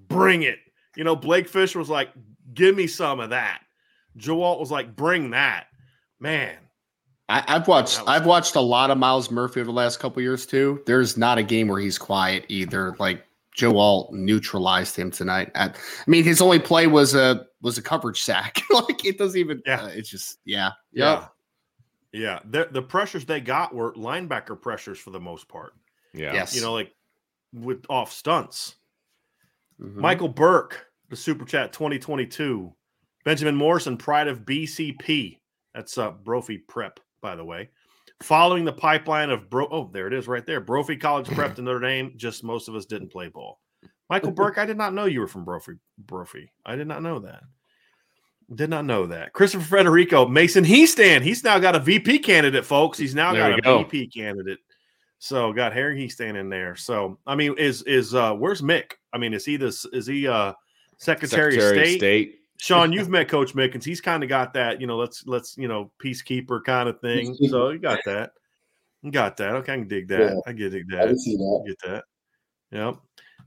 bring 0.08 0.42
it. 0.42 0.58
You 0.96 1.04
know, 1.04 1.16
Blake 1.16 1.48
Fisher 1.48 1.78
was 1.78 1.90
like, 1.90 2.10
give 2.56 2.76
me 2.76 2.88
some 2.88 3.20
of 3.20 3.30
that. 3.30 3.62
Joe 4.18 4.42
Alt 4.42 4.60
was 4.60 4.72
like, 4.72 4.96
bring 4.96 5.30
that. 5.32 5.68
Man, 6.20 6.56
I, 7.30 7.44
I've 7.48 7.68
watched 7.68 8.00
was- 8.00 8.08
I've 8.08 8.26
watched 8.26 8.56
a 8.56 8.62
lot 8.62 8.90
of 8.90 8.98
Myles 8.98 9.30
Murphy 9.30 9.60
over 9.60 9.68
the 9.68 9.72
last 9.74 10.00
couple 10.00 10.22
years 10.24 10.46
too. 10.48 10.82
There's 10.88 11.18
not 11.18 11.38
a 11.38 11.44
game 11.44 11.68
where 11.68 11.80
he's 11.80 11.98
quiet 12.00 12.46
either. 12.50 12.96
Like 13.00 13.24
Joe 13.56 13.78
Alt 13.78 14.12
neutralized 14.14 14.96
him 14.96 15.12
tonight. 15.12 15.52
I, 15.54 15.66
I 15.66 15.74
mean, 16.08 16.24
his 16.24 16.42
only 16.42 16.60
play 16.60 16.88
was 16.88 17.14
a 17.14 17.46
was 17.62 17.78
a 17.78 17.82
coverage 17.84 18.22
sack. 18.24 18.62
like 18.72 19.06
it 19.06 19.18
doesn't 19.20 19.40
even. 19.40 19.62
Yeah. 19.66 19.84
uh, 19.84 19.88
it's 19.88 20.10
just 20.10 20.40
yeah. 20.46 20.72
yeah. 20.92 21.28
Yeah. 22.14 22.40
The, 22.46 22.70
the 22.72 22.82
pressures 22.82 23.26
they 23.26 23.42
got 23.42 23.74
were 23.74 23.94
linebacker 23.94 24.60
pressures 24.60 25.00
for 25.00 25.10
the 25.10 25.20
most 25.20 25.48
part. 25.48 25.74
Yeah. 26.14 26.34
Yes. 26.34 26.56
You 26.56 26.62
know, 26.62 26.74
like 26.74 26.94
with 27.54 27.86
off 27.90 28.12
stunts. 28.12 28.76
Mhm. 29.82 29.96
Michael 29.96 30.30
Burke, 30.30 30.86
the 31.10 31.16
Super 31.16 31.44
Chat 31.46 31.74
2022. 31.74 32.74
Benjamin 33.26 33.56
Morrison, 33.56 33.98
pride 33.98 34.28
of 34.28 34.42
BCP. 34.46 35.40
That's 35.74 35.98
uh, 35.98 36.12
Brophy 36.12 36.60
Prep, 36.60 37.00
by 37.22 37.36
the 37.36 37.44
way. 37.44 37.70
Following 38.22 38.64
the 38.64 38.74
pipeline 38.74 39.30
of 39.30 39.50
Bro. 39.50 39.68
Oh, 39.72 39.90
there 39.92 40.08
it 40.08 40.14
is 40.14 40.28
right 40.28 40.46
there. 40.46 40.62
Brophy 40.62 40.96
College 40.96 41.28
Prep 41.30 41.56
to 41.56 41.62
Notre 41.62 41.80
Dame. 41.80 42.14
Just 42.16 42.44
most 42.44 42.68
of 42.68 42.76
us 42.76 42.86
didn't 42.86 43.12
play 43.12 43.28
ball. 43.28 43.60
Michael 44.10 44.32
Burke, 44.36 44.58
I 44.58 44.66
did 44.66 44.78
not 44.78 44.94
know 44.94 45.06
you 45.06 45.20
were 45.20 45.28
from 45.28 45.46
Brophy. 45.46 45.74
Brophy. 45.98 46.52
I 46.66 46.76
did 46.76 46.88
not 46.88 47.02
know 47.02 47.20
that. 47.20 47.44
Did 48.56 48.70
not 48.70 48.86
know 48.86 49.06
that. 49.08 49.34
Christopher 49.34 49.78
Federico, 49.78 50.28
Mason 50.28 50.64
Hiestand. 50.64 51.22
He's 51.22 51.44
now 51.44 51.60
got 51.60 51.76
a 51.76 51.80
VP 51.80 52.20
candidate, 52.20 52.66
folks. 52.66 52.98
He's 52.98 53.16
now 53.16 53.34
There 53.34 53.50
got 53.50 53.60
a 53.60 53.62
go. 53.62 53.78
VP 53.84 54.08
candidate. 54.08 54.60
So 55.20 55.54
got 55.54 55.74
Harry 55.74 55.98
Hiestand 55.98 56.38
in 56.38 56.50
there. 56.50 56.76
So 56.76 57.18
I 57.26 57.36
mean, 57.36 57.56
is 57.58 57.82
is 57.84 58.14
uh 58.14 58.34
where's 58.34 58.62
Mick? 58.62 58.94
I 59.14 59.18
mean, 59.18 59.34
is 59.34 59.46
he 59.46 59.56
this 59.56 59.86
is 59.86 60.06
he 60.06 60.28
uh 60.28 60.54
Secretary, 60.98 61.54
Secretary 61.54 61.80
of 61.80 61.88
State? 61.88 62.00
State. 62.00 62.40
Sean, 62.58 62.92
you've 62.92 63.10
met 63.18 63.30
Coach 63.30 63.54
Mickens. 63.54 63.84
He's 63.84 64.02
kind 64.02 64.22
of 64.24 64.30
got 64.30 64.54
that, 64.54 64.82
you 64.82 64.88
know, 64.88 64.98
let's 64.98 65.26
let's 65.26 65.58
you 65.58 65.68
know, 65.68 65.92
peacekeeper 66.04 66.64
kind 66.64 66.90
of 66.90 67.00
thing. 67.00 67.36
So 67.48 67.70
you 67.70 67.80
got 67.80 68.00
that. 68.06 68.32
You 69.02 69.12
got 69.12 69.38
that. 69.38 69.56
Okay, 69.56 69.74
I 69.74 69.78
can 69.78 69.88
dig 69.88 70.08
that. 70.10 70.20
Yeah. 70.20 70.40
I 70.46 70.54
can 70.54 70.72
dig 70.72 70.86
I 70.94 70.98
that. 70.98 71.08
can 71.08 71.20
see 71.20 71.38
that. 71.38 71.64
Get 71.68 71.90
that. 71.90 72.04
Yep. 72.72 72.98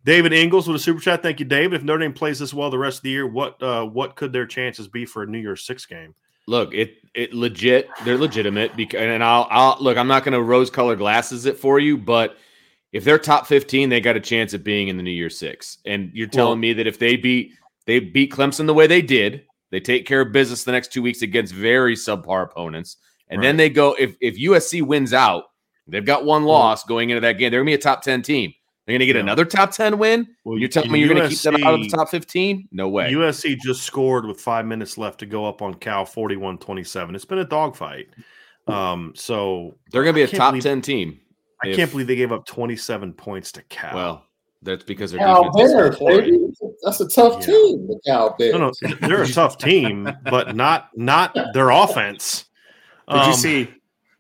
David 0.07 0.33
Ingles 0.33 0.69
with 0.69 0.77
a 0.77 0.79
super 0.79 1.01
chat. 1.01 1.21
Thank 1.21 1.41
you, 1.41 1.47
David. 1.47 1.75
If 1.75 1.83
Notre 1.83 1.99
Dame 1.99 2.13
plays 2.13 2.39
this 2.39 2.55
well 2.55 2.71
the 2.71 2.79
rest 2.79 2.99
of 2.99 3.03
the 3.03 3.11
year, 3.11 3.27
what 3.27 3.61
uh 3.61 3.85
what 3.85 4.15
could 4.15 4.33
their 4.33 4.47
chances 4.47 4.87
be 4.87 5.05
for 5.05 5.25
a 5.25 5.27
New 5.27 5.41
Year's 5.41 5.65
Six 5.65 5.85
game? 5.85 6.15
Look, 6.47 6.73
it 6.73 6.99
it 7.13 7.35
legit. 7.35 7.91
They're 8.05 8.17
legitimate 8.17 8.77
because, 8.77 9.01
and 9.01 9.23
I'll 9.23 9.49
I'll 9.51 9.77
look. 9.81 9.99
I'm 9.99 10.07
not 10.07 10.23
going 10.23 10.35
to 10.35 10.43
rose 10.43 10.71
colored 10.71 10.99
glasses 10.99 11.45
it 11.45 11.59
for 11.59 11.81
you, 11.81 11.99
but 11.99 12.39
if 12.93 13.03
they're 13.03 13.19
top 13.19 13.49
15, 13.49 13.89
they 13.89 14.01
got 14.01 14.15
a 14.15 14.21
chance 14.21 14.55
at 14.55 14.63
being 14.63 14.87
in 14.87 14.97
the 14.97 15.03
New 15.03 15.11
Year 15.11 15.29
Six. 15.29 15.79
And 15.85 16.13
you're 16.15 16.29
telling 16.29 16.61
me 16.61 16.73
that 16.75 16.87
if 16.87 17.01
they 17.01 17.17
beat 17.17 17.55
they 17.85 17.99
beat 17.99 18.33
Clemson 18.33 18.67
the 18.67 18.75
way 18.75 18.87
they 18.87 19.03
did, 19.03 19.45
they 19.73 19.81
take 19.81 20.07
care 20.07 20.21
of 20.21 20.31
business 20.31 20.63
the 20.63 20.71
next 20.71 20.93
two 20.93 21.03
weeks 21.03 21.23
against 21.23 21.53
very 21.53 21.97
subpar 21.97 22.45
opponents, 22.45 22.99
and 23.29 23.43
then 23.43 23.57
they 23.57 23.71
go 23.71 23.97
if 23.99 24.15
if 24.21 24.39
USC 24.39 24.83
wins 24.83 25.13
out, 25.13 25.47
they've 25.89 26.07
got 26.07 26.25
one 26.25 26.45
loss 26.45 26.85
going 26.85 27.11
into 27.11 27.23
that 27.23 27.39
game. 27.39 27.51
They're 27.51 27.65
going 27.65 27.73
to 27.73 27.77
be 27.77 27.81
a 27.81 27.83
top 27.83 28.03
10 28.03 28.23
team. 28.23 28.55
They're 28.87 28.93
going 28.95 29.01
to 29.01 29.07
get 29.07 29.17
Yeah. 29.17 29.23
another 29.23 29.45
top 29.45 29.73
10 29.73 29.99
win. 29.99 30.29
Well, 30.45 30.59
You're 30.59 30.69
telling 30.69 30.93
me 30.93 31.01
you're 31.01 31.09
going 31.13 31.23
to 31.23 31.29
keep 31.29 31.41
them 31.41 31.57
out 31.65 31.75
of 31.75 31.81
the 31.81 31.89
top 31.89 32.09
15? 32.09 32.69
No 32.71 32.89
way. 32.89 33.11
USC 33.13 33.59
just 33.59 33.83
scored 33.83 34.25
with 34.27 34.41
five 34.41 34.65
minutes 34.65 34.97
left 34.97 35.19
to 35.21 35.27
go 35.27 35.45
up 35.45 35.61
on 35.61 35.75
Cal 35.75 36.05
41 36.05 36.59
27. 36.59 37.15
It's 37.15 37.25
been 37.25 37.39
a 37.39 37.45
dogfight. 37.45 38.07
Um, 38.69 39.13
so 39.17 39.77
They're 39.91 40.03
going 40.05 40.15
to 40.15 40.19
be 40.19 40.23
I 40.23 40.27
a 40.27 40.29
can't 40.29 40.39
top 40.39 40.51
believe- 40.53 40.63
10 40.63 40.83
team. 40.83 41.21
I 41.65 41.69
If- 41.69 41.77
can't 41.77 41.91
believe 41.91 42.07
they 42.07 42.17
gave 42.17 42.33
up 42.33 42.47
27 42.47 43.13
points 43.15 43.51
to 43.53 43.63
Cal. 43.63 43.95
Well, 43.95 44.27
that's 44.63 44.85
because 44.85 45.11
their 45.13 45.21
Cal 45.21 45.51
defense 45.51 45.71
is 45.71 45.75
Bears, 45.75 45.99
baby. 45.99 46.39
That's 46.83 47.01
a 47.01 47.09
tough 47.09 47.41
Yeah. 47.41 47.47
team, 47.47 47.87
the 47.89 48.01
Cal 48.07 48.37
Bears. 48.39 48.53
no, 48.53 48.59
no, 48.59 48.95
they're 49.09 49.23
a 49.23 49.29
tough 49.29 49.59
team, 49.59 50.09
but 50.31 50.55
not 50.55 50.91
not 50.97 51.35
their 51.55 51.71
offense. 51.71 52.45
Did 53.09 53.17
you 53.17 53.21
Um, 53.23 53.33
see 53.35 53.69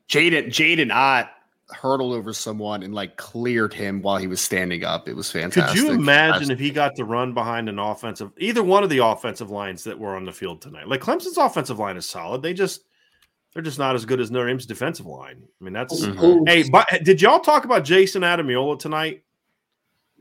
Jaden 0.08 0.46
Jaydn 0.48 0.92
Ott 0.94 1.28
hurdled 1.70 2.14
over 2.14 2.32
someone 2.32 2.82
and 2.82 2.94
like 2.94 3.16
cleared 3.16 3.74
him 3.74 4.00
while 4.02 4.16
he 4.18 4.26
was 4.26 4.40
standing 4.40 4.84
up? 4.84 5.08
It 5.08 5.14
was 5.16 5.30
fantastic. 5.30 5.78
Could 5.80 5.88
you 5.88 5.92
imagine 5.94 6.50
if 6.50 6.58
he 6.58 6.70
got 6.70 6.94
to 6.96 7.04
run 7.04 7.34
behind 7.34 7.68
an 7.68 7.78
offensive, 7.78 8.30
either 8.38 8.62
one 8.62 8.84
of 8.84 8.90
the 8.90 8.98
offensive 9.04 9.50
lines 9.50 9.84
that 9.84 9.98
were 9.98 10.14
on 10.16 10.24
the 10.24 10.32
field 10.32 10.62
tonight? 10.62 10.88
Like 10.88 11.00
Clemson's 11.00 11.38
offensive 11.38 11.78
line 11.78 11.96
is 11.96 12.08
solid. 12.08 12.42
They 12.42 12.54
just 12.54 12.82
they're 13.52 13.62
just 13.62 13.78
not 13.78 13.94
as 13.94 14.04
good 14.04 14.20
as 14.20 14.30
Notre 14.30 14.48
Dame's 14.48 14.66
defensive 14.66 15.06
line. 15.06 15.42
I 15.60 15.64
mean, 15.64 15.72
that's 15.72 16.04
Who- 16.04 16.12
Mhm. 16.42 16.48
hey. 16.48 16.68
But 16.70 16.86
did 17.04 17.22
y'all 17.22 17.40
talk 17.40 17.64
about 17.64 17.84
Jayson 17.84 18.22
Ademilola 18.22 18.78
tonight? 18.78 19.22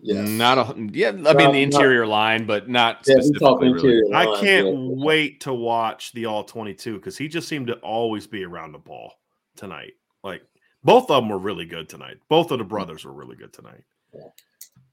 yes. 0.01 0.27
Not 0.29 0.57
a 0.57 0.75
yeah. 0.93 1.09
I 1.09 1.11
mean 1.11 1.23
Not- 1.23 1.37
the 1.37 1.43
not- 1.43 1.55
interior 1.55 2.07
line, 2.07 2.45
but 2.45 2.69
not 2.69 2.99
yeah, 3.07 3.15
specifically. 3.15 3.73
really. 3.73 3.97
interior. 3.99 4.15
I 4.15 4.25
can't 4.39 4.67
yeah. 4.67 4.73
wait 5.03 5.41
to 5.41 5.53
watch 5.53 6.11
the 6.13 6.25
all 6.25 6.43
22 6.43 6.95
because 6.95 7.17
he 7.17 7.27
just 7.27 7.47
seemed 7.47 7.67
to 7.67 7.73
always 7.75 8.25
be 8.27 8.43
around 8.43 8.71
the 8.71 8.77
ball 8.79 9.13
tonight. 9.55 9.93
Like 10.23 10.41
both 10.85 11.09
of 11.09 11.21
them 11.21 11.29
were 11.29 11.37
really 11.37 11.65
good 11.65 11.89
tonight. 11.89 12.17
Both 12.29 12.51
of 12.51 12.59
the 12.59 12.65
mm. 12.65 12.69
brothers 12.69 13.03
were 13.03 13.11
really 13.11 13.35
good 13.35 13.51
tonight. 13.51 13.83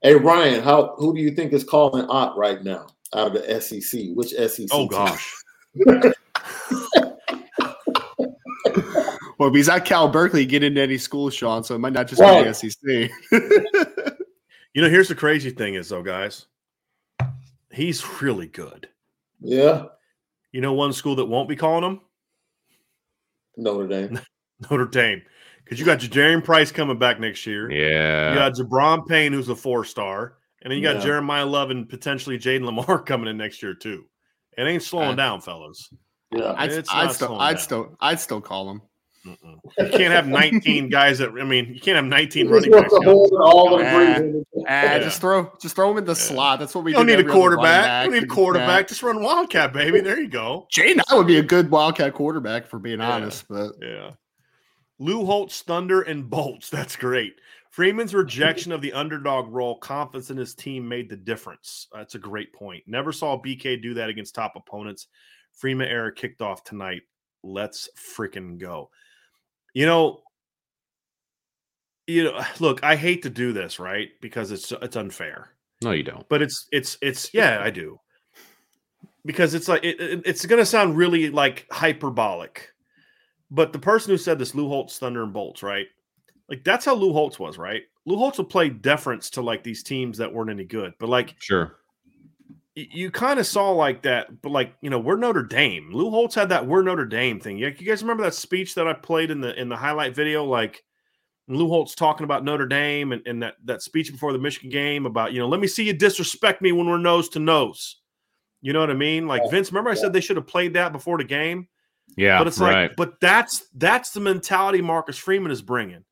Hey 0.01 0.15
Ryan, 0.15 0.61
how 0.61 0.95
who 0.97 1.13
do 1.15 1.21
you 1.21 1.31
think 1.31 1.53
is 1.53 1.63
calling 1.63 2.05
Ott 2.09 2.35
right 2.35 2.61
now 2.61 2.87
out 3.15 3.27
of 3.27 3.33
the 3.33 3.61
SEC? 3.61 4.09
Which 4.13 4.31
SEC? 4.31 4.67
Oh 4.71 4.79
team? 4.79 4.87
gosh. 4.89 5.33
well, 9.37 9.49
if 9.49 9.53
he's 9.55 9.69
at 9.69 9.85
Cal 9.85 10.09
Berkeley, 10.09 10.45
get 10.45 10.63
into 10.63 10.81
any 10.81 10.97
school, 10.97 11.29
Sean. 11.29 11.63
So 11.63 11.75
it 11.75 11.79
might 11.79 11.93
not 11.93 12.07
just 12.07 12.19
Right. 12.21 12.43
be 12.43 12.49
the 12.49 12.53
SEC. 12.53 14.17
You 14.73 14.81
know, 14.81 14.89
here's 14.89 15.07
the 15.07 15.15
crazy 15.15 15.51
thing 15.51 15.75
is 15.75 15.89
though, 15.89 16.01
guys. 16.01 16.47
He's 17.71 18.03
really 18.21 18.47
good. 18.47 18.89
Yeah, 19.39 19.85
You 20.51 20.61
know, 20.61 20.73
one 20.73 20.93
school 20.93 21.15
that 21.17 21.25
won't 21.25 21.49
be 21.49 21.55
calling 21.55 21.83
him 21.83 22.01
Notre 23.57 23.87
Dame. 23.87 24.19
Notre 24.71 24.85
Dame, 24.85 25.21
because 25.63 25.79
you 25.79 25.85
got 25.85 25.99
Jadarian 25.99 26.43
Price 26.43 26.71
coming 26.71 26.97
back 26.97 27.19
next 27.19 27.45
year. 27.45 27.69
Yeah. 27.71 28.29
You 28.29 28.35
got 28.35 28.53
Gi'Bran 28.53 29.07
Payne, 29.07 29.33
who's 29.33 29.49
a 29.49 29.55
four 29.55 29.85
star, 29.85 30.35
and 30.61 30.71
then 30.71 30.77
you 30.77 30.83
got 30.83 30.97
Yeah. 30.97 31.03
Jeremiyah 31.19 31.49
Love 31.49 31.71
and 31.71 31.87
potentially 31.89 32.37
Jayden 32.37 32.61
Limar 32.69 33.05
coming 33.05 33.27
in 33.27 33.37
next 33.37 33.61
year 33.63 33.73
too. 33.73 34.05
It 34.57 34.63
ain't 34.63 34.83
slowing 34.83 35.11
Uh, 35.11 35.15
down, 35.15 35.41
fellas. 35.41 35.89
Yeah, 36.31 36.53
I'd, 36.57 36.71
It's 36.71 36.89
I'd 36.91 37.05
not 37.05 37.15
still, 37.15 37.39
I'd 37.39 37.53
down. 37.53 37.61
still, 37.61 37.97
I'd 38.01 38.19
still 38.19 38.41
call 38.41 38.69
him. 38.71 38.81
Mm-mm. 39.25 39.55
You 39.79 39.89
can't 39.97 40.11
have 40.13 40.27
19 40.27 40.89
guys 40.89 41.19
that 41.19 41.29
I 41.29 41.45
mean, 41.45 41.73
you 41.73 41.79
can't 41.79 41.95
have 41.95 42.03
19 42.05 42.49
running 42.49 42.71
just 42.71 42.81
backs. 42.83 42.91
wants 42.91 43.29
to 43.29 43.37
all 43.37 43.77
the 43.77 43.83
Yeah. 43.83 44.65
Ah, 44.67 44.99
just 44.99 45.21
throw, 45.21 45.49
just 45.61 45.75
throw 45.77 45.89
him 45.91 45.97
in 45.99 46.03
the 46.05 46.15
slot. 46.15 46.59
That's 46.59 46.75
what 46.75 46.83
we 46.83 46.91
You 46.91 46.97
don't 46.97 47.05
do 47.05 47.13
need 47.13 47.19
a 47.19 47.19
every 47.19 47.31
other 47.31 47.39
running 47.39 47.55
quarterback. 47.57 47.83
back 47.85 48.05
You 48.05 48.11
don't 48.11 48.19
need 48.21 48.29
a 48.29 48.35
quarterback. 48.35 48.81
yeah. 48.83 48.87
Just 48.89 49.01
run 49.03 49.23
Wildcat, 49.23 49.71
baby. 49.71 50.01
There 50.01 50.19
you 50.19 50.27
go. 50.27 50.67
Jaden, 50.75 50.99
I 51.09 51.15
would 51.15 51.27
be 51.27 51.37
a 51.37 51.41
good 51.43 51.71
Wildcat 51.71 52.13
quarterback 52.13 52.67
for 52.67 52.79
being 52.79 52.99
Yeah. 52.99 53.11
honest, 53.13 53.45
but 53.47 53.71
Yeah. 53.81 54.11
Lou 54.99 55.25
Holtz, 55.25 55.61
Thunder, 55.61 56.01
and 56.01 56.29
Bolts. 56.29 56.69
That's 56.69 56.95
great. 56.95 57.33
Freeman's 57.71 58.13
rejection 58.13 58.71
of 58.71 58.81
the 58.81 58.93
underdog 58.93 59.51
role, 59.51 59.77
confidence 59.79 60.29
in 60.29 60.37
his 60.37 60.53
team 60.53 60.87
made 60.87 61.09
the 61.09 61.15
difference. 61.17 61.87
That's 61.91 62.13
a 62.15 62.19
great 62.19 62.53
point. 62.53 62.83
Never 62.85 63.11
saw 63.11 63.41
BK 63.41 63.81
do 63.81 63.95
that 63.95 64.09
against 64.09 64.35
top 64.35 64.53
opponents. 64.55 65.07
Freeman 65.53 65.87
era 65.87 66.13
kicked 66.13 66.41
off 66.41 66.63
tonight. 66.63 67.01
Let's 67.43 67.89
freaking 68.17 68.59
go. 68.59 68.91
You 69.73 69.87
know, 69.87 70.21
you 72.05 72.25
know, 72.25 72.41
look, 72.59 72.83
I 72.83 72.95
hate 72.95 73.23
to 73.23 73.29
do 73.29 73.53
this, 73.53 73.79
right? 73.79 74.09
Because 74.21 74.51
it's 74.51 74.71
it's 74.71 74.95
unfair. 74.95 75.49
No, 75.81 75.91
you 75.91 76.03
don't. 76.03 76.27
But 76.29 76.41
it's 76.41 76.67
it's 76.71 76.97
it's 77.01 77.33
yeah, 77.33 77.59
I 77.61 77.69
do. 77.71 77.99
Because 79.25 79.53
it's 79.53 79.67
like 79.67 79.83
it, 79.83 79.99
it- 79.99 80.21
it's 80.25 80.45
going 80.45 80.59
to 80.61 80.65
sound 80.65 80.95
really 80.97 81.29
like 81.29 81.65
hyperbolic. 81.71 82.69
But 83.53 83.71
the 83.71 83.79
person 83.79 84.09
who 84.09 84.17
said 84.17 84.39
this, 84.39 84.55
Lou 84.55 84.67
Holtz, 84.67 84.97
Thunder 84.97 85.21
and 85.21 85.31
Bolts, 85.31 85.61
right? 85.61 85.85
Like 86.49 86.63
that's 86.63 86.85
how 86.85 86.95
Lou 86.95 87.13
Holtz 87.13 87.39
was, 87.39 87.59
right? 87.59 87.83
Lou 88.05 88.17
Holtz 88.17 88.39
would 88.39 88.49
play 88.49 88.67
deference 88.67 89.29
to 89.29 89.41
like 89.41 89.63
these 89.63 89.83
teams 89.83 90.17
that 90.17 90.33
weren't 90.33 90.49
any 90.49 90.65
good, 90.65 90.93
but 90.99 91.07
like 91.07 91.35
Sure. 91.39 91.77
you 92.75 93.11
kind 93.11 93.39
of 93.39 93.45
saw 93.45 93.69
like 93.69 94.01
that, 94.01 94.41
but 94.41 94.51
like 94.51 94.73
you 94.81 94.89
know, 94.89 94.97
we're 94.99 95.17
Notre 95.17 95.43
Dame. 95.43 95.91
Lou 95.93 96.09
Holtz 96.09 96.33
had 96.33 96.49
that 96.49 96.65
"we're 96.65 96.81
Notre 96.81 97.05
Dame" 97.05 97.39
thing. 97.39 97.59
Yeah, 97.59 97.67
you 97.67 97.85
guys 97.85 98.01
remember 98.01 98.23
that 98.23 98.33
speech 98.33 98.73
that 98.75 98.87
I 98.87 98.93
played 98.93 99.29
in 99.29 99.39
the 99.39 99.57
in 99.59 99.69
the 99.69 99.77
highlight 99.77 100.15
video? 100.15 100.43
Like 100.43 100.83
Lou 101.47 101.67
Holtz 101.67 101.93
talking 101.93 102.23
about 102.23 102.43
Notre 102.43 102.65
Dame 102.65 103.11
and, 103.11 103.21
and 103.27 103.43
that 103.43 103.55
that 103.65 103.83
speech 103.83 104.11
before 104.11 104.33
the 104.33 104.39
Michigan 104.39 104.71
game 104.71 105.05
about 105.05 105.31
you 105.31 105.39
know, 105.39 105.47
let 105.47 105.59
me 105.59 105.67
see 105.67 105.85
you 105.85 105.93
disrespect 105.93 106.61
me 106.61 106.71
when 106.71 106.87
we're 106.87 106.97
nose 106.97 107.29
to 107.29 107.39
nose. 107.39 107.97
You 108.61 108.73
know 108.73 108.79
what 108.79 108.89
I 108.89 108.95
mean? 108.95 109.27
Like 109.27 109.43
Vince, 109.51 109.71
remember 109.71 109.91
I 109.91 109.93
said 109.93 110.11
they 110.11 110.21
should 110.21 110.37
have 110.37 110.47
played 110.47 110.73
that 110.73 110.91
before 110.91 111.17
the 111.17 111.23
game, 111.25 111.67
Yeah. 112.15 112.37
but 112.39 112.47
it's 112.47 112.59
right. 112.59 112.89
like, 112.89 112.95
but 112.95 113.19
that's 113.19 113.65
that's 113.75 114.11
the 114.11 114.19
mentality 114.19 114.81
Marcus 114.81 115.17
Freeman 115.17 115.51
is 115.51 115.61
bringing. 115.61 116.03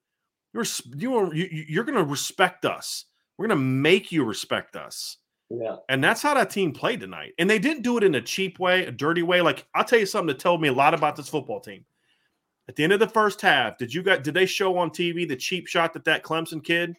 You're 0.53 0.65
you 0.95 1.15
are 1.15 1.33
you, 1.33 1.47
you- 1.51 1.65
you're 1.69 1.83
going 1.83 1.97
to 1.97 2.03
respect 2.03 2.65
us. 2.65 3.05
We're 3.37 3.47
going 3.47 3.57
to 3.59 3.63
make 3.63 4.11
you 4.11 4.23
respect 4.23 4.75
us. 4.75 5.17
Yeah, 5.53 5.77
And 5.89 6.01
that's 6.01 6.21
how 6.21 6.33
that 6.35 6.49
team 6.49 6.71
played 6.71 7.01
tonight. 7.01 7.33
And 7.37 7.49
they 7.49 7.59
didn't 7.59 7.83
do 7.83 7.97
it 7.97 8.03
in 8.05 8.15
a 8.15 8.21
cheap 8.21 8.57
way, 8.57 8.85
a 8.85 8.91
dirty 8.91 9.21
way. 9.21 9.41
Like 9.41 9.67
I'll 9.75 9.83
tell 9.83 9.99
you 9.99 10.05
something 10.05 10.27
that 10.27 10.39
told 10.39 10.61
me 10.61 10.69
a 10.69 10.73
lot 10.73 10.93
about 10.93 11.17
this 11.17 11.27
football 11.27 11.59
team. 11.59 11.83
At 12.69 12.77
the 12.77 12.83
end 12.85 12.93
of 12.93 12.99
the 13.01 13.07
first 13.09 13.41
half, 13.41 13.77
did 13.77 13.93
you 13.93 14.01
got 14.01 14.23
did 14.23 14.33
they 14.33 14.45
show 14.45 14.77
on 14.77 14.91
TV 14.91 15.27
the 15.27 15.35
cheap 15.35 15.67
shot 15.67 15.91
that 15.93 16.05
that 16.05 16.23
Clemson 16.23 16.63
kid? 16.63 16.95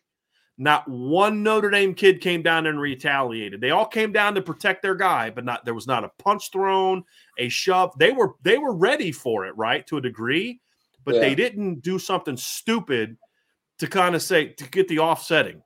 Not 0.62 0.86
one 0.88 1.42
Notre 1.42 1.70
Dame 1.70 1.92
kid 1.92 2.20
came 2.20 2.40
down 2.40 2.66
and 2.66 2.80
retaliated. 2.80 3.60
They 3.60 3.70
all 3.70 3.84
came 3.84 4.12
down 4.12 4.36
to 4.36 4.42
protect 4.42 4.80
their 4.80 4.94
guy, 4.94 5.28
but 5.28 5.44
not 5.44 5.64
there 5.64 5.74
was 5.74 5.88
not 5.88 6.04
a 6.04 6.10
punch 6.22 6.52
thrown, 6.52 7.02
a 7.36 7.48
shove. 7.48 7.92
They 7.98 8.12
were 8.12 8.34
they 8.44 8.58
were 8.58 8.72
ready 8.72 9.10
for 9.10 9.44
it, 9.46 9.56
right, 9.56 9.84
to 9.88 9.96
a 9.96 10.00
degree, 10.00 10.60
but 11.04 11.16
Yeah. 11.16 11.22
they 11.22 11.34
didn't 11.34 11.80
do 11.82 11.98
something 11.98 12.36
stupid 12.36 13.16
to 13.80 13.88
kind 13.88 14.14
of 14.14 14.22
say 14.22 14.50
to 14.50 14.70
get 14.70 14.86
the 14.86 15.00
offsetting. 15.00 15.62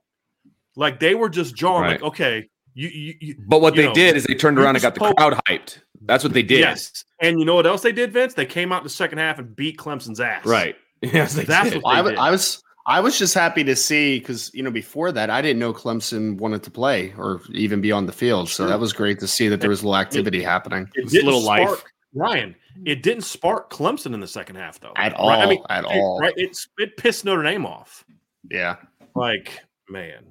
Like 0.75 0.99
they 0.99 1.13
were 1.13 1.29
just 1.29 1.55
jawing, 1.55 1.83
Right. 1.83 1.91
like, 1.91 2.03
okay, 2.03 2.49
you, 2.73 2.87
you, 2.89 3.13
you 3.21 3.35
but 3.47 3.61
what 3.61 3.75
you 3.75 3.83
they 3.83 3.87
know, 3.89 3.93
did 3.93 4.15
is 4.15 4.23
they 4.23 4.33
turned 4.33 4.57
around 4.57 4.77
and 4.77 4.81
got 4.81 4.95
the 4.95 4.99
poke- 5.01 5.15
crowd 5.17 5.39
hyped. 5.47 5.79
That's 6.05 6.23
what 6.23 6.33
they 6.33 6.41
did. 6.43 6.59
Yes. 6.61 7.03
And 7.21 7.39
you 7.39 7.45
know 7.45 7.53
what 7.55 7.67
else 7.67 7.81
they 7.83 7.91
did, 7.91 8.13
Vince? 8.13 8.33
They 8.33 8.45
came 8.47 8.71
out 8.71 8.79
in 8.79 8.83
the 8.83 8.89
second 8.89 9.19
half 9.19 9.37
and 9.37 9.55
beat 9.55 9.77
Clemson's 9.77 10.19
ass. 10.19 10.43
Right. 10.43 10.75
Yes, 11.03 11.35
they 11.35 11.43
That's 11.43 11.69
did. 11.69 11.83
what 11.83 11.91
I, 11.91 11.95
they 11.97 11.97
w- 12.09 12.15
did. 12.15 12.19
I 12.19 12.31
was 12.31 12.63
I 12.89 13.01
was 13.01 13.19
just 13.19 13.33
happy 13.33 13.63
to 13.65 13.75
see 13.75 14.17
because 14.19 14.49
you 14.53 14.63
know 14.63 14.71
before 14.71 15.11
that 15.11 15.29
I 15.29 15.41
didn't 15.41 15.59
know 15.59 15.73
Clemson 15.73 16.37
wanted 16.37 16.63
to 16.63 16.71
play 16.71 17.13
or 17.17 17.41
even 17.51 17.81
be 17.81 17.91
on 17.91 18.05
the 18.05 18.13
field, 18.13 18.49
so 18.49 18.65
that 18.67 18.79
was 18.79 18.93
great 18.93 19.19
to 19.19 19.27
see 19.27 19.49
that 19.49 19.59
there 19.59 19.69
was 19.69 19.81
a 19.81 19.85
little 19.85 19.97
activity 19.97 20.41
happening. 20.41 20.83
It 20.95 21.03
It's 21.03 21.11
didn't 21.11 21.25
little 21.25 21.41
life. 21.43 21.83
Ryan, 22.13 22.55
it 22.85 23.03
didn't 23.03 23.23
spark 23.25 23.69
Clemson 23.69 24.13
in 24.13 24.21
the 24.21 24.27
second 24.27 24.55
half, 24.55 24.79
though. 24.79 24.93
At 24.95 25.11
Right? 25.11 25.13
all, 25.19 25.29
I 25.29 25.45
mean, 25.45 25.61
at 25.69 25.83
it- 25.83 25.87
all. 25.87 26.19
Right? 26.19 26.33
It's 26.37 26.67
it 26.77 26.95
pissed 26.97 27.25
Notre 27.25 27.43
Dame 27.43 27.65
off. 27.65 28.05
Yeah, 28.49 28.77
Like, 29.15 29.59
man. 29.89 30.23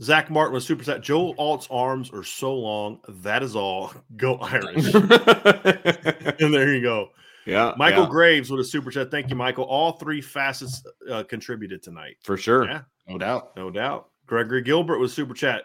Zach 0.00 0.30
Martin 0.30 0.54
was 0.54 0.64
super 0.64 0.84
set. 0.84 1.00
Joe 1.02 1.30
Alt's 1.38 1.66
arms 1.70 2.10
are 2.12 2.22
so 2.22 2.54
long. 2.54 3.00
That 3.08 3.42
is 3.42 3.56
all. 3.56 3.92
Go 4.16 4.36
Irish. 4.36 4.94
and 4.94 6.54
there 6.54 6.72
you 6.74 6.82
go. 6.82 7.08
Yeah. 7.48 7.72
Michael 7.76 8.04
yeah, 8.04 8.10
Graves 8.10 8.50
with 8.50 8.60
a 8.60 8.64
super 8.64 8.90
chat. 8.90 9.10
Thank 9.10 9.30
you, 9.30 9.36
Michael. 9.36 9.64
All 9.64 9.92
three 9.92 10.20
facets 10.20 10.82
uh, 11.10 11.24
contributed 11.24 11.82
tonight. 11.82 12.16
for 12.22 12.36
sure. 12.36 12.66
Yeah. 12.66 12.82
no 13.08 13.18
doubt. 13.18 13.56
No 13.56 13.70
doubt. 13.70 14.10
Gregory 14.26 14.62
Gilbert 14.62 14.98
with 14.98 15.10
super 15.10 15.34
chat. 15.34 15.64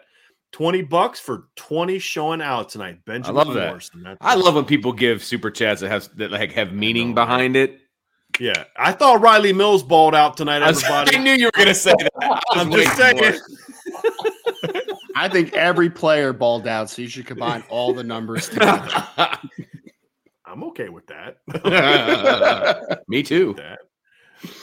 20 0.52 0.82
bucks 0.82 1.18
for 1.18 1.48
20 1.56 1.98
showing 1.98 2.40
out 2.40 2.68
tonight. 2.68 3.04
Benjamin 3.04 3.34
love 3.34 3.54
that. 3.54 3.68
Morrison. 3.68 4.02
That's 4.02 4.18
I 4.20 4.34
love 4.36 4.54
when 4.54 4.64
people 4.64 4.92
give 4.92 5.22
super 5.22 5.50
chats 5.50 5.80
that 5.80 5.90
have 5.90 6.08
that 6.16 6.30
like 6.30 6.52
have 6.52 6.72
meaning 6.72 7.08
know, 7.12 7.22
right? 7.22 7.26
behind 7.26 7.56
it. 7.56 7.80
Yeah. 8.38 8.64
I 8.76 8.92
thought 8.92 9.20
Riley 9.20 9.52
Mills 9.52 9.82
balled 9.82 10.14
out 10.14 10.36
tonight, 10.36 10.62
everybody. 10.62 11.16
I 11.16 11.20
knew 11.20 11.32
you 11.32 11.46
were 11.46 11.52
gonna 11.52 11.74
say 11.74 11.92
that. 11.98 12.12
I 12.22 12.28
was 12.28 12.40
I'm 12.56 12.72
just 12.72 12.96
saying. 12.96 13.40
I 15.16 15.28
think 15.28 15.52
every 15.54 15.90
player 15.90 16.32
balled 16.32 16.66
out, 16.66 16.90
so 16.90 17.02
you 17.02 17.08
should 17.08 17.26
combine 17.26 17.64
all 17.68 17.92
the 17.92 18.04
numbers 18.04 18.48
together. 18.50 18.88
I'm 20.54 20.62
okay 20.64 20.88
with 20.88 21.04
that. 21.08 21.38
Me 23.08 23.24
too. 23.24 23.56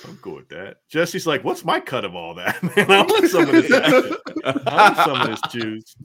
I'm 0.08 0.18
cool 0.22 0.36
with 0.36 0.48
that. 0.50 0.78
Jesse's 0.88 1.28
like, 1.28 1.44
what's 1.44 1.66
my 1.66 1.82
cut 1.82 2.06
of 2.06 2.16
all 2.16 2.34
that? 2.36 2.64
Man, 2.78 2.89
I 2.89 3.02
want 3.02 3.30
some 3.30 3.44
of 3.44 3.52
this. 3.52 3.70
I 3.72 4.86
want 4.86 4.98
some 4.98 5.22
of 5.22 5.28
this 5.28 5.42
juice. 5.52 5.96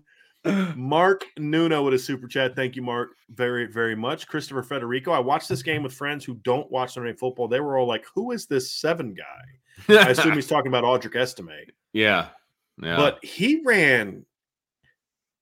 Mark 0.75 1.25
Nuno 1.39 1.85
with 1.85 1.95
a 1.95 1.99
super 2.01 2.27
chat. 2.27 2.57
Thank 2.57 2.75
you, 2.75 2.83
Mark, 2.83 3.11
very, 3.31 3.67
very 3.67 3.95
much. 3.95 4.27
Christopher 4.27 4.65
Federico. 4.65 5.13
I 5.13 5.21
watched 5.21 5.49
this 5.49 5.63
game 5.63 5.85
with 5.85 5.93
friends 5.93 6.25
who 6.25 6.35
don't 6.35 6.71
watch 6.71 6.97
Notre 6.97 7.09
Dame 7.09 7.17
football. 7.17 7.47
They 7.47 7.61
were 7.61 7.79
all 7.79 7.87
like, 7.87 8.07
who 8.13 8.33
is 8.33 8.47
this 8.47 8.73
seven 8.73 9.15
guy? 9.15 9.95
I 10.01 10.11
assume 10.11 10.35
he's 10.35 10.49
talking 10.49 10.69
about 10.69 10.83
Audric 10.83 11.15
Estime. 11.15 11.71
yeah. 11.93 12.29
Yeah. 12.83 12.97
But 12.97 13.25
he 13.25 13.63
ran. 13.65 14.27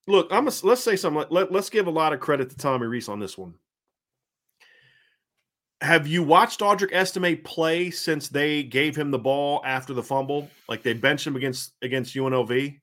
Look, 0.07 0.29
I'm. 0.31 0.47
A, 0.47 0.53
let's 0.63 0.83
say 0.83 0.97
something. 0.97 1.25
Let, 1.31 1.51
let's 1.51 1.71
give 1.71 1.87
a 1.87 1.91
lot 1.91 2.13
of 2.13 2.21
credit 2.21 2.51
to 2.51 2.57
Tommy 2.57 2.87
Rees 2.87 3.09
on 3.09 3.19
this 3.19 3.39
one. 3.39 3.55
Have 5.85 6.07
you 6.07 6.23
watched 6.23 6.61
Audric 6.61 6.95
Estime 6.95 7.37
play 7.45 7.91
since 7.91 8.29
they 8.31 8.63
gave 8.63 8.97
him 8.97 9.11
the 9.11 9.19
ball 9.19 9.61
after 9.67 9.93
the 9.93 10.03
fumble? 10.03 10.49
Like 10.67 10.83
they 10.83 10.95
benched 10.95 11.27
him 11.27 11.37
against 11.37 11.75
against 11.83 12.15
UNLV, 12.15 12.81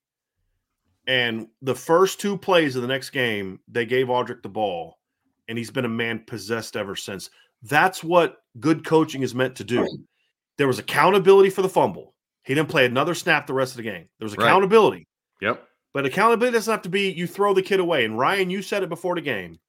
and 1.07 1.47
the 1.63 1.73
first 1.73 2.19
two 2.19 2.37
plays 2.37 2.75
of 2.75 2.83
the 2.83 2.87
next 2.87 3.09
game, 3.09 3.59
they 3.67 3.87
gave 3.87 4.05
Audric 4.05 4.43
the 4.43 4.49
ball, 4.49 4.99
and 5.47 5.57
he's 5.57 5.71
been 5.71 5.85
a 5.85 5.89
man 5.89 6.23
possessed 6.27 6.77
ever 6.77 6.95
since. 6.95 7.31
That's 7.63 8.03
what 8.03 8.37
good 8.59 8.85
coaching 8.85 9.23
is 9.23 9.33
meant 9.33 9.55
to 9.55 9.63
do. 9.63 9.87
There 10.59 10.67
was 10.67 10.77
accountability 10.77 11.49
for 11.49 11.63
the 11.63 11.69
fumble. 11.69 12.13
He 12.43 12.53
didn't 12.53 12.69
play 12.69 12.85
another 12.85 13.15
snap 13.15 13.47
the 13.47 13.53
rest 13.55 13.71
of 13.73 13.77
the 13.77 13.83
game. 13.83 14.09
There 14.19 14.25
was 14.25 14.37
Right. 14.37 14.45
accountability. 14.45 15.07
yep. 15.41 15.67
But 15.91 16.05
accountability 16.05 16.55
doesn't 16.55 16.71
have 16.71 16.83
to 16.83 16.89
be 16.89 17.11
you 17.11 17.25
throw 17.25 17.55
the 17.55 17.63
kid 17.63 17.79
away. 17.79 18.05
And 18.05 18.15
Ryan, 18.17 18.51
you 18.51 18.61
said 18.61 18.83
it 18.83 18.89
before 18.89 19.15
the 19.15 19.21
game. 19.21 19.59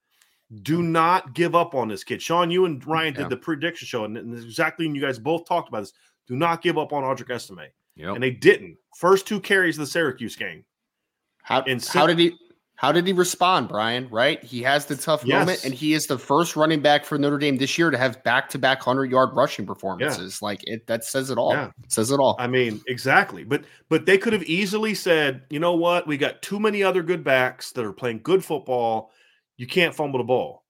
Do 0.62 0.82
not 0.82 1.34
give 1.34 1.54
up 1.54 1.74
on 1.74 1.88
this 1.88 2.04
kid. 2.04 2.20
Sean, 2.20 2.50
you 2.50 2.64
and 2.66 2.82
mm, 2.82 2.86
Ryan 2.86 3.14
Yeah. 3.14 3.20
did 3.22 3.30
the 3.30 3.36
prediction 3.36 3.86
show, 3.86 4.04
and 4.04 4.16
and 4.18 4.34
exactly, 4.34 4.86
and 4.86 4.94
you 4.94 5.00
guys 5.00 5.18
both 5.18 5.46
talked 5.46 5.68
about 5.68 5.80
this. 5.80 5.92
Do 6.28 6.36
not 6.36 6.62
give 6.62 6.78
up 6.78 6.92
on 6.92 7.02
Audric 7.02 7.30
Estime. 7.30 7.68
Yep. 7.96 8.14
And 8.14 8.22
they 8.22 8.30
didn't. 8.30 8.76
First 8.96 9.26
two 9.26 9.40
carries 9.40 9.76
of 9.76 9.80
the 9.82 9.86
Syracuse 9.90 10.36
game. 10.36 10.64
How, 11.42 11.62
And 11.62 11.84
how 11.84 12.06
did 12.06 12.18
he 12.18 12.36
how 12.76 12.90
did 12.90 13.06
he 13.06 13.12
respond, 13.12 13.68
Brian? 13.68 14.08
Right? 14.10 14.42
He 14.42 14.62
has 14.62 14.86
the 14.86 14.96
tough 14.96 15.24
Yes. 15.24 15.38
moment, 15.38 15.64
and 15.64 15.72
he 15.72 15.92
is 15.92 16.06
the 16.06 16.18
first 16.18 16.56
running 16.56 16.80
back 16.80 17.04
for 17.04 17.16
Notre 17.16 17.38
Dame 17.38 17.56
this 17.56 17.78
year 17.78 17.90
to 17.90 17.98
have 17.98 18.22
back 18.24 18.48
to 18.50 18.58
back 18.58 18.82
hundred 18.82 19.10
yard 19.10 19.30
rushing 19.34 19.66
performances. 19.66 20.42
Like 20.42 20.62
it 20.66 20.86
that 20.88 21.04
says 21.04 21.30
it 21.30 21.38
all. 21.38 21.52
Yeah. 21.52 21.70
Says 21.88 22.10
it 22.10 22.18
all. 22.18 22.36
I 22.38 22.46
mean, 22.48 22.80
exactly. 22.88 23.44
But 23.44 23.64
but 23.88 24.06
they 24.06 24.18
could 24.18 24.32
have 24.32 24.42
easily 24.44 24.94
said, 24.94 25.42
you 25.48 25.60
know 25.60 25.74
what? 25.74 26.06
We 26.06 26.16
got 26.16 26.42
too 26.42 26.58
many 26.58 26.82
other 26.82 27.02
good 27.02 27.22
backs 27.22 27.72
that 27.72 27.84
are 27.84 27.92
playing 27.92 28.20
good 28.22 28.44
football. 28.44 29.12
You 29.56 29.66
can't 29.66 29.94
fumble 29.94 30.18
the 30.18 30.24
ball. 30.24 30.64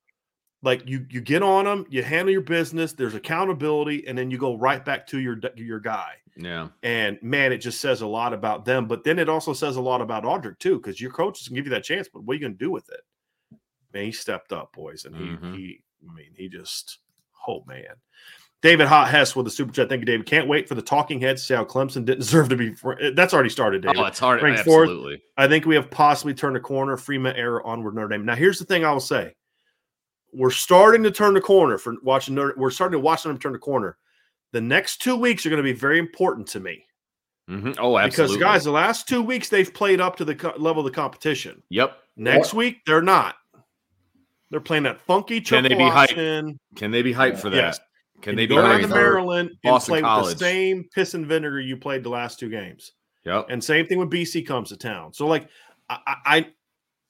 like 0.64 0.86
you 0.88 1.06
you 1.10 1.20
get 1.20 1.42
on 1.42 1.64
them, 1.64 1.86
you 1.90 2.02
handle 2.02 2.30
your 2.32 2.40
business. 2.42 2.92
There's 2.92 3.14
accountability, 3.14 4.06
and 4.06 4.16
then 4.16 4.30
you 4.30 4.38
go 4.38 4.56
right 4.56 4.84
back 4.84 5.06
to 5.08 5.18
your 5.18 5.38
your 5.56 5.80
guy. 5.80 6.14
Yeah. 6.36 6.68
And 6.82 7.18
man, 7.22 7.52
it 7.52 7.58
just 7.58 7.80
says 7.80 8.00
a 8.00 8.06
lot 8.06 8.32
about 8.32 8.64
them. 8.64 8.86
But 8.86 9.04
then 9.04 9.18
it 9.18 9.28
also 9.28 9.52
says 9.52 9.76
a 9.76 9.80
lot 9.82 10.00
about 10.00 10.24
Audric 10.24 10.58
too, 10.58 10.76
because 10.78 11.00
your 11.00 11.10
coaches 11.10 11.46
can 11.48 11.56
give 11.56 11.66
you 11.66 11.70
that 11.72 11.84
chance, 11.84 12.08
but 12.12 12.22
what 12.22 12.32
are 12.32 12.34
you 12.36 12.40
going 12.40 12.52
to 12.58 12.64
do 12.64 12.70
with 12.70 12.88
it? 12.90 13.00
Man, 13.92 14.04
he 14.04 14.12
stepped 14.12 14.52
up, 14.52 14.72
boys, 14.72 15.04
and 15.04 15.14
he 15.16 15.22
Mhm. 15.24 15.56
he. 15.56 15.82
I 16.08 16.12
mean, 16.14 16.32
he 16.36 16.48
just. 16.48 16.98
Oh 17.48 17.64
man. 17.66 17.96
David 18.62 18.86
Hot 18.86 19.08
Hess 19.08 19.34
with 19.34 19.44
the 19.44 19.50
super 19.50 19.72
chat. 19.72 19.88
Thank 19.88 20.00
you, 20.00 20.06
David. 20.06 20.24
Can't 20.24 20.46
wait 20.46 20.68
for 20.68 20.74
the 20.76 20.82
talking 20.82 21.20
heads 21.20 21.42
to 21.42 21.46
see 21.48 21.54
how 21.54 21.64
Clemson 21.64 22.04
didn't 22.04 22.18
deserve 22.20 22.48
to 22.50 22.56
be. 22.56 22.72
fr- 22.74 22.92
That's 23.14 23.34
already 23.34 23.48
started, 23.50 23.82
David. 23.82 23.98
Oh, 23.98 24.04
it's 24.06 24.18
hard. 24.20 24.40
Ranked 24.42 24.60
fourth. 24.62 24.88
Absolutely. 24.88 25.22
I 25.36 25.48
think 25.48 25.66
we 25.66 25.74
have 25.74 25.90
possibly 25.90 26.32
turned 26.32 26.56
a 26.56 26.60
corner. 26.60 26.96
Freeman 26.96 27.34
era 27.36 27.60
onward 27.64 27.94
Notre 27.94 28.08
Dame. 28.08 28.24
Now, 28.24 28.36
here's 28.36 28.58
the 28.60 28.64
thing 28.64 28.84
I 28.84 28.92
will 28.92 29.00
say: 29.00 29.34
we're 30.32 30.50
starting 30.50 31.02
to 31.02 31.10
turn 31.10 31.34
the 31.34 31.40
corner 31.40 31.76
for 31.76 31.94
watching. 32.02 32.34
Notre, 32.36 32.54
we're 32.56 32.70
starting 32.70 32.98
to 32.98 33.00
watch 33.04 33.24
them 33.24 33.36
turn 33.38 33.52
the 33.52 33.58
corner. 33.58 33.98
The 34.52 34.60
next 34.60 34.98
two 35.02 35.16
weeks 35.16 35.44
are 35.44 35.48
going 35.50 35.58
to 35.58 35.62
be 35.64 35.72
very 35.72 35.98
important 35.98 36.46
to 36.48 36.60
me 36.60 36.84
Mhm. 37.50 37.76
Oh, 37.80 37.98
absolutely. 37.98 38.36
because, 38.36 38.42
guys, 38.52 38.64
the 38.64 38.70
last 38.70 39.08
two 39.08 39.22
weeks 39.22 39.48
they've 39.48 39.72
played 39.72 40.00
up 40.00 40.16
to 40.16 40.24
the 40.24 40.34
co- 40.34 40.52
level 40.58 40.86
of 40.86 40.92
the 40.92 40.94
competition. 40.94 41.62
Yep. 41.70 41.96
Next 42.16 42.52
week 42.54 42.80
they're 42.86 43.02
not. 43.02 43.34
They're 44.50 44.60
playing 44.60 44.82
that 44.84 45.00
funky 45.00 45.40
Can 45.40 45.62
they 45.64 45.70
be 45.70 45.76
hyped? 45.76 46.56
Can 46.76 46.90
they 46.90 47.00
be 47.02 47.14
hyped 47.14 47.38
for 47.38 47.48
that? 47.50 47.56
Yes. 47.56 47.80
Can 48.22 48.30
And 48.30 48.38
they 48.38 48.46
be 48.46 48.54
go 48.54 48.62
down 48.62 48.80
to 48.80 48.88
Maryland 48.88 49.50
and 49.64 49.82
play 49.82 50.00
College? 50.00 50.26
with 50.26 50.38
the 50.38 50.44
same 50.44 50.88
piss 50.94 51.14
and 51.14 51.26
vinegar 51.26 51.60
you 51.60 51.76
played 51.76 52.02
the 52.04 52.08
last 52.08 52.38
two 52.38 52.48
games? 52.48 52.92
Yep. 53.24 53.46
And 53.50 53.62
same 53.62 53.86
thing 53.86 53.98
when 53.98 54.08
BC 54.10 54.46
comes 54.46 54.70
to 54.70 54.76
town. 54.76 55.12
So 55.12 55.26
like 55.26 55.48
I, 55.90 55.98
I, 56.06 56.16
I 56.36 56.46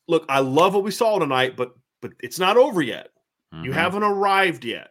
look, 0.09 0.25
I 0.29 0.41
love 0.41 0.75
what 0.75 0.85
we 0.85 0.91
saw 0.91 1.19
tonight, 1.19 1.57
but 1.57 1.75
but 2.01 2.13
it's 2.21 2.39
not 2.39 2.57
over 2.57 2.83
yet. 2.83 3.11
You 3.53 3.71
Mhm. 3.71 3.75
haven't 3.75 4.03
arrived 4.03 4.65
yet. 4.65 4.91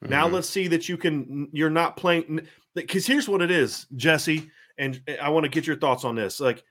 Now 0.00 0.26
Mhm. 0.28 0.32
let's 0.32 0.48
see 0.48 0.68
that 0.68 0.88
you 0.88 0.96
can 0.96 1.48
you're 1.52 1.70
not 1.70 1.96
playing 1.96 2.46
because 2.74 3.06
here's 3.06 3.28
what 3.28 3.42
it 3.42 3.50
is, 3.50 3.86
Jesse, 3.96 4.50
and 4.78 5.00
I 5.20 5.28
want 5.28 5.44
to 5.44 5.50
get 5.50 5.66
your 5.66 5.76
thoughts 5.76 6.04
on 6.04 6.14
this. 6.14 6.40
Like 6.40 6.62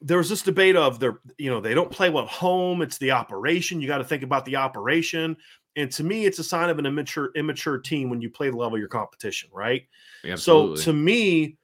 there 0.00 0.18
was 0.18 0.28
this 0.28 0.42
debate 0.42 0.76
of 0.76 1.00
they're 1.00 1.18
you 1.38 1.50
know 1.50 1.60
they 1.60 1.72
don't 1.74 1.90
play 1.90 2.10
well 2.10 2.24
at 2.24 2.30
home. 2.30 2.82
It's 2.82 2.98
the 2.98 3.10
operation. 3.12 3.80
You 3.80 3.88
got 3.88 3.98
to 3.98 4.04
think 4.04 4.22
about 4.22 4.44
the 4.44 4.56
operation. 4.56 5.36
And 5.76 5.90
to 5.92 6.04
me, 6.04 6.24
it's 6.24 6.38
a 6.38 6.44
sign 6.44 6.70
of 6.70 6.78
an 6.78 6.86
immature 6.86 7.30
immature 7.34 7.78
team 7.78 8.08
when 8.10 8.20
you 8.20 8.30
play 8.30 8.50
the 8.50 8.56
level 8.56 8.74
of 8.74 8.80
your 8.80 8.88
competition, 8.88 9.50
right? 9.52 9.82
Absolutely. 10.24 10.76
So 10.76 10.82
to 10.84 10.92
me, 10.92 11.56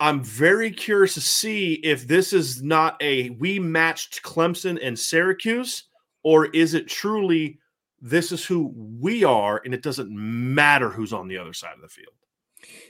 I'm 0.00 0.22
very 0.22 0.70
curious 0.70 1.14
to 1.14 1.20
see 1.20 1.74
if 1.74 2.06
this 2.06 2.32
is 2.32 2.62
not 2.62 2.96
a 3.02 3.30
we 3.30 3.58
matched 3.58 4.22
Clemson 4.22 4.78
and 4.82 4.98
Syracuse, 4.98 5.84
or 6.22 6.46
is 6.46 6.74
it 6.74 6.88
truly 6.88 7.58
this 8.00 8.32
is 8.32 8.44
who 8.44 8.72
we 8.76 9.24
are, 9.24 9.60
and 9.64 9.74
it 9.74 9.82
doesn't 9.82 10.10
matter 10.10 10.88
who's 10.88 11.12
on 11.12 11.28
the 11.28 11.38
other 11.38 11.52
side 11.52 11.74
of 11.74 11.80
the 11.80 11.88
field. 11.88 12.14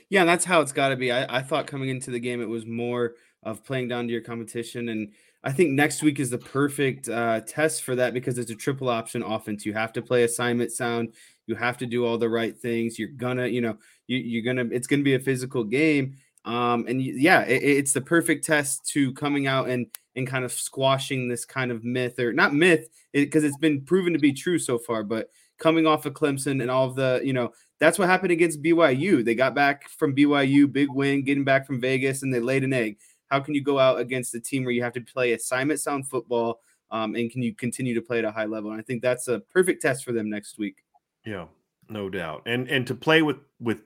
Yeah, 0.09 0.25
that's 0.25 0.45
how 0.45 0.61
it's 0.61 0.71
got 0.71 0.89
to 0.89 0.95
be. 0.95 1.11
I, 1.11 1.37
I 1.37 1.41
thought 1.41 1.67
coming 1.67 1.89
into 1.89 2.11
the 2.11 2.19
game, 2.19 2.41
it 2.41 2.49
was 2.49 2.65
more 2.65 3.15
of 3.43 3.63
playing 3.63 3.87
down 3.87 4.07
to 4.07 4.11
your 4.11 4.21
competition. 4.21 4.89
And 4.89 5.11
I 5.43 5.51
think 5.51 5.71
next 5.71 6.03
week 6.03 6.19
is 6.19 6.29
the 6.29 6.37
perfect 6.37 7.07
uh, 7.07 7.41
test 7.41 7.83
for 7.83 7.95
that 7.95 8.13
because 8.13 8.37
it's 8.37 8.51
a 8.51 8.55
triple 8.55 8.89
option 8.89 9.23
offense. 9.23 9.65
You 9.65 9.73
have 9.73 9.93
to 9.93 10.01
play 10.01 10.23
assignment 10.23 10.71
sound. 10.71 11.13
You 11.47 11.55
have 11.55 11.77
to 11.77 11.85
do 11.85 12.05
all 12.05 12.17
the 12.17 12.29
right 12.29 12.57
things. 12.57 12.99
You're 12.99 13.09
gonna, 13.09 13.47
you 13.47 13.61
know, 13.61 13.77
you, 14.07 14.17
you're 14.17 14.43
gonna. 14.43 14.69
It's 14.71 14.87
gonna 14.87 15.03
be 15.03 15.15
a 15.15 15.19
physical 15.19 15.63
game. 15.63 16.17
Um, 16.45 16.85
and 16.87 17.01
yeah, 17.01 17.43
it, 17.43 17.63
it's 17.63 17.93
the 17.93 18.01
perfect 18.01 18.45
test 18.45 18.85
to 18.89 19.13
coming 19.13 19.47
out 19.47 19.69
and 19.69 19.87
and 20.15 20.27
kind 20.27 20.43
of 20.43 20.51
squashing 20.51 21.27
this 21.27 21.45
kind 21.45 21.71
of 21.71 21.83
myth 21.83 22.19
or 22.19 22.33
not 22.33 22.53
myth 22.53 22.89
because 23.13 23.43
it's 23.43 23.57
been 23.57 23.81
proven 23.81 24.13
to 24.13 24.19
be 24.19 24.33
true 24.33 24.59
so 24.59 24.77
far. 24.77 25.03
But 25.03 25.29
coming 25.57 25.85
off 25.85 26.05
of 26.05 26.13
Clemson 26.13 26.61
and 26.61 26.71
all 26.71 26.87
of 26.87 26.95
the, 26.95 27.21
you 27.23 27.33
know, 27.33 27.51
that's 27.79 27.99
what 27.99 28.09
happened 28.09 28.31
against 28.31 28.61
BYU. 28.61 29.23
They 29.23 29.35
got 29.35 29.55
back 29.55 29.89
from 29.89 30.15
BYU, 30.15 30.71
big 30.71 30.89
win, 30.91 31.23
getting 31.23 31.43
back 31.43 31.65
from 31.65 31.79
Vegas, 31.79 32.23
and 32.23 32.33
they 32.33 32.39
laid 32.39 32.63
an 32.63 32.73
egg. 32.73 32.97
How 33.29 33.39
can 33.39 33.53
you 33.53 33.61
go 33.61 33.79
out 33.79 33.99
against 33.99 34.35
a 34.35 34.39
team 34.39 34.63
where 34.63 34.73
you 34.73 34.83
have 34.83 34.93
to 34.93 35.01
play 35.01 35.33
assignment 35.33 35.79
sound 35.79 36.07
football? 36.07 36.61
Um, 36.91 37.15
and 37.15 37.31
can 37.31 37.41
you 37.41 37.53
continue 37.53 37.93
to 37.93 38.01
play 38.01 38.19
at 38.19 38.25
a 38.25 38.31
high 38.31 38.45
level? 38.45 38.71
And 38.71 38.79
I 38.79 38.83
think 38.83 39.01
that's 39.01 39.27
a 39.27 39.39
perfect 39.39 39.81
test 39.81 40.03
for 40.03 40.11
them 40.11 40.29
next 40.29 40.57
week. 40.57 40.83
Yeah, 41.25 41.45
no 41.89 42.09
doubt. 42.09 42.43
And 42.45 42.67
and 42.67 42.87
to 42.87 42.95
play 42.95 43.21
with 43.21 43.37
with 43.59 43.83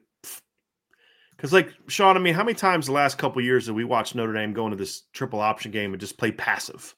because 1.36 1.52
like 1.52 1.74
Sean, 1.88 2.16
I 2.16 2.20
mean, 2.20 2.34
how 2.34 2.44
many 2.44 2.56
times 2.56 2.86
the 2.86 2.94
last 2.94 3.18
couple 3.18 3.39
of 3.39 3.46
years 3.46 3.66
did 3.66 3.76
we 3.76 3.84
watch 3.84 4.16
Notre 4.16 4.34
Dame 4.34 4.54
go 4.54 4.66
into 4.66 4.78
this 4.78 5.04
triple 5.12 5.41
option 5.41 5.72
game 5.72 5.91
and 5.91 6.00
just 6.00 6.18
play 6.18 6.32
passive? 6.32 6.96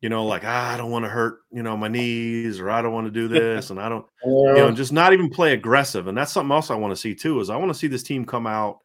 You 0.00 0.08
know, 0.10 0.26
like 0.26 0.42
ah, 0.44 0.72
I 0.72 0.76
don't 0.76 0.90
want 0.90 1.04
to 1.04 1.08
hurt, 1.08 1.40
you 1.50 1.62
know, 1.62 1.76
my 1.76 1.88
knees, 1.88 2.60
or 2.60 2.70
I 2.70 2.82
don't 2.82 2.92
want 2.92 3.06
to 3.06 3.10
do 3.10 3.26
this, 3.28 3.70
and 3.70 3.80
I 3.80 3.88
don't, 3.88 4.06
you 4.24 4.54
know, 4.54 4.70
just 4.70 4.92
not 4.92 5.12
even 5.12 5.30
play 5.30 5.52
aggressive. 5.52 6.06
And 6.06 6.16
that's 6.16 6.32
something 6.32 6.54
else 6.54 6.70
I 6.70 6.76
want 6.76 6.92
to 6.92 7.00
see 7.00 7.14
too. 7.14 7.40
Is 7.40 7.50
I 7.50 7.56
want 7.56 7.72
to 7.72 7.78
see 7.78 7.88
this 7.88 8.04
team 8.04 8.24
come 8.24 8.46
out 8.46 8.78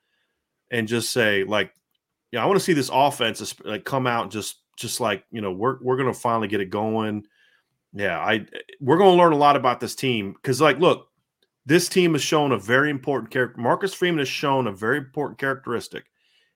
and 0.71 0.87
just 0.87 1.11
say 1.11 1.43
like, 1.43 1.71
yeah, 2.31 2.43
I 2.43 2.45
want 2.45 2.59
to 2.59 2.63
see 2.63 2.73
this 2.73 2.89
offense 2.91 3.55
like 3.63 3.85
come 3.85 4.07
out 4.07 4.31
just 4.31 4.57
just 4.77 4.99
like 4.99 5.23
you 5.31 5.41
know 5.41 5.51
we're 5.51 5.77
we're 5.81 5.97
gonna 5.97 6.13
finally 6.13 6.47
get 6.47 6.61
it 6.61 6.69
going. 6.69 7.25
Yeah, 7.93 8.19
I 8.19 8.35
eh, 8.35 8.59
we're 8.79 8.97
gonna 8.97 9.17
learn 9.17 9.33
a 9.33 9.37
lot 9.37 9.55
about 9.55 9.79
this 9.79 9.95
team 9.95 10.33
because 10.33 10.61
like 10.61 10.79
look, 10.79 11.07
this 11.65 11.89
team 11.89 12.13
has 12.13 12.21
shown 12.21 12.51
a 12.51 12.59
very 12.59 12.89
important 12.89 13.31
character. 13.31 13.59
Marcus 13.61 13.93
Freeman 13.93 14.19
has 14.19 14.27
shown 14.27 14.67
a 14.67 14.71
very 14.71 14.97
important 14.97 15.39
characteristic. 15.39 16.05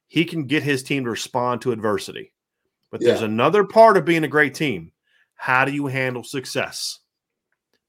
He 0.08 0.26
can 0.26 0.46
get 0.46 0.64
his 0.64 0.84
team 0.84 1.06
to 1.06 1.10
respond 1.10 1.62
to 1.62 1.72
adversity. 1.72 2.34
But 2.92 3.02
there's 3.02 3.24
another 3.24 3.64
part 3.64 3.98
of 3.98 4.06
being 4.06 4.24
a 4.24 4.28
great 4.28 4.54
team. 4.54 4.92
How 5.34 5.66
do 5.66 5.72
you 5.72 5.88
handle 5.88 6.24
success? 6.24 7.00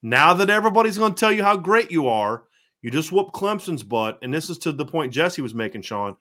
Now 0.01 0.32
that 0.32 0.49
everybody's 0.49 0.97
going 0.97 1.12
to 1.14 1.20
tell 1.20 1.30
you 1.30 1.45
how 1.45 1.59
great 1.59 1.91
you 1.91 2.09
are, 2.09 2.45
you 2.80 2.91
just 2.91 3.12
whoop 3.12 3.32
Clemson's 3.32 3.82
butt. 3.82 4.18
And 4.22 4.32
this 4.32 4.49
is 4.49 4.57
to 4.59 4.72
the 4.72 4.87
point 4.87 5.12
Jesse 5.12 5.43
was 5.43 5.55
making, 5.55 5.82
Sean. 5.82 6.16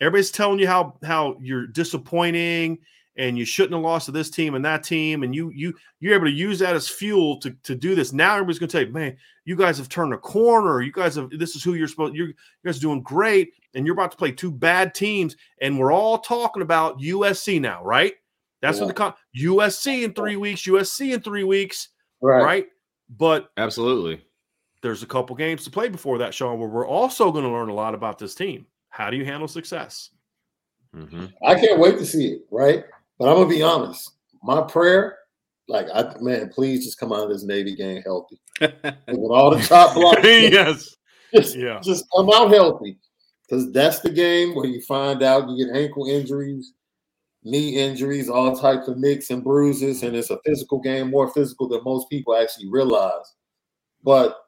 Everybody's 0.00 0.30
telling 0.30 0.58
you 0.58 0.66
how 0.66 0.98
how 1.02 1.36
you're 1.40 1.66
disappointing 1.66 2.78
and 3.18 3.38
you 3.38 3.44
shouldn't 3.44 3.72
have 3.72 3.82
lost 3.82 4.06
to 4.06 4.12
this 4.12 4.30
team 4.30 4.54
and 4.54 4.64
that 4.64 4.84
team, 4.84 5.22
and 5.22 5.34
you 5.34 5.50
you 5.50 5.74
you're 6.00 6.14
able 6.14 6.26
to 6.26 6.32
use 6.32 6.58
that 6.58 6.76
as 6.76 6.88
fuel 6.88 7.38
to 7.40 7.50
to 7.62 7.74
do 7.74 7.94
this. 7.94 8.12
Now 8.12 8.34
everybody's 8.34 8.58
going 8.58 8.68
to 8.68 8.78
tell 8.78 8.86
you, 8.86 8.92
man, 8.92 9.16
you 9.44 9.56
guys 9.56 9.78
have 9.78 9.88
turned 9.88 10.12
a 10.12 10.18
corner. 10.18 10.82
You 10.82 10.92
guys 10.92 11.16
have 11.16 11.30
this 11.30 11.56
is 11.56 11.62
who 11.62 11.74
you're 11.74 11.88
supposed. 11.88 12.14
You're, 12.14 12.28
you 12.28 12.34
guys 12.64 12.76
are 12.76 12.80
doing 12.80 13.02
great, 13.02 13.54
and 13.74 13.86
you're 13.86 13.94
about 13.94 14.10
to 14.10 14.16
play 14.16 14.32
two 14.32 14.50
bad 14.50 14.94
teams, 14.94 15.36
and 15.60 15.78
we're 15.78 15.92
all 15.92 16.18
talking 16.18 16.62
about 16.62 17.00
USC 17.00 17.60
now, 17.60 17.82
right? 17.82 18.14
That's 18.62 18.80
what 18.80 18.88
the 18.88 18.94
con- 18.94 19.14
USC 19.36 20.02
in 20.02 20.12
three 20.12 20.36
weeks, 20.36 20.62
USC 20.62 21.14
in 21.14 21.20
three 21.20 21.44
weeks, 21.44 21.90
right. 22.20 22.42
right? 22.42 22.66
But 23.08 23.50
Absolutely. 23.56 24.20
there's 24.82 25.02
a 25.02 25.06
couple 25.06 25.36
games 25.36 25.62
to 25.64 25.70
play 25.70 25.88
before 25.88 26.18
that, 26.18 26.34
Sean, 26.34 26.58
where 26.58 26.68
we're 26.68 26.86
also 26.86 27.30
going 27.30 27.44
to 27.44 27.50
learn 27.50 27.68
a 27.68 27.74
lot 27.74 27.94
about 27.94 28.18
this 28.18 28.34
team. 28.34 28.66
How 28.96 29.10
do 29.10 29.18
you 29.18 29.26
handle 29.26 29.46
success? 29.46 30.08
hmm 30.94 31.26
I 31.46 31.54
can't 31.54 31.78
wait 31.78 31.98
to 31.98 32.06
see 32.06 32.28
it, 32.28 32.46
right? 32.50 32.82
But 33.18 33.28
I'm 33.28 33.36
gonna 33.36 33.48
be 33.50 33.62
honest. 33.62 34.12
My 34.42 34.62
prayer, 34.62 35.18
like 35.68 35.86
I 35.94 36.14
man, 36.20 36.48
please 36.48 36.82
just 36.82 36.98
come 36.98 37.12
out 37.12 37.24
of 37.24 37.28
this 37.28 37.44
Navy 37.44 37.76
game 37.76 38.00
healthy. 38.00 38.40
And 38.62 38.72
with 39.08 39.30
all 39.30 39.50
the 39.50 39.62
top 39.62 39.94
blocks, 39.94 40.20
yes. 40.24 40.96
just, 41.34 41.56
Yeah. 41.56 41.78
just 41.84 42.06
come 42.16 42.30
out 42.32 42.50
healthy. 42.50 42.96
Because 43.46 43.70
that's 43.70 44.00
the 44.00 44.08
game 44.10 44.54
where 44.54 44.64
you 44.64 44.80
find 44.80 45.22
out 45.22 45.50
you 45.50 45.66
get 45.66 45.76
ankle 45.76 46.06
injuries, 46.06 46.72
knee 47.44 47.76
injuries, 47.76 48.30
all 48.30 48.56
types 48.56 48.88
of 48.88 48.96
nicks 48.96 49.28
and 49.28 49.44
bruises, 49.44 50.02
and 50.04 50.16
it's 50.16 50.30
a 50.30 50.38
physical 50.46 50.80
game, 50.80 51.10
more 51.10 51.30
physical 51.34 51.68
than 51.68 51.84
most 51.84 52.08
people 52.08 52.34
actually 52.34 52.70
realize. 52.70 53.34
But 54.02 54.38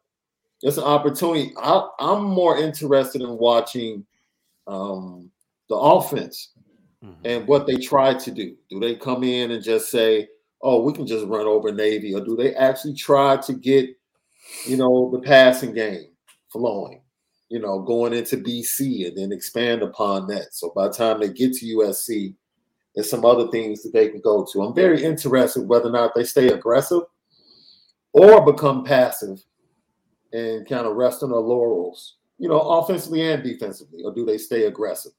it's 0.63 0.79
an 0.79 0.85
opportunity. 0.85 1.53
I, 1.59 1.87
I'm 2.01 2.25
more 2.25 2.57
interested 2.57 3.21
in 3.21 3.37
watching 3.37 4.07
um, 4.69 5.31
the 5.69 5.77
offense 5.77 6.53
Mhm. 7.03 7.17
and 7.25 7.49
what 7.49 7.67
they 7.67 7.77
try 7.77 8.15
to 8.15 8.31
do. 8.31 8.57
Do 8.71 8.81
they 8.81 8.95
come 8.95 9.25
in 9.25 9.51
and 9.51 9.63
just 9.63 9.89
say, 9.91 10.29
"Oh, 10.63 10.83
we 10.83 10.93
can 10.93 11.07
just 11.07 11.27
run 11.27 11.47
over 11.47 11.73
Navy," 11.73 12.15
or 12.15 12.21
do 12.21 12.37
they 12.37 12.55
actually 12.55 12.95
try 12.95 13.37
to 13.39 13.53
get, 13.55 13.91
you 14.67 14.77
know, 14.77 15.11
the 15.13 15.21
passing 15.21 15.73
game 15.73 16.11
flowing? 16.53 17.03
You 17.49 17.61
know, 17.61 17.81
going 17.81 18.13
into 18.13 18.37
BC 18.37 19.07
and 19.07 19.17
then 19.17 19.33
expand 19.33 19.83
upon 19.83 20.27
that. 20.29 20.53
So 20.53 20.71
by 20.75 20.89
the 20.89 20.95
time 20.95 21.21
they 21.21 21.31
get 21.31 21.55
to 21.55 21.67
USC, 21.67 22.37
there's 22.95 23.09
some 23.09 23.25
other 23.25 23.49
things 23.49 23.83
that 23.83 23.93
they 23.93 24.09
can 24.11 24.21
go 24.21 24.45
to. 24.53 24.63
I'm 24.63 24.75
very 24.75 25.03
interested 25.03 25.67
whether 25.67 25.89
or 25.89 25.93
not 25.93 26.15
they 26.15 26.25
stay 26.25 26.49
aggressive 26.49 27.05
or 28.13 28.45
become 28.45 28.85
passive 28.85 29.43
and 30.33 30.69
kind 30.69 30.87
of 30.87 30.97
rest 30.97 31.23
on 31.23 31.31
their 31.31 31.41
laurels, 31.41 32.18
you 32.39 32.49
know, 32.49 32.61
offensively 32.61 33.23
and 33.31 33.43
defensively, 33.43 34.03
or 34.05 34.15
do 34.15 34.25
they 34.25 34.39
stay 34.39 34.65
aggressive? 34.65 35.13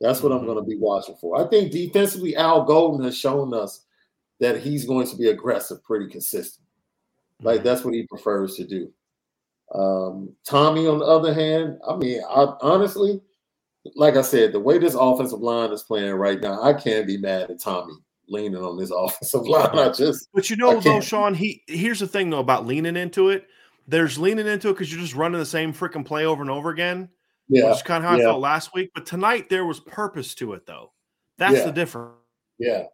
That's 0.00 0.22
what 0.22 0.32
I'm 0.32 0.42
Mhm. 0.42 0.46
going 0.46 0.58
to 0.58 0.68
be 0.68 0.76
watching 0.78 1.16
for. 1.16 1.40
I 1.40 1.48
think 1.48 1.72
defensively, 1.72 2.36
Al 2.36 2.64
Golden 2.64 3.04
has 3.04 3.16
shown 3.16 3.54
us 3.54 3.84
that 4.40 4.60
he's 4.60 4.86
going 4.86 5.06
to 5.08 5.16
be 5.16 5.28
aggressive 5.30 5.82
pretty 5.84 6.08
consistent. 6.08 6.66
Like 7.42 7.62
Mhm. 7.62 7.64
that's 7.64 7.84
what 7.84 7.94
he 7.94 8.06
prefers 8.06 8.56
to 8.56 8.64
do. 8.66 8.92
Um, 9.74 10.36
Tommy, 10.46 10.86
on 10.86 10.98
the 10.98 11.04
other 11.06 11.34
hand, 11.34 11.78
I 11.88 11.96
mean, 11.96 12.22
I, 12.28 12.54
honestly, 12.60 13.20
like 13.96 14.16
I 14.16 14.22
said, 14.22 14.52
the 14.52 14.60
way 14.60 14.78
this 14.78 14.94
offensive 14.94 15.40
line 15.40 15.72
is 15.72 15.82
playing 15.82 16.14
right 16.14 16.40
now, 16.40 16.62
I 16.62 16.74
can't 16.74 17.06
be 17.06 17.18
mad 17.18 17.50
at 17.50 17.60
Tommy 17.60 17.94
leaning 18.28 18.62
on 18.62 18.78
this 18.78 18.90
offensive 18.96 19.46
line. 19.48 19.78
I 19.78 19.90
just 19.90 20.28
But 20.34 20.50
you 20.50 20.56
know, 20.56 20.80
though. 20.80 21.00
Sean, 21.00 21.34
he 21.34 21.62
here's 21.68 22.00
the 22.00 22.06
thing 22.08 22.30
though 22.30 22.40
about 22.40 22.66
leaning 22.66 22.96
into 22.96 23.30
it. 23.30 23.46
There's 23.86 24.18
leaning 24.18 24.46
into 24.46 24.70
it 24.70 24.72
because 24.74 24.90
you're 24.92 25.02
just 25.02 25.14
running 25.14 25.38
the 25.38 25.46
same 25.46 25.72
freaking 25.72 26.04
play 26.04 26.24
over 26.24 26.40
and 26.42 26.50
over 26.50 26.70
again, 26.70 27.08
yeah, 27.48 27.66
which 27.68 27.76
is 27.76 27.82
kind 27.82 28.02
of 28.02 28.10
how 28.10 28.16
I 28.16 28.20
felt 28.20 28.40
last 28.40 28.72
week. 28.74 28.90
But 28.94 29.04
tonight 29.06 29.48
there 29.50 29.64
was 29.66 29.80
purpose 29.80 30.34
to 30.36 30.54
it, 30.54 30.64
though. 30.66 30.92
That's 31.36 31.58
Yeah. 31.58 31.64
the 31.66 31.72
difference. 31.72 32.14
yeah, 32.58 32.84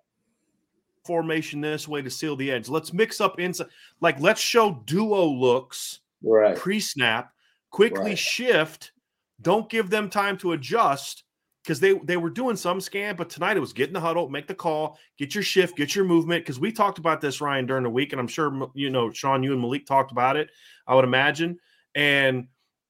Formation 1.04 1.60
this 1.60 1.88
way 1.88 2.02
to 2.02 2.10
seal 2.10 2.36
the 2.36 2.50
edge. 2.50 2.68
Let's 2.68 2.92
mix 2.92 3.20
up 3.20 3.40
inside. 3.40 3.68
Like 4.00 4.20
let's 4.20 4.40
show 4.40 4.82
duo 4.84 5.24
looks 5.26 6.00
right. 6.22 6.56
pre-snap, 6.56 7.32
quickly 7.70 8.10
Right. 8.10 8.18
shift. 8.18 8.92
Don't 9.40 9.68
give 9.70 9.88
them 9.90 10.10
time 10.10 10.36
to 10.38 10.52
adjust 10.52 11.24
because 11.62 11.80
they 11.80 11.94
they 12.04 12.16
were 12.18 12.30
doing 12.30 12.56
some 12.56 12.80
scan, 12.80 13.16
but 13.16 13.30
tonight 13.30 13.56
it 13.56 13.60
was 13.60 13.72
get 13.72 13.88
in 13.88 13.94
the 13.94 14.00
huddle, 14.00 14.28
make 14.28 14.46
the 14.46 14.54
call, 14.54 14.98
get 15.18 15.34
your 15.34 15.42
shift, 15.44 15.76
get 15.76 15.94
your 15.94 16.04
movement. 16.04 16.44
Because 16.44 16.60
we 16.60 16.70
talked 16.72 16.98
about 16.98 17.20
this 17.20 17.40
Ryan 17.40 17.64
during 17.66 17.84
the 17.84 17.90
week, 17.90 18.12
and 18.12 18.20
I'm 18.20 18.28
sure 18.28 18.70
you 18.74 18.90
know 18.90 19.10
Sean, 19.10 19.42
you 19.42 19.52
and 19.52 19.60
Malik 19.60 19.86
talked 19.86 20.12
about 20.12 20.36
it. 20.36 20.50
I 20.90 20.94
would 20.94 21.04
imagine, 21.04 21.58
and 21.94 22.48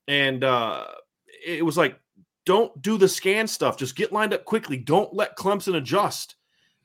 and 0.08 0.42
uh 0.42 0.86
it 1.46 1.64
was 1.64 1.76
like 1.76 2.00
don't 2.46 2.80
do 2.82 2.98
the 2.98 3.08
scan 3.08 3.46
stuff, 3.46 3.76
just 3.76 3.94
get 3.94 4.12
lined 4.12 4.34
up 4.34 4.44
quickly. 4.44 4.76
Don't 4.76 5.14
let 5.14 5.36
Clemson 5.36 5.76
adjust. 5.76 6.36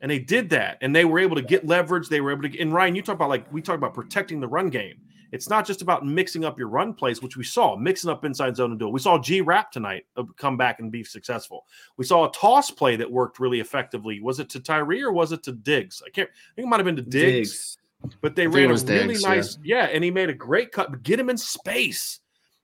And 0.02 0.12
they 0.12 0.20
did 0.20 0.50
that, 0.50 0.78
and 0.82 0.94
they 0.94 1.06
were 1.06 1.20
able 1.20 1.38
to 1.38 1.42
get 1.42 1.66
leverage. 1.66 2.10
They 2.10 2.22
were 2.22 2.32
able 2.32 2.44
to. 2.44 2.50
Get, 2.50 2.62
and 2.62 2.74
Ryan, 2.74 2.96
you 2.96 3.02
talk 3.02 3.16
about 3.16 3.30
like 3.30 3.52
we 3.52 3.62
talk 3.62 3.78
about 3.78 3.94
protecting 3.94 4.42
the 4.42 4.48
run 4.48 4.70
game. 4.70 4.98
It's 5.32 5.50
not 5.50 5.66
just 5.66 5.82
about 5.82 6.06
mixing 6.06 6.46
up 6.46 6.60
your 6.60 6.68
run 6.68 6.94
plays, 6.94 7.22
which 7.22 7.38
we 7.38 7.44
saw, 7.44 7.76
mixing 7.76 8.10
up 8.10 8.24
inside 8.26 8.56
zone 8.56 8.72
and 8.74 8.82
it. 8.82 8.86
We 8.86 9.00
saw 9.00 9.18
G 9.18 9.42
Rap 9.42 9.72
tonight 9.72 10.06
uh, 10.18 10.24
come 10.38 10.58
back 10.58 10.80
and 10.80 10.92
be 10.92 11.04
successful. 11.04 11.66
We 11.98 12.06
saw 12.06 12.30
a 12.30 12.32
toss 12.32 12.70
play 12.70 12.96
that 12.98 13.10
worked 13.10 13.40
really 13.40 13.60
effectively. 13.60 14.20
Was 14.20 14.40
it 14.40 14.50
to 14.52 14.60
Tyree 14.60 15.02
or 15.02 15.12
was 15.12 15.32
it 15.32 15.42
to 15.44 15.54
Diggs? 15.54 16.04
I 16.06 16.10
can't. 16.10 16.30
I 16.30 16.56
think 16.56 16.68
it 16.68 16.70
might 16.70 16.80
have 16.80 16.86
been 16.86 16.98
to 16.98 17.02
Diggs, 17.02 17.78
but 18.22 18.36
they 18.36 18.48
ran 18.48 18.70
it 18.72 18.82
a 18.84 18.86
really 18.94 19.08
Diggs, 19.10 19.24
nice, 19.24 19.58
yeah. 19.64 19.86
and 19.86 20.04
he 20.04 20.12
made 20.12 20.30
a 20.30 20.34
great 20.34 20.72
cut. 20.72 21.04
Get 21.04 21.20
him 21.20 21.30
in 21.30 21.38
space. 21.38 22.20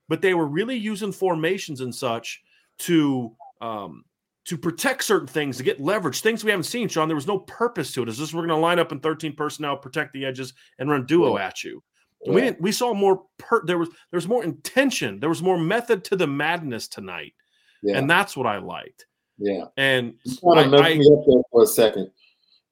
But 0.08 0.20
they 0.20 0.34
were 0.34 0.46
really 0.46 0.76
using 0.76 1.12
formations 1.12 1.80
and 1.80 1.94
such 1.94 2.42
to 2.80 3.34
um, 3.60 4.04
to 4.44 4.58
protect 4.58 5.04
certain 5.04 5.28
things, 5.28 5.56
to 5.56 5.62
get 5.62 5.80
leverage, 5.80 6.20
things 6.20 6.44
we 6.44 6.50
haven't 6.50 6.64
seen, 6.64 6.88
Sean. 6.88 7.08
There 7.08 7.14
was 7.14 7.28
no 7.28 7.38
purpose 7.38 7.92
to. 7.92 8.02
It's 8.02 8.18
this 8.18 8.34
we're 8.34 8.40
going 8.46 8.48
to 8.50 8.56
line 8.56 8.78
up 8.80 8.92
in 8.92 8.98
13 9.00 9.34
personnel, 9.36 9.76
protect 9.76 10.12
the 10.12 10.24
edges, 10.26 10.52
and 10.78 10.90
run 10.90 11.06
duo 11.06 11.36
Right. 11.36 11.44
at 11.46 11.62
you. 11.64 11.82
And 12.26 12.34
We 12.34 12.40
didn't. 12.42 12.60
We 12.60 12.72
saw 12.72 12.92
more. 12.92 13.22
Per, 13.38 13.64
there 13.64 13.78
was 13.78 13.88
there 13.88 14.18
was 14.18 14.28
more 14.28 14.44
intention. 14.44 15.18
There 15.18 15.28
was 15.30 15.40
more 15.42 15.56
method 15.58 16.04
to 16.04 16.16
the 16.16 16.26
madness 16.26 16.88
tonight, 16.88 17.32
Yeah, 17.82 17.96
and 17.96 18.10
that's 18.10 18.36
what 18.36 18.46
I 18.46 18.58
liked. 18.58 19.06
yeah. 19.38 19.64
And 19.76 20.14
You 20.24 20.36
kind 20.54 20.74
I- 20.74 20.78
of 20.78 20.84
I- 20.84 20.94
me 20.94 21.06
up 21.10 21.24
there 21.26 21.42
for 21.50 21.62
a 21.62 21.66
second. 21.66 22.10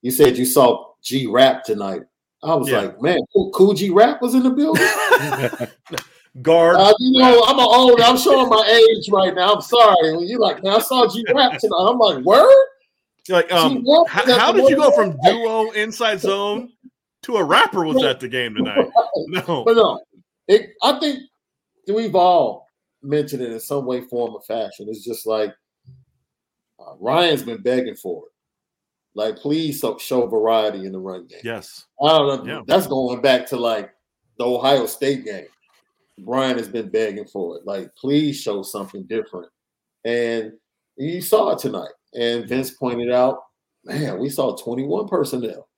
You 0.02 0.10
said 0.10 0.36
you 0.36 0.44
saw 0.44 0.92
G 1.02 1.26
Rap 1.26 1.64
tonight. 1.64 2.02
I 2.42 2.54
was 2.54 2.68
Yeah. 2.70 2.80
like, 2.82 3.02
man, 3.02 3.18
cool, 3.34 3.50
cool 3.50 3.74
G 3.74 3.90
Rap 3.90 4.22
was 4.22 4.34
in 4.34 4.42
the 4.42 4.50
building. 4.50 4.82
guard. 6.42 6.76
Uh, 6.76 6.94
you 7.00 7.20
know, 7.20 7.42
I'm 7.46 7.58
an 7.58 7.64
old. 7.68 8.00
I'm 8.00 8.16
showing 8.16 8.48
my 8.48 8.64
age 8.90 9.08
right 9.10 9.34
now. 9.34 9.54
I'm 9.54 9.60
sorry. 9.60 10.16
When 10.16 10.26
you 10.28 10.38
like, 10.38 10.62
man, 10.62 10.74
I 10.74 10.78
saw 10.78 11.06
G 11.08 11.24
Rap 11.34 11.58
tonight. 11.58 11.76
I'm 11.90 11.98
like, 11.98 12.24
word. 12.24 12.48
like, 13.28 13.50
um, 13.52 13.78
G 13.78 13.84
Rap 13.86 14.06
how, 14.08 14.38
how 14.38 14.52
did 14.52 14.68
you 14.68 14.76
go 14.76 14.90
from 14.92 15.18
duo 15.24 15.70
inside 15.72 16.20
zone 16.20 16.70
to 17.22 17.36
a 17.36 17.44
rapper 17.44 17.84
was 17.84 18.02
at 18.04 18.20
the 18.20 18.28
game 18.28 18.54
tonight? 18.54 18.88
No, 19.26 19.64
But 19.64 19.74
no, 19.76 20.00
it, 20.48 20.70
I 20.82 20.98
think 20.98 21.20
we've 21.88 22.14
all 22.14 22.66
mentioned 23.02 23.42
it 23.42 23.52
in 23.52 23.60
some 23.60 23.84
way, 23.84 24.00
form, 24.02 24.34
or 24.34 24.40
fashion. 24.42 24.86
It's 24.88 25.04
just 25.04 25.26
like 25.26 25.52
uh, 26.78 26.94
Ryan's 26.98 27.42
been 27.42 27.60
begging 27.60 27.96
for 27.96 28.24
it. 28.26 28.32
Like, 29.14 29.36
please 29.36 29.84
show 29.98 30.26
variety 30.26 30.86
in 30.86 30.92
the 30.92 30.98
run 30.98 31.26
game. 31.26 31.40
yes, 31.42 31.86
I 32.02 32.08
don't 32.18 32.46
know. 32.46 32.52
Yeah. 32.58 32.62
That's 32.66 32.86
going 32.86 33.20
back 33.20 33.46
to 33.48 33.56
like 33.56 33.90
the 34.38 34.44
Ohio 34.46 34.86
State 34.86 35.24
game. 35.24 35.46
Brian 36.18 36.56
has 36.58 36.68
been 36.68 36.88
begging 36.90 37.24
for 37.26 37.56
it. 37.56 37.66
Like, 37.66 37.94
please 37.96 38.38
show 38.40 38.62
something 38.62 39.04
different. 39.04 39.48
And 40.04 40.52
you 40.96 41.22
saw 41.22 41.50
it 41.52 41.58
tonight. 41.58 41.90
And 42.14 42.46
Vince 42.48 42.70
pointed 42.72 43.10
out, 43.10 43.38
man, 43.84 44.18
we 44.20 44.28
saw 44.28 44.54
21 44.56 45.08
personnel. 45.08 45.68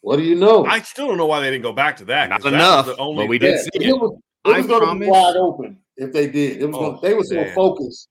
What 0.00 0.16
do 0.16 0.22
you 0.22 0.36
know? 0.36 0.64
I 0.64 0.80
still 0.82 1.08
don't 1.08 1.16
know 1.18 1.26
why 1.26 1.40
they 1.40 1.50
didn't 1.50 1.64
go 1.64 1.72
back 1.72 1.96
to 1.98 2.04
that. 2.06 2.30
'cause 2.30 2.44
Not 2.44 2.54
enough, 2.54 2.86
the 2.86 2.96
only 2.98 3.24
but 3.24 3.28
we 3.30 3.38
did 3.38 3.58
see 3.60 3.70
it 3.74 3.82
it. 3.82 3.92
was, 3.92 4.12
it 4.44 4.48
was 4.48 4.64
I 4.64 4.68
going 4.68 4.98
to 5.00 5.04
be 5.04 5.10
wide 5.10 5.36
open 5.36 5.78
if 5.96 6.12
they 6.12 6.28
did. 6.28 6.62
It 6.62 6.66
was 6.66 6.76
Oh, 6.76 6.90
gonna, 6.92 7.00
they 7.02 7.14
were 7.14 7.24
so 7.24 7.34
man. 7.34 7.54
focused 7.54 8.08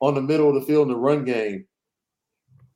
on 0.00 0.14
the 0.14 0.22
middle 0.22 0.48
of 0.48 0.56
the 0.56 0.62
field 0.66 0.88
in 0.88 0.94
the 0.94 0.98
run 0.98 1.24
game 1.24 1.64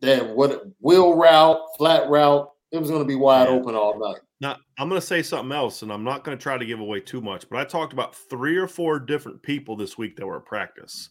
that 0.05 0.29
what 0.29 0.65
wheel 0.81 1.17
route, 1.17 1.59
flat 1.77 2.09
route, 2.09 2.51
it 2.73 2.79
was 2.79 2.91
going 2.91 3.03
to 3.03 3.09
be 3.09 3.15
wide 3.15 3.49
Yeah. 3.49 3.55
open 3.55 3.75
all 3.75 3.99
night. 3.99 4.21
Now, 4.41 4.57
I'm 4.79 4.89
going 4.89 5.01
to 5.01 5.07
say 5.07 5.23
something 5.23 5.57
else, 5.57 5.83
and 5.83 5.93
I'm 5.93 6.05
not 6.05 6.25
going 6.25 6.37
to 6.37 6.43
try 6.43 6.59
to 6.59 6.67
give 6.67 6.81
away 6.81 7.01
too 7.01 7.21
much, 7.21 7.49
but 7.49 7.59
I 7.59 7.65
talked 7.65 7.93
about 7.93 8.15
three 8.15 8.57
or 8.57 8.67
four 8.67 8.99
different 8.99 9.43
people 9.43 9.77
this 9.77 9.97
week 9.97 10.17
that 10.17 10.27
were 10.27 10.39
at 10.39 10.45
practice, 10.45 11.11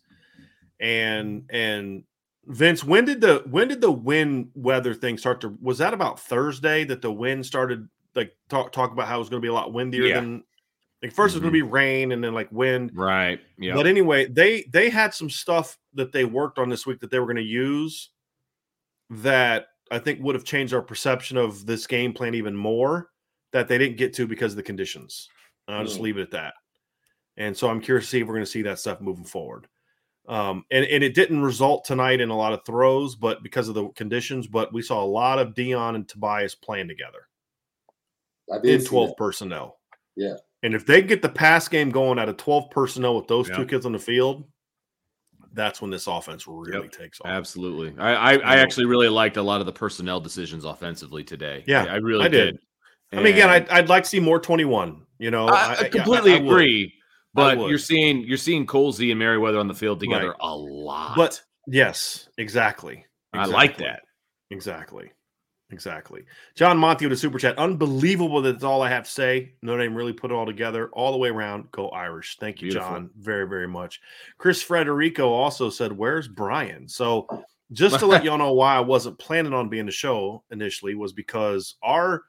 and 0.79 1.43
and 1.49 2.03
Vince, 2.45 2.83
when 2.83 3.05
did 3.05 3.21
the 3.21 3.43
when 3.49 3.69
did 3.69 3.81
the 3.81 3.91
wind 3.91 4.49
weather 4.53 4.93
thing 4.93 5.17
start 5.17 5.41
to? 5.41 5.57
Was 5.61 5.77
that 5.77 5.93
about 5.93 6.19
Thursday 6.19 6.83
that 6.85 7.01
the 7.01 7.11
wind 7.11 7.45
started 7.45 7.87
like 8.15 8.35
talk 8.49 8.71
talk 8.71 8.91
about 8.91 9.07
how 9.07 9.15
it 9.15 9.19
was 9.19 9.29
going 9.29 9.41
to 9.41 9.45
be 9.45 9.49
a 9.49 9.53
lot 9.53 9.73
windier 9.73 10.07
Yeah. 10.07 10.19
than 10.19 10.43
like 11.01 11.13
first 11.13 11.35
it 11.35 11.37
was 11.37 11.41
going 11.41 11.53
to 11.53 11.59
be 11.59 11.65
mm-hmm. 11.65 11.73
rain 11.73 12.11
and 12.11 12.23
then 12.23 12.33
like 12.33 12.51
wind. 12.51 12.91
Right. 12.93 13.39
Yeah. 13.57 13.73
But 13.73 13.87
anyway, 13.87 14.27
they 14.27 14.65
they 14.71 14.89
had 14.89 15.13
some 15.13 15.29
stuff 15.29 15.77
that 15.93 16.11
they 16.11 16.25
worked 16.25 16.59
on 16.59 16.69
this 16.69 16.85
week 16.85 16.99
that 16.99 17.11
they 17.11 17.19
were 17.19 17.25
going 17.25 17.37
to 17.37 17.41
use 17.41 18.09
that 19.09 19.67
I 19.91 19.99
think 19.99 20.21
would 20.21 20.35
have 20.35 20.43
changed 20.43 20.73
our 20.73 20.81
perception 20.81 21.37
of 21.37 21.65
this 21.65 21.85
game 21.87 22.13
plan 22.13 22.35
even 22.35 22.55
more 22.55 23.09
that 23.51 23.67
they 23.67 23.77
didn't 23.77 23.97
get 23.97 24.13
to 24.13 24.25
because 24.27 24.53
of 24.53 24.57
the 24.57 24.63
conditions. 24.63 25.29
And 25.67 25.77
I'll 25.77 25.83
just 25.85 25.99
Mm. 25.99 26.03
leave 26.03 26.17
it 26.17 26.21
at 26.23 26.31
that. 26.31 26.53
And 27.37 27.55
so 27.55 27.69
I'm 27.69 27.81
curious 27.81 28.05
to 28.05 28.09
see 28.11 28.21
if 28.21 28.27
we're 28.27 28.33
going 28.33 28.45
to 28.45 28.51
see 28.51 28.61
that 28.63 28.79
stuff 28.79 29.01
moving 29.01 29.25
forward. 29.25 29.67
Um, 30.27 30.65
and, 30.71 30.85
and 30.85 31.03
it 31.03 31.13
didn't 31.15 31.41
result 31.41 31.83
tonight 31.83 32.21
in 32.21 32.29
a 32.29 32.37
lot 32.37 32.53
of 32.53 32.65
throws, 32.65 33.15
but 33.15 33.43
because 33.43 33.67
of 33.67 33.75
the 33.75 33.89
conditions, 33.89 34.47
but 34.47 34.71
we 34.73 34.81
saw 34.81 35.03
a 35.03 35.05
lot 35.05 35.37
of 35.39 35.53
Deion 35.53 35.95
and 35.95 36.07
Tobias 36.07 36.55
playing 36.55 36.87
together 36.87 37.27
I 38.51 38.59
did 38.59 38.81
in 38.81 38.85
12 38.85 39.09
that. 39.09 39.17
personnel. 39.17 39.79
Yeah. 40.15 40.35
And 40.63 40.73
if 40.73 40.85
they 40.85 41.01
get 41.01 41.21
the 41.21 41.29
pass 41.29 41.67
game 41.67 41.89
going 41.91 42.19
out 42.19 42.29
of 42.29 42.37
12 42.37 42.69
personnel 42.71 43.15
with 43.17 43.27
those 43.27 43.49
Yeah. 43.49 43.57
two 43.57 43.65
kids 43.65 43.85
on 43.85 43.91
the 43.91 43.99
field, 43.99 44.45
that's 45.53 45.81
when 45.81 45.91
this 45.91 46.07
offense 46.07 46.47
really 46.47 46.89
takes 46.89 47.21
off. 47.21 47.27
Absolutely. 47.27 47.93
I, 47.99 48.13
I, 48.13 48.33
I 48.37 48.55
actually 48.57 48.85
really 48.85 49.09
liked 49.09 49.37
a 49.37 49.43
lot 49.43 49.59
of 49.59 49.65
the 49.65 49.71
personnel 49.73 50.19
decisions 50.19 50.65
offensively 50.65 51.23
today. 51.23 51.63
Yeah, 51.67 51.83
I, 51.85 51.93
I 51.93 51.95
really 51.97 52.25
I 52.25 52.27
did. 52.27 52.45
did. 52.53 52.59
I 53.11 53.23
mean, 53.23 53.33
again, 53.33 53.49
I'd, 53.49 53.69
I'd 53.69 53.89
like 53.89 54.03
to 54.03 54.09
see 54.09 54.19
more 54.19 54.39
21. 54.39 55.05
You 55.19 55.31
know, 55.31 55.47
I, 55.47 55.53
I 55.53 55.81
yeah, 55.83 55.87
completely 55.89 56.33
I 56.33 56.37
agree. 56.37 56.93
But 57.35 57.57
you're 57.67 57.77
seeing 57.77 58.23
you're 58.23 58.37
seeing 58.37 58.65
Colzie 58.67 59.09
and 59.11 59.19
Merriweather 59.19 59.57
on 59.59 59.67
the 59.67 59.73
field 59.73 59.99
together 59.99 60.29
Right. 60.29 60.35
a 60.41 60.55
lot. 60.55 61.15
But 61.15 61.41
yes, 61.67 62.29
exactly. 62.37 63.05
I 63.33 63.45
like 63.45 63.77
that. 63.77 64.01
Exactly. 64.51 65.11
Exactly. 65.74 66.24
John 66.55 66.78
Monty 66.78 67.05
with 67.05 67.13
a 67.13 67.17
super 67.17 67.39
chat. 67.39 67.57
Unbelievable 67.57 68.41
that 68.43 68.53
that's 68.53 68.63
all 68.63 68.82
I 68.84 68.89
have 68.89 69.05
to 69.05 69.09
say. 69.11 69.53
Notre 69.63 69.82
Dame 69.84 69.95
really 69.95 70.13
put 70.13 70.32
it 70.32 70.36
all 70.36 70.45
together 70.45 70.89
all 70.93 71.11
the 71.11 71.17
way 71.17 71.30
around. 71.30 71.71
Go 71.71 71.89
Irish. 71.89 72.38
Thank 72.39 72.61
you, 72.61 72.69
Beautiful. 72.69 72.91
John, 72.91 73.09
very, 73.17 73.47
very 73.47 73.67
much. 73.67 73.99
Chris 74.38 74.61
Federico 74.61 75.30
also 75.30 75.69
said, 75.69 75.91
Where's 75.91 76.28
Brian? 76.28 76.88
So 76.88 77.28
just 77.71 77.99
to 77.99 78.05
let 78.07 78.24
y'all 78.24 78.38
know 78.38 78.53
why 78.53 78.76
I 78.76 78.82
wasn't 78.82 79.17
planning 79.17 79.53
on 79.53 79.67
being 79.67 79.88
the 79.88 79.91
show 79.91 80.43
initially 80.51 80.93
was 80.95 81.11
because 81.11 81.76
our 81.82 82.24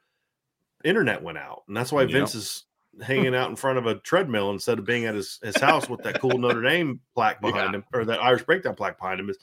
internet 0.84 1.22
went 1.22 1.38
out. 1.38 1.62
And 1.68 1.76
that's 1.76 1.92
why 1.92 2.02
Yep. 2.02 2.10
Vince 2.10 2.34
is 2.34 2.64
hanging 3.02 3.34
out 3.34 3.50
in 3.50 3.56
front 3.56 3.76
of 3.76 3.86
a 3.86 3.96
treadmill 3.96 4.50
instead 4.52 4.78
of 4.78 4.84
being 4.86 5.04
at 5.04 5.14
his, 5.14 5.38
his 5.42 5.56
house 5.56 5.88
with 5.88 6.02
that 6.04 6.20
cool 6.20 6.38
Notre 6.38 6.62
Dame 6.62 7.00
plaque 7.14 7.40
behind 7.40 7.72
Yeah. 7.72 7.78
him 7.80 7.84
or 7.92 8.04
that 8.04 8.22
Irish 8.22 8.44
breakdown 8.44 8.74
plaque 8.74 8.98
behind 8.98 9.20
him. 9.20 9.28
Is 9.30 9.38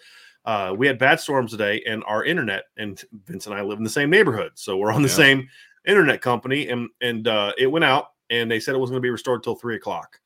uh, 0.46 0.74
we 0.78 0.88
had 0.88 0.98
bad 0.98 1.20
storms 1.20 1.52
today, 1.52 1.84
and 1.88 2.04
our 2.06 2.24
internet 2.24 2.64
and 2.78 3.02
Vince 3.26 3.46
and 3.46 3.56
I 3.56 3.62
live 3.62 3.78
in 3.78 3.84
the 3.84 3.90
same 3.90 4.10
neighborhood, 4.10 4.52
so 4.56 4.78
we're 4.78 4.92
on 4.92 5.02
the 5.02 5.08
Yeah. 5.10 5.16
same 5.16 5.50
internet 5.86 6.22
company, 6.22 6.70
and 6.70 6.90
and 7.02 7.28
uh, 7.28 7.54
it 7.58 7.68
went 7.68 7.86
out, 7.86 8.08
and 8.30 8.50
they 8.50 8.60
said 8.60 8.76
it 8.76 8.80
wasn't 8.80 8.94
going 8.96 9.02
to 9.02 9.06
be 9.06 9.12
restored 9.12 9.44
till 9.44 9.56
three 9.56 9.76
o'clock, 9.76 10.20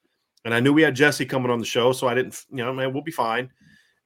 and 0.45 0.53
I 0.53 0.59
knew 0.59 0.74
we 0.74 0.82
had 0.82 0.95
Jesse 0.95 1.26
coming 1.26 1.51
on 1.51 1.59
the 1.59 1.66
show, 1.66 1.91
so 1.91 2.07
I 2.07 2.13
didn't, 2.13 2.43
you 2.49 2.63
know, 2.63 2.74
man, 2.74 2.93
we'll 2.93 3.03
be 3.03 3.11
fine, 3.11 3.49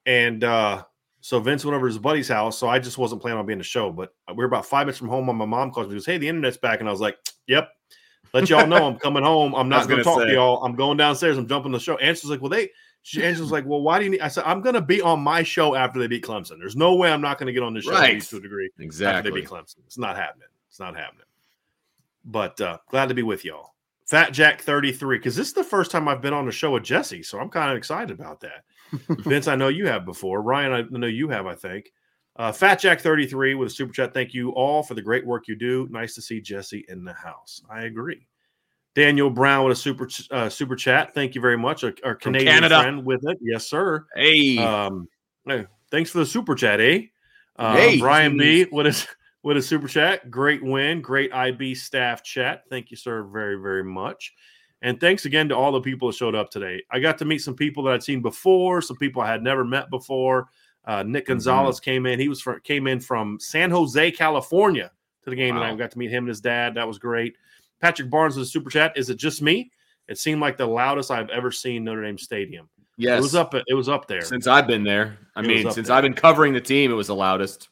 and 0.06 0.42
uh, 0.44 0.82
so 1.20 1.38
Vince 1.38 1.64
went 1.64 1.76
over 1.76 1.86
to 1.86 1.92
his 1.92 1.98
buddy's 1.98 2.28
house, 2.28 2.58
so 2.58 2.68
I 2.68 2.78
just 2.78 2.98
wasn't 2.98 3.20
planning 3.20 3.38
on 3.38 3.46
being 3.46 3.58
the 3.58 3.64
show, 3.64 3.90
but 3.92 4.14
we 4.28 4.36
were 4.36 4.44
about 4.46 4.66
five 4.66 4.86
minutes 4.86 4.98
from 4.98 5.08
home, 5.08 5.28
and 5.28 5.38
my 5.38 5.44
mom 5.44 5.70
calls 5.70 5.86
me, 5.88 5.94
goes, 5.94 6.06
"Hey, 6.06 6.18
the 6.18 6.28
internet's 6.28 6.56
back," 6.56 6.80
and 6.80 6.88
I 6.88 6.92
was 6.92 7.00
like, 7.00 7.18
"Yep." 7.46 7.68
Let 8.32 8.48
y'all 8.48 8.66
know 8.66 8.86
I'm 8.86 8.96
coming 8.96 9.24
home. 9.24 9.54
I'm 9.56 9.68
not 9.68 9.88
going 9.88 9.98
to 9.98 10.04
gonna 10.04 10.18
talk 10.18 10.26
to 10.28 10.32
y'all. 10.32 10.64
I'm 10.64 10.76
going 10.76 10.96
downstairs. 10.96 11.36
I'm 11.36 11.48
jumping 11.48 11.72
the 11.72 11.80
show. 11.80 11.96
Angela's 11.96 12.30
like, 12.30 12.40
well, 12.40 12.48
they. 12.48 12.70
She, 13.02 13.24
Angela's 13.24 13.50
like, 13.50 13.64
well, 13.66 13.80
why 13.80 13.98
do 13.98 14.04
you 14.04 14.10
need? 14.10 14.20
I 14.20 14.28
said, 14.28 14.44
I'm 14.46 14.60
going 14.60 14.74
to 14.74 14.80
be 14.82 15.00
on 15.00 15.20
my 15.20 15.42
show 15.42 15.74
after 15.74 15.98
they 15.98 16.06
beat 16.06 16.22
Clemson. 16.24 16.58
There's 16.58 16.76
no 16.76 16.94
way 16.96 17.10
I'm 17.10 17.22
not 17.22 17.38
going 17.38 17.46
to 17.46 17.52
get 17.52 17.62
on 17.62 17.72
this 17.74 17.84
show 17.84 17.92
Right. 17.92 18.20
to 18.20 18.36
a 18.36 18.40
degree 18.40 18.66
after 18.66 18.78
they 18.78 18.84
Exactly. 18.84 19.30
beat 19.32 19.48
Clemson. 19.48 19.78
It's 19.86 19.96
not 19.98 20.16
happening. 20.16 20.48
It's 20.68 20.78
not 20.80 20.94
happening. 20.96 21.24
But 22.24 22.60
uh, 22.60 22.78
glad 22.90 23.08
to 23.08 23.14
be 23.14 23.22
with 23.22 23.44
y'all. 23.44 23.74
Fat 24.06 24.32
Jack 24.32 24.60
33, 24.60 25.18
because 25.18 25.36
this 25.36 25.48
is 25.48 25.54
the 25.54 25.64
first 25.64 25.90
time 25.90 26.08
I've 26.08 26.20
been 26.20 26.34
on 26.34 26.44
the 26.44 26.52
show 26.52 26.72
with 26.72 26.82
Jesse, 26.82 27.22
so 27.22 27.38
I'm 27.38 27.48
kind 27.48 27.70
of 27.70 27.76
excited 27.78 28.10
about 28.18 28.40
that. 28.40 28.64
Vince, 29.20 29.46
I 29.48 29.54
know 29.54 29.68
you 29.68 29.86
have 29.86 30.04
before. 30.04 30.42
Ryan, 30.42 30.72
I 30.72 30.98
know 30.98 31.06
you 31.06 31.28
have, 31.28 31.46
I 31.46 31.54
think. 31.54 31.92
Uh, 32.36 32.50
Fat 32.52 32.80
Jack 32.80 33.00
33 33.00 33.54
with 33.54 33.68
a 33.68 33.70
super 33.70 33.92
chat. 33.92 34.12
Thank 34.12 34.34
you 34.34 34.50
all 34.50 34.82
for 34.82 34.94
the 34.94 35.02
great 35.02 35.24
work 35.24 35.46
you 35.46 35.54
do. 35.56 35.86
Nice 35.90 36.14
to 36.16 36.22
see 36.22 36.40
Jesse 36.40 36.84
in 36.88 37.04
the 37.04 37.12
house. 37.12 37.62
I 37.70 37.82
agree. 37.82 38.26
Daniel 38.94 39.30
Brown 39.30 39.66
with 39.68 39.76
a 39.78 39.80
super 39.80 40.08
uh, 40.30 40.48
super 40.48 40.76
chat. 40.76 41.14
Thank 41.14 41.34
you 41.34 41.40
very 41.40 41.56
much. 41.58 41.84
Our, 41.84 41.94
our 42.04 42.14
Canadian 42.14 42.54
Canada. 42.54 42.80
friend 42.80 43.04
with 43.04 43.20
it. 43.24 43.38
Yes, 43.40 43.66
sir. 43.68 44.04
Hey, 44.16 44.58
Um, 44.58 45.08
hey, 45.46 45.66
thanks 45.90 46.10
for 46.10 46.18
the 46.18 46.26
super 46.26 46.54
chat, 46.54 46.80
eh? 46.80 47.02
Uh, 47.56 47.76
Hey. 47.76 47.98
Brian 48.00 48.36
B. 48.36 48.64
What 48.64 48.86
is 48.86 49.06
what 49.42 49.56
is 49.56 49.66
super 49.66 49.88
chat? 49.88 50.30
Great 50.30 50.62
win, 50.62 51.00
great 51.00 51.32
IB 51.32 51.74
staff 51.74 52.22
chat. 52.22 52.64
Thank 52.68 52.90
you, 52.90 52.96
sir, 52.96 53.22
very 53.24 53.56
very 53.56 53.84
much. 53.84 54.34
And 54.82 54.98
thanks 54.98 55.26
again 55.26 55.48
to 55.50 55.56
all 55.56 55.72
the 55.72 55.80
people 55.80 56.08
that 56.08 56.16
showed 56.16 56.34
up 56.34 56.50
today. 56.50 56.82
I 56.90 57.00
got 57.00 57.18
to 57.18 57.26
meet 57.26 57.38
some 57.42 57.54
people 57.54 57.82
that 57.84 57.92
I'd 57.94 58.02
seen 58.02 58.22
before, 58.22 58.80
some 58.80 58.96
people 58.96 59.20
I 59.20 59.30
had 59.30 59.42
never 59.42 59.62
met 59.64 59.90
before. 59.90 60.48
Uh, 60.86 61.02
Nick 61.02 61.24
Mm-hmm. 61.24 61.34
Gonzalez 61.34 61.78
came 61.80 62.06
in. 62.06 62.18
He 62.18 62.28
was 62.30 62.40
from 62.40 62.60
came 62.64 62.86
in 62.86 62.98
from 62.98 63.38
San 63.38 63.70
Jose, 63.70 64.10
California, 64.12 64.90
to 65.24 65.30
the 65.30 65.36
game 65.36 65.54
Wow. 65.54 65.60
tonight. 65.60 65.72
We 65.74 65.78
got 65.78 65.90
to 65.92 65.98
meet 65.98 66.10
him 66.10 66.24
and 66.24 66.28
his 66.28 66.40
dad. 66.40 66.74
That 66.74 66.88
was 66.88 66.98
great. 66.98 67.36
Patrick 67.80 68.10
Barnes 68.10 68.36
with 68.36 68.46
a 68.46 68.50
super 68.50 68.70
chat. 68.70 68.92
Is 68.96 69.10
it 69.10 69.16
just 69.16 69.42
me? 69.42 69.70
It 70.08 70.18
seemed 70.18 70.40
like 70.40 70.56
the 70.56 70.66
loudest 70.66 71.10
I've 71.10 71.30
ever 71.30 71.50
seen 71.50 71.84
Notre 71.84 72.02
Dame 72.02 72.18
Stadium. 72.18 72.68
yes. 72.96 73.18
It 73.18 73.22
was 73.22 73.34
up. 73.34 73.54
It 73.54 73.74
was 73.74 73.88
up 73.88 74.08
there. 74.08 74.22
since 74.22 74.46
I've 74.46 74.66
been 74.66 74.84
there. 74.84 75.18
I 75.36 75.40
It 75.40 75.46
mean, 75.46 75.70
since 75.70 75.88
there. 75.88 75.96
I've 75.96 76.02
been 76.02 76.14
covering 76.14 76.52
the 76.52 76.60
team, 76.60 76.90
it 76.90 76.94
was 76.94 77.06
the 77.06 77.14
loudest. 77.14 77.68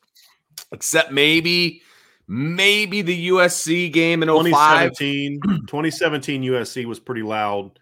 Except 0.72 1.10
maybe, 1.12 1.82
maybe 2.26 3.02
the 3.02 3.28
USC 3.30 3.92
game 3.92 4.22
in 4.22 4.28
05. 4.28 4.44
2017, 4.44 5.40
2017 5.66 6.42
USC 6.42 6.84
was 6.84 7.00
pretty 7.00 7.22
loud. 7.22 7.78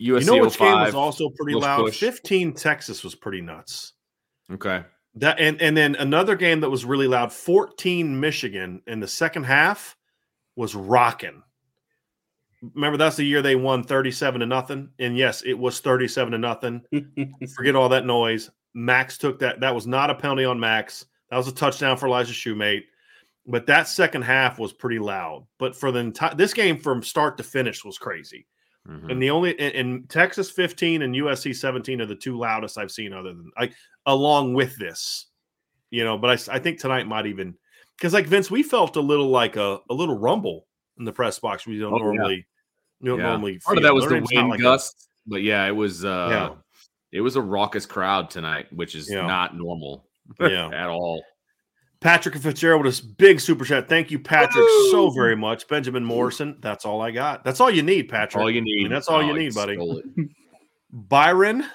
USC 0.00 0.20
you 0.20 0.26
know 0.26 0.44
which 0.44 0.58
game 0.58 0.72
oh 0.72 0.84
was 0.84 0.94
also 0.94 1.28
pretty 1.30 1.54
loud? 1.58 1.84
push. 1.84 2.00
15 2.00 2.54
Texas 2.54 3.04
was 3.04 3.14
pretty 3.14 3.40
nuts. 3.42 3.92
Okay. 4.50 4.82
That 5.16 5.38
and 5.38 5.60
and 5.60 5.76
then 5.76 5.94
another 5.96 6.36
game 6.36 6.60
that 6.60 6.70
was 6.70 6.84
really 6.84 7.06
loud, 7.08 7.32
14 7.32 8.18
Michigan 8.18 8.80
in 8.86 9.00
the 9.00 9.08
second 9.08 9.44
half 9.44 9.96
was 10.56 10.74
rocking. 10.74 11.42
Remember 12.74 12.98
that's 12.98 13.16
the 13.16 13.24
year 13.24 13.42
they 13.42 13.56
won 13.56 13.82
37 13.82 14.40
to 14.40 14.46
nothing. 14.46 14.90
And 14.98 15.16
yes, 15.16 15.42
it 15.42 15.54
was 15.54 15.80
37 15.80 16.32
to 16.32 16.38
nothing. 16.38 16.82
Forget 17.56 17.74
all 17.76 17.88
that 17.88 18.06
noise. 18.06 18.50
Max 18.74 19.18
took 19.18 19.38
that. 19.40 19.60
That 19.60 19.74
was 19.74 19.86
not 19.86 20.10
a 20.10 20.14
penalty 20.14 20.44
on 20.44 20.60
Max. 20.60 21.06
That 21.30 21.36
was 21.36 21.48
a 21.48 21.54
touchdown 21.54 21.96
for 21.96 22.06
Elijah 22.06 22.32
Shumate. 22.32 22.84
But 23.46 23.66
that 23.66 23.88
second 23.88 24.22
half 24.22 24.58
was 24.58 24.72
pretty 24.72 24.98
loud. 24.98 25.46
But 25.58 25.74
for 25.74 25.90
the 25.90 26.00
entire 26.00 26.34
this 26.34 26.52
game 26.52 26.78
from 26.78 27.02
start 27.02 27.36
to 27.38 27.42
finish 27.42 27.84
was 27.84 27.98
crazy. 27.98 28.46
Mhm. 28.88 29.10
And 29.10 29.22
the 29.22 29.30
only 29.30 29.52
in, 29.52 29.72
in 29.72 30.04
Texas 30.08 30.50
15 30.50 31.02
and 31.02 31.14
USC 31.14 31.54
17 31.54 32.00
are 32.00 32.06
the 32.06 32.14
two 32.14 32.38
loudest 32.38 32.78
I've 32.78 32.90
seen, 32.90 33.12
other 33.12 33.30
than 33.30 33.50
like 33.58 33.74
along 34.06 34.54
with 34.54 34.76
this, 34.78 35.26
you 35.90 36.04
know. 36.04 36.18
But 36.18 36.48
i, 36.48 36.56
I 36.56 36.58
think 36.58 36.78
tonight 36.78 37.06
might 37.06 37.26
even 37.26 37.54
because 37.96 38.14
like 38.14 38.26
Vince, 38.26 38.50
we 38.50 38.62
felt 38.62 38.96
a 38.96 39.00
little 39.00 39.28
like 39.28 39.56
a, 39.56 39.78
a 39.90 39.94
little 39.94 40.18
rumble 40.18 40.66
in 40.98 41.04
the 41.04 41.12
press 41.12 41.38
box. 41.38 41.66
We 41.66 41.78
don't 41.78 41.92
Oh, 41.92 42.12
yeah. 42.12 42.42
Normally, 43.00 43.08
don't 43.10 43.18
Yeah. 43.18 43.30
normally. 43.30 43.58
Part 43.60 43.76
of 43.78 43.82
that 43.84 43.94
was 43.94 44.06
the 44.06 44.26
wind 44.32 44.48
like 44.50 44.60
a- 44.60 44.78
but 45.26 45.42
yeah, 45.42 45.66
it 45.66 45.74
was. 45.76 46.04
uh 46.04 46.28
Yeah. 46.30 46.54
It 47.12 47.20
was 47.22 47.34
a 47.36 47.42
raucous 47.42 47.86
crowd 47.86 48.30
tonight, 48.30 48.72
which 48.72 48.94
is 48.94 49.10
Yeah. 49.10 49.26
not 49.26 49.56
normal 49.56 50.08
Yeah. 50.40 50.68
at 50.68 50.88
all. 50.88 51.22
Patrick 52.00 52.34
Fitzgerald 52.36 52.84
with 52.86 52.98
a 52.98 53.04
big 53.18 53.40
super 53.40 53.64
chat. 53.64 53.88
Thank 53.88 54.10
you, 54.10 54.18
Patrick, 54.18 54.64
so 54.90 55.10
very 55.10 55.36
much. 55.36 55.68
Benjamin 55.68 56.02
Morrison. 56.04 56.56
That's 56.60 56.86
all 56.86 57.02
I 57.02 57.10
got. 57.10 57.44
That's 57.44 57.60
all 57.60 57.70
you 57.70 57.82
need, 57.82 58.08
Patrick. 58.08 58.40
All 58.40 58.50
you 58.50 58.62
need. 58.62 58.90
that's 58.90 59.08
all 59.08 59.22
you 59.22 59.32
Oh, 59.32 59.36
need, 59.36 59.54
buddy. 59.54 59.76
Byron 60.92 61.66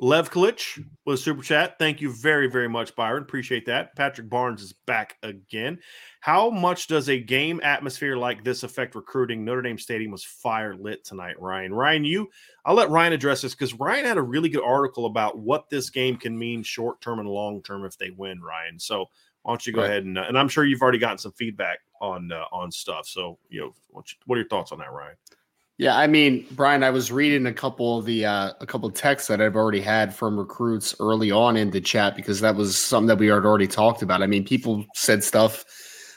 Le- 0.00 0.22
Levklich 0.22 0.84
with 1.04 1.14
a 1.14 1.18
super 1.18 1.42
chat. 1.42 1.78
Thank 1.78 2.00
you 2.00 2.12
very, 2.12 2.48
very 2.48 2.68
much, 2.68 2.94
Byron. 2.94 3.22
Appreciate 3.22 3.66
that. 3.66 3.94
Patrick 3.96 4.28
Barnes 4.28 4.62
is 4.62 4.72
back 4.86 5.16
again. 5.22 5.78
How 6.20 6.50
much 6.50 6.86
does 6.86 7.08
a 7.08 7.18
game 7.18 7.60
atmosphere 7.62 8.16
like 8.16 8.44
this 8.44 8.62
affect 8.62 8.94
recruiting? 8.94 9.44
Notre 9.44 9.62
Dame 9.62 9.78
Stadium 9.78 10.10
was 10.10 10.24
fire 10.24 10.74
lit 10.76 11.04
tonight, 11.04 11.40
Ryan. 11.40 11.72
Ryan, 11.74 12.04
you, 12.04 12.28
I'll 12.64 12.74
let 12.74 12.90
Ryan 12.90 13.12
address 13.12 13.42
this 13.42 13.54
because 13.54 13.74
Ryan 13.74 14.04
had 14.04 14.18
a 14.18 14.22
really 14.22 14.48
good 14.48 14.64
article 14.64 15.06
about 15.06 15.38
what 15.38 15.70
this 15.70 15.90
game 15.90 16.16
can 16.16 16.38
mean 16.38 16.62
short 16.62 17.00
term 17.00 17.18
and 17.18 17.28
long 17.28 17.62
term 17.62 17.84
if 17.84 17.96
they 17.98 18.10
win, 18.10 18.40
Ryan. 18.40 18.78
So 18.78 19.06
why 19.42 19.52
don't 19.52 19.66
you 19.66 19.72
go 19.72 19.80
Right. 19.80 19.90
ahead 19.90 20.04
and, 20.04 20.18
uh, 20.18 20.24
and 20.28 20.38
I'm 20.38 20.48
sure 20.48 20.64
you've 20.64 20.82
already 20.82 20.98
gotten 20.98 21.18
some 21.18 21.32
feedback 21.32 21.78
on 22.00 22.30
uh, 22.32 22.44
on 22.52 22.70
stuff. 22.70 23.06
So, 23.06 23.38
you 23.48 23.60
know, 23.60 23.74
what, 23.88 24.04
what 24.26 24.36
are 24.36 24.40
your 24.40 24.48
thoughts 24.48 24.72
on 24.72 24.78
that, 24.78 24.92
Ryan? 24.92 25.16
Yeah, 25.78 25.96
I 25.96 26.08
mean, 26.08 26.44
Brian, 26.50 26.82
I 26.82 26.90
was 26.90 27.12
reading 27.12 27.46
a 27.46 27.52
couple 27.52 27.98
of 27.98 28.04
the 28.04 28.26
uh, 28.26 28.52
a 28.60 28.66
couple 28.66 28.88
of 28.88 28.94
texts 28.94 29.28
that 29.28 29.40
I've 29.40 29.54
already 29.54 29.80
had 29.80 30.12
from 30.12 30.36
recruits 30.36 30.96
early 30.98 31.30
on 31.30 31.56
in 31.56 31.70
the 31.70 31.80
chat 31.80 32.16
because 32.16 32.40
that 32.40 32.56
was 32.56 32.76
something 32.76 33.06
that 33.06 33.18
we 33.18 33.28
had 33.28 33.46
already 33.46 33.68
talked 33.68 34.02
about. 34.02 34.20
I 34.20 34.26
mean, 34.26 34.44
people 34.44 34.84
said 34.94 35.22
stuff 35.22 35.64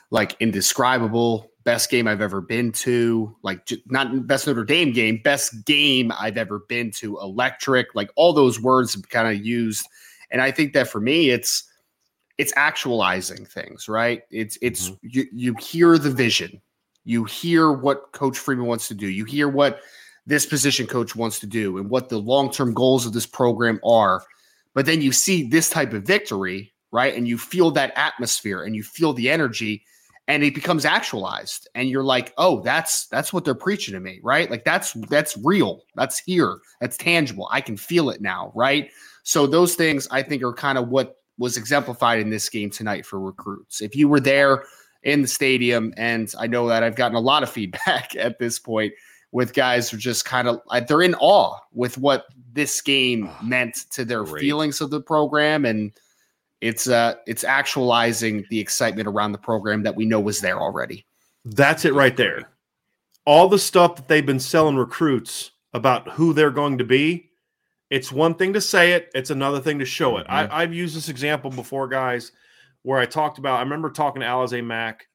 like 0.10 0.36
indescribable, 0.40 1.52
best 1.64 1.92
game 1.92 2.08
I've 2.08 2.22
ever 2.22 2.42
been 2.42 2.72
to, 2.72 3.36
like 3.44 3.70
not 3.86 4.26
best 4.26 4.48
Notre 4.48 4.66
Dame 4.66 4.94
game, 4.94 5.22
best 5.24 5.64
game 5.64 6.12
I've 6.20 6.38
ever 6.38 6.60
been 6.68 6.90
to, 6.94 7.20
electric, 7.20 7.94
like 7.94 8.10
all 8.16 8.34
those 8.34 8.60
words 8.60 8.96
kind 8.96 9.28
of 9.28 9.46
used. 9.46 9.88
And 10.32 10.42
I 10.42 10.50
think 10.50 10.74
that 10.74 10.88
for 10.88 11.00
me, 11.00 11.30
it's 11.30 11.66
it's 12.40 12.54
actualizing 12.56 13.46
things, 13.46 13.88
right? 13.88 14.24
It's 14.32 14.58
it's 14.64 14.92
you 15.04 15.26
you 15.32 15.54
hear 15.60 16.00
the 16.00 16.10
vision, 16.10 16.62
you 17.04 17.24
hear 17.26 17.72
what 17.72 18.12
Coach 18.12 18.38
Freeman 18.38 18.66
wants 18.66 18.88
to 18.90 18.94
do, 18.94 19.08
you 19.08 19.26
hear 19.26 19.48
what 19.48 19.82
this 20.26 20.46
position 20.46 20.86
coach 20.86 21.16
wants 21.16 21.40
to 21.40 21.48
do, 21.48 21.78
and 21.78 21.90
what 21.90 22.10
the 22.10 22.20
long 22.20 22.52
term 22.52 22.74
goals 22.74 23.06
of 23.06 23.14
this 23.14 23.26
program 23.26 23.80
are. 23.84 24.24
But 24.74 24.86
then 24.86 25.02
you 25.02 25.12
see 25.12 25.48
this 25.48 25.70
type 25.70 25.94
of 25.94 26.04
victory, 26.04 26.74
right? 26.92 27.16
And 27.16 27.28
you 27.28 27.38
feel 27.38 27.72
that 27.72 27.94
atmosphere 27.96 28.64
and 28.64 28.76
you 28.76 28.84
feel 28.84 29.14
the 29.14 29.30
energy 29.30 29.84
and 30.28 30.44
it 30.44 30.56
becomes 30.56 30.86
actualized. 30.86 31.68
And 31.76 31.90
you're 31.90 32.04
like 32.04 32.34
oh 32.38 32.62
that's 32.62 33.08
that's 33.08 33.34
what 33.34 33.44
they're 33.44 33.56
preaching 33.56 33.94
to 33.96 34.00
me 34.00 34.20
right? 34.24 34.50
Like 34.50 34.64
that's 34.64 34.94
that's 35.10 35.38
real. 35.44 35.82
That's 35.96 36.20
here. 36.20 36.60
That's 36.80 36.98
tangible. 36.98 37.50
I 37.52 37.62
can 37.62 37.76
feel 37.76 38.10
it 38.10 38.22
now 38.22 38.52
right? 38.56 38.90
So 39.24 39.46
those 39.46 39.76
things 39.76 40.08
i 40.12 40.22
think 40.22 40.42
are 40.44 40.54
kind 40.54 40.78
of 40.78 40.90
what 40.90 41.18
was 41.38 41.58
exemplified 41.58 42.20
in 42.20 42.30
this 42.30 42.48
game 42.50 42.70
tonight 42.70 43.06
for 43.06 43.20
recruits. 43.20 43.82
If 43.82 43.96
you 43.96 44.08
were 44.08 44.20
there 44.20 44.64
in 45.04 45.22
the 45.22 45.28
stadium 45.28 45.94
and 45.98 46.34
i 46.40 46.48
know 46.48 46.68
that 46.68 46.84
i've 46.84 46.96
gotten 46.96 47.16
a 47.16 47.22
lot 47.22 47.44
of 47.44 47.50
feedback 47.50 48.16
at 48.20 48.40
this 48.40 48.60
point 48.60 48.94
with 49.32 49.54
guys 49.54 49.90
who 49.90 49.98
just 49.98 50.26
kind 50.26 50.48
of 50.48 50.60
they're 50.88 51.02
in 51.02 51.16
awe 51.16 51.58
with 51.74 51.98
what 51.98 52.26
this 52.54 52.82
game 52.82 53.30
meant 53.42 53.86
to 53.92 54.04
their 54.04 54.24
Great. 54.24 54.42
feelings 54.42 54.82
of 54.82 54.90
the 54.90 55.02
program 55.02 55.66
and 55.66 55.92
it's 56.62 56.88
uh 56.88 57.16
it's 57.26 57.44
actualizing 57.44 58.46
the 58.50 58.60
excitement 58.60 59.08
around 59.08 59.32
the 59.32 59.38
program 59.38 59.84
that 59.84 59.96
we 59.96 60.06
know 60.06 60.20
was 60.20 60.40
there 60.40 60.60
already. 60.60 61.06
That's 61.44 61.86
it 61.86 61.94
right 61.94 62.16
there. 62.16 62.50
All 63.26 63.50
the 63.50 63.60
stuff 63.60 63.96
that 63.96 64.08
they've 64.08 64.26
been 64.26 64.40
selling 64.40 64.76
recruits 64.76 65.52
about 65.74 66.08
who 66.10 66.34
they're 66.34 66.52
going 66.52 66.78
to 66.78 66.84
be. 66.84 67.30
It's 67.90 68.12
one 68.12 68.36
thing 68.36 68.54
to 68.54 68.62
say 68.62 68.94
it, 68.94 69.10
it's 69.14 69.32
another 69.32 69.60
thing 69.60 69.80
to 69.80 69.86
show 69.86 70.18
it. 70.18 70.26
I, 70.30 70.48
I've 70.50 70.74
used 70.74 70.96
this 70.96 71.10
example 71.10 71.52
before, 71.52 71.90
guys, 71.90 72.32
where 72.84 73.00
I 73.00 73.06
talked 73.06 73.38
about, 73.38 73.58
I 73.60 73.64
remember 73.64 73.90
talking 73.90 74.22
to 74.22 74.28
Alize 74.28 74.64
Mack 74.66 75.08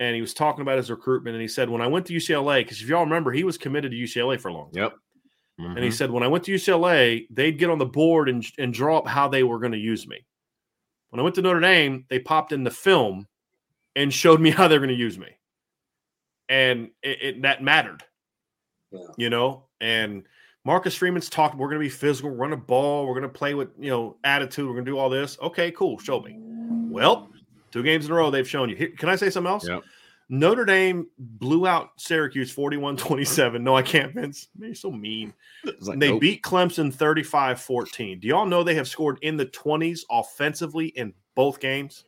and 0.00 0.14
he 0.14 0.20
was 0.20 0.34
talking 0.34 0.62
about 0.62 0.76
his 0.78 0.90
recruitment. 0.90 1.34
And 1.34 1.42
he 1.42 1.48
said, 1.48 1.68
when 1.70 1.82
I 1.82 1.86
went 1.86 2.06
to 2.06 2.14
UCLA, 2.14 2.60
because 2.60 2.80
if 2.80 2.88
y'all 2.88 3.04
remember, 3.04 3.32
he 3.32 3.44
was 3.44 3.58
committed 3.58 3.90
to 3.92 3.96
UCLA 3.96 4.40
for 4.40 4.48
a 4.48 4.52
long 4.54 4.70
time. 4.72 4.82
Yep. 4.84 4.92
And 5.58 5.68
Mm-hmm. 5.68 5.82
he 5.84 5.90
said, 5.90 6.10
when 6.10 6.22
I 6.22 6.28
went 6.28 6.44
to 6.44 6.52
UCLA, 6.52 7.26
they'd 7.30 7.58
get 7.58 7.70
on 7.70 7.78
the 7.78 7.86
board 7.86 8.28
and, 8.28 8.44
and 8.58 8.74
draw 8.74 8.98
up 8.98 9.06
how 9.06 9.26
they 9.26 9.42
were 9.42 9.58
going 9.58 9.72
to 9.72 9.78
use 9.78 10.06
me. 10.06 10.26
When 11.08 11.18
I 11.18 11.22
went 11.22 11.34
to 11.36 11.40
Notre 11.42 11.60
Dame, 11.60 12.04
they 12.10 12.18
popped 12.18 12.52
in 12.52 12.62
the 12.62 12.70
film 12.70 13.26
and 13.94 14.12
showed 14.12 14.38
me 14.38 14.50
how 14.58 14.68
they're 14.68 14.80
going 14.80 14.90
to 14.90 14.94
use 14.94 15.18
me. 15.18 15.28
And 16.50 16.90
it, 17.02 17.22
it 17.22 17.42
that 17.42 17.62
mattered, 17.62 18.02
Yeah. 18.92 19.00
you 19.16 19.30
know. 19.30 19.64
And 19.80 20.24
Marcus 20.66 20.94
Freeman's 20.94 21.30
talked, 21.30 21.56
we're 21.56 21.68
going 21.68 21.80
to 21.80 21.84
be 21.86 21.88
physical, 21.88 22.30
run 22.30 22.52
a 22.52 22.56
ball, 22.58 23.06
we're 23.06 23.14
going 23.14 23.22
to 23.22 23.28
play 23.30 23.54
with, 23.54 23.70
you 23.78 23.88
know, 23.90 24.18
attitude, 24.24 24.66
we're 24.66 24.74
going 24.74 24.84
to 24.84 24.90
do 24.90 24.98
all 24.98 25.08
this. 25.08 25.38
Okay, 25.40 25.70
cool, 25.70 25.98
show 25.98 26.20
me. 26.20 26.38
Well, 26.96 27.30
two 27.70 27.82
games 27.82 28.06
in 28.06 28.12
a 28.12 28.14
row, 28.14 28.30
they've 28.30 28.48
shown 28.48 28.68
you. 28.68 28.76
Here- 28.76 28.92
Can 28.96 29.08
I 29.08 29.16
say 29.16 29.30
something 29.30 29.50
else? 29.52 29.66
Yep. 29.68 29.82
Notre 30.28 30.64
Dame 30.64 31.06
blew 31.18 31.68
out 31.68 31.90
Syracuse 31.98 32.50
41 32.50 32.96
27. 32.96 33.62
No, 33.62 33.76
I 33.76 33.82
can't, 33.82 34.12
Vince. 34.12 34.48
Man, 34.58 34.70
You're 34.70 34.74
so 34.74 34.90
mean. 34.90 35.32
Like, 35.82 36.00
they 36.00 36.10
nope. 36.10 36.20
beat 36.20 36.42
Clemson 36.42 36.92
35 36.92 37.60
14. 37.60 38.18
Do 38.20 38.26
y'all 38.26 38.44
know 38.46 38.64
they 38.64 38.74
have 38.74 38.88
scored 38.88 39.18
in 39.22 39.36
the 39.36 39.46
20s 39.46 40.00
offensively 40.10 40.86
in 40.88 41.14
both 41.36 41.60
games? 41.60 42.04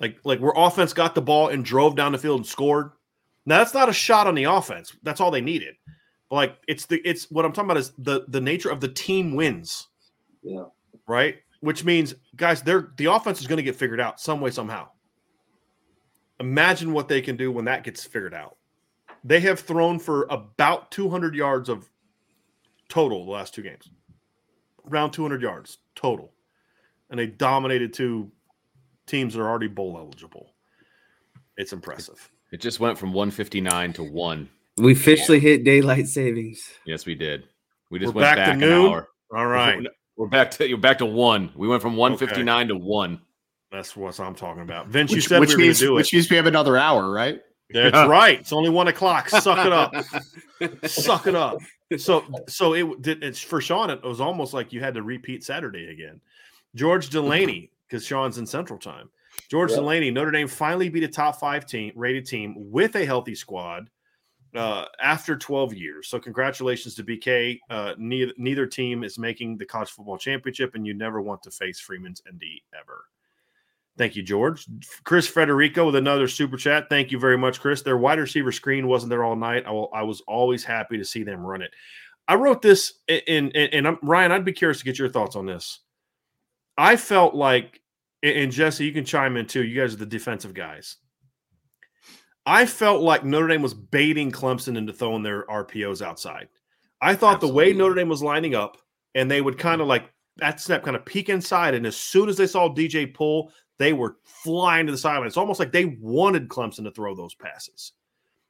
Like, 0.00 0.18
like 0.24 0.40
where 0.40 0.52
offense 0.54 0.92
got 0.92 1.14
the 1.14 1.22
ball 1.22 1.48
and 1.48 1.64
drove 1.64 1.96
down 1.96 2.12
the 2.12 2.18
field 2.18 2.40
and 2.40 2.46
scored. 2.46 2.90
Now 3.46 3.58
that's 3.58 3.74
not 3.74 3.88
a 3.88 3.92
shot 3.92 4.26
on 4.26 4.34
the 4.34 4.44
offense. 4.44 4.94
That's 5.02 5.20
all 5.20 5.30
they 5.30 5.40
needed. 5.40 5.74
But 6.28 6.36
like 6.36 6.56
it's 6.68 6.86
the 6.86 7.00
it's 7.08 7.30
what 7.30 7.44
I'm 7.44 7.52
talking 7.52 7.70
about 7.70 7.76
is 7.80 7.92
the 7.98 8.24
the 8.28 8.40
nature 8.40 8.70
of 8.70 8.80
the 8.80 8.88
team 8.88 9.34
wins, 9.34 9.88
Yeah. 10.42 10.64
right? 11.06 11.36
Which 11.62 11.84
means, 11.84 12.14
guys, 12.36 12.60
they're 12.60 12.90
the 12.96 13.06
offense 13.06 13.40
is 13.40 13.46
going 13.46 13.56
to 13.56 13.62
get 13.62 13.76
figured 13.76 14.00
out 14.00 14.20
some 14.20 14.40
way, 14.40 14.50
somehow. 14.50 14.88
Imagine 16.40 16.92
what 16.92 17.08
they 17.08 17.20
can 17.22 17.36
do 17.36 17.52
when 17.52 17.64
that 17.66 17.84
gets 17.84 18.04
figured 18.04 18.34
out. 18.34 18.56
They 19.24 19.40
have 19.40 19.60
thrown 19.60 19.98
for 19.98 20.26
about 20.28 20.90
200 20.90 21.34
yards 21.34 21.68
of 21.68 21.88
total 22.88 23.24
the 23.24 23.30
last 23.30 23.54
two 23.54 23.62
games. 23.62 23.88
Around 24.90 25.12
200 25.12 25.40
yards 25.40 25.78
total. 25.94 26.32
and 27.10 27.18
they 27.18 27.26
dominated 27.26 27.92
two 27.92 28.30
teams 29.06 29.34
that 29.34 29.40
are 29.40 29.48
already 29.48 29.68
bowl 29.68 29.96
eligible. 29.98 30.54
It's 31.58 31.72
impressive. 31.72 32.30
It 32.52 32.60
just 32.60 32.80
went 32.80 32.98
from 32.98 33.12
159 33.12 33.92
to 33.94 34.02
one. 34.02 34.48
We 34.78 34.92
officially 34.92 35.38
hit 35.38 35.62
daylight 35.64 36.08
savings. 36.08 36.60
Yes, 36.86 37.04
we 37.06 37.14
did. 37.14 37.44
We 37.90 37.98
just 37.98 38.14
We're 38.14 38.22
went 38.22 38.36
back 38.36 38.46
to 38.46 38.50
back, 38.52 38.58
noon? 38.58 38.86
an 38.86 38.90
hour. 38.92 39.08
All 39.36 39.46
right. 39.46 39.86
We're 40.16 40.28
back 40.28 40.50
to 40.52 40.68
you're 40.68 40.78
back 40.78 40.98
to 40.98 41.06
one. 41.06 41.50
We 41.56 41.68
went 41.68 41.82
from 41.82 41.96
159 41.96 42.68
to 42.68 42.76
one. 42.76 43.20
That's 43.70 43.96
what 43.96 44.18
I'm 44.20 44.34
talking 44.34 44.62
about. 44.62 44.88
Vince, 44.88 45.12
you 45.12 45.20
said 45.22 45.40
which 45.40 45.50
we 45.50 45.54
were 45.54 45.58
going 45.58 45.68
means 45.68 45.78
to 45.78 45.84
do 45.86 45.92
it. 45.92 45.96
which 45.96 46.12
means 46.12 46.28
we 46.28 46.36
have 46.36 46.46
another 46.46 46.76
hour, 46.76 47.10
right? 47.10 47.40
That's 47.72 48.08
right. 48.08 48.38
It's 48.38 48.52
only 48.52 48.68
one 48.68 48.88
o'clock. 48.88 49.30
Suck 49.30 49.66
it 49.66 49.72
up. 49.72 49.94
Suck 50.86 51.26
it 51.26 51.34
up. 51.34 51.56
So, 51.96 52.24
so 52.46 52.74
it 52.74 53.00
did. 53.02 53.24
It's 53.24 53.40
for 53.40 53.62
Sean. 53.62 53.88
It 53.88 54.02
was 54.02 54.20
almost 54.20 54.52
like 54.52 54.72
you 54.74 54.80
had 54.80 54.94
to 54.94 55.02
repeat 55.02 55.42
Saturday 55.42 55.90
again. 55.90 56.20
George 56.74 57.08
Delaney, 57.08 57.70
because 57.88 58.04
Sean's 58.04 58.36
in 58.36 58.46
Central 58.46 58.78
Time. 58.78 59.08
George 59.50 59.70
Yep. 59.70 59.80
Delaney, 59.80 60.10
Notre 60.10 60.30
Dame 60.30 60.48
finally 60.48 60.90
beat 60.90 61.04
a 61.04 61.08
top 61.08 61.40
five 61.40 61.64
team 61.64 61.92
rated 61.94 62.26
team 62.26 62.54
with 62.56 62.94
a 62.96 63.04
healthy 63.06 63.34
squad 63.34 63.88
uh, 64.54 64.84
after 65.00 65.36
12 65.36 65.74
years. 65.74 66.08
So, 66.08 66.18
congratulations 66.18 66.94
to 66.96 67.04
BK. 67.04 67.58
Uh, 67.70 67.94
neither 67.98 68.32
neither 68.36 68.66
team 68.66 69.04
is 69.04 69.18
making 69.18 69.56
the 69.58 69.64
college 69.64 69.90
football 69.90 70.18
championship, 70.18 70.74
and 70.74 70.86
you 70.86 70.94
never 70.94 71.20
want 71.22 71.42
to 71.44 71.50
face 71.50 71.80
Freeman's 71.80 72.22
ND 72.30 72.42
ever. 72.78 73.04
Thank 73.98 74.16
you, 74.16 74.22
George. 74.22 74.66
Chris 75.04 75.28
Federico 75.28 75.86
with 75.86 75.96
another 75.96 76.26
super 76.26 76.56
chat. 76.56 76.88
Thank 76.88 77.10
you 77.12 77.18
very 77.18 77.36
much, 77.36 77.60
Chris. 77.60 77.82
Their 77.82 77.98
wide 77.98 78.18
receiver 78.18 78.50
screen 78.50 78.86
wasn't 78.88 79.10
there 79.10 79.22
all 79.24 79.36
night. 79.36 79.64
I, 79.66 79.70
will- 79.70 79.90
I 79.92 80.02
was 80.02 80.22
always 80.22 80.64
happy 80.64 80.96
to 80.96 81.04
see 81.04 81.22
them 81.22 81.40
run 81.44 81.60
it. 81.62 81.72
I 82.26 82.36
wrote 82.36 82.62
this 82.62 83.00
in 83.08 83.50
and 83.52 83.86
I'm, 83.86 83.98
Ryan, 84.02 84.32
I'd 84.32 84.44
be 84.44 84.52
curious 84.52 84.78
to 84.78 84.84
get 84.84 84.98
your 84.98 85.10
thoughts 85.10 85.36
on 85.36 85.44
this. 85.44 85.80
I 86.78 86.96
felt 86.96 87.34
like, 87.34 87.82
and- 88.22 88.36
and 88.38 88.52
Jesse, 88.52 88.84
you 88.86 88.92
can 88.92 89.04
chime 89.04 89.36
in 89.36 89.44
too. 89.46 89.62
You 89.62 89.78
guys 89.78 89.92
are 89.92 89.98
the 89.98 90.06
defensive 90.06 90.54
guys. 90.54 90.96
I 92.46 92.66
felt 92.66 93.02
like 93.02 93.24
Notre 93.24 93.48
Dame 93.48 93.62
was 93.62 93.74
baiting 93.74 94.32
Clemson 94.32 94.76
into 94.76 94.92
throwing 94.92 95.22
their 95.22 95.44
RPOs 95.46 96.02
outside. 96.02 96.48
I 97.00 97.14
thought 97.14 97.40
the 97.40 97.48
way 97.48 97.72
Notre 97.72 97.94
Dame 97.94 98.08
was 98.08 98.22
lining 98.22 98.54
up, 98.54 98.78
and 99.14 99.30
they 99.30 99.40
would 99.40 99.58
kind 99.58 99.80
of 99.80 99.86
like 99.86 100.10
that 100.36 100.60
snap 100.60 100.82
kind 100.82 100.96
of 100.96 101.04
peek 101.04 101.28
inside, 101.28 101.74
and 101.74 101.86
as 101.86 101.96
soon 101.96 102.28
as 102.28 102.36
they 102.36 102.46
saw 102.46 102.68
DJ 102.68 103.12
pull, 103.12 103.52
they 103.78 103.92
were 103.92 104.16
flying 104.24 104.86
to 104.86 104.92
the 104.92 104.98
sideline. 104.98 105.26
It's 105.26 105.36
almost 105.36 105.60
like 105.60 105.72
they 105.72 105.96
wanted 106.00 106.48
Clemson 106.48 106.84
to 106.84 106.90
throw 106.90 107.14
those 107.14 107.34
passes. 107.34 107.92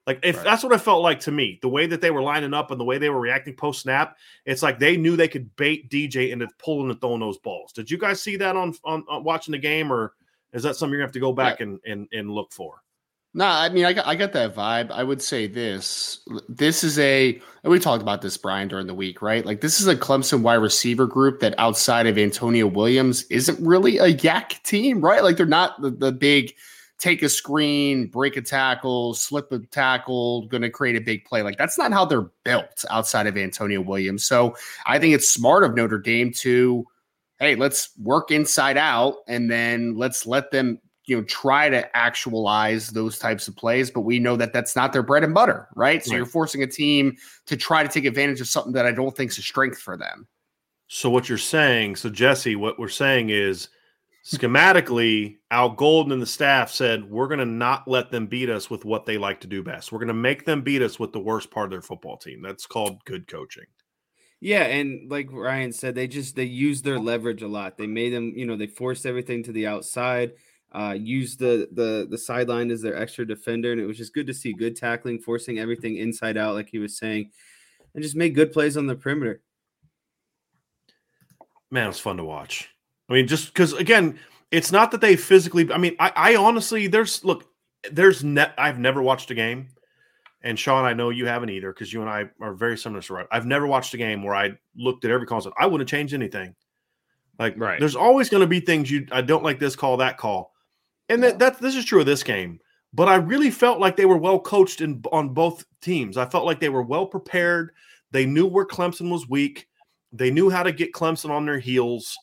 Like 0.07 0.19
if 0.23 0.37
Right. 0.37 0.45
that's 0.45 0.65
what 0.65 0.73
it 0.73 0.79
felt 0.79 1.03
like 1.03 1.21
to 1.21 1.31
me, 1.33 1.59
the 1.63 1.69
way 1.69 1.87
that 1.87 2.01
they 2.01 2.11
were 2.11 2.23
lining 2.23 2.53
up 2.53 2.71
and 2.71 2.81
the 2.81 2.85
way 2.85 2.99
they 2.99 3.09
were 3.09 3.21
reacting 3.21 3.55
post 3.55 3.83
snap, 3.83 4.17
it's 4.45 4.63
like 4.63 4.79
they 4.79 4.97
knew 4.97 5.17
they 5.17 5.29
could 5.29 5.55
bait 5.57 5.91
DJ 5.91 6.33
into 6.33 6.49
pulling 6.59 6.91
and 6.91 7.01
throwing 7.01 7.21
those 7.21 7.39
balls. 7.39 7.73
Did 7.73 7.91
you 7.91 7.99
guys 7.99 8.21
see 8.21 8.37
that 8.37 8.57
on 8.57 8.75
on, 8.85 9.05
on 9.09 9.23
watching 9.23 9.53
the 9.53 9.59
game, 9.59 9.93
or 9.93 10.15
is 10.53 10.63
that 10.65 10.77
something 10.77 10.93
you're 10.93 10.99
gonna 11.01 11.07
have 11.07 11.13
to 11.13 11.21
go 11.21 11.33
back 11.33 11.61
and, 11.61 11.79
and 11.87 12.09
and 12.13 12.31
look 12.31 12.53
for? 12.53 12.83
No, 13.35 13.47
I 13.47 13.71
mean, 13.71 13.87
I 13.87 13.95
got, 13.95 14.07
I 14.07 14.15
got 14.15 14.33
that 14.35 14.55
vibe. 14.55 14.91
I 14.91 15.03
would 15.03 15.23
say 15.23 15.47
this. 15.47 16.21
This 16.51 16.85
is 16.85 16.99
a, 16.99 17.41
and 17.63 17.71
we 17.71 17.79
talked 17.79 18.03
about 18.03 18.21
this, 18.21 18.37
Brian, 18.37 18.69
during 18.69 18.87
the 18.87 18.95
week, 18.95 19.23
right? 19.23 19.47
Like, 19.47 19.63
this 19.63 19.81
is 19.81 19.87
a 19.87 19.97
Clemson 19.97 20.43
wide 20.43 20.57
receiver 20.57 21.07
group 21.07 21.41
that 21.41 21.55
outside 21.57 22.07
of 22.07 22.19
Antonio 22.19 22.67
Williams 22.67 23.25
isn't 23.25 23.59
really 23.67 23.97
a 23.97 24.15
YAC 24.15 24.63
team, 24.65 25.01
right? 25.01 25.23
Like, 25.23 25.39
they're 25.39 25.47
not 25.47 25.81
the, 25.81 25.91
the 25.91 26.13
big 26.13 26.53
take 26.99 27.23
a 27.23 27.29
screen, 27.29 28.07
break 28.07 28.37
a 28.37 28.43
tackle, 28.43 29.15
slip 29.15 29.51
a 29.51 29.61
tackle, 29.61 30.47
going 30.49 30.63
to 30.63 30.71
create 30.71 30.97
a 30.97 31.01
big 31.01 31.25
play. 31.25 31.43
Like, 31.43 31.57
that's 31.57 31.79
not 31.79 31.91
how 31.91 32.05
they're 32.05 32.31
built 32.45 32.85
outside 32.91 33.27
of 33.27 33.39
Antonio 33.39 33.81
Williams. 33.81 34.25
So 34.25 34.57
I 34.87 34.99
think 34.99 35.15
it's 35.15 35.29
smart 35.29 35.65
of 35.65 35.75
Notre 35.75 35.99
Dame 35.99 36.33
to, 36.35 36.87
hey, 37.41 37.55
let's 37.55 37.91
work 37.99 38.31
inside 38.31 38.77
out 38.77 39.17
and 39.27 39.51
then 39.51 39.97
let's 39.97 40.27
let 40.27 40.51
them 40.51 40.81
you 41.07 41.17
know 41.17 41.23
try 41.25 41.69
to 41.69 41.97
actualize 41.97 42.89
those 42.89 43.19
types 43.19 43.49
of 43.49 43.57
plays 43.57 43.91
but 43.91 44.03
we 44.03 44.19
know 44.19 44.37
that 44.37 44.53
that's 44.53 44.77
not 44.77 44.93
their 44.93 45.03
bread 45.03 45.25
and 45.25 45.35
butter 45.35 45.69
right 45.75 46.05
so 46.05 46.13
Right. 46.13 46.19
you're 46.19 46.27
forcing 46.27 46.63
a 46.63 46.67
team 46.67 47.17
to 47.47 47.57
try 47.57 47.83
to 47.83 47.89
take 47.89 48.05
advantage 48.05 48.41
of 48.41 48.49
something 48.49 48.73
that 48.73 48.87
i 48.87 48.93
don't 48.93 49.17
think 49.17 49.31
is 49.31 49.39
a 49.39 49.43
strength 49.43 49.79
for 49.81 49.97
them 49.97 50.27
So 50.89 51.09
what 51.11 51.29
you're 51.29 51.39
saying, 51.39 51.97
so 51.97 52.11
Jesse, 52.11 52.55
what 52.55 52.79
we're 52.79 52.89
saying 52.89 53.31
is 53.31 53.69
schematically, 54.25 55.37
Al 55.51 55.71
Golden 55.71 56.13
and 56.13 56.23
the 56.23 56.27
staff 56.27 56.71
said 56.71 57.09
we're 57.11 57.29
going 57.29 57.39
to 57.41 57.47
not 57.47 57.89
let 57.89 58.11
them 58.11 58.27
beat 58.27 58.51
us 58.51 58.71
with 58.71 58.85
what 58.85 59.05
they 59.07 59.19
like 59.19 59.41
to 59.41 59.47
do 59.47 59.63
best. 59.63 59.91
We're 59.91 59.99
going 59.99 60.09
to 60.09 60.15
make 60.15 60.45
them 60.45 60.63
beat 60.63 60.83
us 60.83 60.99
with 60.99 61.13
the 61.13 61.21
worst 61.21 61.51
part 61.51 61.65
of 61.67 61.71
their 61.71 61.83
football 61.83 62.17
team. 62.17 62.43
That's 62.43 62.67
called 62.67 63.05
good 63.05 63.27
coaching. 63.27 63.65
Yeah, 64.41 64.65
and 64.65 65.11
like 65.11 65.29
Ryan 65.33 65.73
said, 65.73 65.95
they 65.95 66.09
just 66.09 66.35
they 66.37 66.45
used 66.45 66.85
their 66.85 66.99
leverage 66.99 67.43
a 67.43 67.49
lot. 67.49 67.77
They 67.79 67.87
made 67.87 68.13
them, 68.13 68.33
you 68.37 68.45
know, 68.45 68.57
they 68.57 68.67
forced 68.67 69.07
everything 69.07 69.43
to 69.45 69.53
the 69.53 69.67
outside, 69.69 70.33
uh, 70.75 70.97
used 70.99 71.39
the 71.39 71.69
the 71.73 72.07
the 72.11 72.19
sideline 72.19 72.71
as 72.71 72.81
their 72.83 72.97
extra 72.97 73.27
defender, 73.27 73.73
and 73.73 73.81
it 73.81 73.87
was 73.87 73.99
just 73.99 74.15
good 74.15 74.27
to 74.27 74.35
see 74.35 74.53
good 74.53 74.77
tackling, 74.77 75.19
forcing 75.19 75.59
everything 75.59 75.97
inside 75.97 76.37
out, 76.37 76.55
like 76.55 76.69
he 76.69 76.79
was 76.79 76.97
saying, 76.97 77.31
and 77.95 78.03
just 78.03 78.17
made 78.17 78.35
good 78.35 78.53
plays 78.53 78.77
on 78.77 78.87
the 78.87 78.95
perimeter. 78.95 79.43
Man, 81.71 81.85
it 81.85 81.89
was 81.89 81.99
fun 81.99 82.17
to 82.19 82.25
watch. 82.25 82.69
I 83.09 83.15
mean, 83.15 83.27
just 83.27 83.49
because 83.49 83.73
again, 83.75 84.19
it's 84.51 84.73
not 84.73 84.91
that 84.91 85.01
they 85.01 85.17
physically. 85.17 85.71
I 85.73 85.79
mean, 85.79 85.97
I, 85.99 86.13
I 86.15 86.37
honestly, 86.37 86.87
there's 86.87 87.25
look, 87.25 87.45
there's 87.91 88.25
net. 88.25 88.55
I've 88.59 88.79
never 88.79 89.03
watched 89.03 89.31
a 89.31 89.35
game, 89.35 89.69
and 90.43 90.59
Sean, 90.59 90.85
I 90.85 90.93
know 90.93 91.11
you 91.11 91.27
haven't 91.27 91.51
either 91.51 91.73
because 91.73 91.93
you 91.93 92.01
and 92.01 92.11
I 92.11 92.31
are 92.41 92.55
very 92.55 92.79
similar. 92.79 93.03
to 93.03 93.15
Right, 93.15 93.27
I've 93.31 93.47
never 93.47 93.67
watched 93.67 93.95
a 93.95 93.99
game 93.99 94.23
where 94.23 94.35
I 94.35 94.53
looked 94.77 95.05
at 95.05 95.11
every 95.11 95.27
call 95.27 95.39
and 95.39 95.45
said 95.45 95.53
I 95.59 95.67
wouldn't 95.67 95.89
change 95.89 96.15
anything. 96.15 96.55
Like, 97.39 97.55
Right. 97.59 97.81
there's 97.81 97.97
always 97.97 98.29
going 98.29 98.43
to 98.43 98.47
be 98.47 98.61
things 98.61 98.91
you 98.91 99.07
I 99.11 99.23
don't 99.23 99.43
like 99.43 99.59
this 99.59 99.75
call, 99.75 99.97
that 99.97 100.19
call, 100.19 100.52
and 101.13 101.23
that 101.23 101.39
that 101.39 101.61
this 101.61 101.77
is 101.77 101.85
true 101.85 102.01
of 102.01 102.07
this 102.07 102.23
game. 102.23 102.59
But 102.95 103.09
I 103.09 103.17
really 103.17 103.51
felt 103.51 103.81
like 103.81 103.97
they 103.97 104.07
were 104.07 104.19
well 104.19 104.39
coached 104.39 104.81
in 104.81 105.03
on 105.13 105.31
both 105.31 105.65
teams. 105.81 106.17
I 106.17 106.27
felt 106.27 106.45
like 106.45 106.61
they 106.61 106.69
were 106.69 106.83
well 106.83 107.07
prepared. 107.07 107.73
They 108.11 108.27
knew 108.27 108.47
where 108.47 108.67
Clemson 108.67 109.11
was 109.11 109.29
weak. 109.29 109.67
They 110.13 110.31
knew 110.31 110.51
how 110.51 110.63
to 110.63 110.73
get 110.73 110.93
Clemson 110.93 111.31
on 111.31 111.47
their 111.47 111.59
heels. 111.59 112.19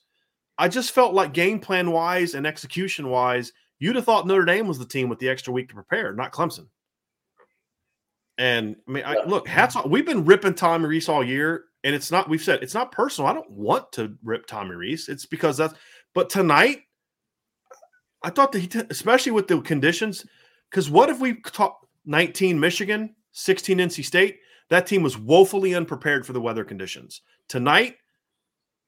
I 0.57 0.67
just 0.67 0.91
felt 0.91 1.13
like 1.13 1.33
game 1.33 1.59
plan 1.59 1.91
wise 1.91 2.35
and 2.35 2.45
execution 2.45 3.09
wise, 3.09 3.51
you'd 3.79 3.95
have 3.95 4.05
thought 4.05 4.27
Notre 4.27 4.45
Dame 4.45 4.67
was 4.67 4.77
the 4.77 4.85
team 4.85 5.09
with 5.09 5.17
the 5.19 5.29
extra 5.29 5.53
week 5.53 5.69
to 5.69 5.75
prepare, 5.75 6.13
not 6.13 6.33
Clemson. 6.33 6.67
And 8.37 8.75
I 8.87 8.91
mean, 8.91 9.03
I, 9.05 9.23
look, 9.25 9.47
hats 9.47 9.75
off. 9.75 9.87
We've 9.87 10.05
been 10.05 10.25
ripping 10.25 10.53
Tommy 10.53 10.85
Rees 10.85 11.09
all 11.09 11.23
year, 11.23 11.65
and 11.83 11.95
it's 11.95 12.11
not. 12.11 12.29
We've 12.29 12.41
said 12.41 12.61
it's 12.61 12.73
not 12.73 12.91
personal. 12.91 13.29
I 13.29 13.33
don't 13.33 13.49
want 13.49 13.91
to 13.93 14.15
rip 14.23 14.45
Tommy 14.45 14.75
Rees. 14.75 15.09
It's 15.09 15.25
because 15.25 15.57
that's. 15.57 15.73
But 16.13 16.29
tonight, 16.29 16.83
I 18.23 18.29
thought 18.29 18.51
that 18.51 18.59
he, 18.59 18.67
t- 18.67 18.81
especially 18.89 19.31
with 19.31 19.47
the 19.47 19.61
conditions, 19.61 20.25
because 20.69 20.89
what 20.89 21.09
if 21.09 21.19
we 21.19 21.41
taught 21.41 21.77
19 22.05 22.59
Michigan, 22.59 23.15
16 23.31 23.77
NC 23.77 24.05
State? 24.05 24.39
That 24.69 24.85
team 24.85 25.01
was 25.01 25.17
woefully 25.17 25.73
unprepared 25.73 26.25
for 26.25 26.33
the 26.33 26.41
weather 26.41 26.63
conditions. 26.63 27.21
Tonight, 27.47 27.95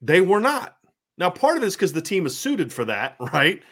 they 0.00 0.20
were 0.20 0.40
not. 0.40 0.76
Now, 1.18 1.30
part 1.30 1.56
of 1.56 1.62
it 1.62 1.66
is 1.66 1.76
because 1.76 1.92
the 1.92 2.02
team 2.02 2.26
is 2.26 2.36
suited 2.36 2.72
for 2.72 2.84
that, 2.84 3.16
right? 3.32 3.62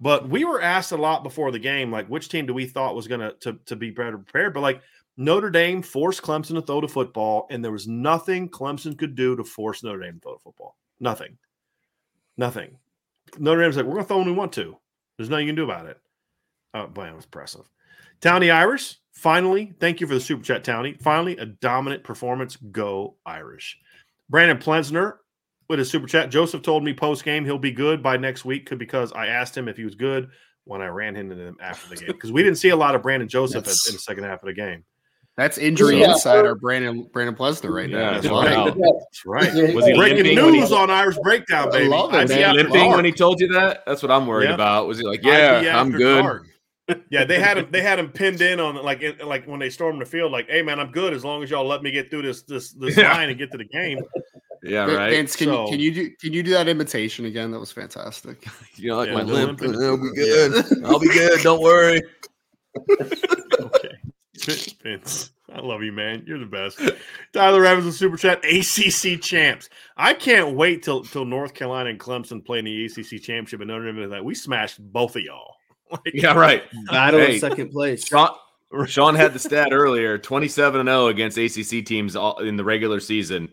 But 0.00 0.28
we 0.28 0.44
were 0.44 0.62
asked 0.62 0.92
a 0.92 0.96
lot 0.96 1.22
before 1.22 1.50
the 1.50 1.58
game, 1.58 1.90
like 1.90 2.06
which 2.08 2.28
team 2.28 2.46
do 2.46 2.54
we 2.54 2.66
thought 2.66 2.94
was 2.94 3.08
going 3.08 3.32
to 3.40 3.58
to 3.66 3.76
be 3.76 3.90
better 3.90 4.16
prepared? 4.16 4.54
But 4.54 4.60
like 4.60 4.80
Notre 5.16 5.50
Dame 5.50 5.82
forced 5.82 6.22
Clemson 6.22 6.54
to 6.54 6.62
throw 6.62 6.80
the 6.80 6.86
football, 6.86 7.48
and 7.50 7.64
there 7.64 7.72
was 7.72 7.88
nothing 7.88 8.48
Clemson 8.48 8.96
could 8.96 9.16
do 9.16 9.34
to 9.34 9.42
force 9.42 9.82
Notre 9.82 9.98
Dame 9.98 10.14
to 10.14 10.20
throw 10.20 10.34
the 10.34 10.38
football. 10.38 10.76
Nothing. 11.00 11.36
Nothing. 12.36 12.78
Notre 13.36 13.60
Dame's 13.60 13.76
like, 13.76 13.84
we're 13.84 13.94
going 13.94 14.04
to 14.04 14.08
throw 14.08 14.18
when 14.18 14.26
we 14.26 14.32
want 14.32 14.52
to. 14.52 14.76
There's 15.18 15.28
nothing 15.28 15.46
you 15.46 15.50
can 15.50 15.56
do 15.56 15.64
about 15.64 15.86
it. 15.86 15.98
Oh, 16.74 16.86
boy, 16.86 17.04
that 17.04 17.16
was 17.16 17.24
impressive. 17.24 17.68
Townie 18.20 18.52
Irish, 18.52 18.98
finally, 19.12 19.74
thank 19.80 20.00
you 20.00 20.06
for 20.06 20.14
the 20.14 20.20
super 20.20 20.42
chat, 20.42 20.64
Townie. 20.64 21.00
Finally, 21.00 21.36
a 21.36 21.46
dominant 21.46 22.04
performance. 22.04 22.56
Go 22.56 23.16
Irish. 23.26 23.78
Brandon 24.30 24.58
Plensner 24.58 25.20
with 25.68 25.80
a 25.80 25.84
super 25.84 26.06
chat. 26.06 26.30
Joseph 26.30 26.62
told 26.62 26.84
me 26.84 26.92
post 26.94 27.24
game 27.24 27.44
he'll 27.44 27.58
be 27.58 27.72
good 27.72 28.02
by 28.02 28.16
next 28.16 28.44
week 28.44 28.70
because 28.78 29.12
I 29.12 29.26
asked 29.26 29.56
him 29.56 29.68
if 29.68 29.76
he 29.76 29.84
was 29.84 29.94
good 29.94 30.30
when 30.64 30.82
I 30.82 30.86
ran 30.86 31.16
into 31.16 31.36
him 31.36 31.56
after 31.60 31.88
the 31.88 31.96
game 31.96 32.08
because 32.08 32.30
we 32.32 32.42
didn't 32.42 32.58
see 32.58 32.68
a 32.68 32.76
lot 32.76 32.94
of 32.94 33.02
Brandon 33.02 33.28
Joseph 33.28 33.66
in 33.66 33.94
the 33.94 33.98
second 33.98 34.24
half 34.24 34.42
of 34.42 34.46
the 34.46 34.52
game. 34.52 34.84
That's 35.38 35.56
injury 35.56 36.00
Yeah. 36.00 36.12
insider 36.12 36.54
brandon 36.54 37.08
brandon 37.12 37.34
plesner 37.34 37.72
right 37.72 37.88
now 37.88 37.98
Yeah, 37.98 38.10
That's 38.20 38.22
that's 38.24 38.32
right. 38.34 38.56
right. 38.56 38.74
That's 38.76 39.26
right. 39.26 39.74
Was 39.74 39.86
he. 39.86 39.94
Breaking 39.94 40.16
limping 40.24 40.44
when 40.44 40.54
he- 40.54 40.60
news 40.60 40.72
on 40.72 40.90
Irish 40.90 41.16
Breakdown, 41.22 41.68
I 41.68 41.70
baby. 41.70 41.88
love 41.88 42.12
it, 42.12 42.16
man. 42.16 42.22
Was 42.28 42.30
he 42.34 42.44
limping 42.44 42.90
when 42.90 43.04
he 43.06 43.12
told 43.12 43.40
you 43.40 43.48
that? 43.54 43.84
That's 43.86 44.02
what 44.02 44.10
I'm 44.12 44.26
worried 44.26 44.48
Yeah. 44.50 44.54
about. 44.54 44.86
Was 44.86 44.98
he 44.98 45.04
like, 45.06 45.20
yeah, 45.22 45.80
I'm 45.80 45.90
good? 45.92 46.22
dark. 46.22 46.44
Yeah, 47.10 47.24
they 47.24 47.38
had 47.38 47.58
him. 47.58 47.68
They 47.70 47.82
had 47.82 47.98
him 47.98 48.08
pinned 48.10 48.40
in 48.40 48.60
on 48.60 48.74
like 48.76 49.02
like 49.22 49.46
when 49.46 49.60
they 49.60 49.68
stormed 49.70 50.00
the 50.00 50.06
field. 50.06 50.32
Like, 50.32 50.48
hey 50.50 50.62
man, 50.62 50.80
I'm 50.80 50.90
good 50.90 51.12
as 51.12 51.22
long 51.24 51.42
as 51.42 51.50
y'all 51.50 51.66
let 51.66 51.82
me 51.82 51.90
get 51.90 52.10
through 52.10 52.22
this 52.22 52.42
this 52.42 52.72
this 52.72 52.96
Yeah. 52.96 53.12
line 53.12 53.28
and 53.28 53.38
get 53.38 53.50
to 53.52 53.58
the 53.58 53.64
game. 53.66 53.98
Yeah, 54.62 54.86
Vin- 54.86 54.96
right. 54.96 55.10
Vince, 55.10 55.36
can, 55.36 55.48
So- 55.48 55.64
you, 55.66 55.70
can 55.70 55.80
you 55.80 55.90
do 55.94 56.10
can 56.20 56.32
you 56.32 56.42
do 56.42 56.50
that 56.52 56.66
imitation 56.66 57.26
again? 57.26 57.50
That 57.52 57.60
was 57.60 57.70
fantastic. 57.72 58.44
You 58.76 58.88
know, 58.90 58.96
like 58.96 59.08
Yeah, 59.08 59.14
my 59.14 59.22
no 59.22 59.32
limp. 59.34 59.60
limping. 59.60 59.82
I'll 59.84 59.98
be 59.98 60.14
good. 60.14 60.84
I'll 60.86 60.98
be 60.98 61.08
good. 61.08 61.40
Don't 61.42 61.60
worry. 61.62 62.00
Okay, 64.50 64.76
Vince, 64.82 65.30
I 65.52 65.60
love 65.60 65.82
you, 65.82 65.92
man. 65.92 66.24
You're 66.26 66.38
the 66.38 66.46
best. 66.46 66.80
Tyler 67.32 67.64
Evans 67.64 67.86
with 67.86 67.94
super 67.94 68.16
chat. 68.16 68.44
ACC 68.44 69.20
champs. 69.20 69.68
I 69.96 70.14
can't 70.14 70.54
wait 70.56 70.82
till 70.82 71.04
till 71.04 71.24
North 71.24 71.54
Carolina 71.54 71.90
and 71.90 71.98
Clemson 72.00 72.44
play 72.44 72.58
in 72.60 72.64
the 72.64 72.84
ACC 72.86 73.22
championship 73.22 73.60
and 73.60 73.68
Notre 73.68 73.86
Dame. 73.92 74.02
and 74.02 74.12
That 74.12 74.24
we 74.24 74.34
smashed 74.34 74.78
both 74.92 75.16
of 75.16 75.22
y'all. 75.22 75.54
Like, 75.90 76.00
Yeah, 76.12 76.34
right. 76.34 76.64
Battle 76.90 77.20
Hey. 77.20 77.36
of 77.36 77.40
second 77.40 77.70
place. 77.70 78.06
Sean, 78.06 78.28
Sean 78.86 79.14
had 79.14 79.32
the 79.32 79.38
stat 79.38 79.68
earlier 79.72 80.18
27 80.18 80.80
and 80.80 80.86
0 80.86 81.06
against 81.06 81.38
ACC 81.38 81.82
teams 81.86 82.14
in 82.40 82.56
the 82.56 82.64
regular 82.64 83.00
season. 83.00 83.48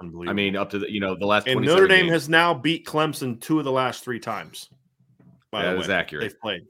unbelievable. 0.00 0.30
I 0.30 0.32
mean, 0.34 0.54
up 0.56 0.70
to 0.70 0.78
the, 0.78 0.88
you 0.92 1.00
know, 1.00 1.16
the 1.18 1.26
last 1.26 1.48
and 1.48 1.60
Notre 1.62 1.88
Dame 1.88 2.02
games. 2.04 2.12
has 2.12 2.28
now 2.28 2.54
beat 2.54 2.86
Clemson 2.86 3.40
two 3.40 3.58
of 3.58 3.64
the 3.64 3.72
last 3.72 4.04
three 4.04 4.20
times. 4.20 4.68
By 5.50 5.64
That 5.64 5.72
the 5.72 5.80
is 5.80 5.88
way, 5.88 5.94
accurate. 5.94 6.22
They've 6.30 6.40
played. 6.40 6.62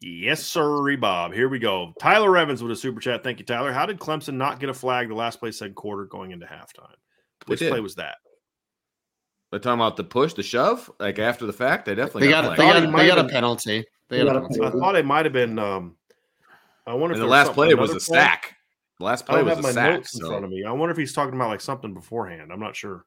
Yep. 0.00 0.10
Yes, 0.26 0.44
sir, 0.44 0.96
Bob. 0.96 1.32
Here 1.32 1.48
we 1.48 1.58
go. 1.58 1.92
Tyler 2.00 2.36
Evans 2.36 2.62
with 2.62 2.72
a 2.72 2.76
super 2.76 3.00
chat. 3.00 3.22
Thank 3.24 3.38
you, 3.38 3.44
Tyler. 3.44 3.72
How 3.72 3.86
did 3.86 3.98
Clemson 3.98 4.34
not 4.34 4.60
get 4.60 4.68
a 4.68 4.74
flag 4.74 5.08
the 5.08 5.14
last 5.14 5.40
play 5.40 5.50
said 5.50 5.74
quarter 5.74 6.04
going 6.04 6.30
into 6.32 6.46
halftime? 6.46 6.94
Which 7.46 7.60
play 7.60 7.80
was 7.80 7.94
that? 7.96 8.16
They're 9.50 9.60
talking 9.60 9.80
about 9.80 9.96
the 9.96 10.04
push, 10.04 10.34
the 10.34 10.42
shove, 10.42 10.90
like 10.98 11.18
after 11.18 11.46
the 11.46 11.52
fact. 11.52 11.84
They 11.86 11.94
definitely 11.94 12.26
They 12.26 12.30
got, 12.32 12.42
got, 12.44 12.52
a 12.54 12.56
they 12.56 12.62
got, 12.66 12.96
they 12.96 13.06
got 13.06 13.16
have 13.18 13.26
a 13.26 13.28
penalty. 13.28 13.84
They 14.08 14.18
They 14.18 14.24
got 14.24 14.36
a 14.36 14.40
penalty. 14.40 14.62
I 14.62 14.70
thought 14.70 14.96
it 14.96 15.06
might 15.06 15.24
have 15.24 15.32
been. 15.32 15.58
Um, 15.58 15.96
I 16.86 16.94
wonder 16.94 17.14
And 17.14 17.22
if 17.22 17.26
the 17.26 17.30
last 17.30 17.52
play 17.52 17.72
was 17.74 17.92
a 17.92 18.00
stack. 18.00 18.54
The 18.98 19.04
last 19.04 19.24
play 19.26 19.36
don't 19.36 19.44
was 19.46 19.56
have 19.56 19.64
a 19.64 19.68
my 19.68 19.72
sack. 19.72 19.92
notes 19.94 20.14
in 20.14 20.20
so- 20.22 20.28
front 20.30 20.44
of 20.44 20.50
me. 20.50 20.64
I 20.64 20.72
wonder 20.72 20.90
if 20.90 20.96
he's 20.98 21.12
talking 21.12 21.34
about 21.34 21.48
like 21.48 21.60
something 21.60 21.94
beforehand. 21.94 22.50
I'm 22.52 22.60
not 22.60 22.74
sure. 22.76 23.04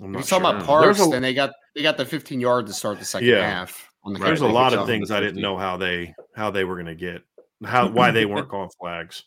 I'm 0.00 0.12
not 0.12 0.18
you're 0.20 0.26
talking 0.40 0.46
about 0.56 0.64
Parks, 0.64 0.98
There's 0.98 1.08
a- 1.08 1.10
then 1.10 1.22
they 1.22 1.34
got 1.34 1.50
they 1.74 1.82
got 1.82 1.96
the 1.96 2.04
15 2.06 2.40
yard 2.40 2.66
to 2.68 2.72
start 2.72 2.98
the 2.98 3.04
second 3.04 3.28
Yeah. 3.28 3.42
half. 3.48 3.90
On 4.04 4.12
the 4.12 4.18
Right, 4.18 4.26
There's 4.26 4.40
a 4.40 4.46
lot 4.48 4.74
of 4.74 4.86
things 4.86 5.10
I 5.10 5.20
didn't 5.20 5.40
know 5.42 5.56
how 5.56 5.76
they 5.76 6.14
how 6.34 6.50
they 6.50 6.64
were 6.64 6.74
going 6.74 6.86
to 6.86 6.94
get 6.94 7.22
how 7.64 7.88
why 7.88 8.10
they 8.10 8.26
weren't 8.26 8.48
calling 8.50 8.70
flags. 8.80 9.24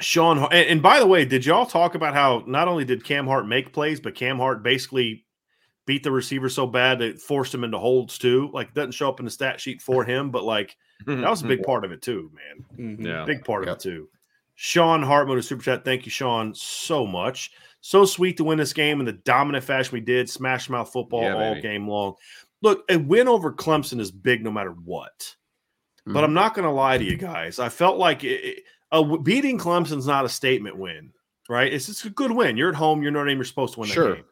Sean 0.00 0.38
and, 0.38 0.52
and 0.52 0.82
by 0.82 1.00
the 1.00 1.06
way, 1.06 1.24
did 1.24 1.44
y'all 1.44 1.66
talk 1.66 1.94
about 1.94 2.14
how 2.14 2.44
not 2.46 2.68
only 2.68 2.84
did 2.84 3.04
Cam 3.04 3.26
Hart 3.26 3.46
make 3.48 3.72
plays, 3.72 4.00
but 4.00 4.14
Cam 4.14 4.38
Hart 4.38 4.62
basically 4.62 5.24
beat 5.86 6.02
the 6.04 6.10
receiver 6.12 6.48
so 6.48 6.66
bad 6.66 6.98
that 7.00 7.08
it 7.08 7.20
forced 7.20 7.52
him 7.54 7.64
into 7.64 7.78
holds 7.78 8.18
too. 8.18 8.50
Like 8.52 8.68
it 8.68 8.74
doesn't 8.74 8.92
show 8.92 9.08
up 9.08 9.18
in 9.20 9.24
the 9.24 9.30
stat 9.30 9.60
sheet 9.60 9.82
for 9.82 10.04
him, 10.04 10.30
but 10.30 10.44
like 10.44 10.76
that 11.06 11.30
was 11.30 11.42
a 11.42 11.46
big 11.48 11.62
part 11.62 11.84
of 11.84 11.92
it 11.92 12.02
too, 12.02 12.30
man. 12.76 12.96
Mhm. 12.98 13.06
Yeah. 13.06 13.24
Big 13.24 13.44
part 13.44 13.64
Yep. 13.64 13.68
of 13.72 13.76
it 13.76 13.82
too. 13.82 14.08
Sean 14.56 15.02
Hartman, 15.02 15.38
a 15.38 15.42
super 15.42 15.62
chat. 15.62 15.84
Thank 15.84 16.04
you, 16.04 16.10
Sean, 16.10 16.52
so 16.54 17.06
much. 17.06 17.52
So 17.80 18.04
sweet 18.04 18.36
to 18.38 18.44
win 18.44 18.58
this 18.58 18.72
game 18.72 18.98
in 18.98 19.06
the 19.06 19.12
dominant 19.12 19.62
fashion 19.64 19.92
we 19.94 20.00
did. 20.00 20.28
Smash 20.28 20.68
mouth 20.68 20.92
football 20.92 21.22
Yeah, 21.22 21.34
all 21.34 21.54
baby. 21.54 21.62
game 21.62 21.86
long. 21.88 22.14
Look, 22.62 22.84
a 22.90 22.96
win 22.96 23.28
over 23.28 23.52
Clemson 23.52 24.00
is 24.00 24.10
big 24.10 24.42
no 24.42 24.50
matter 24.50 24.72
what. 24.72 25.34
But 26.06 26.20
Mhm. 26.20 26.24
I'm 26.24 26.34
not 26.34 26.54
going 26.54 26.64
to 26.66 26.72
lie 26.72 26.98
to 26.98 27.04
you 27.04 27.16
guys. 27.16 27.58
I 27.58 27.68
felt 27.68 27.98
like 27.98 28.24
it, 28.24 28.64
it- 28.92 29.24
beating 29.24 29.58
Clemson's 29.58 30.06
not 30.06 30.24
a 30.24 30.28
statement 30.28 30.76
win, 30.76 31.12
right? 31.48 31.72
It's 31.72 31.86
just 31.86 32.04
a 32.06 32.10
good 32.10 32.30
win. 32.32 32.56
You're 32.56 32.70
at 32.70 32.74
home. 32.74 33.02
You're 33.02 33.10
Notre 33.12 33.26
Dame. 33.28 33.38
You're 33.38 33.44
supposed 33.44 33.74
to 33.74 33.80
win 33.80 33.88
Sure. 33.90 34.08
the 34.10 34.14
game. 34.16 34.24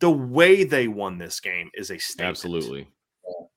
The 0.00 0.10
way 0.10 0.64
they 0.64 0.88
won 0.88 1.16
this 1.18 1.40
game 1.40 1.70
is 1.74 1.90
a 1.90 1.98
statement. 1.98 2.28
Absolutely. 2.30 2.88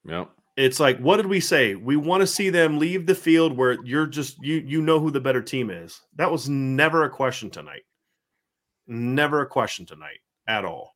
Yep. 0.05 0.29
It's 0.57 0.79
like, 0.79 0.99
what 0.99 1.17
did 1.17 1.25
we 1.25 1.39
say? 1.39 1.75
We 1.75 1.95
want 1.95 2.21
to 2.21 2.27
see 2.27 2.49
them 2.49 2.77
leave 2.77 3.05
the 3.07 3.15
field 3.15 3.57
where 3.57 3.77
you're 3.83 4.05
just 4.05 4.37
you 4.43 4.57
you 4.57 4.81
know 4.81 4.99
who 4.99 5.09
the 5.09 5.19
better 5.19 5.41
team 5.41 5.69
is. 5.69 5.99
That 6.15 6.31
was 6.31 6.47
never 6.47 7.03
a 7.05 7.09
question 7.09 7.49
tonight. 7.49 7.83
Never 8.87 9.41
a 9.41 9.47
question 9.47 9.85
tonight 9.85 10.19
at 10.47 10.65
all. 10.65 10.95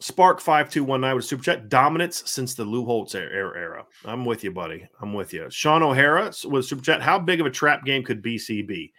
Spark 0.00 0.40
five 0.40 0.70
two 0.70 0.82
one 0.82 1.02
nine 1.02 1.14
with 1.14 1.26
super 1.26 1.42
chat 1.42 1.68
dominance 1.68 2.22
since 2.24 2.54
the 2.54 2.64
Lou 2.64 2.84
Holtz 2.86 3.14
era, 3.14 3.30
era. 3.32 3.58
era. 3.58 3.86
I'm 4.06 4.24
with 4.24 4.42
you, 4.42 4.50
buddy. 4.50 4.88
I'm 5.00 5.12
with 5.12 5.32
you. 5.34 5.46
Sean 5.50 5.82
O'Hara 5.82 6.32
with 6.44 6.64
super 6.64 6.82
chat. 6.82 7.02
How 7.02 7.18
big 7.18 7.38
of 7.40 7.46
a 7.46 7.50
trap 7.50 7.84
game 7.84 8.02
could 8.02 8.22
BC 8.22 8.66
be? 8.66 8.92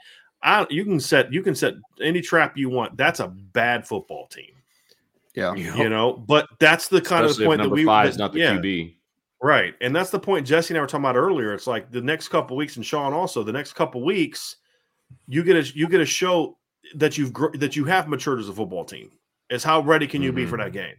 I, 0.43 0.67
you 0.69 0.83
can 0.83 0.99
set 0.99 1.33
you 1.33 1.41
can 1.41 1.55
set 1.55 1.73
any 2.01 2.21
trap 2.21 2.55
you 2.55 2.69
want. 2.69 2.97
That's 2.97 3.19
a 3.19 3.27
bad 3.27 3.87
football 3.87 4.27
team, 4.27 4.51
yeah. 5.35 5.55
you 5.55 5.89
know. 5.89 6.13
But 6.13 6.47
that's 6.59 6.87
the 6.87 7.01
kind 7.01 7.25
Especially 7.25 7.45
of 7.45 7.51
if 7.51 7.57
point 7.57 7.69
that 7.69 7.75
we 7.75 7.85
five 7.85 8.05
that- 8.05 8.09
is 8.11 8.17
not 8.17 8.33
the 8.33 8.39
yeah. 8.39 8.57
QB. 8.57 8.95
Right. 9.43 9.73
And 9.81 9.95
that's 9.95 10.11
the 10.11 10.19
point 10.19 10.45
Jesse 10.45 10.71
and 10.71 10.77
I 10.77 10.81
were 10.81 10.87
talking 10.87 11.03
about 11.03 11.15
earlier. 11.15 11.51
It's 11.55 11.65
like 11.65 11.91
the 11.91 12.01
next 12.01 12.27
couple 12.27 12.55
weeks, 12.55 12.75
and 12.75 12.85
Sean 12.85 13.11
also, 13.11 13.41
the 13.41 13.51
next 13.51 13.73
couple 13.73 14.03
weeks, 14.03 14.57
you 15.27 15.43
get 15.43 15.55
a 15.55 15.75
you 15.75 15.87
get 15.87 15.99
a 15.99 16.05
show 16.05 16.59
that 16.95 17.17
you've 17.17 17.33
gr- 17.33 17.57
that 17.57 17.75
you 17.75 17.85
have 17.85 18.07
matured 18.07 18.39
as 18.39 18.49
a 18.49 18.53
football 18.53 18.85
team. 18.85 19.11
Is 19.51 19.63
how 19.63 19.81
ready 19.81 20.07
can 20.07 20.21
you 20.21 20.31
be 20.31 20.45
for 20.45 20.57
mm-hmm. 20.57 20.65
that 20.65 20.73
game? 20.73 20.95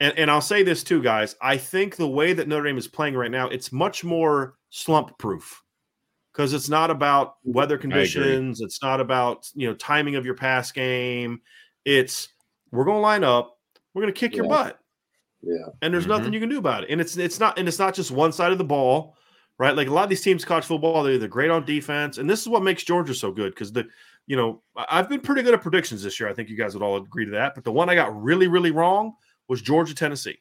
And 0.00 0.18
and 0.18 0.30
I'll 0.30 0.40
say 0.40 0.62
this 0.62 0.82
too, 0.82 1.02
guys. 1.02 1.36
I 1.40 1.56
think 1.56 1.96
the 1.96 2.08
way 2.08 2.32
that 2.32 2.48
Notre 2.48 2.64
Dame 2.64 2.78
is 2.78 2.88
playing 2.88 3.14
right 3.14 3.30
now, 3.30 3.48
it's 3.48 3.70
much 3.70 4.02
more 4.02 4.54
slump 4.70 5.16
proof 5.18 5.62
because 6.32 6.52
it's 6.54 6.68
not 6.68 6.90
about 6.90 7.34
weather 7.44 7.76
conditions. 7.76 8.60
It's 8.60 8.82
not 8.82 9.00
about 9.00 9.48
you 9.54 9.68
know 9.68 9.74
timing 9.74 10.16
of 10.16 10.24
your 10.24 10.34
pass 10.34 10.72
game. 10.72 11.40
It's 11.84 12.28
we're 12.72 12.84
going 12.84 12.96
to 12.96 13.02
line 13.02 13.24
up. 13.24 13.58
We're 13.94 14.02
going 14.02 14.14
to 14.14 14.18
kick 14.18 14.34
your 14.36 14.48
butt 14.48 14.78
Yeah. 15.42 15.56
and 15.82 15.92
there's 15.92 16.06
nothing 16.06 16.26
mm-hmm. 16.26 16.34
you 16.34 16.40
can 16.40 16.48
do 16.48 16.58
about 16.58 16.84
it. 16.84 16.90
And 16.90 17.00
it's 17.00 17.16
it's 17.16 17.40
not 17.40 17.58
and 17.58 17.68
it's 17.68 17.78
not 17.78 17.94
just 17.94 18.10
one 18.10 18.32
side 18.32 18.52
of 18.52 18.58
the 18.58 18.64
ball, 18.64 19.16
right? 19.58 19.76
Like 19.76 19.88
a 19.88 19.92
lot 19.92 20.04
of 20.04 20.10
these 20.10 20.22
teams, 20.22 20.44
college 20.44 20.64
football, 20.64 21.02
they're, 21.02 21.18
they're 21.18 21.28
great 21.28 21.50
on 21.50 21.64
defense, 21.64 22.18
and 22.18 22.30
this 22.30 22.40
is 22.40 22.48
what 22.48 22.62
makes 22.62 22.84
Georgia 22.84 23.14
so 23.14 23.32
good 23.32 23.52
because 23.52 23.72
the 23.72 23.86
you 24.30 24.36
know 24.36 24.62
I've 24.76 25.08
been 25.08 25.20
pretty 25.20 25.42
good 25.42 25.54
at 25.54 25.60
predictions 25.60 26.04
this 26.04 26.20
year. 26.20 26.28
I 26.28 26.32
think 26.32 26.48
you 26.48 26.56
guys 26.56 26.72
would 26.74 26.84
all 26.84 26.96
agree 26.96 27.24
to 27.24 27.32
that. 27.32 27.56
But 27.56 27.64
the 27.64 27.72
one 27.72 27.90
I 27.90 27.96
got 27.96 28.22
really 28.22 28.46
really 28.46 28.70
wrong 28.70 29.14
was 29.48 29.60
Georgia 29.60 29.92
Tennessee. 29.92 30.38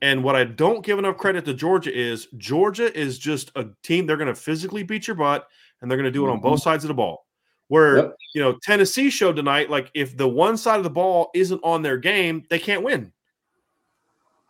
And 0.00 0.24
what 0.24 0.34
I 0.34 0.42
don't 0.42 0.84
give 0.84 0.98
enough 0.98 1.16
credit 1.16 1.44
to 1.44 1.54
Georgia 1.54 1.96
is 1.96 2.26
Georgia 2.36 2.92
is 2.98 3.20
just 3.20 3.52
a 3.54 3.66
team. 3.84 4.04
They're 4.04 4.16
going 4.16 4.26
to 4.26 4.34
physically 4.34 4.82
beat 4.82 5.06
your 5.06 5.14
butt, 5.14 5.46
and 5.80 5.88
they're 5.88 5.96
going 5.96 6.06
to 6.06 6.10
do 6.10 6.26
it 6.26 6.30
on 6.30 6.40
both 6.40 6.58
mm-hmm. 6.58 6.70
sides 6.70 6.82
of 6.82 6.88
the 6.88 6.94
ball. 6.94 7.24
Where 7.68 7.96
Yep. 7.98 8.16
you 8.34 8.42
know 8.42 8.58
Tennessee 8.64 9.10
showed 9.10 9.36
tonight, 9.36 9.70
like 9.70 9.88
if 9.94 10.16
the 10.16 10.28
one 10.28 10.56
side 10.56 10.78
of 10.78 10.84
the 10.84 10.90
ball 10.90 11.30
isn't 11.34 11.60
on 11.62 11.82
their 11.82 11.98
game, 11.98 12.42
they 12.50 12.58
can't 12.58 12.82
win 12.82 13.12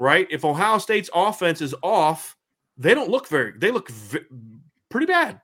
right? 0.03 0.26
If 0.33 0.45
Ohio 0.45 0.78
State's 0.78 1.09
offense 1.14 1.61
is 1.61 1.76
off, 1.80 2.37
they 2.76 2.93
don't 2.93 3.09
look 3.09 3.28
very. 3.28 3.53
They 3.57 3.70
look 3.70 3.89
v- 3.89 4.26
pretty 4.89 5.07
bad. 5.07 5.41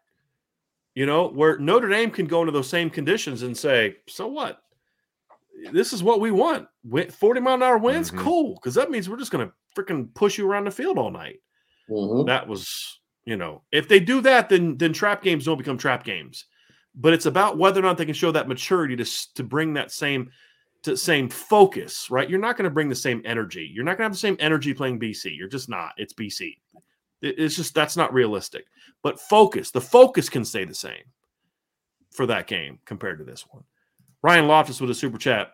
You 0.99 1.07
know, 1.07 1.29
where 1.29 1.57
Notre 1.61 1.89
Dame 1.89 2.11
can 2.11 2.27
go 2.27 2.41
into 2.41 2.51
those 2.51 2.69
same 2.69 2.91
conditions 2.91 3.45
and 3.45 3.57
say, 3.57 3.99
"So 4.09 4.27
what? 4.27 4.65
This 5.71 5.93
is 5.93 6.03
what 6.03 6.19
we 6.21 6.33
want. 6.33 6.67
Forty 7.13 7.41
mile 7.41 7.55
an 7.55 7.63
hour 7.63 7.79
winds, 7.79 8.11
Mhm. 8.11 8.19
cool, 8.19 8.55
because 8.55 8.75
that 8.75 8.91
means 8.91 9.09
we're 9.09 9.17
just 9.17 9.31
going 9.31 9.47
to 9.47 9.55
freaking 9.81 10.13
push 10.13 10.39
you 10.39 10.51
around 10.51 10.65
the 10.65 10.73
field 10.73 10.99
all 10.99 11.13
night." 11.13 11.41
Mhm. 11.89 12.27
That 12.27 12.49
was, 12.49 12.99
you 13.25 13.37
know, 13.37 13.63
if 13.71 13.87
they 13.87 14.01
do 14.01 14.21
that, 14.23 14.49
then 14.49 14.77
then 14.77 14.93
trap 14.93 15.23
games 15.23 15.45
don't 15.45 15.57
become 15.57 15.79
trap 15.79 16.03
games. 16.03 16.47
But 16.97 17.13
it's 17.13 17.27
about 17.27 17.59
whether 17.59 17.79
or 17.79 17.85
not 17.85 17.97
they 17.97 18.05
can 18.05 18.13
show 18.13 18.33
that 18.33 18.49
maturity 18.49 18.97
to 18.97 19.35
to 19.35 19.45
bring 19.45 19.75
that 19.75 19.93
same 19.93 20.33
to 20.83 20.97
same 20.97 21.29
focus, 21.29 22.11
right? 22.11 22.29
You're 22.29 22.41
not 22.41 22.57
going 22.57 22.65
to 22.65 22.75
bring 22.75 22.89
the 22.89 22.97
same 22.97 23.23
energy. 23.25 23.71
You're 23.73 23.85
not 23.85 23.99
going 23.99 23.99
to 23.99 24.11
have 24.11 24.13
the 24.15 24.19
same 24.19 24.37
energy 24.41 24.75
playing 24.75 24.99
BC. 24.99 25.31
You're 25.31 25.47
just 25.47 25.69
not. 25.69 25.93
It's 25.97 26.13
BC. 26.13 26.59
It- 27.23 27.39
It's 27.39 27.57
just 27.57 27.75
that's 27.75 27.97
not 27.97 28.13
realistic. 28.13 28.67
But 29.03 29.21
focus, 29.21 29.71
the 29.71 29.81
focus 29.81 30.29
can 30.29 30.45
stay 30.45 30.65
the 30.65 30.75
same 30.75 31.05
for 32.13 32.27
that 32.27 32.47
game 32.47 32.79
compared 32.85 33.19
to 33.19 33.25
this 33.25 33.45
one. 33.51 33.65
Ryan 34.23 34.49
Loftus 34.49 34.81
with 34.81 34.91
a 34.91 34.95
super 34.95 35.19
chat. 35.19 35.53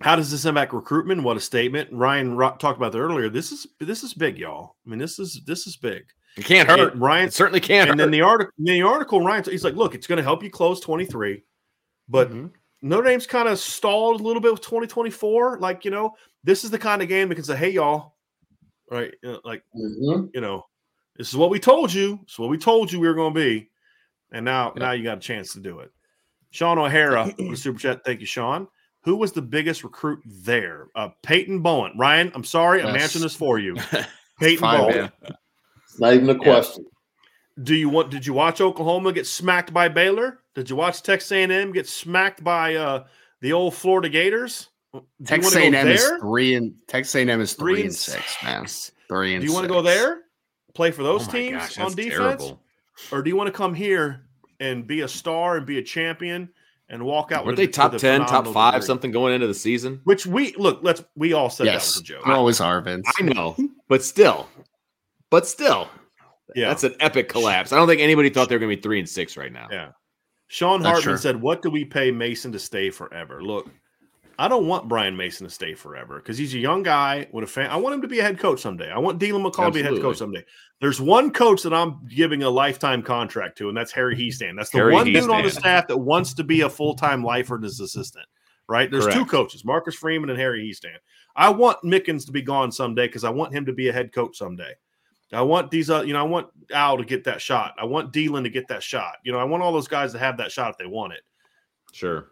How 0.00 0.16
does 0.16 0.30
this 0.30 0.44
impact 0.46 0.72
recruitment? 0.72 1.22
What 1.22 1.36
a 1.36 1.40
statement! 1.40 1.92
Ryan 1.92 2.36
ro- 2.36 2.56
talked 2.58 2.78
about 2.78 2.92
that 2.92 2.98
earlier. 2.98 3.28
This 3.28 3.52
is 3.52 3.66
this 3.78 4.02
is 4.02 4.14
big, 4.14 4.38
y'all. 4.38 4.76
I 4.86 4.90
mean, 4.90 4.98
this 4.98 5.18
is 5.18 5.42
this 5.46 5.66
is 5.66 5.76
big. 5.76 6.02
It 6.36 6.44
can't 6.46 6.68
hurt. 6.68 6.94
It- 6.94 6.98
Ryan 6.98 7.28
It 7.28 7.34
certainly 7.34 7.60
can't 7.60 7.90
and 7.90 8.00
hurt. 8.00 8.04
then 8.06 8.10
the 8.10 8.22
article, 8.22 8.52
the 8.58 8.82
article, 8.82 9.20
Ryan, 9.20 9.44
he's 9.44 9.64
like, 9.64 9.74
look, 9.74 9.94
it's 9.94 10.06
going 10.06 10.16
to 10.16 10.22
help 10.22 10.42
you 10.42 10.50
close 10.50 10.80
23, 10.80 11.44
but 12.08 12.30
Mhm. 12.30 12.50
Notre 12.80 13.04
Dame's 13.06 13.26
kind 13.26 13.48
of 13.48 13.58
stalled 13.58 14.20
a 14.20 14.24
little 14.24 14.40
bit 14.40 14.50
with 14.50 14.62
2024. 14.62 15.58
Like, 15.60 15.84
you 15.84 15.90
know, 15.90 16.16
this 16.42 16.64
is 16.64 16.70
the 16.70 16.78
kind 16.78 17.02
of 17.02 17.08
game 17.08 17.28
that 17.28 17.34
can 17.34 17.44
say, 17.44 17.56
hey, 17.56 17.70
y'all, 17.70 18.16
right? 18.90 19.12
You 19.22 19.32
know, 19.32 19.40
like, 19.44 19.62
Mhm. 19.76 20.30
you 20.34 20.40
know, 20.40 20.64
this 21.16 21.28
is 21.28 21.36
what 21.36 21.50
we 21.50 21.58
told 21.58 21.92
you. 21.92 22.18
This 22.24 22.32
is 22.34 22.38
what 22.38 22.48
we 22.50 22.58
told 22.58 22.92
you 22.92 23.00
we 23.00 23.08
were 23.08 23.14
going 23.14 23.34
to 23.34 23.40
be. 23.40 23.70
And 24.32 24.44
now, 24.44 24.66
Yep. 24.68 24.76
now 24.76 24.92
you 24.92 25.04
got 25.04 25.18
a 25.18 25.20
chance 25.20 25.52
to 25.54 25.60
do 25.60 25.80
it. 25.80 25.90
Sean 26.50 26.78
O'Hara, 26.78 27.26
with 27.38 27.50
the 27.50 27.56
super 27.56 27.78
chat. 27.78 28.04
Thank 28.04 28.20
you, 28.20 28.26
Sean. 28.26 28.66
Who 29.04 29.16
was 29.16 29.32
the 29.32 29.42
biggest 29.42 29.82
recruit 29.84 30.20
there? 30.24 30.86
Uh, 30.94 31.08
Peyton 31.22 31.60
Bowen. 31.60 31.92
Ryan, 31.96 32.30
I'm 32.34 32.44
sorry, 32.44 32.82
I'm 32.82 32.94
answering 32.94 33.22
this 33.22 33.34
for 33.34 33.58
you. 33.58 33.74
Peyton 34.40 34.58
Fine, 34.60 34.78
Bowen. 34.80 34.94
man. 34.96 35.12
It's 35.88 36.00
not 36.00 36.14
even 36.14 36.30
a 36.30 36.36
question. 36.36 36.86
Do 37.62 37.74
you 37.74 37.88
want? 37.90 38.10
Did 38.10 38.26
you 38.26 38.32
watch 38.32 38.60
Oklahoma 38.62 39.12
get 39.12 39.26
smacked 39.26 39.74
by 39.74 39.88
Baylor? 39.88 40.38
Did 40.54 40.70
you 40.70 40.76
watch 40.76 41.02
Texas 41.02 41.30
A&M 41.32 41.72
get 41.72 41.86
smacked 41.86 42.42
by 42.42 42.76
uh, 42.76 43.04
the 43.42 43.52
old 43.52 43.74
Florida 43.74 44.08
Gators? 44.08 44.68
Do 44.94 45.02
Texas 45.24 45.56
A&M 45.56 45.74
is 45.88 46.06
three 46.20 46.54
and 46.54 46.74
Texas 46.86 47.14
A&M 47.14 47.40
is 47.40 47.52
Three 47.54 47.74
three, 47.74 47.80
and 47.82 47.88
and 47.88 47.96
six, 47.96 48.36
man. 48.42 48.66
Three 49.08 49.34
and 49.34 49.42
Do 49.42 49.46
you 49.48 49.52
want 49.52 49.64
to 49.64 49.68
go 49.68 49.82
there? 49.82 50.21
Play 50.74 50.90
for 50.90 51.02
those 51.02 51.28
Oh 51.28 51.32
teams 51.32 51.58
gosh, 51.58 51.78
on 51.78 51.94
defense, 51.94 52.14
terrible. 52.16 52.62
or 53.10 53.22
do 53.22 53.28
you 53.30 53.36
want 53.36 53.48
to 53.48 53.52
come 53.52 53.74
here 53.74 54.26
and 54.60 54.86
be 54.86 55.00
a 55.02 55.08
star 55.08 55.56
and 55.56 55.66
be 55.66 55.78
a 55.78 55.82
champion 55.82 56.48
and 56.88 57.02
walk 57.04 57.30
out? 57.32 57.44
Weren't 57.44 57.56
they 57.56 57.66
top 57.66 57.92
with 57.92 58.00
10, 58.00 58.20
top 58.26 58.46
five, 58.48 58.74
degree? 58.74 58.86
something 58.86 59.10
going 59.10 59.34
into 59.34 59.46
the 59.46 59.54
season? 59.54 60.00
Which 60.04 60.26
we 60.26 60.54
look. 60.54 60.80
Let's 60.82 61.02
we 61.16 61.32
all 61.34 61.50
said 61.50 61.66
that 61.66 61.74
was 61.74 61.82
Yes, 61.84 61.96
a 61.98 62.02
joke. 62.02 62.26
we 62.26 62.32
always 62.32 62.60
are, 62.60 62.80
Vince. 62.80 63.06
I 63.18 63.22
know, 63.22 63.56
but 63.88 64.02
still, 64.02 64.48
but 65.30 65.46
still, 65.46 65.88
Yeah. 66.54 66.68
That's 66.68 66.84
an 66.84 66.94
epic 67.00 67.28
collapse. 67.28 67.72
I 67.72 67.76
don't 67.76 67.88
think 67.88 68.00
anybody 68.00 68.28
thought 68.30 68.48
they 68.48 68.54
were 68.54 68.60
going 68.60 68.70
to 68.70 68.76
be 68.76 68.82
three 68.82 68.98
and 68.98 69.08
six 69.08 69.36
right 69.36 69.52
now. 69.52 69.68
Yeah. 69.70 69.90
Sean 70.48 70.82
Hartman 70.82 71.02
true. 71.02 71.16
said, 71.16 71.40
What 71.40 71.62
do 71.62 71.70
we 71.70 71.84
pay 71.84 72.10
Mason 72.10 72.52
to 72.52 72.58
stay 72.58 72.90
forever? 72.90 73.42
Look, 73.42 73.70
I 74.38 74.48
don't 74.48 74.66
want 74.66 74.88
Brian 74.88 75.16
Mason 75.16 75.46
to 75.46 75.52
stay 75.52 75.74
forever 75.74 76.16
because 76.16 76.38
he's 76.38 76.54
a 76.54 76.58
young 76.58 76.82
guy 76.82 77.28
with 77.32 77.44
a 77.44 77.46
fan. 77.46 77.70
I 77.70 77.76
want 77.76 77.94
him 77.94 78.02
to 78.02 78.08
be 78.08 78.18
a 78.18 78.22
head 78.22 78.38
coach 78.38 78.60
someday. 78.60 78.90
I 78.90 78.98
want 78.98 79.18
Deland 79.18 79.44
McCullough 79.44 79.66
to 79.66 79.72
be 79.72 79.80
a 79.80 79.84
head 79.84 80.00
coach 80.00 80.18
someday. 80.18 80.44
There's 80.80 81.00
one 81.00 81.30
coach 81.30 81.62
that 81.62 81.72
I'm 81.74 82.06
giving 82.08 82.42
a 82.42 82.50
lifetime 82.50 83.02
contract 83.02 83.58
to, 83.58 83.68
and 83.68 83.76
that's 83.76 83.92
Harry 83.92 84.16
Hiestand. 84.18 84.56
That's 84.56 84.70
the 84.70 84.78
Harry 84.78 84.92
one 84.92 85.06
dude 85.06 85.30
on 85.30 85.42
the 85.42 85.50
staff 85.50 85.88
that 85.88 85.98
wants 85.98 86.34
to 86.34 86.44
be 86.44 86.62
a 86.62 86.70
full 86.70 86.94
time 86.94 87.22
lifer 87.22 87.56
and 87.56 87.64
his 87.64 87.80
assistant. 87.80 88.26
Right? 88.68 88.90
There's 88.90 89.12
two 89.12 89.26
coaches, 89.26 89.64
Marcus 89.64 89.94
Freeman 89.94 90.30
and 90.30 90.38
Harry 90.38 90.64
Hiestand. 90.66 90.96
I 91.36 91.50
want 91.50 91.82
Mickens 91.82 92.24
to 92.26 92.32
be 92.32 92.42
gone 92.42 92.72
someday 92.72 93.06
because 93.06 93.24
I 93.24 93.30
want 93.30 93.52
him 93.52 93.66
to 93.66 93.72
be 93.72 93.88
a 93.88 93.92
head 93.92 94.12
coach 94.12 94.38
someday. 94.38 94.72
I 95.32 95.42
want 95.42 95.70
these, 95.70 95.88
uh, 95.88 96.02
you 96.02 96.12
know, 96.12 96.20
I 96.20 96.28
want 96.28 96.48
Al 96.72 96.98
to 96.98 97.04
get 97.04 97.24
that 97.24 97.40
shot. 97.40 97.74
I 97.80 97.84
want 97.86 98.12
Deland 98.12 98.44
to 98.44 98.50
get 98.50 98.68
that 98.68 98.82
shot. 98.82 99.16
You 99.24 99.32
know, 99.32 99.38
I 99.38 99.44
want 99.44 99.62
all 99.62 99.72
those 99.72 99.88
guys 99.88 100.12
to 100.12 100.18
have 100.18 100.36
that 100.36 100.52
shot 100.52 100.70
if 100.70 100.78
they 100.78 100.86
want 100.86 101.14
it. 101.14 101.22
Sure. 101.92 102.30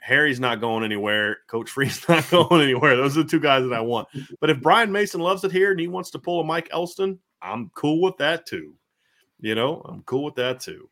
Harry's 0.00 0.38
not 0.40 0.60
going 0.60 0.84
anywhere. 0.84 1.38
Coach 1.48 1.68
Free's 1.70 2.00
not 2.08 2.28
going 2.30 2.62
anywhere. 2.62 2.96
Those 2.96 3.18
are 3.18 3.22
the 3.24 3.28
two 3.28 3.40
guys 3.40 3.64
that 3.64 3.74
I 3.74 3.80
want. 3.80 4.08
But 4.40 4.50
if 4.50 4.60
Brian 4.60 4.90
Mason 4.92 5.20
loves 5.20 5.42
it 5.44 5.50
here 5.52 5.72
and 5.72 5.80
he 5.80 5.88
wants 5.88 6.10
to 6.10 6.18
pull 6.18 6.40
a 6.40 6.44
Mike 6.44 6.68
Elston, 6.72 7.18
I'm 7.42 7.70
cool 7.74 8.00
with 8.02 8.16
that 8.18 8.46
too. 8.46 8.74
You 9.40 9.54
know, 9.56 9.82
I'm 9.84 10.02
cool 10.02 10.24
with 10.24 10.36
that 10.36 10.60
too. 10.60 10.88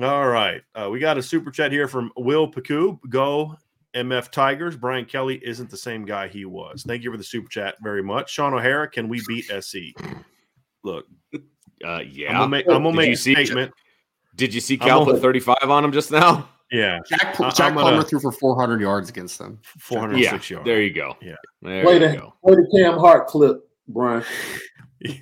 All 0.00 0.28
right. 0.28 0.62
Uh, 0.74 0.88
we 0.90 1.00
got 1.00 1.18
a 1.18 1.22
super 1.22 1.50
chat 1.50 1.72
here 1.72 1.88
from 1.88 2.12
Will 2.16 2.48
Pacou. 2.50 2.98
Go 3.08 3.56
MF 3.94 4.30
Tigers. 4.30 4.76
Brian 4.76 5.04
Kelly 5.04 5.40
isn't 5.44 5.68
the 5.68 5.76
same 5.76 6.04
guy 6.04 6.28
he 6.28 6.44
was. 6.44 6.84
Thank 6.86 7.02
you 7.02 7.10
for 7.10 7.16
the 7.16 7.24
super 7.24 7.48
chat 7.48 7.74
very 7.82 8.02
much. 8.04 8.30
Sean 8.30 8.54
O'Hara, 8.54 8.88
can 8.88 9.08
we 9.08 9.20
beat 9.26 9.46
SC? 9.60 9.78
Look, 10.84 11.06
Uh, 11.34 11.38
I'm 11.84 12.08
yeah. 12.12 12.32
gonna 12.34 12.48
make, 12.48 12.66
I'm 12.68 12.84
gonna 12.84 12.90
Did 12.92 12.96
make 12.96 13.12
a 13.14 13.16
see- 13.16 13.32
statement. 13.34 13.72
Did 14.36 14.54
you 14.54 14.60
see 14.60 14.78
Cal 14.78 15.04
put 15.04 15.20
35 15.20 15.56
on 15.64 15.84
him 15.84 15.90
just 15.92 16.12
now? 16.12 16.48
Yeah, 16.72 16.98
Jack, 17.08 17.40
I- 17.40 17.50
Jack 17.50 17.60
I'm 17.68 17.74
gonna- 17.74 17.80
Plummer 17.90 18.02
threw 18.04 18.20
for 18.20 18.30
400 18.32 18.80
yards 18.80 19.08
against 19.10 19.38
them. 19.38 19.58
406 19.78 20.50
yeah. 20.50 20.54
yards. 20.56 20.66
There 20.66 20.80
you 20.82 20.92
go. 20.92 21.16
Yeah. 21.20 21.34
There 21.62 21.82
Play 21.84 21.94
you 21.94 21.98
the 22.00 22.16
go. 22.16 22.34
play 22.44 22.54
the 22.54 22.68
Cam 22.76 22.98
Hart 22.98 23.26
clip, 23.26 23.58
Brian. 23.88 24.22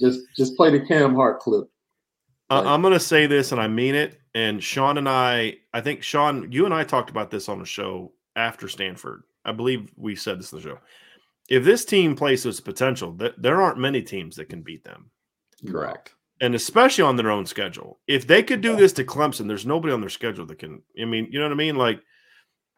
Just 0.00 0.20
just 0.36 0.56
play 0.56 0.70
the 0.70 0.80
Cam 0.86 1.14
Hart 1.14 1.40
clip. 1.40 1.64
I- 2.50 2.56
Right. 2.62 2.66
I'm 2.66 2.82
going 2.82 2.92
to 2.94 3.00
say 3.00 3.26
this, 3.26 3.52
and 3.52 3.60
I 3.60 3.68
mean 3.68 3.94
it. 3.94 4.18
And 4.34 4.62
Sean 4.62 4.98
and 4.98 5.08
I, 5.08 5.56
I 5.72 5.80
think 5.80 6.02
Sean, 6.02 6.50
you 6.50 6.64
and 6.64 6.74
I 6.74 6.84
talked 6.84 7.08
about 7.10 7.30
this 7.30 7.48
on 7.48 7.58
the 7.58 7.64
show 7.64 8.12
after 8.36 8.66
Stanford. 8.68 9.22
I 9.44 9.52
believe 9.52 9.92
we 9.96 10.16
said 10.16 10.38
this 10.38 10.52
in 10.52 10.58
the 10.58 10.62
show. 10.64 10.78
If 11.48 11.64
this 11.64 11.84
team 11.84 12.16
plays 12.16 12.42
to 12.42 12.48
its 12.48 12.60
potential, 12.60 13.14
th- 13.16 13.34
there 13.38 13.60
aren't 13.62 13.78
many 13.78 14.02
teams 14.02 14.36
that 14.36 14.48
can 14.48 14.62
beat 14.62 14.82
them, 14.84 15.10
Correct. 15.66 16.14
And 16.44 16.54
especially 16.54 17.02
on 17.02 17.16
their 17.16 17.30
own 17.30 17.46
schedule. 17.46 17.98
If 18.06 18.26
they 18.26 18.42
could 18.42 18.60
do 18.60 18.76
this 18.76 18.92
to 18.94 19.04
Clemson, 19.04 19.48
there's 19.48 19.64
nobody 19.64 19.94
on 19.94 20.02
their 20.02 20.10
schedule 20.10 20.44
that 20.44 20.58
can. 20.58 20.82
I 21.00 21.06
mean, 21.06 21.26
you 21.30 21.38
know 21.38 21.46
what 21.46 21.52
I 21.52 21.56
mean? 21.56 21.76
Like, 21.76 22.00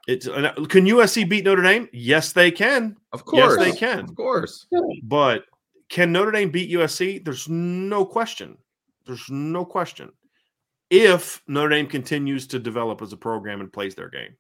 it's 0.07 0.29
uh, 0.29 0.53
can 0.69 0.87
USC 0.87 1.29
beat 1.29 1.45
Notre 1.45 1.63
Dame? 1.65 1.89
Yes, 1.93 2.33
they 2.33 2.53
can. 2.53 2.97
Of 3.13 3.25
Yes, 3.33 3.57
course. 3.57 3.59
they 3.59 3.73
can. 3.73 4.01
Of 4.05 4.15
course. 4.15 4.67
But 5.03 5.47
can 5.89 6.13
Notre 6.13 6.31
Dame 6.31 6.51
beat 6.51 6.71
USC? 6.71 7.25
There's 7.25 7.49
no 7.49 8.05
question. 8.05 8.57
There's 9.05 9.29
no 9.29 9.65
question. 9.65 10.13
If 10.91 11.43
Notre 11.49 11.71
Dame 11.71 11.89
continues 11.89 12.47
to 12.49 12.61
develop 12.61 13.03
as 13.03 13.13
a 13.13 13.17
program 13.17 13.61
and 13.61 13.73
plays 13.73 13.97
their 13.97 14.11
game. 14.11 14.37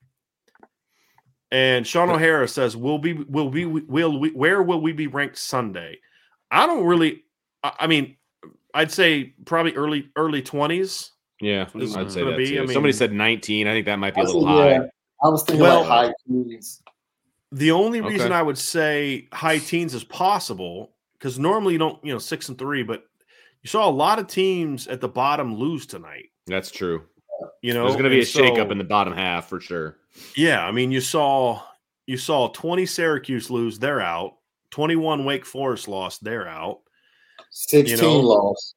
And 1.50 1.84
Sean 1.84 2.10
O'Hara 2.10 2.46
says, 2.46 2.76
"Will 2.76 2.98
be 2.98 3.12
will 3.14 3.50
we 3.50 3.64
will 3.66 4.20
we 4.20 4.30
where 4.30 4.62
will 4.62 4.80
we 4.80 4.92
be 4.92 5.08
ranked 5.08 5.38
Sunday?" 5.38 5.98
I 6.48 6.66
don't 6.66 6.86
really. 6.86 7.24
I 7.64 7.72
I 7.80 7.86
mean, 7.88 8.16
I'd 8.76 8.92
say 8.92 9.34
probably 9.44 9.74
early 9.74 10.10
early 10.16 10.42
twenties. 10.42 11.12
Yeah. 11.40 11.66
I'd 11.74 12.10
say 12.12 12.24
that 12.24 12.36
be, 12.36 12.50
too. 12.50 12.62
I 12.62 12.72
Somebody 12.72 12.92
said 12.92 13.12
19. 13.12 13.66
I 13.66 13.72
think 13.72 13.86
that 13.86 13.98
might 13.98 14.14
be 14.14 14.20
a 14.22 14.24
little 14.24 14.46
high. 14.46 14.70
yeah. 14.70 14.86
I 15.22 15.28
was 15.28 15.42
thinking 15.44 15.62
Well- 15.62 15.80
like 15.80 15.88
high 16.08 16.12
teens. 16.26 16.82
The 17.52 17.70
only 17.72 18.00
Okay. 18.00 18.08
reason 18.10 18.32
I 18.32 18.42
would 18.42 18.58
say 18.58 19.28
high 19.32 19.58
teens 19.58 19.94
is 19.94 20.02
possible 20.04 20.92
because 21.18 21.38
normally 21.38 21.74
you 21.74 21.78
don't, 21.78 22.02
you 22.04 22.12
know, 22.12 22.18
six 22.18 22.48
and 22.48 22.58
three, 22.58 22.82
but 22.82 23.04
you 23.62 23.68
saw 23.68 23.88
a 23.88 23.90
lot 23.90 24.18
of 24.18 24.26
teams 24.26 24.88
at 24.88 25.00
the 25.00 25.08
bottom 25.08 25.54
lose 25.56 25.86
tonight. 25.86 26.30
That's 26.46 26.70
true. 26.70 27.04
You 27.62 27.72
know, 27.74 27.82
There's 27.84 27.94
going 27.94 28.04
to 28.04 28.10
be 28.10 28.16
a 28.16 28.18
and 28.20 28.28
shakeup 28.56 28.70
in 28.72 28.78
the 28.78 28.84
bottom 28.84 29.12
half 29.12 29.48
for 29.48 29.60
sure. 29.60 29.98
Yeah, 30.36 30.66
I 30.66 30.72
mean, 30.72 30.90
you 30.90 31.00
saw 31.00 31.62
you 32.06 32.16
saw 32.16 32.48
20 32.48 32.86
Syracuse 32.86 33.50
lose, 33.50 33.78
they're 33.78 34.00
out. 34.00 34.36
21 34.70 35.24
Wake 35.24 35.44
Forest 35.44 35.88
lost, 35.88 36.22
they're 36.24 36.48
out. 36.48 36.80
Sixteen 37.58 37.98
know, 37.98 38.20
loss. 38.20 38.74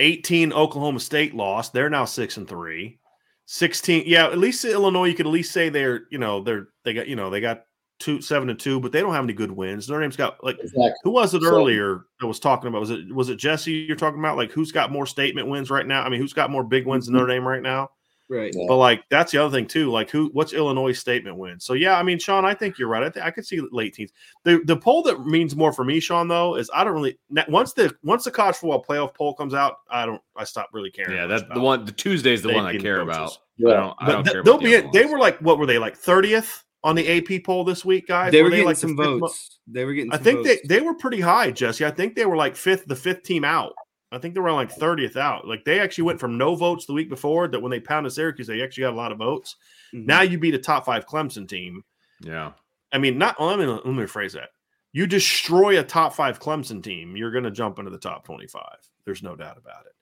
18 0.00 0.52
Oklahoma 0.52 1.00
State 1.00 1.34
lost, 1.34 1.72
they're 1.72 1.88
now 1.88 2.04
6 2.04 2.36
and 2.36 2.46
3. 2.46 2.98
16 3.46 4.02
Yeah, 4.06 4.26
at 4.26 4.36
least 4.36 4.62
Illinois 4.66 5.06
you 5.06 5.14
could 5.14 5.26
at 5.26 5.32
least 5.32 5.50
say 5.50 5.70
they're, 5.70 6.02
you 6.10 6.18
know, 6.18 6.42
they're 6.42 6.68
they 6.84 6.92
got, 6.92 7.08
you 7.08 7.16
know, 7.16 7.30
they 7.30 7.40
got 7.40 7.64
2 8.00 8.20
7 8.20 8.50
and 8.50 8.60
2, 8.60 8.80
but 8.80 8.92
they 8.92 9.00
don't 9.00 9.14
have 9.14 9.24
any 9.24 9.32
good 9.32 9.50
wins. 9.50 9.88
Notre 9.88 10.02
Dame's 10.02 10.14
got 10.14 10.44
like 10.44 10.58
Exactly. 10.58 10.92
who 11.04 11.10
was 11.10 11.32
it 11.32 11.42
earlier 11.42 12.04
that 12.20 12.26
was 12.26 12.38
talking 12.38 12.68
about? 12.68 12.80
Was 12.80 12.90
it 12.90 13.10
was 13.14 13.30
it 13.30 13.36
Jesse 13.36 13.72
you're 13.72 13.96
talking 13.96 14.18
about? 14.18 14.36
Like 14.36 14.52
who's 14.52 14.72
got 14.72 14.92
more 14.92 15.06
statement 15.06 15.48
wins 15.48 15.70
right 15.70 15.86
now? 15.86 16.02
I 16.02 16.10
mean, 16.10 16.20
who's 16.20 16.34
got 16.34 16.50
more 16.50 16.64
big 16.64 16.86
wins 16.86 17.06
than 17.06 17.14
mm-hmm. 17.14 17.22
Notre 17.22 17.32
Dame 17.32 17.48
right 17.48 17.62
now? 17.62 17.88
Right. 18.30 18.52
Yeah. 18.54 18.66
But 18.68 18.76
like 18.76 19.04
that's 19.08 19.32
the 19.32 19.38
other 19.38 19.56
thing 19.56 19.66
too. 19.66 19.90
Like 19.90 20.10
who? 20.10 20.28
What's 20.34 20.52
Illinois' 20.52 20.92
statement 20.92 21.36
win? 21.38 21.58
So 21.58 21.72
yeah, 21.72 21.98
I 21.98 22.02
mean, 22.02 22.18
Sean, 22.18 22.44
I 22.44 22.52
think 22.52 22.78
you're 22.78 22.88
right. 22.88 23.02
I 23.02 23.08
think 23.08 23.24
I 23.24 23.30
could 23.30 23.46
see 23.46 23.60
late 23.72 23.94
teens. 23.94 24.12
The 24.44 24.60
the 24.66 24.76
poll 24.76 25.02
that 25.04 25.24
means 25.26 25.56
more 25.56 25.72
for 25.72 25.84
me, 25.84 25.98
Sean, 25.98 26.28
though, 26.28 26.56
is 26.56 26.70
I 26.74 26.84
don't 26.84 26.92
really 26.92 27.18
once 27.48 27.72
the 27.72 27.94
once 28.02 28.24
the 28.24 28.30
college 28.30 28.56
football 28.56 28.84
playoff 28.84 29.14
poll 29.14 29.32
comes 29.34 29.54
out, 29.54 29.76
I 29.90 30.04
don't 30.04 30.20
I 30.36 30.44
stop 30.44 30.68
really 30.74 30.90
caring. 30.90 31.16
Yeah, 31.16 31.26
that's 31.26 31.44
the 31.54 31.60
one. 31.60 31.84
The 31.86 31.92
Tuesday 31.92 32.34
is 32.34 32.42
the 32.42 32.48
the 32.48 32.54
one 32.54 32.66
I 32.66 32.76
care 32.76 32.98
coaches. 33.04 33.16
about. 33.16 33.30
I 33.30 33.38
Yeah. 33.56 33.74
don't, 33.76 33.96
I 33.98 34.06
But 34.06 34.12
don't 34.12 34.24
th- 34.24 34.32
care 34.34 34.42
they'll 34.42 34.58
be 34.58 34.76
the 34.76 34.90
They 34.92 35.06
were 35.06 35.18
like 35.18 35.38
what 35.38 35.58
were 35.58 35.66
they 35.66 35.78
like 35.78 35.96
thirtieth 35.96 36.64
on 36.84 36.94
the 36.96 37.08
AP 37.08 37.44
poll 37.44 37.64
this 37.64 37.84
week, 37.84 38.06
guys? 38.08 38.30
They 38.30 38.42
were 38.42 38.44
Were 38.44 38.50
getting 38.50 38.66
like 38.66 38.76
the 38.76 38.80
some 38.82 38.94
mo- 38.94 39.18
votes. 39.20 39.58
They 39.66 39.84
were 39.86 39.94
getting. 39.94 40.12
I 40.12 40.16
some 40.16 40.24
think 40.24 40.44
they 40.46 40.60
they 40.68 40.80
were 40.82 40.94
pretty 40.94 41.20
high, 41.20 41.50
Jesse. 41.50 41.84
I 41.86 41.90
think 41.90 42.14
they 42.14 42.26
were 42.26 42.36
like 42.36 42.56
fifth, 42.56 42.84
the 42.86 42.94
fifth 42.96 43.22
team 43.22 43.42
out. 43.44 43.72
I 44.10 44.18
think 44.18 44.34
they 44.34 44.40
were 44.40 44.48
on 44.48 44.54
like 44.56 44.74
30th 44.74 45.16
out. 45.16 45.46
Like 45.46 45.64
they 45.64 45.80
actually 45.80 46.04
went 46.04 46.18
from 46.20 46.38
no 46.38 46.54
votes 46.54 46.86
the 46.86 46.94
week 46.94 47.08
before 47.10 47.46
that 47.48 47.60
when 47.60 47.70
they 47.70 47.80
pounded 47.80 48.12
Syracuse, 48.12 48.46
they 48.46 48.62
actually 48.62 48.82
got 48.82 48.94
a 48.94 48.96
lot 48.96 49.12
of 49.12 49.18
votes. 49.18 49.56
Mhm. 49.94 50.06
Now 50.06 50.22
you 50.22 50.38
beat 50.38 50.54
a 50.54 50.58
top 50.58 50.86
five 50.86 51.06
Clemson 51.06 51.46
team. 51.46 51.84
Yeah. 52.20 52.52
I 52.92 52.98
mean, 52.98 53.18
not 53.18 53.40
let 53.40 53.58
me 53.58 53.66
let 53.66 53.84
me 53.84 53.92
rephrase 54.04 54.32
that. 54.32 54.50
You 54.92 55.06
destroy 55.06 55.78
a 55.78 55.84
top 55.84 56.14
five 56.14 56.40
Clemson 56.40 56.82
team, 56.82 57.16
you're 57.16 57.30
going 57.30 57.44
to 57.44 57.50
jump 57.50 57.78
into 57.78 57.90
the 57.90 57.98
top 57.98 58.24
25. 58.24 58.62
There's 59.04 59.22
no 59.22 59.36
doubt 59.36 59.58
about 59.58 59.84
it. 59.84 59.92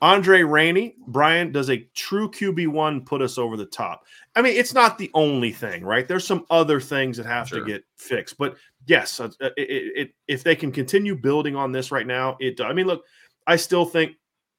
Andre 0.00 0.42
Rainey, 0.42 0.96
Brian, 1.06 1.50
does 1.50 1.70
a 1.70 1.78
true 1.94 2.30
QB1 2.30 3.06
put 3.06 3.22
us 3.22 3.38
over 3.38 3.56
the 3.56 3.64
top? 3.64 4.04
I 4.36 4.42
mean, 4.42 4.54
it's 4.54 4.74
not 4.74 4.98
the 4.98 5.10
only 5.14 5.50
thing, 5.50 5.82
right? 5.82 6.06
There's 6.06 6.26
some 6.26 6.44
other 6.50 6.78
things 6.78 7.16
that 7.16 7.26
have 7.26 7.48
Sure. 7.48 7.60
to 7.60 7.64
get 7.64 7.84
fixed. 7.96 8.36
But 8.36 8.56
yes, 8.86 9.20
uh, 9.20 9.30
it, 9.40 9.52
it, 9.56 9.92
it, 9.96 10.14
if 10.28 10.42
they 10.42 10.56
can 10.56 10.72
continue 10.72 11.14
building 11.14 11.56
on 11.56 11.72
this 11.72 11.90
right 11.90 12.06
now, 12.06 12.36
it, 12.40 12.60
I 12.60 12.72
mean, 12.72 12.86
look, 12.86 13.04
I 13.46 13.56
still 13.56 13.84
think, 13.84 14.12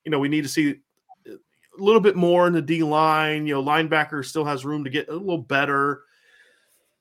you 0.04 0.12
know, 0.12 0.20
we 0.20 0.30
need 0.30 0.44
to 0.44 0.50
see 0.50 0.76
a 1.28 1.84
little 1.84 2.02
bit 2.02 2.16
more 2.16 2.48
in 2.48 2.54
the 2.54 2.62
D 2.62 2.84
line. 2.84 3.48
You 3.48 3.56
know, 3.56 3.64
linebacker 3.64 4.24
still 4.24 4.46
has 4.46 4.66
room 4.66 4.84
to 4.84 4.90
get 4.90 5.10
a 5.10 5.14
little 5.14 5.40
better. 5.40 6.04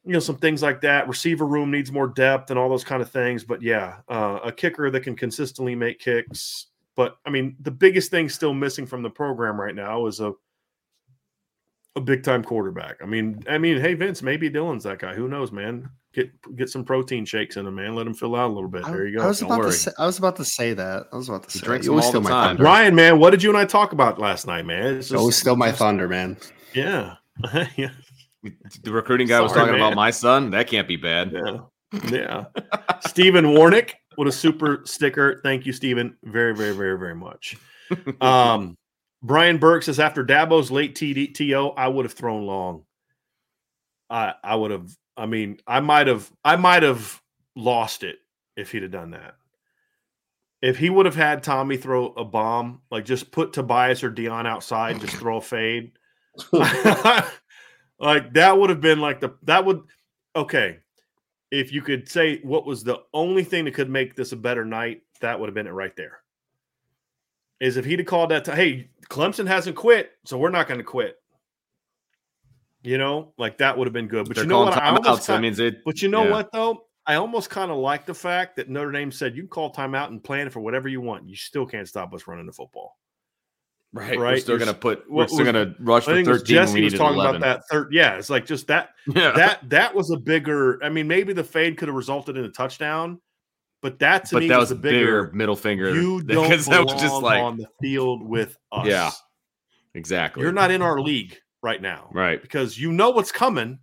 You 0.05 0.13
know, 0.13 0.21
some 0.21 0.37
things 0.37 0.63
like 0.63 0.81
that. 0.83 1.09
Receiver 1.09 1.47
room 1.47 1.71
needs 1.71 1.91
more 1.91 2.09
depth 2.09 2.51
and 2.51 2.59
all 2.59 2.69
those 2.69 2.85
kind 2.85 3.01
of 3.01 3.11
things. 3.11 3.45
But 3.45 3.63
yeah, 3.63 3.99
uh, 4.09 4.41
a 4.45 4.53
kicker 4.53 4.91
that 4.91 5.01
can 5.01 5.17
consistently 5.17 5.75
make 5.75 5.99
kicks. 5.99 6.67
But 6.97 7.17
I 7.27 7.31
mean, 7.31 7.57
the 7.61 7.71
biggest 7.71 8.11
thing 8.11 8.29
still 8.29 8.55
missing 8.55 8.87
from 8.87 9.03
the 9.03 9.11
program 9.11 9.61
right 9.61 9.75
now 9.75 10.07
is 10.07 10.21
a 10.21 10.33
a 11.97 12.01
big 12.01 12.23
time 12.23 12.43
quarterback. 12.43 12.97
I 13.03 13.07
mean, 13.07 13.43
I 13.49 13.59
mean, 13.59 13.81
hey 13.81 13.95
Vince, 13.95 14.23
maybe 14.23 14.51
Dylan's 14.51 14.85
that 14.85 14.99
guy. 14.99 15.15
Who 15.15 15.29
knows, 15.29 15.53
man? 15.53 15.89
Get 16.15 16.31
get 16.57 16.69
some 16.69 16.85
protein 16.85 17.25
shakes 17.25 17.57
in 17.57 17.67
him, 17.67 17.75
man. 17.75 17.95
Let 17.97 18.07
him 18.07 18.15
fill 18.15 18.37
out 18.37 18.49
a 18.51 18.53
little 18.55 18.69
bit. 18.69 18.85
I, 18.85 18.91
There 18.93 19.07
you 19.09 19.19
I 19.19 19.23
go. 19.23 19.29
was 19.29 19.41
don't 19.41 19.49
about 19.51 19.59
worry. 19.61 19.71
to 19.73 19.77
say. 19.77 19.91
I 19.99 20.07
was 20.07 20.19
about 20.19 20.37
to 20.37 20.45
say 20.45 20.73
that. 20.75 21.07
I 21.13 21.17
was 21.17 21.29
about 21.29 21.43
to 21.45 21.51
say. 21.51 21.65
drinks 21.65 21.87
you 21.87 21.93
always 21.93 22.05
all 22.07 22.11
steal 22.13 22.21
the 22.21 22.29
my 22.29 22.31
time. 22.31 22.49
thunder. 22.51 22.63
Ryan, 22.65 22.95
man, 22.95 23.19
what 23.19 23.31
did 23.31 23.43
you 23.43 23.49
and 23.51 23.59
I 23.59 23.65
talk 23.65 23.93
about 23.93 24.19
last 24.21 24.47
night, 24.47 24.65
man? 24.65 24.97
It's 24.97 25.11
You 25.11 25.19
always 25.19 25.35
just- 25.35 25.41
steal 25.41 25.57
my 25.57 25.73
thunder, 25.73 26.07
man. 26.09 26.37
Yeah. 26.73 27.15
yeah. 27.77 27.91
The 28.83 28.93
recruiting 28.93 29.27
guy 29.27 29.41
was 29.41 29.53
talking 29.53 29.73
man. 29.73 29.81
about 29.81 29.95
my 29.97 30.11
son. 30.11 30.51
That 30.51 30.67
can't 30.69 30.87
be 30.87 30.97
bad. 30.97 31.33
Yeah. 31.33 31.59
Yeah. 32.11 32.45
Stephen 33.07 33.47
Warnick, 33.47 33.93
what 34.17 34.29
a 34.29 34.33
super 34.33 34.83
sticker. 34.85 35.41
Thank 35.43 35.67
you, 35.67 35.73
Stephen. 35.73 36.17
Very, 36.25 36.55
very, 36.55 36.75
very, 36.77 36.99
very 36.99 37.15
much. 37.15 37.57
Um, 38.21 38.77
Brian 39.23 39.59
Burke 39.59 39.83
says 39.83 39.99
after 40.01 40.25
Dabo's 40.25 40.71
late 40.71 40.95
TD, 40.95 41.35
TO, 41.35 41.69
I 41.77 41.89
would 41.89 42.05
have 42.05 42.13
thrown 42.15 42.47
long. 42.47 42.85
I 44.11 44.35
I 44.43 44.55
would 44.57 44.71
have, 44.71 44.89
I 45.17 45.27
mean, 45.27 45.61
I 45.67 45.81
might 45.81 46.07
have, 46.07 46.31
I 46.45 46.57
might 46.57 46.83
have 46.83 47.21
lost 47.55 48.03
it 48.03 48.17
if 48.57 48.73
he'd 48.73 48.83
have 48.83 48.91
done 48.93 49.13
that. 49.13 49.37
If 50.63 50.79
he 50.79 50.89
would 50.89 51.07
have 51.07 51.15
had 51.15 51.43
Tommy 51.43 51.77
throw 51.77 52.07
a 52.15 52.25
bomb, 52.25 52.81
like 52.91 53.05
just 53.05 53.31
put 53.31 53.53
Tobias 53.53 54.03
or 54.03 54.11
Deion 54.11 54.47
outside, 54.47 55.01
just 55.01 55.17
throw 55.17 55.37
a 55.37 55.41
fade. 55.41 55.93
like 56.53 58.33
that 58.33 58.59
would 58.59 58.71
have 58.71 58.81
been 58.81 58.99
like 58.99 59.21
the 59.21 59.35
that 59.43 59.65
would 59.65 59.83
okay. 60.35 60.79
if 61.51 61.73
you 61.73 61.83
could 61.83 62.09
say 62.09 62.41
what 62.43 62.67
was 62.67 62.83
the 62.83 62.99
only 63.13 63.45
thing 63.45 63.65
that 63.65 63.75
could 63.75 63.91
make 63.91 64.17
this 64.17 64.33
a 64.33 64.37
better 64.37 64.65
night, 64.65 65.03
that 65.21 65.39
would 65.39 65.49
have 65.49 65.55
been 65.55 65.67
it 65.67 65.71
right 65.71 65.95
there. 65.97 66.21
Is 67.61 67.77
if 67.77 67.85
he'd 67.85 68.01
have 68.01 68.07
called 68.07 68.31
that, 68.31 68.45
to, 68.47 68.55
hey, 68.55 68.91
Clemson 69.09 69.47
hasn't 69.47 69.77
quit, 69.77 70.13
so 70.25 70.37
we're 70.37 70.51
not 70.51 70.67
going 70.67 70.79
to 70.79 70.85
quit. 70.85 71.17
You 72.85 72.99
know, 72.99 73.33
like 73.39 73.59
that 73.59 73.77
would 73.79 73.87
have 73.87 73.95
been 73.95 74.09
good. 74.09 74.27
But 74.29 74.37
They're 74.37 74.45
you 74.45 74.49
know 74.51 74.61
what? 74.61 74.77
I 74.77 74.89
almost 74.91 75.05
timeouts, 75.05 75.07
so 75.07 75.17
that 75.17 75.27
kind- 75.27 75.43
means 75.43 75.59
it. 75.59 75.85
but 75.85 76.03
you 76.03 76.09
know 76.09 76.25
yeah. 76.25 76.31
what 76.31 76.53
though? 76.53 76.83
I 77.07 77.17
almost 77.17 77.51
kind 77.51 77.71
of 77.71 77.79
like 77.79 78.07
the 78.07 78.15
fact 78.15 78.57
that 78.57 78.69
Notre 78.69 78.93
Dame 78.93 79.11
said 79.11 79.35
you 79.35 79.43
can 79.43 79.49
call 79.49 79.73
timeout 79.73 80.09
and 80.09 80.23
plan 80.23 80.49
for 80.51 80.61
whatever 80.61 80.89
you 80.89 81.01
want. 81.01 81.29
You 81.29 81.37
still 81.37 81.67
can't 81.67 81.89
stop 81.89 82.13
us 82.15 82.27
running 82.27 82.47
the 82.47 82.53
football. 82.53 82.97
Right, 83.93 84.17
we're 84.19 84.25
right? 84.25 84.41
still 84.43 84.53
You're 84.53 84.59
gonna 84.59 84.75
put. 84.77 85.05
We're 85.09 85.29
still 85.29 85.45
gonna 85.45 85.75
rush 85.81 86.03
I 86.03 86.07
for 86.07 86.15
think 86.15 86.29
was 86.29 86.39
thirteen. 86.41 86.55
Jesse 86.57 86.75
we 86.81 86.85
was 86.85 86.95
talking 86.95 87.21
about 87.21 87.41
that 87.41 87.63
third. 87.71 87.89
Yeah, 87.93 88.17
it's 88.17 88.29
like 88.29 88.45
just 88.45 88.67
that 88.67 88.91
Yeah. 89.15 89.33
that 89.33 89.71
that 89.71 89.95
was 89.95 90.11
a 90.11 90.19
bigger. 90.19 90.83
I 90.83 90.89
mean, 90.89 91.07
maybe 91.07 91.33
the 91.33 91.45
fade 91.45 91.79
could 91.79 91.89
have 91.89 91.95
resulted 91.95 92.37
in 92.37 92.45
a 92.45 92.51
touchdown, 92.51 93.21
but 93.83 93.99
that 94.01 94.25
to 94.27 94.35
but 94.37 94.41
me 94.43 94.49
that 94.49 94.59
was 94.59 94.73
a 94.73 94.75
bigger. 94.75 95.25
bigger 95.27 95.33
middle 95.37 95.57
finger. 95.57 95.95
you 95.95 96.21
don't 96.25 96.49
belong 96.49 96.61
that 96.65 96.85
was 96.93 97.01
just 97.01 97.23
like 97.23 97.41
on 97.43 97.57
the 97.57 97.69
field 97.81 98.27
with 98.27 98.57
us. 98.73 98.87
Yeah. 98.87 99.11
exactly. 99.95 100.43
you're 100.43 100.53
not 100.53 100.71
in 100.71 100.83
our 100.83 101.01
league 101.01 101.39
right 101.65 101.83
now, 101.83 102.09
right. 102.13 102.41
Because 102.41 102.79
you 102.79 102.93
know 102.93 103.11
what's 103.11 103.33
coming, 103.33 103.81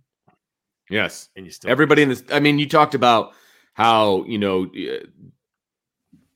Yes. 0.88 1.28
and 1.36 1.44
you 1.44 1.50
still 1.52 1.70
Everybody 1.70 2.02
in 2.02 2.08
this. 2.08 2.22
I 2.32 2.40
mean, 2.40 2.58
you 2.58 2.68
talked 2.68 2.94
about 2.94 3.34
how 3.74 4.24
you 4.24 4.38
know 4.38 4.64
uh, 4.64 5.06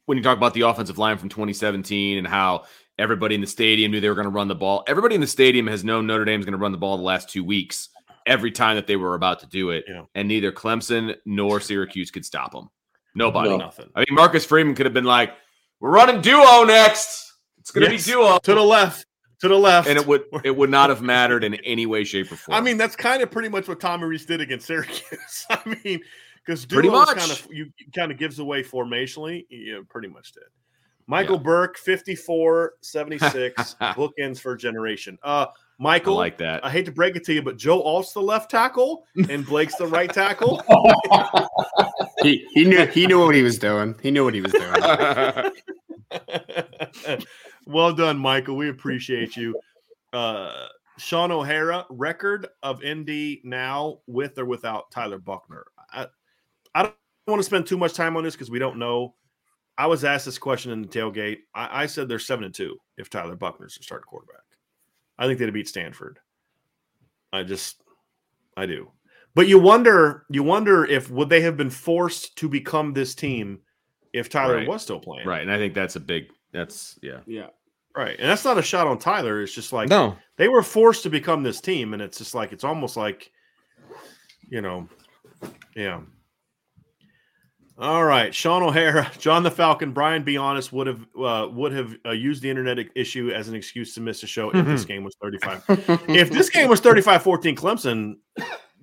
when 0.05 0.18
you 0.18 0.23
talk 0.24 0.36
about 0.36 0.55
the 0.55 0.62
offensive 0.62 0.98
line 0.98 1.16
from 1.18 1.28
2017 1.28 2.18
and 2.18 2.27
how 2.27 2.64
everybody 2.98 3.35
in 3.35 3.40
the 3.40 3.47
stadium 3.47 3.90
knew 3.93 4.01
they 4.01 4.09
were 4.09 4.14
going 4.14 4.24
to 4.27 4.31
run 4.31 4.48
the 4.48 4.55
ball. 4.55 4.85
Everybody 4.86 5.14
in 5.14 5.20
the 5.20 5.27
stadium 5.27 5.66
has 5.66 5.85
known 5.85 6.06
Notre 6.06 6.24
Dame's 6.24 6.44
going 6.44 6.52
to 6.52 6.59
run 6.59 6.73
the 6.73 6.78
ball 6.78 6.97
the 6.97 7.02
last 7.02 7.28
two 7.28 7.44
weeks. 7.44 7.89
Every 8.27 8.51
time 8.51 8.74
that 8.77 8.86
they 8.89 8.97
were 8.97 9.14
about 9.14 9.39
to 9.40 9.47
do 9.47 9.70
it, 9.70 9.85
Yeah. 9.86 10.02
and 10.16 10.27
neither 10.27 10.51
Clemson 10.51 11.14
nor 11.24 11.60
Syracuse 11.60 12.10
could 12.10 12.24
stop 12.24 12.51
them. 12.52 12.68
Nobody. 13.14 13.51
No. 13.51 13.56
nothing. 13.56 13.89
I 13.94 14.01
mean, 14.01 14.06
Marcus 14.12 14.44
Freeman 14.44 14.74
could 14.74 14.85
have 14.86 14.93
been 14.93 15.05
like, 15.05 15.32
"We're 15.81 15.90
running 15.93 16.20
duo 16.23 16.64
next. 16.64 17.32
It's 17.59 17.70
going 17.70 17.86
to 17.86 17.93
Yes. 17.93 18.05
be 18.06 18.12
duo," 18.12 18.39
to 18.43 18.55
the 18.55 18.60
left, 18.62 19.06
to 19.40 19.48
the 19.48 19.56
left, 19.56 19.88
and 19.88 19.98
it 19.98 20.06
would 20.06 20.24
it 20.44 20.56
would 20.56 20.70
not 20.70 20.90
have 20.90 21.02
mattered 21.02 21.44
in 21.44 21.54
any 21.56 21.86
way, 21.86 22.04
shape, 22.04 22.32
or 22.32 22.36
form. 22.36 22.56
I 22.56 22.60
mean, 22.60 22.76
that's 22.76 22.96
kind 22.96 23.22
of 23.22 23.30
pretty 23.30 23.48
much 23.48 23.68
what 23.68 23.80
Tommy 23.80 24.04
Rees 24.04 24.26
did 24.26 24.40
against 24.40 24.66
Syracuse. 24.66 25.46
I 25.50 25.60
mean, 25.84 26.00
because 26.44 26.64
Pretty 26.64 26.88
duos 26.88 27.06
much. 27.08 27.18
kind 27.18 27.30
of 27.30 27.46
you 27.50 27.70
kind 27.94 28.10
of 28.12 28.18
gives 28.18 28.38
away 28.38 28.62
formationally. 28.62 29.46
You 29.48 29.84
pretty 29.88 30.08
much 30.08 30.32
did. 30.32 30.44
Michael 31.08 31.38
Burke, 31.38 31.78
54, 31.78 32.72
76, 32.80 33.76
bookends 33.80 34.40
for 34.40 34.52
a 34.54 34.58
generation. 34.58 35.16
Uh, 35.22 35.46
Michael, 35.78 36.14
I, 36.14 36.18
like 36.18 36.38
that. 36.38 36.64
I 36.64 36.70
hate 36.70 36.84
to 36.86 36.90
break 36.92 37.14
it 37.14 37.24
to 37.26 37.34
you, 37.34 37.42
but 37.42 37.56
Joe 37.58 37.80
Alt's 37.80 38.12
the 38.12 38.20
left 38.20 38.50
tackle 38.50 39.04
and 39.28 39.46
Blake's 39.46 39.76
the 39.76 39.86
right 39.86 40.12
tackle. 40.12 40.62
He, 42.22 42.44
he 42.54 42.64
knew 42.64 42.86
he 42.86 43.06
knew 43.06 43.20
what 43.20 43.34
he 43.34 43.42
was 43.42 43.58
doing. 43.58 43.94
He 44.02 44.10
knew 44.10 44.24
what 44.24 44.32
he 44.34 44.40
was 44.40 44.50
doing. 44.50 44.72
Well 47.66 47.93
done, 47.93 48.16
Michael. 48.18 48.56
We 48.56 48.68
appreciate 48.68 49.36
you. 49.36 49.59
Uh, 50.12 50.66
Sean 50.98 51.30
O'Hara, 51.30 51.84
record 51.90 52.47
of 52.62 52.82
ND 52.84 53.38
now 53.44 53.98
with 54.06 54.38
or 54.38 54.44
without 54.47 54.90
Tyler 54.90 55.18
Buchner. 55.18 55.64
I, 55.93 56.06
I 56.74 56.82
don't 56.84 56.94
want 57.26 57.40
to 57.40 57.44
spend 57.44 57.66
too 57.66 57.76
much 57.76 57.93
time 57.93 58.16
on 58.16 58.24
this 58.24 58.34
because 58.34 58.51
we 58.51 58.59
don't 58.59 58.78
know. 58.78 59.14
I 59.76 59.86
was 59.86 60.05
asked 60.05 60.24
this 60.24 60.38
question 60.38 60.72
in 60.72 60.80
the 60.82 60.88
tailgate. 60.88 61.38
I, 61.55 61.82
I 61.82 61.86
said 61.86 62.09
they're 62.09 62.18
seven 62.18 62.44
and 62.44 62.55
two 62.55 62.78
if 62.97 63.10
Tyler 63.10 63.36
Buchner's 63.36 63.76
the 63.76 63.82
starting 63.82 64.06
quarterback. 64.06 64.40
I 65.18 65.26
think 65.26 65.38
they'd 65.38 65.52
beat 65.52 65.68
Stanford. 65.68 66.18
I 67.32 67.43
just, 67.43 67.82
I 68.56 68.64
do. 68.64 68.90
But 69.34 69.48
you 69.48 69.59
wonder, 69.59 70.24
you 70.30 70.43
wonder 70.43 70.86
if 70.86 71.10
would 71.10 71.28
they 71.28 71.43
have 71.43 71.59
been 71.59 71.68
forced 71.68 72.36
to 72.38 72.48
become 72.48 72.94
this 72.94 73.14
team 73.14 73.60
if 74.14 74.30
Tyler 74.30 74.56
Right. 74.56 74.68
was 74.68 74.80
still 74.82 75.01
playing? 75.01 75.26
right, 75.26 75.43
and 75.43 75.51
I 75.52 75.59
think 75.59 75.74
that's 75.74 75.97
a 75.97 76.01
big. 76.01 76.28
That's 76.56 76.98
yeah. 77.02 77.20
Yeah. 77.26 77.48
Right. 77.94 78.18
And 78.18 78.28
that's 78.28 78.44
not 78.44 78.58
a 78.58 78.62
shot 78.62 78.86
on 78.86 78.98
Tyler. 78.98 79.42
It's 79.42 79.54
just 79.54 79.72
like 79.72 79.88
No, 79.88 80.16
they 80.36 80.48
were 80.48 80.62
forced 80.62 81.02
to 81.04 81.10
become 81.10 81.42
this 81.42 81.60
team. 81.60 81.92
And 81.92 82.02
it's 82.02 82.18
just 82.18 82.34
like, 82.34 82.52
it's 82.52 82.64
almost 82.64 82.96
like, 82.96 83.30
you 84.48 84.60
know, 84.60 84.88
yeah. 85.74 86.00
All 87.78 88.04
right. 88.04 88.34
Sean 88.34 88.62
O'Hara, 88.62 89.10
John 89.18 89.42
the 89.42 89.50
Falcon, 89.50 89.92
Brian, 89.92 90.22
be 90.22 90.36
honest, 90.36 90.72
would 90.72 90.86
have 90.86 91.06
uh, 91.18 91.48
would 91.50 91.72
have 91.72 91.94
uh, 92.06 92.10
used 92.10 92.42
the 92.42 92.50
internet 92.50 92.78
issue 92.94 93.30
as 93.30 93.48
an 93.48 93.54
excuse 93.54 93.94
to 93.94 94.00
miss 94.00 94.22
a 94.22 94.26
show 94.26 94.50
if 94.50 94.64
this 94.64 94.84
game 94.84 95.04
was 95.04 95.14
35. 95.22 95.64
if 96.08 96.30
this 96.30 96.48
game 96.48 96.68
was 96.68 96.80
35 96.80 97.22
14 97.22 97.56
Clemson, 97.56 98.14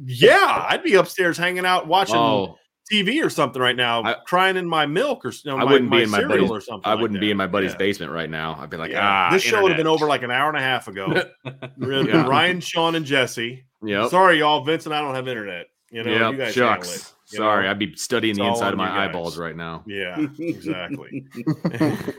yeah, 0.03 0.65
I'd 0.69 0.83
be 0.83 0.93
upstairs 0.93 1.37
hanging 1.37 1.65
out 1.65 1.87
watching 1.87 2.15
oh, 2.17 2.57
TV 2.91 3.23
or 3.23 3.29
something 3.29 3.61
right 3.61 3.75
now, 3.75 4.03
I- 4.03 4.15
crying 4.25 4.57
in 4.57 4.67
my 4.67 4.85
milk 4.85 5.25
or 5.25 5.29
you 5.29 5.51
know, 5.51 5.57
I 5.57 5.63
my, 5.65 5.71
wouldn't 5.71 5.91
be 5.91 6.03
in 6.03 6.09
my 6.09 6.17
cereal 6.19 6.47
buddy's- 6.47 6.51
or 6.51 6.61
something. 6.61 6.81
I 6.85 6.93
like 6.93 7.01
wouldn't 7.01 7.19
be 7.21 7.31
in 7.31 7.37
my 7.37 7.47
buddy's 7.47 7.71
Yeah. 7.71 7.77
basement 7.77 8.11
right 8.11 8.29
now. 8.29 8.57
I'd 8.59 8.69
be 8.69 8.77
like, 8.77 8.91
Yeah. 8.91 9.27
ah, 9.29 9.29
this 9.31 9.41
show 9.41 9.61
would 9.61 9.71
have 9.71 9.77
been 9.77 9.87
over 9.87 10.05
like 10.05 10.23
an 10.23 10.31
hour 10.31 10.49
and 10.49 10.57
a 10.57 10.61
half 10.61 10.87
ago. 10.87 11.11
It 11.11 11.31
would 11.77 11.93
have 11.93 12.05
been 12.05 12.07
Yeah. 12.07 12.27
Ryan, 12.27 12.59
Sean, 12.59 12.95
and 12.95 13.05
Jesse. 13.05 13.63
Yep. 13.83 14.09
Sorry, 14.09 14.39
y'all. 14.39 14.63
Vince 14.63 14.85
and 14.85 14.93
I 14.95 15.01
don't 15.01 15.15
have 15.15 15.27
internet. 15.27 15.67
You 15.91 16.03
know, 16.03 16.11
yep. 16.11 16.31
you 16.31 16.37
guys 16.39 16.53
Shucks. 16.53 16.95
it, 16.95 17.13
you 17.33 17.37
Sorry, 17.37 17.65
know? 17.65 17.69
I'd 17.71 17.79
be 17.79 17.95
studying 17.95 18.31
It's 18.31 18.39
the 18.39 18.45
inside 18.47 18.73
of 18.73 18.77
my 18.77 19.05
eyeballs 19.05 19.37
right 19.37 19.55
now. 19.55 19.83
Yeah, 19.85 20.25
exactly. 20.39 21.25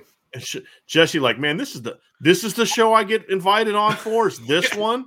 Jesse, 0.86 1.20
like, 1.20 1.38
man, 1.38 1.56
this 1.56 1.74
is 1.74 1.82
the 1.82 1.98
this 2.20 2.42
is 2.44 2.54
the 2.54 2.66
show 2.66 2.92
I 2.92 3.04
get 3.04 3.28
invited 3.30 3.74
on 3.74 3.94
for. 3.96 4.28
Is 4.28 4.38
this 4.46 4.74
one? 4.76 5.06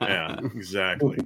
yeah, 0.00 0.38
exactly. 0.54 1.18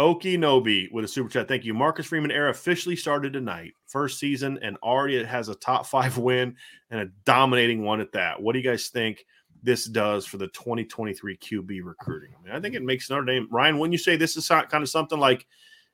Okie 0.00 0.38
Nobi 0.38 0.90
with 0.90 1.04
a 1.04 1.08
super 1.08 1.28
chat. 1.28 1.46
Thank 1.46 1.66
you. 1.66 1.74
Marcus 1.74 2.06
Freeman 2.06 2.30
era 2.30 2.50
officially 2.50 2.96
started 2.96 3.34
tonight. 3.34 3.74
First 3.86 4.18
season 4.18 4.58
and 4.62 4.78
already 4.78 5.16
it 5.16 5.26
has 5.26 5.50
a 5.50 5.54
top 5.56 5.84
five 5.94 6.16
win 6.16 6.56
and 6.90 7.00
a 7.00 7.10
dominating 7.26 7.84
one 7.84 8.00
at 8.00 8.10
that. 8.12 8.40
What 8.40 8.54
do 8.54 8.58
you 8.58 8.64
guys 8.64 8.88
think 8.88 9.26
this 9.62 9.84
does 9.84 10.24
for 10.24 10.38
the 10.38 10.48
2023 10.48 11.36
QB 11.36 11.84
recruiting? 11.84 12.34
I 12.34 12.42
mean, 12.42 12.54
I 12.54 12.60
think 12.60 12.74
it 12.74 12.82
makes 12.82 13.10
Notre 13.10 13.26
Dame. 13.26 13.46
Ryan, 13.50 13.78
when 13.78 13.92
you 13.92 13.98
say 13.98 14.16
this 14.16 14.38
is 14.38 14.48
kind 14.48 14.74
of 14.74 14.88
something 14.88 15.18
like 15.18 15.46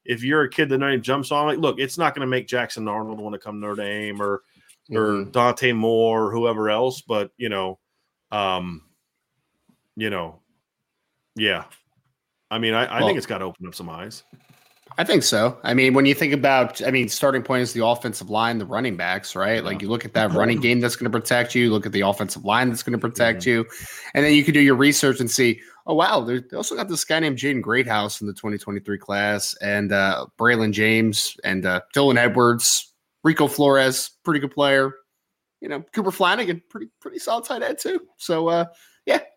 if 0.05 0.23
you're 0.23 0.43
a 0.43 0.51
kid 0.51 0.69
that 0.69 0.79
Notre 0.79 0.93
Dame 0.93 1.03
jumps 1.03 1.33
on, 1.33 1.49
like, 1.49 1.59
look, 1.59 1.81
it's 1.81 1.99
not 1.99 2.15
going 2.15 2.25
to 2.25 2.31
make 2.31 2.47
Jackson 2.47 2.87
Arnold 2.87 3.21
want 3.21 3.33
to 3.33 3.41
come 3.41 3.59
Notre 3.59 3.83
Dame 3.83 4.23
or 4.23 4.43
or 4.95 5.25
Dante 5.25 5.73
Moore 5.73 6.27
or 6.27 6.31
whoever 6.31 6.71
else, 6.71 7.01
but 7.01 7.33
you 7.39 7.49
know, 7.49 7.81
um, 8.31 8.83
you 9.97 10.11
know, 10.11 10.39
yeah. 11.35 11.65
I 12.51 12.59
mean, 12.59 12.75
I, 12.75 12.85
I 12.87 12.99
Well- 13.01 13.09
think 13.09 13.19
it's 13.19 13.27
got 13.27 13.39
to 13.39 13.45
open 13.47 13.67
up 13.67 13.75
some 13.75 13.89
eyes. 13.89 14.23
I 14.99 15.05
think 15.05 15.25
so. 15.25 15.59
I 15.63 15.75
mean, 15.75 15.93
when 15.93 16.07
you 16.07 16.15
think 16.15 16.33
about, 16.33 16.81
I 16.87 16.91
mean, 16.91 17.11
starting 17.11 17.43
point 17.43 17.61
is 17.61 17.75
the 17.75 17.85
offensive 17.85 18.31
line, 18.31 18.57
the 18.57 18.65
running 18.65 18.97
backs, 18.97 19.37
right? 19.37 19.63
Like 19.63 19.83
you 19.83 19.89
look 19.91 20.07
at 20.07 20.15
that 20.15 20.33
running 20.33 20.59
game 20.59 20.81
that's 20.81 20.97
going 20.97 21.11
to 21.11 21.19
protect 21.19 21.55
you, 21.55 21.71
look 21.71 21.85
at 21.85 21.93
the 21.93 22.01
offensive 22.01 22.47
line 22.47 22.71
that's 22.71 22.83
going 22.83 22.99
to 22.99 22.99
protect 22.99 23.41
Mm-hmm. 23.43 23.51
you, 23.51 23.67
and 24.15 24.25
then 24.25 24.33
you 24.33 24.43
can 24.43 24.55
do 24.55 24.61
your 24.61 24.77
research 24.77 25.21
and 25.21 25.31
see, 25.31 25.61
oh 25.87 25.95
wow, 25.95 26.21
they 26.21 26.41
also 26.57 26.75
got 26.77 26.89
this 26.89 27.05
guy 27.05 27.21
named 27.21 27.37
Jaden 27.37 27.61
Greathouse 27.61 28.23
in 28.23 28.27
the 28.27 28.33
2023 28.33 28.97
class, 28.97 29.55
and 29.61 29.93
uh, 29.93 30.25
Braylon 30.39 30.73
James 30.73 31.37
and 31.45 31.67
uh, 31.67 31.83
Dylan 31.95 32.17
Edwards, 32.17 32.95
Rico 33.23 33.49
Flores, 33.49 34.13
pretty 34.25 34.41
good 34.41 34.53
player. 34.53 34.93
You 35.61 35.69
know, 35.69 35.83
Cooper 35.93 36.13
Flanagan, 36.13 36.63
pretty 36.71 36.87
pretty 37.03 37.19
solid 37.19 37.45
tight 37.45 37.63
end 37.63 37.77
too. 37.79 38.01
So 38.17 38.49
uh, 38.49 38.65
yeah, 38.65 38.67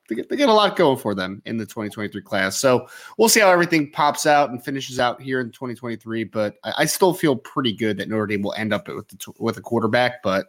they 0.10 0.15
get, 0.15 0.30
they 0.30 0.36
get 0.36 0.49
a 0.49 0.53
lot 0.53 0.76
going 0.76 0.98
for 0.98 1.15
them 1.15 1.41
in 1.45 1.57
the 1.57 1.65
2023 1.65 2.22
class. 2.22 2.57
So 2.57 2.88
we'll 3.18 3.30
see 3.30 3.40
how 3.40 3.49
everything 3.49 3.91
pops 3.91 4.26
out 4.26 4.49
and 4.49 4.64
finishes 4.64 4.99
out 4.99 5.22
here 5.22 5.40
in 5.40 5.52
2023. 5.52 6.26
But 6.26 6.56
I, 6.64 6.73
I 6.80 6.86
still 6.86 7.14
feel 7.14 7.36
pretty 7.36 7.73
good 7.73 7.98
that 7.98 8.10
Notre 8.10 8.27
Dame 8.27 8.41
will 8.41 8.53
end 8.53 8.73
up 8.73 8.88
with 8.88 9.07
the, 9.07 9.34
with 9.40 9.57
a 9.57 9.61
quarterback. 9.61 10.22
But 10.23 10.48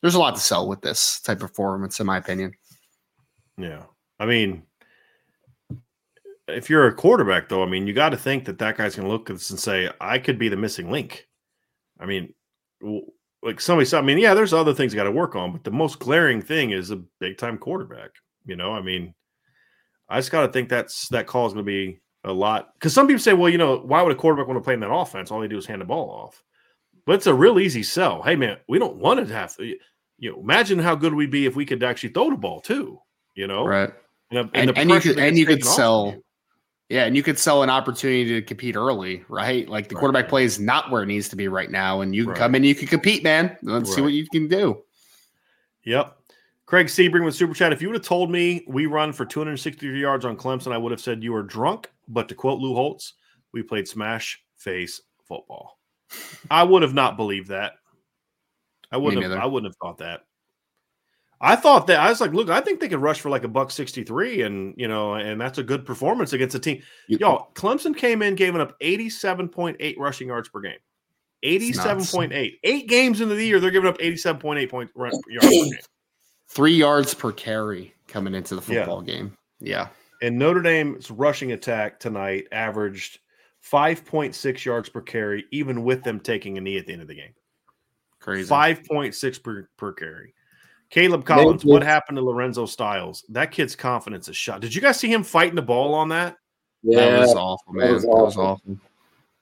there's 0.00 0.14
a 0.14 0.18
lot 0.18 0.34
to 0.34 0.40
sell 0.40 0.66
with 0.66 0.80
this 0.80 1.20
type 1.20 1.42
of 1.42 1.48
performance, 1.48 2.00
in 2.00 2.06
my 2.06 2.16
opinion. 2.16 2.52
Yeah. 3.56 3.82
I 4.18 4.26
mean, 4.26 4.64
if 6.48 6.70
you're 6.70 6.86
a 6.86 6.94
quarterback, 6.94 7.48
though, 7.48 7.62
I 7.62 7.66
mean, 7.66 7.86
you 7.86 7.92
got 7.92 8.10
to 8.10 8.16
think 8.16 8.44
that 8.46 8.58
that 8.58 8.76
guy's 8.76 8.96
going 8.96 9.06
to 9.06 9.12
look 9.12 9.28
at 9.30 9.36
this 9.36 9.50
and 9.50 9.60
say, 9.60 9.90
I 10.00 10.18
could 10.18 10.38
be 10.38 10.48
the 10.48 10.56
missing 10.56 10.90
link. 10.90 11.28
I 12.00 12.06
mean, 12.06 12.32
like 13.42 13.60
somebody 13.60 13.86
said, 13.86 13.98
I 13.98 14.02
mean, 14.02 14.18
yeah, 14.18 14.34
there's 14.34 14.52
other 14.52 14.74
things 14.74 14.94
got 14.94 15.04
to 15.04 15.10
work 15.10 15.36
on, 15.36 15.52
but 15.52 15.64
the 15.64 15.70
most 15.70 15.98
glaring 15.98 16.40
thing 16.40 16.70
is 16.70 16.90
a 16.90 16.96
big 17.20 17.38
time 17.38 17.58
quarterback. 17.58 18.10
You 18.48 18.56
know, 18.56 18.72
I 18.72 18.80
mean, 18.80 19.14
I 20.08 20.18
just 20.18 20.32
got 20.32 20.46
to 20.46 20.52
think 20.52 20.68
that's 20.68 21.08
that 21.10 21.26
call 21.26 21.46
is 21.46 21.52
going 21.52 21.64
to 21.64 21.70
be 21.70 22.00
a 22.24 22.32
lot 22.32 22.72
because 22.74 22.92
some 22.94 23.06
people 23.06 23.20
say, 23.20 23.34
well, 23.34 23.50
you 23.50 23.58
know, 23.58 23.76
why 23.76 24.02
would 24.02 24.10
a 24.10 24.16
quarterback 24.16 24.48
want 24.48 24.58
to 24.58 24.64
play 24.64 24.74
in 24.74 24.80
that 24.80 24.90
offense? 24.92 25.30
All 25.30 25.40
they 25.40 25.48
do 25.48 25.58
is 25.58 25.66
hand 25.66 25.82
the 25.82 25.84
ball 25.84 26.10
off. 26.10 26.42
But 27.06 27.16
it's 27.16 27.26
a 27.26 27.34
real 27.34 27.60
easy 27.60 27.82
sell. 27.82 28.22
Hey, 28.22 28.36
man, 28.36 28.56
we 28.68 28.78
don't 28.78 28.96
want 28.96 29.24
to 29.24 29.32
have 29.32 29.54
to. 29.56 29.76
You 30.18 30.32
know, 30.32 30.40
imagine 30.40 30.78
how 30.78 30.94
good 30.94 31.14
we'd 31.14 31.30
be 31.30 31.46
if 31.46 31.54
we 31.54 31.64
could 31.64 31.82
actually 31.82 32.08
throw 32.10 32.30
the 32.30 32.36
ball 32.36 32.60
too. 32.60 32.98
You 33.34 33.46
know, 33.46 33.66
Right. 33.66 33.92
and, 34.30 34.50
And, 34.54 34.68
the 34.70 34.78
and 34.78 34.90
you 34.90 35.00
could 35.00 35.18
and 35.18 35.38
you 35.38 35.46
could 35.46 35.58
taken 35.58 35.68
off 35.68 35.72
of 35.72 35.76
sell. 35.76 36.06
you. 36.06 36.24
Yeah, 36.88 37.04
and 37.04 37.14
you 37.14 37.22
could 37.22 37.38
sell 37.38 37.62
an 37.62 37.68
opportunity 37.68 38.24
to 38.24 38.40
compete 38.42 38.74
early, 38.74 39.22
right? 39.28 39.68
Like 39.68 39.88
the 39.90 39.94
Right. 39.94 40.00
quarterback 40.00 40.30
play 40.30 40.44
is 40.44 40.58
not 40.58 40.90
where 40.90 41.02
it 41.02 41.06
needs 41.06 41.28
to 41.28 41.36
be 41.36 41.46
right 41.46 41.70
now, 41.70 42.00
and 42.00 42.14
you 42.14 42.24
can 42.24 42.30
Right. 42.30 42.38
come 42.38 42.54
in, 42.54 42.64
you 42.64 42.74
can 42.74 42.88
compete, 42.88 43.22
man. 43.22 43.58
Let's 43.62 43.94
see 43.94 44.00
what 44.00 44.14
you 44.14 44.26
can 44.26 44.48
do. 44.48 44.82
Yep. 45.84 46.17
Craig 46.68 46.88
Sebring 46.88 47.24
with 47.24 47.34
Super 47.34 47.54
Chat. 47.54 47.72
If 47.72 47.80
you 47.80 47.88
would 47.88 47.94
have 47.96 48.04
told 48.04 48.30
me 48.30 48.62
we 48.68 48.84
run 48.84 49.14
for 49.14 49.24
263 49.24 49.98
yards 49.98 50.26
on 50.26 50.36
Clemson, 50.36 50.70
I 50.70 50.76
would 50.76 50.92
have 50.92 51.00
said 51.00 51.22
you 51.22 51.32
were 51.32 51.42
drunk. 51.42 51.90
But 52.08 52.28
to 52.28 52.34
quote 52.34 52.60
Lou 52.60 52.74
Holtz, 52.74 53.14
we 53.54 53.62
played 53.62 53.88
smash 53.88 54.38
face 54.58 55.00
football. 55.26 55.78
I 56.50 56.64
would 56.64 56.82
have 56.82 56.92
not 56.92 57.16
believed 57.16 57.48
that. 57.48 57.72
I 58.92 58.98
wouldn't 58.98 59.22
have. 59.22 59.32
I 59.32 59.46
wouldn't 59.46 59.72
have 59.72 59.78
thought 59.78 59.96
that. 59.98 60.26
I 61.40 61.56
thought 61.56 61.86
that 61.86 62.00
I 62.00 62.10
was 62.10 62.20
like, 62.20 62.34
look, 62.34 62.50
I 62.50 62.60
think 62.60 62.80
they 62.80 62.88
could 62.88 63.00
rush 63.00 63.20
for 63.20 63.30
like 63.30 63.44
a 63.44 63.48
buck 63.48 63.70
sixty 63.70 64.04
three, 64.04 64.42
and 64.42 64.74
you 64.76 64.88
know, 64.88 65.14
and 65.14 65.40
that's 65.40 65.56
a 65.56 65.62
good 65.62 65.86
performance 65.86 66.34
against 66.34 66.54
a 66.54 66.58
team. 66.58 66.82
Y'all, 67.06 67.50
Clemson 67.54 67.96
came 67.96 68.20
in, 68.20 68.34
giving 68.34 68.60
up 68.60 68.76
eighty 68.82 69.08
seven 69.08 69.48
point 69.48 69.78
eight 69.80 69.98
rushing 69.98 70.28
yards 70.28 70.50
per 70.50 70.60
game. 70.60 70.78
Eighty 71.42 71.72
seven 71.72 72.04
point 72.04 72.32
eight. 72.34 72.58
Eight 72.64 72.88
games 72.88 73.22
into 73.22 73.36
the 73.36 73.46
year, 73.46 73.58
they're 73.58 73.70
giving 73.70 73.88
up 73.88 73.96
eighty 74.00 74.18
seven 74.18 74.38
point 74.38 74.58
eight 74.58 74.70
point 74.70 74.90
run- 74.94 75.12
yards 75.30 75.46
per 75.46 75.50
game. 75.50 75.78
Three 76.48 76.74
yards 76.74 77.14
per 77.14 77.32
carry 77.32 77.94
coming 78.06 78.34
into 78.34 78.54
the 78.56 78.72
Yeah. 78.72 78.80
football 78.80 79.02
game. 79.02 79.36
Yeah. 79.60 79.88
And 80.22 80.38
Notre 80.38 80.62
Dame's 80.62 81.10
rushing 81.10 81.52
attack 81.52 82.00
tonight 82.00 82.48
averaged 82.52 83.20
five 83.60 84.04
point 84.04 84.34
six 84.34 84.64
yards 84.64 84.88
per 84.88 85.00
carry, 85.00 85.44
even 85.52 85.84
with 85.84 86.02
them 86.02 86.18
taking 86.20 86.58
a 86.58 86.60
knee 86.60 86.78
at 86.78 86.86
the 86.86 86.92
end 86.92 87.02
of 87.02 87.08
the 87.08 87.14
game. 87.14 87.34
Crazy. 88.20 88.48
Five 88.48 88.84
point 88.84 89.14
six 89.14 89.38
per 89.38 89.68
per 89.76 89.92
carry. 89.92 90.34
Caleb 90.90 91.26
Collins, 91.26 91.66
what 91.66 91.82
happened 91.82 92.16
to 92.16 92.22
Lorenzo 92.24 92.64
Styles? 92.64 93.24
That 93.28 93.50
kid's 93.50 93.76
confidence 93.76 94.26
is 94.28 94.36
shot. 94.36 94.60
Did 94.62 94.74
you 94.74 94.80
guys 94.80 94.98
see 94.98 95.12
him 95.12 95.22
fighting 95.22 95.54
the 95.54 95.60
ball 95.62 95.92
on 95.94 96.08
that? 96.08 96.36
That 96.84 96.92
Yeah, 97.10 97.18
was 97.20 97.34
awful, 97.34 97.74
man. 97.74 97.88
That 97.88 97.92
was 97.92 98.06
was 98.06 98.36
awful. 98.38 98.44
awful. 98.44 98.78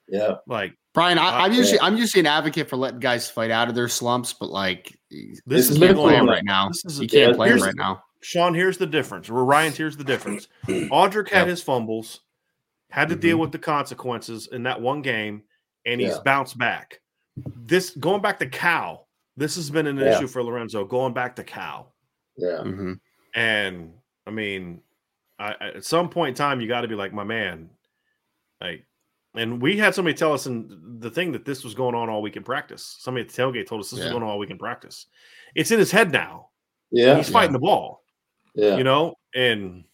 yeah. 0.08 0.34
Like 0.48 0.74
Brian, 0.96 1.18
I, 1.18 1.44
I'm 1.44 1.52
Uh, 1.52 1.54
usually 1.54 1.78
I'm 1.80 1.96
usually 1.98 2.20
an 2.20 2.26
advocate 2.26 2.70
for 2.70 2.76
letting 2.76 3.00
guys 3.00 3.28
fight 3.28 3.50
out 3.50 3.68
of 3.68 3.74
their 3.74 3.86
slumps, 3.86 4.32
but 4.32 4.48
like 4.48 4.98
this 5.10 5.40
It's 5.46 5.68
is 5.68 5.76
you 5.76 5.80
can't 5.80 5.80
mental 5.90 6.04
play 6.04 6.14
him 6.16 6.26
right 6.26 6.42
now. 6.42 6.68
This 6.68 6.86
is 6.86 6.98
You 7.00 7.04
a- 7.04 7.08
can't 7.08 7.30
yeah, 7.32 7.36
play 7.36 7.50
him 7.50 7.60
right 7.60 7.74
now. 7.76 8.02
Sean, 8.22 8.54
here's 8.54 8.78
the 8.78 8.86
difference. 8.86 9.28
Or 9.28 9.44
Ryan's 9.44 9.76
here's 9.76 9.98
the 9.98 10.04
difference. 10.04 10.48
Audric 10.66 11.28
had 11.28 11.40
Yep. 11.40 11.48
his 11.48 11.62
fumbles, 11.62 12.20
had 12.90 13.10
to 13.10 13.14
deal 13.14 13.36
Mhm. 13.36 13.40
with 13.42 13.52
the 13.52 13.58
consequences 13.58 14.48
in 14.50 14.62
that 14.62 14.80
one 14.80 15.02
game, 15.02 15.42
and 15.84 16.00
he's 16.00 16.12
Yeah. 16.14 16.22
bounced 16.24 16.56
back. 16.56 17.02
This 17.54 17.90
going 17.90 18.22
back 18.22 18.38
to 18.38 18.46
Cal, 18.48 19.06
this 19.36 19.54
has 19.56 19.68
been 19.68 19.86
an 19.86 19.98
Yeah. 19.98 20.16
issue 20.16 20.26
for 20.26 20.42
Lorenzo. 20.42 20.86
Going 20.86 21.12
back 21.12 21.36
to 21.36 21.44
Cal, 21.44 21.94
Yeah. 22.38 22.62
hmm 22.62 22.94
and 23.34 23.92
I 24.26 24.30
mean, 24.30 24.80
I, 25.38 25.54
I- 25.60 25.68
at 25.76 25.84
some 25.84 26.08
point 26.08 26.30
in 26.30 26.34
time, 26.36 26.62
you 26.62 26.68
got 26.68 26.80
to 26.80 26.88
be 26.88 26.94
like, 26.94 27.12
my 27.12 27.22
man, 27.24 27.68
like. 28.62 28.86
And 29.36 29.60
we 29.60 29.76
had 29.76 29.94
somebody 29.94 30.16
tell 30.16 30.32
us 30.32 30.46
in 30.46 30.96
the 30.98 31.10
thing 31.10 31.32
that 31.32 31.44
this 31.44 31.62
was 31.64 31.74
going 31.74 31.94
on 31.94 32.08
all 32.08 32.22
week 32.22 32.36
in 32.36 32.42
practice. 32.42 32.96
Somebody 33.00 33.26
at 33.26 33.32
the 33.32 33.42
tailgate 33.42 33.66
told 33.66 33.80
us 33.82 33.90
this 33.90 33.98
was 33.98 34.06
Yeah. 34.06 34.12
going 34.12 34.22
on 34.22 34.30
all 34.30 34.38
week 34.38 34.50
in 34.50 34.58
practice. 34.58 35.06
It's 35.54 35.70
in 35.70 35.78
his 35.78 35.90
head 35.90 36.12
now. 36.12 36.48
Yeah. 36.90 37.16
He's 37.16 37.28
fighting 37.28 37.52
the 37.52 37.58
ball, 37.58 38.02
Yeah. 38.54 38.76
you 38.76 38.84
know, 38.84 39.14
and 39.34 39.84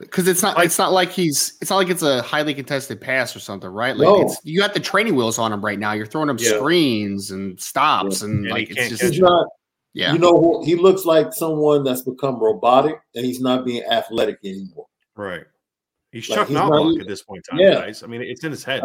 Because 0.00 0.28
it's 0.28 0.42
not 0.42 0.56
Like- 0.56 0.66
it's 0.66 0.78
not 0.78 0.92
like 0.92 1.10
he's 1.10 1.58
it's 1.60 1.70
not 1.70 1.76
like 1.78 1.88
it's 1.88 2.02
a 2.04 2.22
highly 2.22 2.54
contested 2.54 3.00
pass 3.00 3.34
or 3.34 3.40
something, 3.40 3.68
right? 3.68 3.96
Like 3.96 4.06
No. 4.06 4.20
it's 4.22 4.38
you 4.44 4.60
got 4.60 4.72
the 4.72 4.78
training 4.78 5.16
wheels 5.16 5.40
on 5.40 5.52
him 5.52 5.64
right 5.64 5.76
now. 5.78 5.90
You're 5.92 6.06
throwing 6.06 6.28
him 6.28 6.36
Yeah. 6.38 6.50
screens 6.56 7.32
and 7.32 7.58
stops 7.60 8.22
and 8.22 8.44
And 8.44 8.48
like 8.50 8.70
it's 8.70 8.96
just 9.00 9.20
not, 9.20 9.48
yeah. 9.94 10.12
you 10.12 10.20
know, 10.20 10.62
he 10.64 10.76
looks 10.76 11.04
like 11.04 11.32
someone 11.32 11.82
that's 11.82 12.02
become 12.02 12.38
robotic 12.38 13.00
and 13.16 13.24
he's 13.26 13.40
not 13.40 13.64
being 13.64 13.82
athletic 13.90 14.38
anymore. 14.44 14.86
Right. 15.16 15.42
He's 16.18 16.28
Like, 16.30 16.38
Chuck 16.40 16.50
Knobloch 16.50 17.00
at 17.00 17.06
this 17.06 17.22
point 17.22 17.44
in 17.50 17.58
time, 17.58 17.66
Yeah. 17.66 17.74
guys. 17.80 18.02
I 18.02 18.06
mean, 18.06 18.22
it's 18.22 18.42
in 18.44 18.50
his 18.50 18.64
head. 18.64 18.82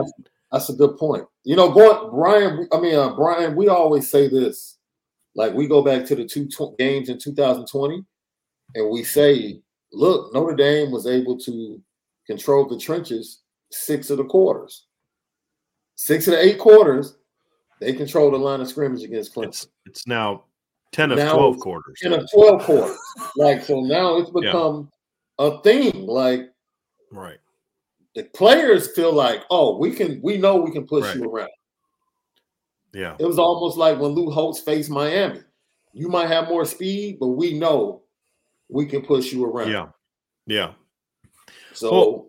That's 0.52 0.70
a 0.70 0.74
good 0.74 0.98
point. 0.98 1.26
You 1.44 1.56
know, 1.56 1.72
going 1.72 2.12
Brian. 2.12 2.68
I 2.72 2.80
mean, 2.80 2.96
uh, 2.96 3.16
Brian. 3.16 3.56
We 3.56 3.70
always 3.70 4.08
say 4.10 4.28
this. 4.28 4.78
Like 5.36 5.54
we 5.54 5.68
go 5.68 5.82
back 5.82 6.06
to 6.06 6.16
the 6.16 6.26
two 6.26 6.48
tw- 6.48 6.78
games 6.78 7.10
in 7.10 7.18
2020, 7.18 8.06
and 8.76 8.90
we 8.92 9.04
say, 9.04 9.62
"Look, 9.92 10.32
Notre 10.34 10.56
Dame 10.56 10.92
was 10.92 11.08
able 11.08 11.40
to 11.40 11.82
control 12.28 12.68
the 12.68 12.78
trenches 12.78 13.40
six 13.72 14.12
of 14.12 14.18
the 14.18 14.26
quarters. 14.26 14.86
Six 15.96 16.28
of 16.28 16.34
the 16.34 16.44
eight 16.44 16.60
quarters, 16.60 17.18
they 17.80 17.94
controlled 17.94 18.34
the 18.34 18.38
line 18.38 18.62
of 18.62 18.68
scrimmage 18.68 19.04
against 19.04 19.34
Clemson. 19.34 19.48
It's 19.48 19.68
it's 19.86 20.08
now 20.08 20.44
ten 20.92 21.12
of 21.12 21.18
Now 21.18 21.34
twelve 21.36 21.60
quarters. 21.60 21.98
In 22.04 22.14
a 22.14 22.26
12 22.28 22.62
quarters, 22.62 22.98
like 23.36 23.64
so 23.64 23.82
now 23.82 24.18
it's 24.18 24.30
become 24.40 24.92
a 25.40 25.60
thing. 25.62 26.06
Like 26.06 26.53
Right. 27.14 27.38
the 28.15 28.23
players 28.26 28.94
feel 28.95 29.14
like, 29.14 29.44
oh, 29.49 29.77
we 29.77 29.91
can, 29.91 30.19
we 30.23 30.38
know 30.38 30.56
we 30.57 30.72
can 30.72 30.85
push 30.85 31.03
Right. 31.06 31.15
you 31.15 31.23
around. 31.23 31.49
Yeah. 32.94 33.15
It 33.19 33.26
was 33.26 33.40
almost 33.40 33.77
like 33.77 33.99
when 33.99 34.11
Lou 34.11 34.30
Holtz 34.30 34.60
faced 34.60 34.90
Miami. 34.90 35.40
You 35.94 36.10
might 36.10 36.27
have 36.27 36.48
more 36.48 36.65
speed, 36.65 37.18
but 37.19 37.27
we 37.30 37.53
know 37.57 38.03
we 38.69 38.85
can 38.85 39.02
push 39.02 39.31
you 39.31 39.45
around. 39.45 39.72
Yeah. 39.72 39.88
Yeah. 40.45 40.72
So 41.73 41.91
Well, 41.91 42.26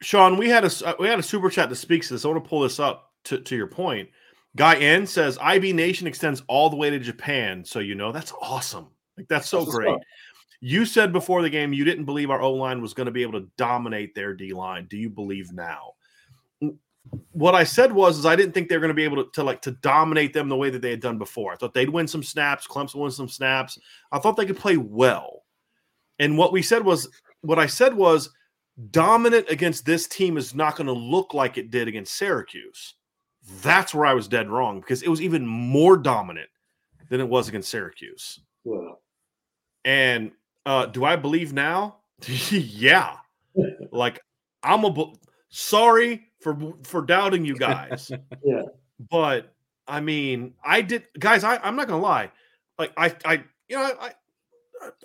Sean, 0.00 0.36
we 0.38 0.48
had 0.48 0.64
a 0.64 0.70
uh, 0.86 0.94
we 0.98 1.08
had 1.08 1.18
a 1.18 1.22
super 1.22 1.50
chat 1.50 1.68
that 1.68 1.76
speaks 1.76 2.08
to 2.08 2.14
this. 2.14 2.24
I 2.24 2.28
want 2.28 2.42
to 2.42 2.48
pull 2.48 2.60
this 2.60 2.78
up 2.80 3.12
to, 3.24 3.38
to 3.38 3.56
your 3.56 3.66
point. 3.66 4.08
Guy 4.56 4.76
N 4.76 5.06
says 5.06 5.38
IB 5.40 5.72
Nation 5.72 6.06
extends 6.06 6.42
all 6.48 6.70
the 6.70 6.76
way 6.76 6.88
to 6.90 6.98
Japan, 6.98 7.64
so 7.64 7.80
you 7.80 7.94
know 7.94 8.12
that's 8.12 8.32
awesome. 8.40 8.88
Like 9.16 9.28
that's 9.28 9.48
so 9.48 9.64
That's 9.64 9.74
great. 9.74 9.96
You 10.60 10.84
said 10.84 11.12
before 11.12 11.42
the 11.42 11.50
game 11.50 11.72
you 11.72 11.84
didn't 11.84 12.04
believe 12.04 12.30
our 12.30 12.40
O 12.40 12.52
line 12.52 12.82
was 12.82 12.94
going 12.94 13.06
to 13.06 13.12
be 13.12 13.22
able 13.22 13.40
to 13.40 13.48
dominate 13.56 14.14
their 14.14 14.34
D 14.34 14.52
line. 14.52 14.86
Do 14.86 14.96
you 14.96 15.08
believe 15.08 15.52
now? 15.52 15.92
What 17.32 17.54
I 17.54 17.64
said 17.64 17.92
was 17.92 18.18
is 18.18 18.26
I 18.26 18.36
didn't 18.36 18.52
think 18.52 18.68
they 18.68 18.76
were 18.76 18.82
going 18.82 18.88
to 18.88 18.94
be 18.94 19.04
able 19.04 19.24
to, 19.24 19.30
to 19.32 19.44
like 19.44 19.62
to 19.62 19.70
dominate 19.70 20.34
them 20.34 20.48
the 20.48 20.56
way 20.56 20.68
that 20.68 20.82
they 20.82 20.90
had 20.90 21.00
done 21.00 21.16
before. 21.16 21.52
I 21.52 21.56
thought 21.56 21.72
they'd 21.72 21.88
win 21.88 22.06
some 22.06 22.22
snaps, 22.22 22.66
Clemson 22.66 22.96
win 22.96 23.10
some 23.10 23.28
snaps. 23.28 23.78
I 24.12 24.18
thought 24.18 24.36
they 24.36 24.44
could 24.46 24.58
play 24.58 24.76
well. 24.76 25.44
And 26.18 26.36
what 26.36 26.52
we 26.52 26.60
said 26.60 26.84
was 26.84 27.08
what 27.40 27.58
I 27.58 27.66
said 27.66 27.94
was 27.94 28.30
dominant 28.90 29.46
against 29.48 29.86
this 29.86 30.06
team 30.06 30.36
is 30.36 30.54
not 30.54 30.76
going 30.76 30.86
to 30.86 30.92
look 30.92 31.34
like 31.34 31.56
it 31.56 31.70
did 31.70 31.88
against 31.88 32.14
Syracuse. 32.14 32.94
That's 33.62 33.94
where 33.94 34.06
I 34.06 34.14
was 34.14 34.28
dead 34.28 34.50
wrong 34.50 34.80
because 34.80 35.02
it 35.02 35.08
was 35.08 35.22
even 35.22 35.46
more 35.46 35.96
dominant 35.96 36.50
than 37.08 37.20
it 37.20 37.28
was 37.28 37.48
against 37.48 37.70
Syracuse. 37.70 38.40
yeah. 38.64 38.92
And 39.84 40.32
uh, 40.68 40.84
do 40.84 41.04
I 41.04 41.16
believe 41.16 41.54
now? 41.54 41.96
yeah. 42.50 43.16
Like 43.90 44.20
I'm 44.62 44.84
a 44.84 44.90
bu- 44.90 45.14
sorry 45.48 46.26
for 46.40 46.74
for 46.82 47.02
doubting 47.02 47.44
you 47.44 47.56
guys. 47.56 48.12
Yeah. 48.44 48.62
But 49.10 49.54
I 49.86 50.00
mean, 50.00 50.54
I 50.62 50.82
did 50.82 51.04
guys, 51.18 51.42
I, 51.42 51.56
I'm 51.56 51.74
not 51.74 51.88
gonna 51.88 52.02
lie. 52.02 52.30
Like 52.78 52.92
I 52.96 53.14
I 53.24 53.44
you 53.68 53.76
know, 53.76 53.90
I 53.98 54.12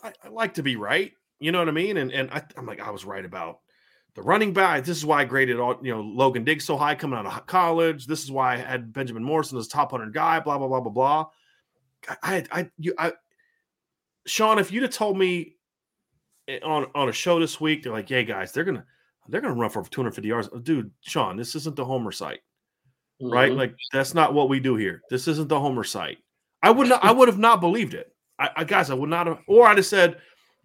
I, 0.04 0.14
I 0.24 0.28
like 0.30 0.56
to 0.56 0.64
be 0.64 0.76
right. 0.76 1.14
You 1.40 1.52
know 1.52 1.60
what 1.60 1.70
I 1.70 1.72
mean? 1.72 1.98
And 1.98 2.12
and 2.12 2.30
I, 2.32 2.44
I'm 2.58 2.66
like, 2.66 2.82
I 2.82 2.90
was 2.90 3.06
right 3.06 3.24
about 3.24 3.60
the 4.16 4.22
running 4.22 4.52
back. 4.52 4.84
This 4.84 4.98
is 4.98 5.06
why 5.06 5.22
I 5.22 5.26
graded 5.26 5.60
all 5.60 5.80
you 5.82 5.94
know 5.94 6.02
Logan 6.02 6.44
Diggs 6.44 6.66
so 6.66 6.76
high 6.76 6.96
coming 6.96 7.18
out 7.18 7.26
of 7.26 7.46
college. 7.46 8.06
This 8.06 8.24
is 8.24 8.32
why 8.32 8.56
I 8.56 8.58
had 8.58 8.92
Benjamin 8.92 9.24
Morrison 9.24 9.58
as 9.58 9.68
a 9.68 9.70
top 9.70 9.92
hundred 9.92 10.14
guy. 10.14 10.42
Blah 10.42 10.58
blah 10.58 10.68
blah 10.68 10.82
blah 10.82 10.92
blah. 10.92 11.26
I 12.22 12.44
I 12.52 12.70
you 12.78 12.94
I 12.98 13.14
Sean, 14.26 14.60
if 14.60 14.72
you'd 14.72 14.84
have 14.84 14.92
told 14.92 15.18
me 15.18 15.56
eh, 16.48 16.60
on 16.64 16.88
on 16.96 17.10
a 17.10 17.14
show 17.14 17.40
this 17.40 17.60
week, 17.60 17.84
they're 17.84 17.92
like, 17.92 18.10
"Yeah, 18.10 18.22
guys, 18.22 18.52
they're 18.52 18.64
gonna 18.64 18.86
they're 19.30 19.42
gonna 19.42 19.54
run 19.56 19.70
for 19.70 19.84
250 19.84 20.28
yards." 20.28 20.50
Dude, 20.64 20.92
Sean, 21.02 21.36
this 21.38 21.56
isn't 21.56 21.76
the 21.76 21.86
Homer 21.86 22.12
site, 22.12 22.42
right? 23.22 23.52
Mhm. 23.52 23.58
Like 23.58 23.76
that's 23.92 24.14
not 24.14 24.34
what 24.34 24.50
we 24.50 24.60
do 24.60 24.76
here. 24.76 25.02
This 25.10 25.28
isn't 25.28 25.50
the 25.50 25.60
Homer 25.60 25.84
site. 25.84 26.20
I 26.62 26.72
would 26.72 26.88
not. 26.90 27.04
I 27.04 27.12
would 27.12 27.28
have 27.28 27.40
not 27.40 27.60
believed 27.62 27.94
it. 27.94 28.16
I, 28.40 28.50
I 28.58 28.64
guys, 28.64 28.90
I 28.90 28.94
would 28.96 29.10
not 29.10 29.28
have. 29.28 29.40
Or 29.48 29.68
I'd 29.68 29.78
have 29.78 29.86
said, 29.86 30.22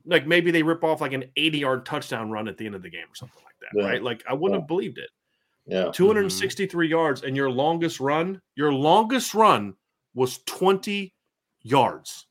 like 0.06 0.26
maybe 0.26 0.50
they 0.50 0.62
rip 0.62 0.84
off 0.84 1.00
like 1.00 1.12
an 1.12 1.24
80 1.36 1.58
yard 1.58 1.84
touchdown 1.84 2.30
run 2.30 2.46
at 2.48 2.56
the 2.56 2.66
end 2.66 2.74
of 2.76 2.82
the 2.82 2.90
game 2.90 3.06
or 3.10 3.14
something 3.14 3.42
like 3.44 3.54
that, 3.60 3.78
Yeah. 3.80 3.88
right? 3.88 4.02
Like 4.02 4.22
I 4.28 4.32
wouldn't 4.34 4.58
Yeah. 4.58 4.62
have 4.62 4.68
believed 4.68 4.98
it. 4.98 5.10
yeah. 5.66 5.90
263 5.92 6.88
yards, 6.88 7.22
and 7.24 7.36
your 7.36 7.50
longest 7.50 7.98
run, 8.00 8.40
your 8.54 8.72
longest 8.72 9.34
run 9.34 9.74
was 10.14 10.38
20 10.46 11.12
yards. 11.62 12.26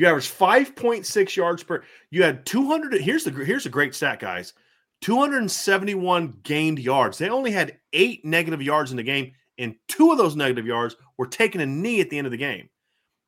You 0.00 0.06
averaged 0.06 0.32
5.6 0.32 1.36
yards 1.36 1.62
per. 1.62 1.84
You 2.10 2.22
had 2.22 2.46
200. 2.46 3.02
Here's 3.02 3.22
the 3.24 3.32
here's 3.32 3.66
a 3.66 3.68
great 3.68 3.94
stat, 3.94 4.18
guys. 4.18 4.54
271 5.02 6.38
gained 6.42 6.78
yards. 6.78 7.18
They 7.18 7.28
only 7.28 7.50
had 7.50 7.78
eight 7.92 8.24
negative 8.24 8.62
yards 8.62 8.92
in 8.92 8.96
the 8.96 9.02
game, 9.02 9.32
and 9.58 9.74
two 9.88 10.10
of 10.10 10.16
those 10.16 10.36
negative 10.36 10.64
yards 10.64 10.96
were 11.18 11.26
taking 11.26 11.60
a 11.60 11.66
knee 11.66 12.00
at 12.00 12.08
the 12.08 12.16
end 12.16 12.26
of 12.26 12.30
the 12.30 12.38
game. 12.38 12.70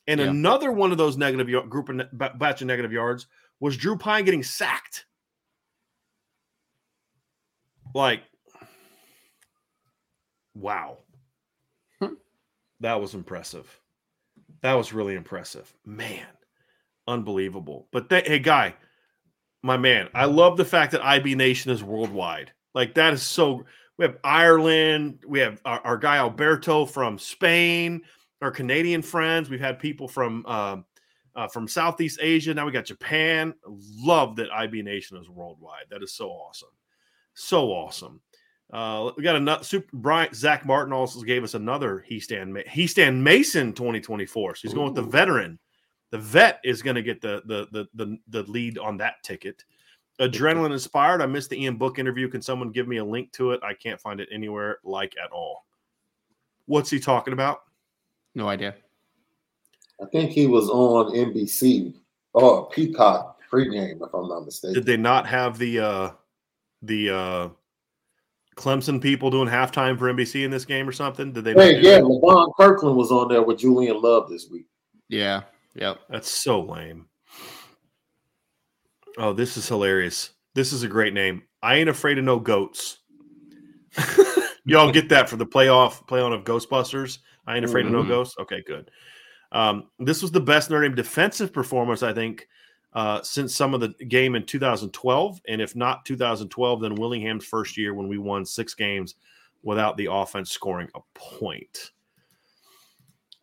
And 0.07 0.19
Yeah. 0.19 0.28
another 0.28 0.73
one 0.73 0.93
of 0.93 0.97
those 0.97 1.19
negative 1.19 1.47
y- 1.47 1.69
group 1.69 1.90
of 1.90 2.39
batch 2.39 2.62
of 2.62 2.66
negative 2.69 2.90
yards 2.90 3.27
was 3.61 3.77
Drew 3.77 3.99
Pyne 3.99 4.24
getting 4.24 4.43
sacked. 4.43 5.05
Like, 7.94 8.23
wow, 10.55 10.97
Hmm. 11.99 12.15
that 12.81 12.99
was 12.99 13.12
impressive. 13.15 13.78
That 14.62 14.73
was 14.73 14.94
really 14.94 15.16
impressive, 15.16 15.70
man, 15.85 16.27
unbelievable. 17.07 17.89
But 17.93 18.09
they, 18.09 18.23
hey, 18.23 18.39
guy, 18.39 18.74
my 19.62 19.77
man, 19.77 20.09
I 20.15 20.24
love 20.24 20.57
the 20.57 20.65
fact 20.65 20.93
that 20.93 21.05
IB 21.05 21.35
Nation 21.35 21.70
is 21.70 21.83
worldwide. 21.83 22.53
Like 22.74 22.95
that 22.95 23.12
is 23.15 23.23
so. 23.23 23.65
We 23.99 24.07
have 24.07 24.16
Ireland. 24.24 25.23
We 25.27 25.39
have 25.41 25.61
our, 25.65 25.81
our 25.81 25.97
guy 25.99 26.16
Alberto 26.16 26.87
from 26.87 27.19
Spain. 27.19 28.03
Our 28.41 28.51
Canadian 28.51 29.03
friends. 29.03 29.51
We've 29.51 29.61
had 29.61 29.79
people 29.79 30.09
from 30.09 30.45
um, 30.47 30.85
uh, 31.35 31.49
from 31.49 31.69
Southeast 31.69 32.19
Asia. 32.20 32.55
Now 32.55 32.66
we 32.66 32.73
got 32.73 32.85
Japan. 32.85 33.55
Love 33.66 34.37
that 34.37 34.51
IB 34.51 34.83
Nation 34.83 35.16
is 35.16 35.29
worldwide. 35.29 35.85
That 35.91 36.03
is 36.03 36.12
so 36.12 36.31
awesome, 36.31 36.70
so 37.35 37.69
awesome. 37.69 38.20
Uh, 38.73 39.12
we 39.16 39.23
got 39.23 39.37
another 39.37 39.62
super 39.62 39.89
Brian 39.93 40.33
Zach 40.33 40.65
Martin 40.65 40.95
also 40.95 41.20
gave 41.23 41.45
us 41.45 41.55
another 41.55 42.05
Hiestand 42.11 42.66
he 42.69 42.87
stand 42.87 43.23
Mason 43.23 43.73
2024. 43.74 44.57
So 44.57 44.61
he's 44.62 44.74
going 44.74 44.95
with 44.95 45.05
the 45.05 45.11
veteran. 45.11 45.59
The 46.12 46.18
vet 46.18 46.60
is 46.62 46.82
going 46.82 46.97
to 46.97 47.02
get 47.02 47.22
the, 47.22 47.43
the 47.47 47.66
the 47.72 47.89
the 47.94 48.18
the 48.28 48.43
lead 48.51 48.76
on 48.76 48.98
that 48.98 49.22
ticket. 49.22 49.64
Adrenaline 50.20 50.70
inspired. 50.70 51.22
I 51.22 51.26
missed 51.26 51.48
the 51.48 51.60
Ian 51.60 51.76
Book 51.76 51.98
interview. 51.98 52.28
Can 52.28 52.43
someone 52.43 52.70
give 52.70 52.86
me 52.86 52.98
a 52.98 53.05
link 53.05 53.32
to 53.32 53.52
it? 53.52 53.60
I 53.62 53.72
can't 53.72 53.98
find 53.98 54.20
it 54.20 54.28
anywhere 54.30 54.78
like 54.84 55.14
at 55.22 55.32
all. 55.32 55.64
What's 56.66 56.90
he 56.90 57.01
talking 57.01 57.32
about? 57.32 57.62
No 58.34 58.47
idea. 58.47 58.74
I 60.02 60.06
think 60.12 60.32
he 60.32 60.47
was 60.47 60.68
on 60.68 61.14
NBC 61.14 61.94
or 62.34 62.68
Peacock 62.68 63.39
pregame, 63.51 64.06
if 64.06 64.14
I'm 64.14 64.28
not 64.28 64.44
mistaken. 64.44 64.74
Did 64.74 64.84
they 64.84 64.98
not 64.98 65.26
have 65.26 65.56
the 65.56 65.80
uh 65.80 66.10
the 66.82 67.10
uh 67.10 67.48
Clemson 68.56 69.01
people 69.01 69.30
doing 69.30 69.48
halftime 69.48 69.98
for 69.98 70.12
NBC 70.12 70.44
in 70.44 70.51
this 70.51 70.66
game 70.66 70.86
or 70.86 70.93
something? 70.93 71.32
Did 71.32 71.44
they? 71.44 71.55
Hey, 71.55 71.80
yeah, 71.80 72.01
LeVon 72.01 72.52
Kirkland 72.59 72.98
was 72.98 73.10
on 73.10 73.28
there 73.28 73.43
with 73.43 73.60
Julian 73.60 74.02
Love 74.02 74.28
this 74.28 74.51
week. 74.51 74.66
Yeah. 75.09 75.44
Yep. 75.74 76.01
That's 76.09 76.31
so 76.31 76.61
lame. 76.61 77.07
Oh, 79.19 79.32
this 79.32 79.57
is 79.57 79.69
hilarious. 79.69 80.31
This 80.55 80.73
is 80.73 80.82
a 80.82 80.89
great 80.89 81.15
name. 81.15 81.43
I 81.62 81.77
ain't 81.77 81.89
afraid 81.89 82.19
of 82.19 82.24
no 82.24 82.39
goats. 82.39 82.99
Y'all 84.65 84.93
get 84.93 85.09
that 85.09 85.28
for 85.28 85.36
the 85.36 85.47
playoff 85.47 86.07
play 86.07 86.20
on 86.20 86.32
of 86.32 86.44
Ghostbusters. 86.44 87.19
I 87.47 87.57
ain't 87.57 87.65
afraid 87.65 87.86
mm-hmm. 87.86 87.94
of 87.97 88.07
no 88.07 88.09
ghosts. 88.09 88.36
Okay, 88.39 88.62
good. 88.66 88.90
Um, 89.51 89.89
this 89.99 90.23
was 90.23 90.31
the 90.31 90.40
best 90.40 90.70
Notre 90.70 90.89
Dame 90.89 90.94
defensive 90.94 91.53
performance, 91.53 92.03
I 92.03 92.12
think, 92.12 92.47
uh, 92.94 93.23
since 93.23 93.55
some 93.55 93.74
of 93.74 93.81
the 93.81 93.89
game 94.07 94.35
in 94.35 94.47
2012. 94.47 95.40
And 95.49 95.61
if 95.61 95.77
not 95.77 96.05
2012, 96.05 96.81
then 96.81 96.94
Willingham's 96.94 97.44
first 97.44 97.77
year 97.77 97.94
when 97.94 98.09
we 98.09 98.19
won 98.19 98.47
six 98.47 98.74
games 98.74 99.16
without 99.62 99.97
the 99.97 100.09
offense 100.11 100.51
scoring 100.51 100.89
a 100.94 101.01
point. 101.15 101.90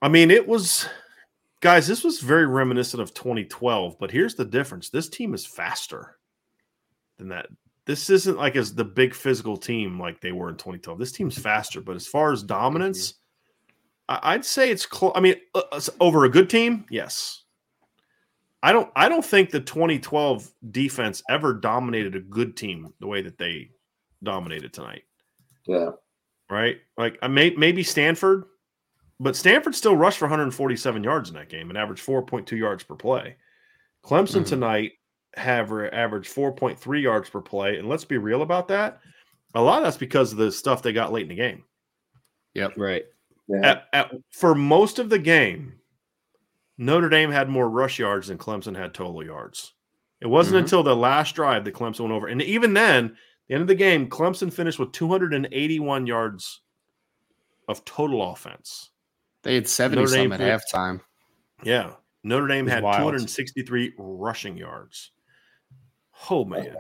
I 0.02 0.08
mean, 0.08 0.32
it 0.32 0.48
was, 0.48 0.88
guys, 1.62 1.88
this 1.88 2.04
was 2.04 2.20
very 2.20 2.46
reminiscent 2.46 3.02
of 3.02 3.14
2012. 3.14 3.98
But 4.00 4.12
here's 4.12 4.36
the 4.36 4.46
difference 4.46 4.90
this 4.90 5.10
team 5.10 5.34
is 5.34 5.46
faster 5.46 6.18
than 7.18 7.30
that. 7.30 7.48
This 7.86 8.10
isn't 8.10 8.38
like 8.38 8.56
as 8.56 8.76
the 8.76 8.86
big 8.86 9.16
physical 9.16 9.58
team 9.58 10.00
like 10.00 10.22
they 10.22 10.32
were 10.32 10.50
in 10.50 10.56
2012. 10.56 11.00
This 11.00 11.12
team's 11.12 11.38
faster, 11.38 11.82
but 11.82 11.96
as 11.96 12.06
far 12.06 12.32
as 12.32 12.44
dominance, 12.44 13.16
I'd 14.08 14.46
say 14.46 14.70
it's 14.70 14.86
close. 14.86 15.14
I 15.16 15.20
mean, 15.20 15.36
uh, 15.56 15.64
uh 15.72 15.82
over 16.00 16.26
a 16.26 16.30
good 16.30 16.50
team, 16.50 16.86
yes. 16.90 17.44
I 18.62 18.74
don't. 18.74 18.92
I 18.96 19.08
don't 19.08 19.24
think 19.24 19.52
the 19.52 19.62
2012 19.62 20.52
defense 20.72 21.24
ever 21.30 21.54
dominated 21.54 22.16
a 22.16 22.20
good 22.20 22.58
team 22.58 22.94
the 23.00 23.08
way 23.08 23.22
that 23.22 23.38
they 23.38 23.72
dominated 24.22 24.74
tonight. 24.74 25.04
Yeah. 25.66 25.92
Right. 26.50 26.78
Like 26.98 27.18
I 27.22 27.28
may 27.28 27.52
maybe 27.52 27.84
Stanford, 27.84 28.46
but 29.20 29.36
Stanford 29.36 29.76
still 29.76 29.96
rushed 29.96 30.18
for 30.18 30.26
147 30.26 31.04
yards 31.04 31.30
in 31.30 31.36
that 31.36 31.50
game 31.50 31.70
and 31.70 31.78
averaged 31.78 32.06
4.2 32.06 32.58
yards 32.58 32.84
per 32.84 32.96
play. 32.96 33.36
Clemson 34.04 34.38
mm-hmm. 34.38 34.44
tonight 34.46 34.92
have 35.36 35.72
averaged 35.72 36.34
4.3 36.34 37.02
yards 37.02 37.30
per 37.30 37.42
play, 37.42 37.78
and 37.78 37.90
let's 37.90 38.06
be 38.06 38.18
real 38.18 38.42
about 38.42 38.70
that. 38.70 39.00
A 39.56 39.62
lot 39.62 39.80
of 39.80 39.84
that's 39.84 39.98
because 39.98 40.32
of 40.32 40.38
the 40.38 40.52
stuff 40.52 40.82
they 40.82 40.94
got 40.94 41.12
late 41.12 41.24
in 41.24 41.30
the 41.30 41.36
game. 41.36 41.64
Yep. 42.54 42.74
Right. 42.78 43.04
Yeah. 43.48 43.60
At, 43.64 43.88
at, 43.94 44.12
for 44.32 44.56
most 44.56 45.00
of 45.00 45.10
the 45.10 45.20
game, 45.20 45.74
Notre 46.78 47.10
Dame 47.10 47.32
had 47.32 47.50
more 47.50 47.70
rush 47.70 48.00
yards 48.00 48.28
than 48.28 48.38
Clemson 48.38 48.76
had 48.76 48.94
total 48.94 49.24
yards. 49.24 49.74
It 50.22 50.28
wasn't 50.28 50.56
mm-hmm. 50.56 50.64
until 50.66 50.84
the 50.84 50.96
last 50.96 51.36
drive 51.36 51.66
that 51.66 51.74
Clemson 51.74 52.02
went 52.02 52.14
over. 52.14 52.28
And 52.28 52.42
even 52.42 52.74
then, 52.74 53.18
the 53.48 53.56
end 53.56 53.62
of 53.62 53.68
the 53.68 53.76
game, 53.76 54.10
Clemson 54.10 54.54
finished 54.54 54.80
with 54.80 54.92
281 54.92 56.08
yards 56.08 56.62
of 57.68 57.84
total 57.86 58.32
offense. 58.32 58.92
They 59.44 59.56
had 59.56 59.68
70 59.68 60.02
Notre 60.02 60.16
some 60.16 60.32
at 60.34 60.40
halftime. 60.40 61.02
Yeah. 61.64 61.94
Notre 62.24 62.48
Dame 62.48 62.68
had 62.68 62.84
wild. 62.84 62.98
263 62.98 63.94
rushing 63.98 64.58
yards. 64.58 65.12
Oh 66.30 66.44
man. 66.44 66.76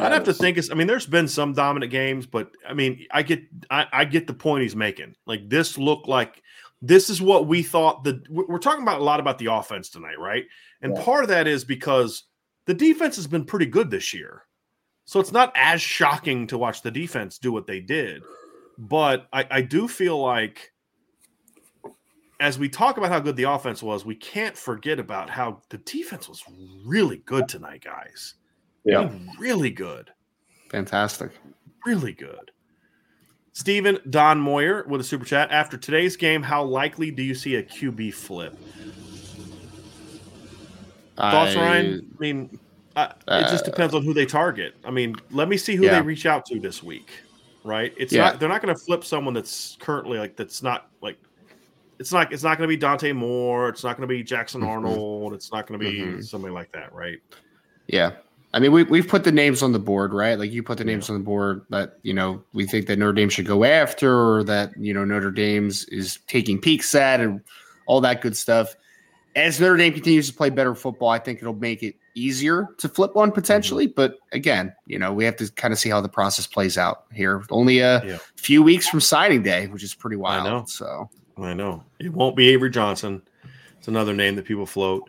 I'd 0.00 0.12
have 0.12 0.24
to 0.24 0.34
think. 0.34 0.58
I 0.70 0.74
mean, 0.74 0.86
there's 0.86 1.06
been 1.06 1.28
some 1.28 1.52
dominant 1.52 1.92
games, 1.92 2.26
but 2.26 2.50
I 2.68 2.74
mean, 2.74 3.06
I 3.10 3.22
get, 3.22 3.42
I, 3.70 3.86
I, 3.92 4.04
get 4.04 4.26
the 4.26 4.34
point 4.34 4.62
he's 4.62 4.74
making. 4.74 5.14
Like 5.24 5.48
this 5.48 5.78
looked 5.78 6.08
like 6.08 6.42
this 6.80 7.08
is 7.08 7.22
what 7.22 7.46
we 7.46 7.62
thought. 7.62 8.02
The 8.02 8.22
we're 8.28 8.58
talking 8.58 8.82
about 8.82 9.00
a 9.00 9.04
lot 9.04 9.20
about 9.20 9.38
the 9.38 9.46
offense 9.46 9.88
tonight, 9.88 10.18
right? 10.18 10.44
And 10.82 10.96
yeah. 10.96 11.04
part 11.04 11.22
of 11.22 11.28
that 11.28 11.46
is 11.46 11.64
because 11.64 12.24
the 12.66 12.74
defense 12.74 13.14
has 13.16 13.28
been 13.28 13.44
pretty 13.44 13.66
good 13.66 13.88
this 13.88 14.12
year, 14.12 14.42
so 15.04 15.20
it's 15.20 15.32
not 15.32 15.52
as 15.54 15.80
shocking 15.80 16.48
to 16.48 16.58
watch 16.58 16.82
the 16.82 16.90
defense 16.90 17.38
do 17.38 17.52
what 17.52 17.68
they 17.68 17.78
did. 17.78 18.22
But 18.78 19.28
I, 19.32 19.46
I 19.48 19.62
do 19.62 19.86
feel 19.86 20.20
like 20.20 20.71
as 22.42 22.58
we 22.58 22.68
talk 22.68 22.96
about 22.96 23.10
how 23.10 23.20
good 23.20 23.36
the 23.36 23.44
offense 23.44 23.84
was, 23.84 24.04
we 24.04 24.16
can't 24.16 24.56
forget 24.56 24.98
about 24.98 25.30
how 25.30 25.62
the 25.68 25.78
defense 25.78 26.28
was 26.28 26.42
really 26.84 27.18
good 27.18 27.48
tonight, 27.48 27.84
guys. 27.84 28.34
Yeah. 28.84 29.10
Really 29.38 29.70
good. 29.70 30.10
Fantastic. 30.68 31.30
Really 31.86 32.12
good. 32.12 32.50
Stephen 33.52 33.98
Don 34.10 34.40
Moyer 34.40 34.84
with 34.88 35.00
a 35.00 35.04
super 35.04 35.24
chat. 35.24 35.52
After 35.52 35.76
today's 35.76 36.16
game, 36.16 36.42
how 36.42 36.64
likely 36.64 37.12
do 37.12 37.22
you 37.22 37.36
see 37.36 37.54
a 37.54 37.62
QB 37.62 38.12
flip? 38.12 38.58
Thoughts, 41.16 41.54
I, 41.54 41.60
Ryan? 41.60 42.10
I 42.12 42.20
mean, 42.20 42.58
uh, 42.96 43.12
it 43.28 43.50
just 43.50 43.64
depends 43.64 43.94
on 43.94 44.02
who 44.02 44.12
they 44.12 44.26
target. 44.26 44.74
I 44.84 44.90
mean, 44.90 45.14
let 45.30 45.48
me 45.48 45.56
see 45.56 45.76
who 45.76 45.84
yeah. 45.84 46.00
they 46.00 46.00
reach 46.00 46.26
out 46.26 46.44
to 46.46 46.58
this 46.58 46.82
week, 46.82 47.08
right? 47.62 47.94
It's 47.96 48.12
yeah. 48.12 48.24
not 48.24 48.40
they're 48.40 48.48
not 48.48 48.62
going 48.62 48.74
to 48.74 48.80
flip 48.80 49.04
someone 49.04 49.32
that's 49.32 49.76
currently 49.78 50.18
like 50.18 50.34
that's 50.34 50.60
not 50.60 50.88
like 51.00 51.18
it's 52.02 52.12
not 52.12 52.32
it's 52.32 52.42
not 52.42 52.58
going 52.58 52.68
to 52.68 52.72
be 52.72 52.76
Dante 52.76 53.12
Moore. 53.12 53.68
It's 53.68 53.84
not 53.84 53.96
going 53.96 54.08
to 54.08 54.12
be 54.12 54.24
Jackson 54.24 54.60
mm-hmm. 54.60 54.70
Arnold. 54.70 55.34
It's 55.34 55.52
not 55.52 55.68
going 55.68 55.78
to 55.78 55.90
be 55.90 55.98
mm-hmm. 55.98 56.20
somebody 56.20 56.52
like 56.52 56.72
that, 56.72 56.92
right? 56.92 57.18
Yeah. 57.86 58.12
I 58.52 58.58
mean, 58.58 58.72
we, 58.72 58.82
we've 58.82 59.06
put 59.06 59.22
the 59.22 59.30
names 59.30 59.62
on 59.62 59.72
the 59.72 59.78
board, 59.78 60.12
right? 60.12 60.36
Like 60.36 60.50
you 60.50 60.64
put 60.64 60.78
the 60.78 60.84
names 60.84 61.08
yeah. 61.08 61.14
on 61.14 61.20
the 61.20 61.24
board 61.24 61.64
that, 61.70 61.98
you 62.02 62.12
know, 62.12 62.42
we 62.52 62.66
think 62.66 62.86
that 62.88 62.98
Notre 62.98 63.12
Dame 63.12 63.30
should 63.30 63.46
go 63.46 63.64
after 63.64 64.12
or 64.12 64.44
that, 64.44 64.76
you 64.76 64.92
know, 64.92 65.04
Notre 65.04 65.30
Dame's 65.30 65.84
is 65.86 66.18
taking 66.26 66.60
peeks 66.60 66.94
at 66.94 67.20
and 67.20 67.40
all 67.86 68.00
that 68.00 68.20
good 68.20 68.36
stuff. 68.36 68.74
As 69.36 69.60
Notre 69.60 69.76
Dame 69.76 69.94
continues 69.94 70.28
to 70.28 70.34
play 70.34 70.50
better 70.50 70.74
football, 70.74 71.08
I 71.08 71.18
think 71.20 71.38
it'll 71.38 71.54
make 71.54 71.82
it 71.82 71.94
easier 72.14 72.68
to 72.78 72.88
flip 72.88 73.14
one 73.14 73.30
potentially. 73.30 73.86
Mm-hmm. 73.86 73.94
But 73.94 74.16
again, 74.32 74.74
you 74.86 74.98
know, 74.98 75.14
we 75.14 75.24
have 75.24 75.36
to 75.36 75.50
kind 75.52 75.72
of 75.72 75.78
see 75.78 75.88
how 75.88 76.00
the 76.02 76.08
process 76.08 76.46
plays 76.46 76.76
out 76.76 77.04
here. 77.12 77.42
Only 77.48 77.78
a 77.78 78.04
yeah. 78.04 78.18
few 78.36 78.62
weeks 78.62 78.88
from 78.88 79.00
signing 79.00 79.42
day, 79.42 79.68
which 79.68 79.84
is 79.84 79.94
pretty 79.94 80.16
wild. 80.16 80.68
So 80.68 81.08
I 81.38 81.54
know. 81.54 81.84
It 81.98 82.12
won't 82.12 82.36
be 82.36 82.48
Avery 82.48 82.70
Johnson. 82.70 83.22
It's 83.78 83.88
another 83.88 84.14
name 84.14 84.36
that 84.36 84.44
people 84.44 84.66
float. 84.66 85.08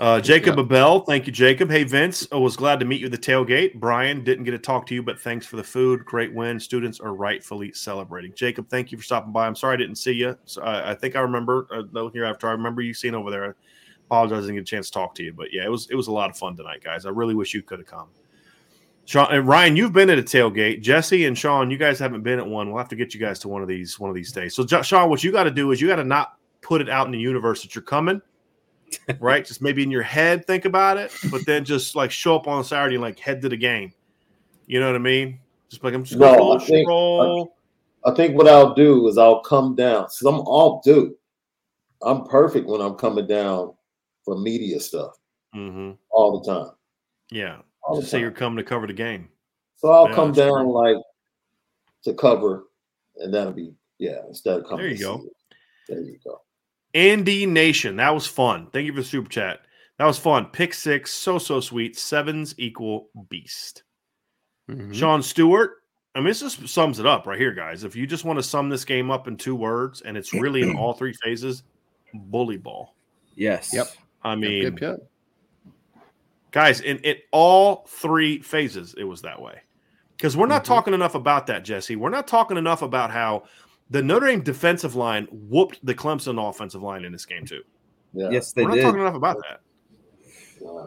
Uh, 0.00 0.20
Jacob 0.20 0.56
yep. 0.56 0.66
Abel, 0.66 1.00
thank 1.00 1.26
you, 1.26 1.32
Jacob. 1.32 1.70
Hey, 1.70 1.84
Vince, 1.84 2.26
I 2.32 2.36
was 2.36 2.56
glad 2.56 2.80
to 2.80 2.86
meet 2.86 3.00
you 3.00 3.06
at 3.06 3.12
the 3.12 3.18
tailgate. 3.18 3.74
Brian, 3.78 4.24
didn't 4.24 4.44
get 4.44 4.50
to 4.50 4.58
talk 4.58 4.86
to 4.86 4.94
you, 4.94 5.02
but 5.02 5.20
thanks 5.20 5.46
for 5.46 5.56
the 5.56 5.62
food. 5.62 6.04
Great 6.04 6.34
win. 6.34 6.58
Students 6.58 6.98
are 6.98 7.14
rightfully 7.14 7.72
celebrating. 7.72 8.32
Jacob, 8.34 8.68
thank 8.68 8.90
you 8.90 8.98
for 8.98 9.04
stopping 9.04 9.32
by. 9.32 9.46
I'm 9.46 9.54
sorry 9.54 9.74
I 9.74 9.76
didn't 9.76 9.96
see 9.96 10.12
you. 10.12 10.36
So 10.44 10.62
I, 10.62 10.90
I 10.90 10.94
think 10.94 11.14
I 11.14 11.20
remember 11.20 11.68
uh, 11.72 12.08
here 12.08 12.24
after. 12.24 12.48
I 12.48 12.52
remember 12.52 12.82
you 12.82 12.94
seeing 12.94 13.14
over 13.14 13.30
there. 13.30 13.44
I 13.44 13.52
apologize 14.06 14.38
I 14.38 14.40
didn't 14.40 14.56
get 14.56 14.62
a 14.62 14.64
chance 14.64 14.86
to 14.88 14.92
talk 14.92 15.14
to 15.16 15.22
you, 15.22 15.32
but 15.32 15.52
yeah, 15.52 15.64
it 15.64 15.70
was 15.70 15.88
it 15.88 15.94
was 15.94 16.08
a 16.08 16.12
lot 16.12 16.30
of 16.30 16.36
fun 16.36 16.56
tonight, 16.56 16.82
guys. 16.82 17.06
I 17.06 17.10
really 17.10 17.34
wish 17.34 17.54
you 17.54 17.62
could 17.62 17.78
have 17.78 17.86
come. 17.86 18.08
Sean 19.12 19.44
Ryan, 19.44 19.76
you've 19.76 19.92
been 19.92 20.08
at 20.08 20.18
a 20.18 20.22
tailgate. 20.22 20.80
Jesse 20.80 21.26
and 21.26 21.36
Sean, 21.36 21.70
you 21.70 21.76
guys 21.76 21.98
haven't 21.98 22.22
been 22.22 22.38
at 22.38 22.46
one. 22.46 22.68
We'll 22.68 22.78
have 22.78 22.88
to 22.88 22.96
get 22.96 23.12
you 23.12 23.20
guys 23.20 23.38
to 23.40 23.48
one 23.48 23.60
of 23.60 23.68
these 23.68 24.00
one 24.00 24.08
of 24.08 24.16
these 24.16 24.32
days. 24.32 24.54
So, 24.54 24.66
Sean, 24.82 25.10
what 25.10 25.22
you 25.22 25.30
got 25.30 25.44
to 25.44 25.50
do 25.50 25.70
is 25.70 25.82
you 25.82 25.86
got 25.86 25.96
to 25.96 26.04
not 26.04 26.38
put 26.62 26.80
it 26.80 26.88
out 26.88 27.04
in 27.04 27.12
the 27.12 27.18
universe 27.18 27.60
that 27.60 27.74
you're 27.74 27.82
coming 27.82 28.22
right? 29.20 29.44
just 29.44 29.60
maybe 29.60 29.82
in 29.82 29.90
your 29.90 30.02
head 30.02 30.46
think 30.46 30.64
about 30.64 30.96
it, 30.96 31.12
but 31.30 31.44
then 31.44 31.62
just 31.62 31.94
like 31.94 32.10
show 32.10 32.36
up 32.36 32.48
on 32.48 32.64
Saturday 32.64 32.94
and 32.94 33.02
like 33.02 33.18
head 33.18 33.42
to 33.42 33.50
the 33.50 33.56
game. 33.56 33.92
You 34.66 34.80
know 34.80 34.86
what 34.86 34.94
I 34.94 35.00
mean? 35.00 35.38
Just 35.68 35.84
like 35.84 35.92
I'm 35.92 36.04
just 36.04 36.18
no, 36.18 36.52
I 36.52 36.58
think, 36.58 36.88
I, 36.88 38.10
I, 38.10 38.14
think 38.14 38.34
what 38.34 38.48
I'll 38.48 38.72
do 38.72 39.08
is 39.08 39.18
I'll 39.18 39.40
come 39.40 39.74
down. 39.74 40.08
So 40.08 40.26
I'm 40.26 40.40
all 40.40 40.80
due. 40.82 41.14
I'm 42.00 42.24
perfect 42.24 42.66
when 42.66 42.80
I'm 42.80 42.94
coming 42.94 43.26
down 43.26 43.74
for 44.24 44.38
media 44.38 44.80
stuff 44.80 45.18
mm-hmm. 45.54 45.92
all 46.08 46.40
the 46.40 46.50
time. 46.50 46.70
Yeah. 47.30 47.58
All 47.84 47.98
just 48.00 48.10
say 48.10 48.20
you're 48.20 48.30
coming 48.30 48.58
to 48.58 48.64
cover 48.64 48.86
the 48.86 48.92
game. 48.92 49.28
So 49.76 49.90
I'll 49.90 50.08
yeah, 50.08 50.14
come 50.14 50.32
down 50.32 50.64
true. 50.64 50.72
like 50.72 51.02
to 52.04 52.14
cover, 52.14 52.64
and 53.16 53.32
that'll 53.34 53.52
be 53.52 53.74
yeah. 53.98 54.18
Instead 54.28 54.60
of 54.60 54.64
coming, 54.64 54.78
there 54.78 54.88
you 54.88 54.98
go. 54.98 55.24
There 55.88 56.00
you 56.00 56.18
go. 56.24 56.40
Andy 56.94 57.46
Nation. 57.46 57.96
That 57.96 58.14
was 58.14 58.26
fun. 58.26 58.68
Thank 58.72 58.86
you 58.86 58.92
for 58.92 59.00
the 59.00 59.06
super 59.06 59.28
chat. 59.28 59.60
That 59.98 60.06
was 60.06 60.18
fun. 60.18 60.46
Pick 60.46 60.74
six, 60.74 61.12
so 61.12 61.38
so 61.38 61.60
sweet. 61.60 61.98
Sevens 61.98 62.54
equal 62.58 63.08
beast. 63.28 63.82
Mm-hmm. 64.70 64.92
Sean 64.92 65.22
Stewart. 65.22 65.82
I 66.14 66.18
mean, 66.18 66.28
this 66.28 66.40
just 66.40 66.68
sums 66.68 66.98
it 66.98 67.06
up 67.06 67.26
right 67.26 67.38
here, 67.38 67.54
guys. 67.54 67.84
If 67.84 67.96
you 67.96 68.06
just 68.06 68.24
want 68.24 68.38
to 68.38 68.42
sum 68.42 68.68
this 68.68 68.84
game 68.84 69.10
up 69.10 69.28
in 69.28 69.36
two 69.36 69.54
words, 69.54 70.02
and 70.02 70.16
it's 70.16 70.34
really 70.34 70.60
in 70.62 70.76
all 70.76 70.92
three 70.92 71.14
phases, 71.14 71.62
bully 72.12 72.58
ball. 72.58 72.94
Yes. 73.34 73.72
Yep. 73.72 73.86
I 74.22 74.34
mean, 74.34 74.62
yep, 74.62 74.72
yep, 74.74 74.80
yep. 74.80 75.10
Guys, 76.52 76.80
in, 76.80 76.98
in 76.98 77.16
all 77.32 77.84
three 77.88 78.40
phases, 78.40 78.94
it 78.96 79.04
was 79.04 79.22
that 79.22 79.40
way. 79.42 79.60
Because 80.16 80.36
we're 80.36 80.46
not 80.46 80.62
Mhm. 80.62 80.66
talking 80.66 80.94
enough 80.94 81.16
about 81.16 81.48
that, 81.48 81.64
Jesse. 81.64 81.96
We're 81.96 82.10
not 82.10 82.28
talking 82.28 82.56
enough 82.56 82.82
about 82.82 83.10
how 83.10 83.44
the 83.90 84.02
Notre 84.02 84.26
Dame 84.28 84.42
defensive 84.42 84.94
line 84.94 85.26
whooped 85.32 85.84
the 85.84 85.94
Clemson 85.94 86.38
offensive 86.48 86.82
line 86.82 87.04
in 87.04 87.10
this 87.12 87.26
game 87.26 87.44
too. 87.44 87.62
Yeah. 88.14 88.30
Yes, 88.30 88.52
they 88.52 88.62
we're 88.62 88.68
not 88.68 88.74
did. 88.76 88.82
talking 88.82 89.00
enough 89.00 89.14
about 89.16 89.38
that. 89.48 89.60
Yeah. 90.60 90.86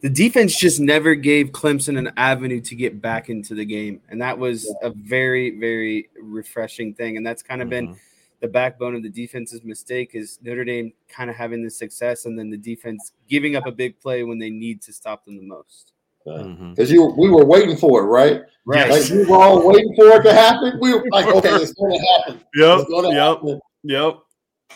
the 0.00 0.08
defense 0.08 0.58
just 0.58 0.80
never 0.80 1.14
gave 1.14 1.48
Clemson 1.48 1.98
an 1.98 2.10
avenue 2.16 2.58
to 2.62 2.74
get 2.74 3.02
back 3.02 3.28
into 3.28 3.54
the 3.54 3.66
game. 3.66 4.00
And 4.08 4.22
that 4.22 4.38
was 4.38 4.66
a 4.82 4.88
very, 4.88 5.50
very 5.58 6.08
refreshing 6.18 6.94
thing. 6.94 7.18
And 7.18 7.26
that's 7.26 7.42
kind 7.42 7.60
of 7.60 7.68
been 7.68 7.88
Mhm. 7.88 7.98
The 8.40 8.48
backbone 8.48 8.94
of 8.94 9.02
the 9.02 9.08
defense's 9.08 9.62
mistake 9.64 10.12
is 10.14 10.38
Notre 10.42 10.64
Dame 10.64 10.92
kind 11.08 11.30
of 11.30 11.36
having 11.36 11.62
the 11.62 11.70
success 11.70 12.24
and 12.24 12.38
then 12.38 12.50
the 12.50 12.56
defense 12.56 13.12
giving 13.28 13.56
up 13.56 13.66
a 13.66 13.72
big 13.72 14.00
play 14.00 14.24
when 14.24 14.38
they 14.38 14.50
need 14.50 14.80
to 14.82 14.92
stop 14.92 15.24
them 15.24 15.36
the 15.36 15.42
most. 15.42 15.92
Because 16.24 16.46
mm-hmm. 16.46 16.92
you, 16.94 17.14
we 17.16 17.30
were 17.30 17.44
waiting 17.44 17.76
for 17.76 18.02
it, 18.02 18.06
right? 18.06 18.42
Right. 18.66 18.90
Like 18.90 19.08
we 19.10 19.24
were 19.24 19.36
all 19.36 19.66
waiting 19.66 19.94
for 19.96 20.08
it 20.12 20.22
to 20.22 20.32
happen. 20.32 20.78
We 20.80 20.94
were 20.94 21.04
like, 21.10 21.26
okay, 21.26 21.50
it's 21.50 21.72
going 21.72 21.92
to 21.92 22.06
happen. 22.18 22.44
Yep. 22.54 22.78
It's 22.80 22.90
Yep. 22.90 23.14
happen. 23.14 23.60
Yep. 23.84 24.18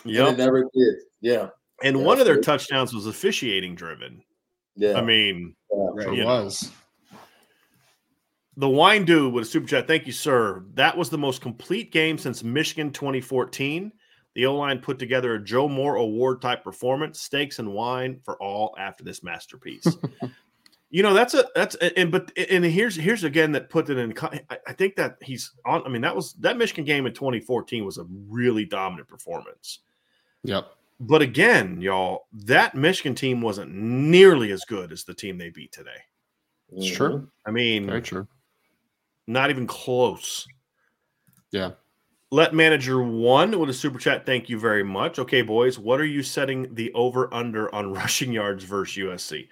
And 0.04 0.12
Yep. 0.12 0.28
it 0.28 0.38
never 0.38 0.62
did. 0.74 0.94
Yeah. 1.20 1.48
And 1.82 1.98
Yeah, 1.98 2.04
one 2.04 2.18
of 2.18 2.26
their 2.26 2.38
absolutely. 2.38 2.42
touchdowns 2.42 2.94
was 2.94 3.06
officiating 3.06 3.74
driven. 3.74 4.22
Yeah. 4.76 4.94
I 4.94 5.02
mean, 5.02 5.54
Right. 5.70 6.18
It 6.18 6.24
was. 6.24 6.62
know. 6.64 6.70
The 8.56 8.68
wine 8.68 9.04
dude 9.04 9.32
with 9.32 9.44
a 9.44 9.46
super 9.46 9.66
chat. 9.66 9.86
Thank 9.86 10.06
you, 10.06 10.12
sir. 10.12 10.64
That 10.74 10.96
was 10.96 11.10
the 11.10 11.18
most 11.18 11.40
complete 11.40 11.92
game 11.92 12.18
since 12.18 12.44
Michigan 12.44 12.90
2014. 12.92 13.92
The 14.34 14.46
O 14.46 14.56
line 14.56 14.80
put 14.80 14.98
together 14.98 15.34
a 15.34 15.42
Joe 15.42 15.68
Moore 15.68 15.96
Award 15.96 16.42
type 16.42 16.64
performance. 16.64 17.20
Steaks 17.20 17.58
and 17.58 17.72
wine 17.72 18.20
for 18.24 18.36
all 18.42 18.74
after 18.78 19.04
this 19.04 19.22
masterpiece. 19.22 19.86
you 20.90 21.02
know 21.02 21.14
that's 21.14 21.34
a 21.34 21.46
that's 21.54 21.76
a, 21.76 21.96
and 21.98 22.10
but 22.10 22.32
and 22.36 22.64
here's 22.64 22.96
here's 22.96 23.24
again 23.24 23.52
that 23.52 23.70
put 23.70 23.90
it 23.90 23.98
in. 23.98 24.12
I, 24.66 24.72
think 24.72 24.96
that 24.96 25.16
he's 25.22 25.52
on. 25.64 25.84
I 25.84 25.88
mean 25.88 26.02
that 26.02 26.14
was 26.14 26.32
that 26.34 26.56
Michigan 26.56 26.84
game 26.84 27.06
in 27.06 27.14
2014 27.14 27.84
was 27.84 27.98
a 27.98 28.06
really 28.28 28.64
dominant 28.64 29.08
performance. 29.08 29.80
Yep. 30.42 30.66
But 31.00 31.22
again, 31.22 31.80
y'all, 31.80 32.26
that 32.32 32.74
Michigan 32.74 33.14
team 33.14 33.40
wasn't 33.40 33.72
nearly 33.72 34.52
as 34.52 34.64
good 34.64 34.92
as 34.92 35.04
the 35.04 35.14
team 35.14 35.38
they 35.38 35.50
beat 35.50 35.72
today. 35.72 35.90
It's 36.72 36.96
true. 36.96 37.28
I 37.46 37.50
mean, 37.50 37.86
Very 37.86 38.02
true. 38.02 38.26
Not 39.26 39.50
even 39.50 39.66
close. 39.66 40.46
Yeah. 41.50 41.72
Let 42.30 42.52
manager 42.52 43.02
one 43.02 43.58
with 43.58 43.70
a 43.70 43.74
super 43.74 43.98
chat. 43.98 44.26
Thank 44.26 44.48
you 44.48 44.58
very 44.58 44.82
much. 44.82 45.18
Okay, 45.18 45.42
boys, 45.42 45.78
what 45.78 46.00
are 46.00 46.06
you 46.06 46.22
setting 46.22 46.74
the 46.74 46.92
over 46.92 47.32
under 47.32 47.72
on 47.74 47.92
rushing 47.92 48.32
yards 48.32 48.64
versus 48.64 48.96
USC? 48.96 49.48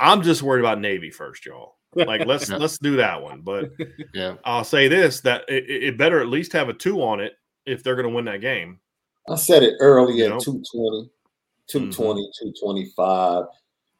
I'm 0.00 0.22
just 0.22 0.42
worried 0.42 0.60
about 0.60 0.80
Navy 0.80 1.10
first, 1.10 1.46
y'all. 1.46 1.76
Like 1.94 2.26
let's 2.26 2.50
Yeah. 2.50 2.56
let's 2.56 2.78
do 2.78 2.96
that 2.96 3.22
one. 3.22 3.40
But 3.40 3.70
Yeah. 4.14 4.34
I'll 4.44 4.64
say 4.64 4.88
this: 4.88 5.20
that 5.22 5.44
it, 5.48 5.64
it 5.70 5.82
it 5.84 5.98
better 5.98 6.20
at 6.20 6.28
least 6.28 6.52
have 6.52 6.68
a 6.68 6.74
two 6.74 7.02
on 7.02 7.20
it 7.20 7.34
if 7.64 7.82
they're 7.82 7.96
going 7.96 8.08
to 8.08 8.14
win 8.14 8.26
that 8.26 8.40
game. 8.40 8.80
I 9.30 9.36
said 9.36 9.62
it 9.62 9.74
early 9.80 10.18
You 10.18 10.24
at 10.24 10.30
know? 10.30 10.38
220, 10.38 11.10
220, 11.68 12.20
mm-hmm. 12.20 12.60
225. 12.60 13.44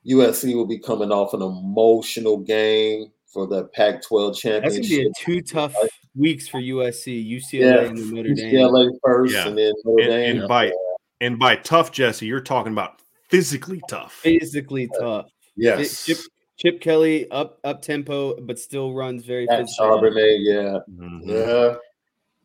USC 0.07 0.55
will 0.55 0.67
be 0.67 0.79
coming 0.79 1.11
off 1.11 1.33
an 1.33 1.41
emotional 1.41 2.37
game 2.37 3.11
for 3.35 3.47
the 3.47 3.65
Pac 3.75 4.01
12 4.03 4.37
championship. 4.39 4.63
That's 4.63 4.75
going 4.77 4.83
to 4.83 4.89
championship. 4.89 5.27
be 5.27 5.33
a 5.39 5.43
two 5.43 5.43
tough 5.43 5.75
weeks 6.17 6.49
for 6.49 6.61
USC, 6.61 7.29
UCLA, 7.31 7.61
Yeah, 7.61 7.81
and 7.89 7.99
the 7.99 8.15
Notre 8.15 8.35
Dame. 8.35 8.55
UCLA 8.55 8.91
first 9.05 9.35
Yeah. 9.35 9.49
and 9.49 9.59
then 9.59 9.73
Notre 9.85 10.03
And, 10.05 10.11
Dame. 10.11 10.39
and 10.41 10.49
by 10.49 10.73
and 11.21 11.39
by 11.39 11.57
tough, 11.57 11.91
Jesse, 11.93 12.27
you're 12.27 12.41
talking 12.41 12.73
about 12.73 13.01
physically 13.29 13.81
tough. 13.89 14.13
Physically 14.13 14.89
tough. 14.99 15.27
yes. 15.57 16.05
Chip, 16.07 16.19
Chip 16.57 16.81
Kelly 16.81 17.29
up 17.31 17.59
up 17.65 17.83
tempo, 17.83 18.41
but 18.41 18.59
still 18.59 18.95
runs 18.95 19.25
very 19.25 19.49
At 19.49 19.61
physical. 19.61 19.87
Charbonnet, 20.01 20.37
yeah. 20.41 20.79
Mhm. 20.91 21.21
Yeah. 21.25 21.75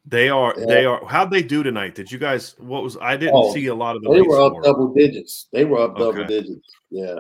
They 0.06 0.30
are. 0.30 0.56
Yeah. 0.58 0.66
They 0.66 0.86
are. 0.86 1.06
How'd 1.06 1.30
they 1.30 1.44
do 1.44 1.62
tonight? 1.62 1.94
Did 1.94 2.12
you 2.12 2.18
guys? 2.18 2.56
What 2.58 2.82
was? 2.84 2.98
I 3.00 3.16
didn't 3.18 3.36
Oh, 3.36 3.54
see 3.54 3.68
a 3.68 3.76
lot 3.76 3.96
of 3.96 4.02
the. 4.02 4.10
They 4.12 4.22
were 4.22 4.42
up 4.42 4.54
score. 4.54 4.62
double 4.64 4.94
digits. 4.94 5.48
They 5.52 5.66
were 5.66 5.80
up 5.80 5.98
double 5.98 6.22
Okay. 6.22 6.26
digits. 6.42 6.68
Yeah. 6.90 7.20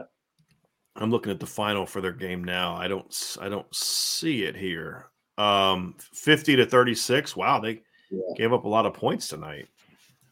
I'm 1.00 1.10
looking 1.12 1.32
at 1.32 1.40
the 1.40 1.48
final 1.48 1.86
for 1.86 2.02
their 2.02 2.12
game 2.12 2.44
now. 2.44 2.76
I 2.76 2.88
don't. 2.88 3.38
I 3.42 3.50
don't 3.50 3.74
see 3.74 4.44
it 4.44 4.56
here. 4.56 5.08
Um, 5.38 5.96
50 6.14 6.58
to 6.58 6.66
36. 6.66 7.36
Wow, 7.36 7.60
they 7.60 7.82
Yeah. 8.12 8.20
gave 8.36 8.54
up 8.54 8.66
a 8.66 8.68
lot 8.70 8.86
of 8.86 8.94
points 8.94 9.28
tonight. 9.30 9.68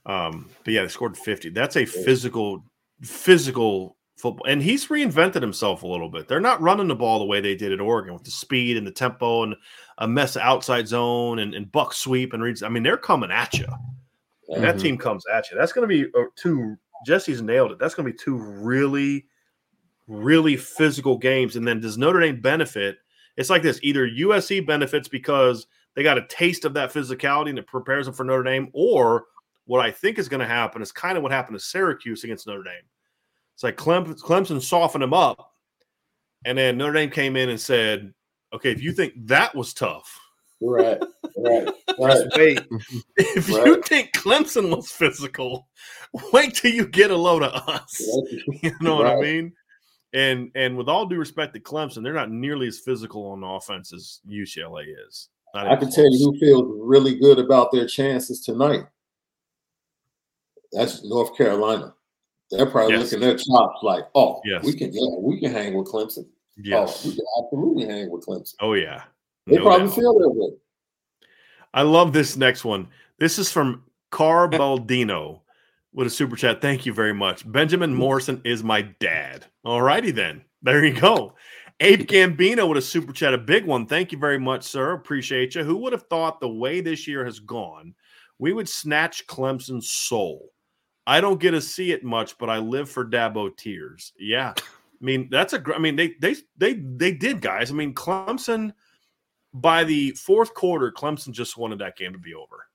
Um, 0.05 0.49
but 0.63 0.73
yeah, 0.73 0.81
they 0.83 0.87
scored 0.89 1.17
50. 1.17 1.49
That's 1.49 1.75
a 1.77 1.85
physical, 1.85 2.63
physical 3.01 3.97
football. 4.17 4.45
And 4.47 4.61
he's 4.61 4.87
reinvented 4.87 5.41
himself 5.41 5.83
a 5.83 5.87
little 5.87 6.09
bit. 6.09 6.27
They're 6.27 6.39
not 6.39 6.61
running 6.61 6.87
the 6.87 6.95
ball 6.95 7.19
the 7.19 7.25
way 7.25 7.39
they 7.41 7.55
did 7.55 7.71
at 7.71 7.79
Oregon 7.81 8.13
with 8.13 8.23
the 8.23 8.31
speed 8.31 8.77
and 8.77 8.85
the 8.87 8.91
tempo 8.91 9.43
and 9.43 9.55
a 9.99 10.07
mess 10.07 10.35
of 10.35 10.41
outside 10.41 10.87
zone 10.87 11.39
and, 11.39 11.53
and 11.53 11.71
buck 11.71 11.93
sweep 11.93 12.33
and 12.33 12.41
reads. 12.43 12.63
I 12.63 12.69
mean, 12.69 12.83
they're 12.83 12.97
coming 12.97 13.31
at 13.31 13.53
you. 13.53 13.67
And 14.49 14.63
that 14.63 14.79
team 14.79 14.97
comes 14.97 15.23
at 15.31 15.49
you. 15.51 15.57
That's 15.57 15.73
going 15.73 15.87
to 15.87 15.93
be 15.93 16.09
uh, 16.17 16.23
two. 16.37 16.77
Jesse's 17.05 17.41
nailed 17.41 17.71
it. 17.73 17.79
That's 17.79 17.93
going 17.95 18.05
to 18.07 18.11
be 18.11 18.17
two 18.17 18.37
really, 18.37 19.25
really 20.07 20.55
physical 20.55 21.17
games. 21.17 21.55
And 21.55 21.67
then 21.67 21.79
does 21.79 21.97
Notre 21.97 22.19
Dame 22.19 22.41
benefit? 22.41 22.97
It's 23.35 23.49
like 23.49 23.61
this: 23.61 23.79
either 23.83 24.07
USC 24.07 24.65
benefits 24.65 25.07
because 25.07 25.67
they 25.95 26.03
got 26.03 26.17
a 26.17 26.27
taste 26.27 26.65
of 26.65 26.73
that 26.73 26.93
physicality 26.93 27.49
and 27.49 27.59
it 27.59 27.67
prepares 27.67 28.05
them 28.05 28.15
for 28.15 28.23
Notre 28.23 28.43
Dame, 28.43 28.69
or 28.73 29.25
what 29.65 29.85
I 29.85 29.91
think 29.91 30.17
is 30.17 30.29
going 30.29 30.39
to 30.39 30.47
happen 30.47 30.81
is 30.81 30.91
kind 30.91 31.17
of 31.17 31.23
what 31.23 31.31
happened 31.31 31.59
to 31.59 31.63
Syracuse 31.63 32.23
against 32.23 32.47
Notre 32.47 32.63
Dame. 32.63 32.73
It's 33.53 33.63
like 33.63 33.75
Clemson 33.75 34.61
softened 34.61 35.01
them 35.01 35.13
up, 35.13 35.53
and 36.45 36.57
then 36.57 36.77
Notre 36.77 36.93
Dame 36.93 37.09
came 37.09 37.35
in 37.35 37.49
and 37.49 37.59
said, 37.59 38.13
"Okay, 38.53 38.71
if 38.71 38.81
you 38.81 38.91
think 38.91 39.13
that 39.27 39.55
was 39.55 39.73
tough." 39.73 40.19
Right. 40.61 41.01
Right. 41.37 41.69
Right. 41.99 42.27
Wait, 42.35 42.59
If 43.15 43.49
you 43.49 43.81
think 43.81 44.11
Clemson 44.13 44.75
was 44.75 44.91
physical, 44.91 45.67
wait 46.31 46.53
till 46.53 46.71
you 46.71 46.87
get 46.87 47.09
a 47.09 47.17
load 47.17 47.41
of 47.41 47.53
us. 47.67 48.07
You 48.61 48.71
know 48.79 48.97
what 48.97 49.07
I 49.07 49.19
mean? 49.19 49.51
And 50.17 50.51
and 50.55 50.75
with 50.75 50.89
all 50.89 51.05
due 51.05 51.17
respect 51.17 51.53
to 51.53 51.59
Clemson, 51.59 52.01
they're 52.03 52.13
not 52.13 52.31
nearly 52.31 52.67
as 52.67 52.79
physical 52.79 53.27
on 53.27 53.43
offense 53.43 53.93
as 53.93 54.19
UCLA 54.27 54.85
is. 55.07 55.29
Not 55.53 55.67
I 55.67 55.75
can 55.75 55.91
tell 55.91 56.05
you 56.05 56.09
close. 56.09 56.23
who 56.23 56.39
feels 56.39 56.79
really 56.81 57.15
good 57.19 57.37
about 57.39 57.71
their 57.71 57.85
chances 57.87 58.41
tonight. 58.43 58.85
That's 60.71 61.03
North 61.05 61.35
Carolina. 61.37 61.93
They're 62.51 62.65
probably 62.65 62.95
Yes. 62.95 63.11
looking 63.11 63.23
at 63.27 63.27
their 63.27 63.37
chops 63.37 63.79
like, 63.83 64.05
oh, 64.15 64.41
Yes. 64.45 64.63
we 64.63 64.73
can, 64.73 64.91
yeah, 64.93 65.17
we 65.19 65.39
can 65.39 65.51
hang 65.51 65.73
with 65.73 65.87
Clemson. 65.87 66.25
Oh, 66.25 66.61
yes. 66.63 67.03
Oh, 67.05 67.09
we 67.09 67.15
can 67.15 67.25
absolutely 67.43 67.85
hang 67.85 68.09
with 68.09 68.25
Clemson. 68.25 68.55
Oh 68.61 68.73
yeah. 68.73 69.03
They 69.45 69.57
No 69.57 69.63
probably 69.63 69.87
doubt. 69.87 69.95
feel 69.95 70.13
that 70.19 70.29
way. 70.29 70.49
I 71.73 71.81
love 71.83 72.13
this 72.13 72.35
next 72.37 72.65
one. 72.65 72.87
This 73.19 73.37
is 73.37 73.51
from 73.51 73.83
Car 74.11 74.47
Baldino 74.49 75.41
with 75.97 76.05
a 76.05 76.11
super 76.11 76.35
chat. 76.35 76.61
Thank 76.61 76.85
you 76.85 76.93
very 76.93 77.13
much. 77.13 77.51
Benjamin 77.51 77.91
mm. 77.91 77.97
Morrison 77.97 78.39
is 78.45 78.63
my 78.63 78.83
dad. 78.83 79.45
All 79.65 79.81
righty 79.81 80.11
then. 80.11 80.43
There 80.61 80.85
you 80.85 80.93
go. 80.93 81.33
Abe 81.79 82.01
Gambino 82.01 82.69
with 82.69 82.77
a 82.77 82.81
super 82.83 83.11
chat, 83.11 83.33
a 83.33 83.37
big 83.37 83.65
one. 83.65 83.87
Thank 83.87 84.11
you 84.11 84.19
very 84.19 84.37
much, 84.37 84.63
sir. 84.63 84.93
Appreciate 84.93 85.55
you. 85.55 85.63
Who 85.63 85.77
would 85.77 85.93
have 85.93 86.03
thought 86.03 86.39
the 86.39 86.47
way 86.47 86.81
this 86.81 87.07
year 87.07 87.25
has 87.25 87.39
gone, 87.39 87.95
we 88.37 88.53
would 88.53 88.69
snatch 88.69 89.25
Clemson's 89.25 89.89
soul? 89.89 90.51
I 91.07 91.19
don't 91.19 91.39
get 91.39 91.51
to 91.51 91.61
see 91.61 91.91
it 91.91 92.03
much, 92.03 92.37
but 92.37 92.49
I 92.49 92.59
live 92.59 92.89
for 92.89 93.03
Dabo 93.03 93.55
tears. 93.57 94.13
Yeah. 94.19 94.53
I 94.55 94.61
mean, 95.01 95.29
that's 95.31 95.53
a 95.53 95.59
gr- 95.59 95.73
I 95.73 95.79
mean, 95.79 95.95
they 95.95 96.13
they 96.19 96.35
they 96.57 96.73
they 96.73 97.11
did, 97.11 97.41
guys. 97.41 97.71
I 97.71 97.73
mean, 97.73 97.95
Clemson 97.95 98.71
by 99.53 99.83
the 99.83 100.11
fourth 100.11 100.53
quarter, 100.53 100.91
Clemson 100.91 101.31
just 101.31 101.57
wanted 101.57 101.79
that 101.79 101.97
game 101.97 102.13
to 102.13 102.19
be 102.19 102.35
over. 102.35 102.67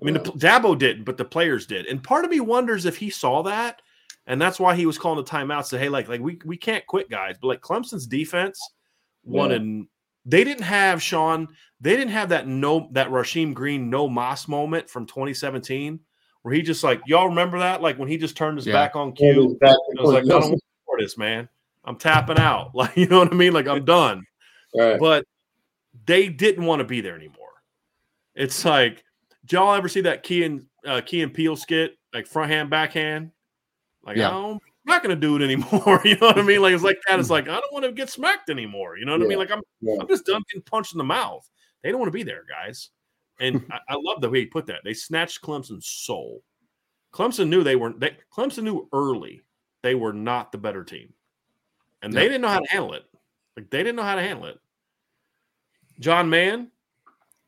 I 0.00 0.04
mean, 0.04 0.14
the, 0.14 0.20
Dabo 0.20 0.78
didn't, 0.78 1.04
but 1.04 1.16
the 1.16 1.24
players 1.24 1.66
did. 1.66 1.86
And 1.86 2.02
part 2.02 2.24
of 2.24 2.30
me 2.30 2.40
wonders 2.40 2.84
if 2.86 2.96
he 2.96 3.10
saw 3.10 3.42
that, 3.42 3.82
and 4.26 4.40
that's 4.40 4.60
why 4.60 4.74
he 4.74 4.86
was 4.86 4.98
calling 4.98 5.22
the 5.24 5.30
timeout. 5.30 5.64
Say, 5.64 5.78
hey, 5.78 5.88
like, 5.88 6.08
like 6.08 6.20
we 6.20 6.38
we 6.44 6.56
can't 6.56 6.86
quit, 6.86 7.08
guys. 7.10 7.36
But 7.40 7.48
like 7.48 7.60
Clemson's 7.60 8.06
defense 8.06 8.60
wanted. 9.24 9.86
They 10.26 10.44
didn't 10.44 10.64
have 10.64 11.02
Sean. 11.02 11.48
They 11.80 11.96
didn't 11.96 12.12
have 12.12 12.28
that 12.28 12.46
no 12.46 12.88
that 12.92 13.08
Rasheem 13.08 13.54
Green 13.54 13.88
no 13.88 14.08
más 14.08 14.46
moment 14.48 14.90
from 14.90 15.06
2017 15.06 16.00
where 16.42 16.54
he 16.54 16.62
just 16.62 16.84
like 16.84 17.00
y'all 17.06 17.28
remember 17.28 17.58
that 17.58 17.82
like 17.82 17.98
when 17.98 18.08
he 18.08 18.16
just 18.16 18.36
turned 18.36 18.56
his 18.58 18.66
Yeah. 18.66 18.74
back 18.74 18.96
on 18.96 19.08
Yeah, 19.16 19.32
cue. 19.32 19.58
back 19.60 19.76
I 19.98 20.02
was 20.02 20.12
like, 20.12 20.24
I 20.24 20.28
don't 20.28 20.50
want 20.50 20.62
this, 20.98 21.16
man. 21.16 21.48
I'm 21.84 21.96
tapping 21.96 22.38
out. 22.38 22.70
Like, 22.74 22.96
you 22.96 23.06
know 23.06 23.20
what 23.20 23.32
I 23.32 23.36
mean? 23.36 23.52
Like, 23.52 23.66
I'm 23.66 23.84
done 23.84 24.24
right. 24.74 24.98
but 25.00 25.24
they 26.06 26.28
didn't 26.28 26.64
want 26.66 26.80
to 26.80 26.84
be 26.84 27.00
there 27.00 27.14
anymore. 27.16 27.48
It's 28.34 28.64
like, 28.64 29.02
did 29.48 29.56
y'all 29.56 29.74
ever 29.74 29.88
see 29.88 30.02
that 30.02 30.22
Key 30.22 30.44
and 30.44 30.66
uh, 30.86 31.00
Key 31.00 31.22
and 31.22 31.32
Peele 31.32 31.56
skit, 31.56 31.96
like 32.12 32.26
front 32.26 32.50
hand, 32.50 32.68
backhand? 32.68 33.30
Like, 34.04 34.18
Yeah. 34.18 34.28
I 34.28 34.32
don't, 34.32 34.52
I'm 34.52 34.60
not 34.94 35.02
going 35.02 35.16
to 35.16 35.20
do 35.20 35.36
it 35.36 35.42
anymore. 35.42 36.02
you 36.04 36.16
know 36.16 36.28
what 36.28 36.38
I 36.38 36.42
mean? 36.42 36.60
Like, 36.60 36.74
it's 36.74 36.84
like 36.84 36.98
that. 37.08 37.18
It's 37.18 37.30
like, 37.30 37.48
I 37.48 37.54
don't 37.58 37.72
want 37.72 37.86
to 37.86 37.92
get 37.92 38.10
smacked 38.10 38.50
anymore. 38.50 38.98
You 38.98 39.06
know 39.06 39.12
what 39.12 39.22
I 39.22 39.26
mean? 39.26 39.38
Like, 39.38 39.50
I'm, 39.50 39.62
Yeah. 39.80 39.96
I'm 40.00 40.06
just 40.06 40.26
done 40.26 40.42
getting 40.50 40.62
punched 40.62 40.92
in 40.92 40.98
the 40.98 41.04
mouth. 41.04 41.48
They 41.82 41.90
don't 41.90 41.98
want 41.98 42.08
to 42.12 42.16
be 42.16 42.22
there, 42.22 42.44
guys. 42.48 42.90
And 43.40 43.64
I, 43.70 43.78
I 43.88 43.96
love 43.98 44.20
the 44.20 44.28
way 44.28 44.40
he 44.40 44.46
put 44.46 44.66
that. 44.66 44.80
They 44.84 44.94
snatched 44.94 45.40
Clemson's 45.42 45.86
soul. 45.86 46.42
Clemson 47.14 47.48
knew 47.48 47.62
they 47.62 47.76
weren't, 47.76 48.00
they, 48.00 48.16
Clemson 48.36 48.64
knew 48.64 48.86
early 48.92 49.40
they 49.82 49.94
were 49.94 50.12
not 50.12 50.52
the 50.52 50.58
better 50.58 50.84
team. 50.84 51.14
And 52.02 52.12
they 52.12 52.24
didn't 52.24 52.42
know 52.42 52.48
how 52.48 52.60
to 52.60 52.68
handle 52.68 52.92
it. 52.92 53.04
Like, 53.56 53.70
they 53.70 53.78
didn't 53.78 53.96
know 53.96 54.02
how 54.02 54.14
to 54.14 54.22
handle 54.22 54.44
it. 54.44 54.58
John 56.00 56.28
Mann, 56.28 56.70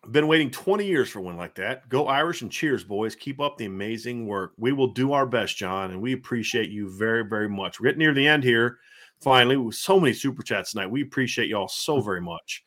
been 0.08 0.26
waiting 0.26 0.50
20 0.50 0.86
years 0.86 1.10
for 1.10 1.20
one 1.20 1.36
like 1.36 1.54
that. 1.56 1.88
Go 1.88 2.06
Irish 2.06 2.42
and 2.42 2.50
cheers, 2.50 2.82
boys. 2.82 3.14
Keep 3.14 3.40
up 3.40 3.58
the 3.58 3.66
amazing 3.66 4.26
work. 4.26 4.52
We 4.56 4.72
will 4.72 4.92
do 4.92 5.12
our 5.12 5.26
best, 5.26 5.56
John, 5.56 5.90
and 5.90 6.00
we 6.00 6.14
appreciate 6.14 6.70
you 6.70 6.88
very, 6.90 7.24
very 7.24 7.48
much. 7.48 7.78
We're 7.78 7.86
getting 7.86 7.98
near 8.00 8.14
the 8.14 8.26
end 8.26 8.42
here. 8.42 8.78
Finally, 9.20 9.58
with 9.58 9.74
so 9.74 10.00
many 10.00 10.14
super 10.14 10.42
chats 10.42 10.72
tonight. 10.72 10.90
We 10.90 11.02
appreciate 11.02 11.48
y'all 11.48 11.68
so 11.68 11.96
mm-hmm. 11.96 12.06
very 12.06 12.20
much. 12.22 12.64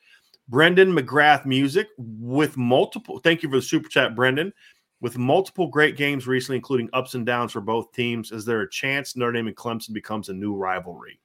Brendan 0.50 0.94
McGrath 0.94 1.46
Music 1.46 1.88
with 1.98 2.58
multiple. 2.58 3.20
Thank 3.20 3.42
you 3.42 3.50
for 3.50 3.56
the 3.56 3.62
super 3.62 3.90
chat, 3.90 4.16
Brendan. 4.16 4.54
With 5.02 5.18
multiple 5.18 5.68
great 5.68 5.98
games 5.98 6.28
recently, 6.28 6.58
including 6.58 6.90
ups 6.94 7.16
and 7.16 7.26
downs 7.26 7.52
for 7.52 7.62
both 7.62 7.92
teams, 7.92 8.32
is 8.32 8.46
there 8.46 8.62
a 8.62 8.70
chance 8.70 9.18
Notre 9.18 9.34
Dame 9.34 9.48
and 9.48 9.56
Clemson 9.56 9.94
becomes 9.94 10.30
a 10.30 10.34
new 10.34 10.56
rivalry? 10.56 11.20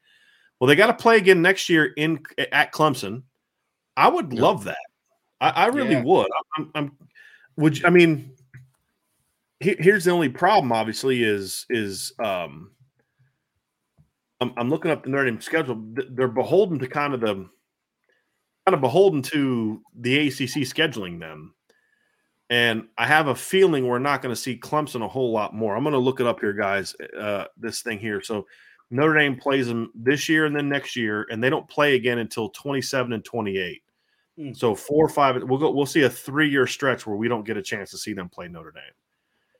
Well, 0.59 0.66
they 0.66 0.74
got 0.74 0.89
to 0.89 0.94
play 0.94 1.16
again 1.16 1.43
next 1.43 1.68
year 1.68 1.93
in 1.97 2.20
at 2.51 2.72
Clemson. 2.72 3.22
I 3.97 4.09
would 4.09 4.32
Yeah. 4.32 4.40
love 4.40 4.64
that. 4.64 4.78
I, 5.40 5.51
I 5.51 5.66
really 5.66 5.93
Yeah. 5.93 6.02
would. 6.02 6.28
I'm, 6.56 6.70
I'm. 6.74 6.97
Would 7.56 7.78
you, 7.78 7.86
I 7.86 7.90
mean? 7.90 8.32
he- 9.60 9.77
here's 9.78 10.05
the 10.05 10.10
only 10.10 10.28
problem. 10.28 10.73
Obviously, 10.73 11.23
is 11.23 11.66
is 11.70 12.12
um. 12.19 12.70
I'm, 14.40 14.52
I'm 14.56 14.70
looking 14.70 14.90
up 14.90 15.02
the 15.02 15.10
Notre 15.10 15.24
Dame 15.24 15.40
schedule. 15.40 15.82
They're 16.10 16.28
beholden 16.28 16.78
to 16.78 16.86
kind 16.86 17.12
of 17.15 17.20
the 17.20 17.35
kind 17.35 18.74
of 18.74 18.81
beholden 18.81 19.23
to 19.23 19.82
the 19.98 20.28
ACC 20.28 20.62
scheduling 20.62 21.19
them. 21.19 21.55
And 22.51 22.86
I 22.97 23.06
have 23.06 23.27
a 23.28 23.35
feeling 23.35 23.86
we're 23.86 23.98
not 23.98 24.23
going 24.23 24.35
to 24.35 24.40
see 24.40 24.56
Clemson 24.59 25.05
a 25.05 25.09
whole 25.09 25.32
lot 25.32 25.55
more. 25.55 25.77
I'm 25.77 25.82
going 25.82 25.93
to 25.93 25.98
look 25.98 26.20
it 26.20 26.27
up 26.27 26.40
here, 26.40 26.52
guys. 26.52 26.94
Uh, 27.19 27.44
this 27.56 27.82
thing 27.82 27.98
here. 27.98 28.23
So 28.23 28.47
Notre 28.90 29.19
Dame 29.19 29.36
plays 29.36 29.66
them 29.66 29.90
this 29.94 30.28
year 30.28 30.47
and 30.47 30.55
then 30.56 30.69
next 30.69 30.97
year, 30.97 31.27
and 31.31 31.43
they 31.43 31.51
don't 31.51 31.69
play 31.69 31.94
again 31.94 32.19
until 32.19 32.48
27 32.51 33.12
and 33.12 33.24
28. 33.24 33.82
Hmm. 34.39 34.52
So 34.52 34.74
four 34.74 35.05
or 35.05 35.09
five. 35.09 35.43
We'll 35.43 35.59
go. 35.59 35.70
We'll 35.70 35.85
see 35.85 36.02
a 36.02 36.10
three 36.10 36.48
year 36.48 36.66
stretch 36.66 37.06
where 37.06 37.16
we 37.16 37.27
don't 37.27 37.44
get 37.44 37.56
a 37.56 37.62
chance 37.62 37.90
to 37.90 37.98
see 37.98 38.12
them 38.12 38.28
play 38.28 38.47
Notre 38.47 38.73
Dame. 38.73 38.82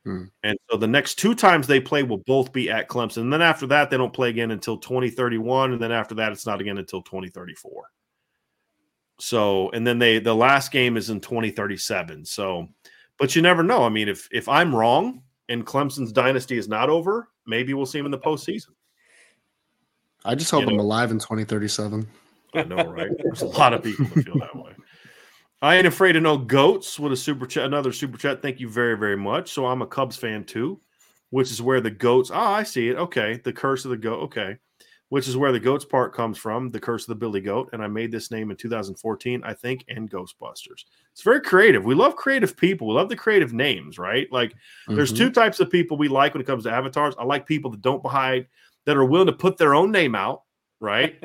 Hmm. 0.05 0.25
And 0.45 0.59
so 0.71 0.77
the 0.77 0.87
next 0.87 1.17
two 1.17 1.35
times 1.35 1.67
they 1.67 1.81
play 1.81 2.05
will 2.05 2.19
both 2.19 2.53
be 2.53 2.71
at 2.71 2.89
Clemson. 2.89 3.23
And 3.23 3.33
then 3.33 3.43
after 3.43 3.67
that, 3.67 3.91
they 3.91 3.97
don't 3.97 4.13
play 4.13 4.29
again 4.31 4.53
until 4.53 4.79
2031. 4.79 5.73
And 5.73 5.83
then 5.83 5.91
after 5.91 6.15
that, 6.15 6.31
it's 6.31 6.47
not 6.47 6.61
again 6.61 6.79
until 6.79 7.03
2034. 7.03 7.91
So, 9.19 9.69
and 9.71 9.85
then 9.85 9.99
they 9.99 10.21
the 10.21 10.35
last 10.35 10.71
game 10.71 10.97
is 10.97 11.11
in 11.11 11.21
2037. 11.21 12.25
So, 12.25 12.69
but 13.19 13.35
you 13.35 13.43
never 13.43 13.65
know. 13.65 13.85
I 13.85 13.89
mean, 13.89 14.09
if 14.09 14.29
if 14.31 14.49
I'm 14.49 14.73
wrong 14.73 15.23
and 15.49 15.67
Clemson's 15.67 16.13
dynasty 16.13 16.57
is 16.57 16.69
not 16.69 16.89
over, 16.89 17.29
maybe 17.47 17.75
we'll 17.75 17.87
see 17.87 17.99
him 17.99 18.05
in 18.05 18.13
the 18.13 18.19
postseason. 18.19 18.71
I 20.25 20.37
just 20.37 20.53
hope 20.53 20.63
You 20.63 20.69
I'm 20.69 20.79
alive 20.79 21.11
in 21.11 21.19
2037. 21.19 22.07
I 22.55 22.65
know, 22.65 22.77
right? 22.77 23.11
There's 23.23 23.43
a 23.43 23.47
lot 23.47 23.75
of 23.75 23.83
people 23.83 24.07
that 24.07 24.25
feel 24.25 24.39
that 24.39 24.57
way. 24.57 24.73
I 25.61 25.77
ain't 25.77 25.87
afraid 25.87 26.17
of 26.17 26.23
no 26.23 26.39
goats 26.39 26.99
with 26.99 27.13
a 27.13 27.17
super 27.17 27.47
chat, 27.47 27.65
another 27.65 27.93
super 27.93 28.17
chat. 28.17 28.41
Thank 28.43 28.61
you 28.61 28.69
very, 28.69 28.97
very 28.97 29.17
much. 29.17 29.51
So 29.51 29.67
I'm 29.67 29.83
a 29.83 29.87
Cubs 29.87 30.17
fan 30.17 30.45
too, 30.45 30.81
which 31.31 31.51
is 31.51 31.61
where 31.61 31.81
the 31.81 31.91
goats. 31.91 32.31
Oh, 32.31 32.39
I 32.39 32.63
see 32.63 32.89
it. 32.89 32.97
Okay, 32.97 33.41
the 33.45 33.53
curse 33.53 33.85
of 33.85 33.91
the 33.91 33.97
goat. 33.97 34.21
Okay, 34.25 34.57
which 35.09 35.27
is 35.27 35.37
where 35.37 35.51
the 35.51 35.59
goats 35.59 35.85
part 35.85 36.15
comes 36.15 36.39
from. 36.39 36.71
The 36.71 36.79
curse 36.79 37.03
of 37.05 37.09
the 37.09 37.17
Billy 37.17 37.41
Goat, 37.41 37.71
and 37.73 37.83
I 37.83 37.89
made 37.89 38.13
this 38.13 38.31
name 38.31 38.51
in 38.51 38.57
2014, 38.57 39.43
I 39.45 39.53
think, 39.53 39.85
and 39.89 40.09
Ghostbusters. 40.11 40.85
It's 41.13 41.23
very 41.23 41.41
creative. 41.41 41.85
We 41.85 41.97
love 41.97 42.15
creative 42.15 42.57
people. 42.57 42.87
We 42.87 42.95
love 42.95 43.09
the 43.09 43.17
creative 43.17 43.53
names, 43.53 43.99
right? 43.99 44.31
Like 44.31 44.55
there's 44.87 45.13
Mhm. 45.13 45.17
two 45.17 45.31
types 45.31 45.59
of 45.59 45.71
people 45.71 45.97
we 45.97 46.09
like 46.09 46.35
when 46.35 46.41
it 46.41 46.47
comes 46.47 46.65
to 46.65 46.73
avatars. 46.73 47.15
I 47.19 47.25
like 47.25 47.47
people 47.47 47.71
that 47.73 47.83
don't 47.83 48.07
hide, 48.07 48.47
that 48.85 48.97
are 48.97 49.05
willing 49.05 49.27
to 49.27 49.33
put 49.33 49.59
their 49.59 49.75
own 49.75 49.91
name 49.91 50.15
out, 50.15 50.43
right? 50.79 51.23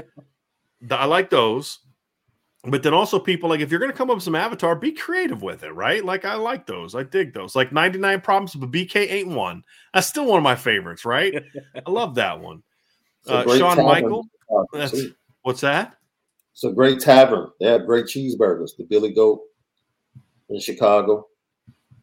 I 0.92 1.06
like 1.06 1.30
those. 1.30 1.80
But 2.66 2.82
then 2.82 2.94
also 2.94 3.20
people 3.20 3.50
like 3.50 3.60
if 3.60 3.70
you're 3.70 3.80
going 3.80 3.92
to 3.92 3.98
come 3.98 4.10
up 4.10 4.16
with 4.16 4.24
some 4.24 4.36
avatar, 4.36 4.74
be 4.76 4.94
creative 4.94 5.42
with 5.42 5.64
it, 5.64 5.72
right? 5.72 6.04
Like 6.04 6.24
I 6.24 6.36
like 6.36 6.66
those. 6.66 6.96
I 6.96 7.04
dig 7.04 7.34
those. 7.34 7.58
Like 7.58 7.74
99 7.74 8.22
problems 8.22 8.56
but 8.56 8.72
BK 8.72 9.12
ain't 9.12 9.28
one. 9.28 9.64
That's 9.94 10.08
still 10.08 10.26
one 10.26 10.38
of 10.38 10.44
my 10.44 10.56
favorites, 10.56 11.04
right? 11.04 11.44
I 11.86 11.90
love 11.90 12.16
that 12.16 12.40
one. 12.40 12.64
It's 13.26 13.32
Uh, 13.32 13.58
tavern. 13.58 13.86
Michael? 13.86 14.28
What's 15.42 15.62
that? 15.62 15.98
It's 16.54 16.64
a 16.64 16.72
great 16.72 17.02
tavern. 17.02 17.50
They 17.60 17.66
have 17.66 17.86
great 17.86 18.06
cheeseburgers. 18.06 18.78
The 18.78 18.86
Billy 18.90 19.12
Goat 19.12 19.42
in 20.50 20.60
Chicago. 20.60 21.28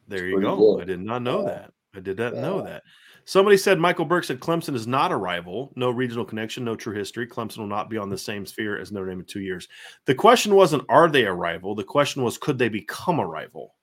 There 0.09 0.27
you 0.27 0.41
go. 0.41 0.57
good. 0.57 0.83
I 0.83 0.85
did 0.85 1.01
not 1.01 1.23
know 1.23 1.45
that. 1.45 1.73
I 1.95 2.01
did 2.01 2.19
not 2.19 2.35
know 2.35 2.63
that. 2.63 2.83
Somebody 3.25 3.57
said 3.57 3.79
Michael 3.79 4.05
Burke 4.05 4.25
said 4.25 4.41
Clemson 4.41 4.75
is 4.75 4.87
not 4.87 5.13
a 5.13 5.17
rival, 5.17 5.73
no 5.77 5.91
regional 5.91 6.25
connection, 6.25 6.65
no 6.65 6.75
true 6.75 6.95
history. 6.95 7.27
Clemson 7.27 7.59
will 7.59 7.67
not 7.67 7.91
be 7.91 7.99
on 7.99 8.09
the 8.09 8.19
same 8.19 8.45
sphere 8.45 8.79
as 8.79 8.93
Notre 8.93 9.09
Dame 9.09 9.21
in 9.21 9.25
two 9.25 9.41
years. 9.41 9.69
The 10.07 10.15
question 10.15 10.55
wasn't 10.55 10.85
are 10.89 11.09
they 11.09 11.25
a 11.25 11.33
rival? 11.33 11.75
The 11.75 11.85
question 11.85 12.23
was 12.23 12.39
could 12.39 12.59
they 12.59 12.69
become 12.69 13.19
a 13.19 13.27
rival? 13.27 13.75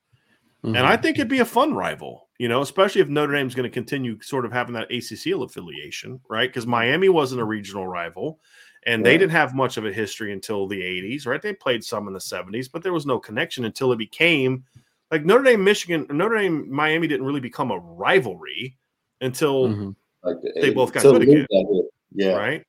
Mhm. 0.63 0.77
And 0.77 0.87
I 0.87 0.97
think 0.97 1.17
it'd 1.17 1.29
be 1.29 1.39
a 1.39 1.45
fun 1.45 1.73
rival, 1.73 2.29
you 2.39 2.47
know, 2.47 2.61
especially 2.61 3.01
if 3.01 3.09
Notre 3.09 3.33
Dame's 3.33 3.55
going 3.55 3.69
to 3.69 3.73
continue 3.73 4.19
sort 4.21 4.45
of 4.45 4.51
having 4.51 4.73
that 4.73 4.91
ACC 4.91 5.31
affiliation, 5.31 6.19
right? 6.29 6.49
Because 6.49 6.65
Miami 6.65 7.09
wasn't 7.09 7.41
a 7.41 7.45
regional 7.45 7.87
rival 7.87 8.39
and 8.85 9.05
they 9.05 9.17
didn't 9.17 9.31
have 9.31 9.53
much 9.53 9.77
of 9.77 9.85
a 9.85 9.91
history 9.91 10.31
until 10.31 10.67
the 10.67 10.81
80s, 10.81 11.27
right? 11.27 11.41
They 11.41 11.53
played 11.53 11.83
some 11.83 12.07
in 12.07 12.13
the 12.13 12.19
70s, 12.19 12.67
but 12.67 12.83
there 12.83 12.93
was 12.93 13.05
no 13.05 13.19
connection 13.19 13.65
until 13.65 13.91
it 13.91 13.97
became 13.97 14.63
like 15.11 15.25
Notre 15.25 15.43
Dame, 15.43 15.63
Michigan, 15.63 16.05
Notre 16.09 16.37
Dame, 16.37 16.69
Miami 16.69 17.07
didn't 17.07 17.25
really 17.25 17.39
become 17.39 17.71
a 17.71 17.79
rivalry 17.79 18.76
until, 19.21 19.67
Mhm. 19.69 19.95
Like 20.23 20.41
the 20.41 20.51
They 20.61 20.69
both 20.73 20.91
got 20.93 21.03
good 21.03 21.21
again. 21.21 21.45
Yeah. 22.11 22.33
right? 22.35 22.63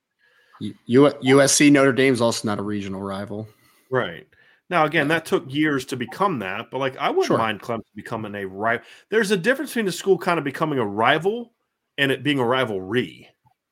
U- 0.59 0.75
USC 0.87 1.71
Notre 1.71 1.93
Dame's 1.93 2.21
also 2.21 2.47
not 2.47 2.59
a 2.59 2.61
regional 2.63 3.01
rival. 3.01 3.47
Right. 3.89 4.27
Now, 4.69 4.85
again, 4.85 5.07
that 5.07 5.25
took 5.25 5.51
years 5.51 5.85
to 5.85 5.95
become 5.97 6.39
that, 6.39 6.69
but 6.69 6.77
like 6.77 6.95
I 6.97 7.09
wouldn't 7.09 7.25
Sure. 7.27 7.37
mind 7.37 7.61
Clemson 7.61 7.83
becoming 7.95 8.35
a 8.35 8.45
rival. 8.45 8.85
There's 9.09 9.31
a 9.31 9.37
difference 9.37 9.71
between 9.71 9.85
the 9.87 9.91
school 9.91 10.17
kind 10.17 10.37
of 10.37 10.45
becoming 10.45 10.77
a 10.79 10.85
rival 10.85 11.53
and 11.97 12.11
it 12.11 12.23
being 12.23 12.39
a 12.39 12.45
rivalry. 12.45 13.27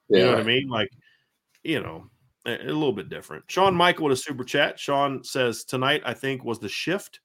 You 0.10 0.20
know 0.20 0.32
what 0.32 0.40
I 0.40 0.44
mean? 0.44 0.68
Like, 0.70 0.90
you 1.64 1.80
know, 1.82 2.10
a, 2.46 2.54
a 2.56 2.74
little 2.74 2.94
bit 2.94 3.10
different. 3.10 3.44
Sean 3.52 3.76
Michael 3.76 4.06
with 4.06 4.14
a 4.14 4.22
super 4.22 4.44
chat. 4.44 4.80
Sean 4.80 5.24
says 5.24 5.66
tonight, 5.66 6.02
I 6.06 6.14
think, 6.14 6.44
was 6.44 6.60
the 6.60 6.70
shift 6.70 7.20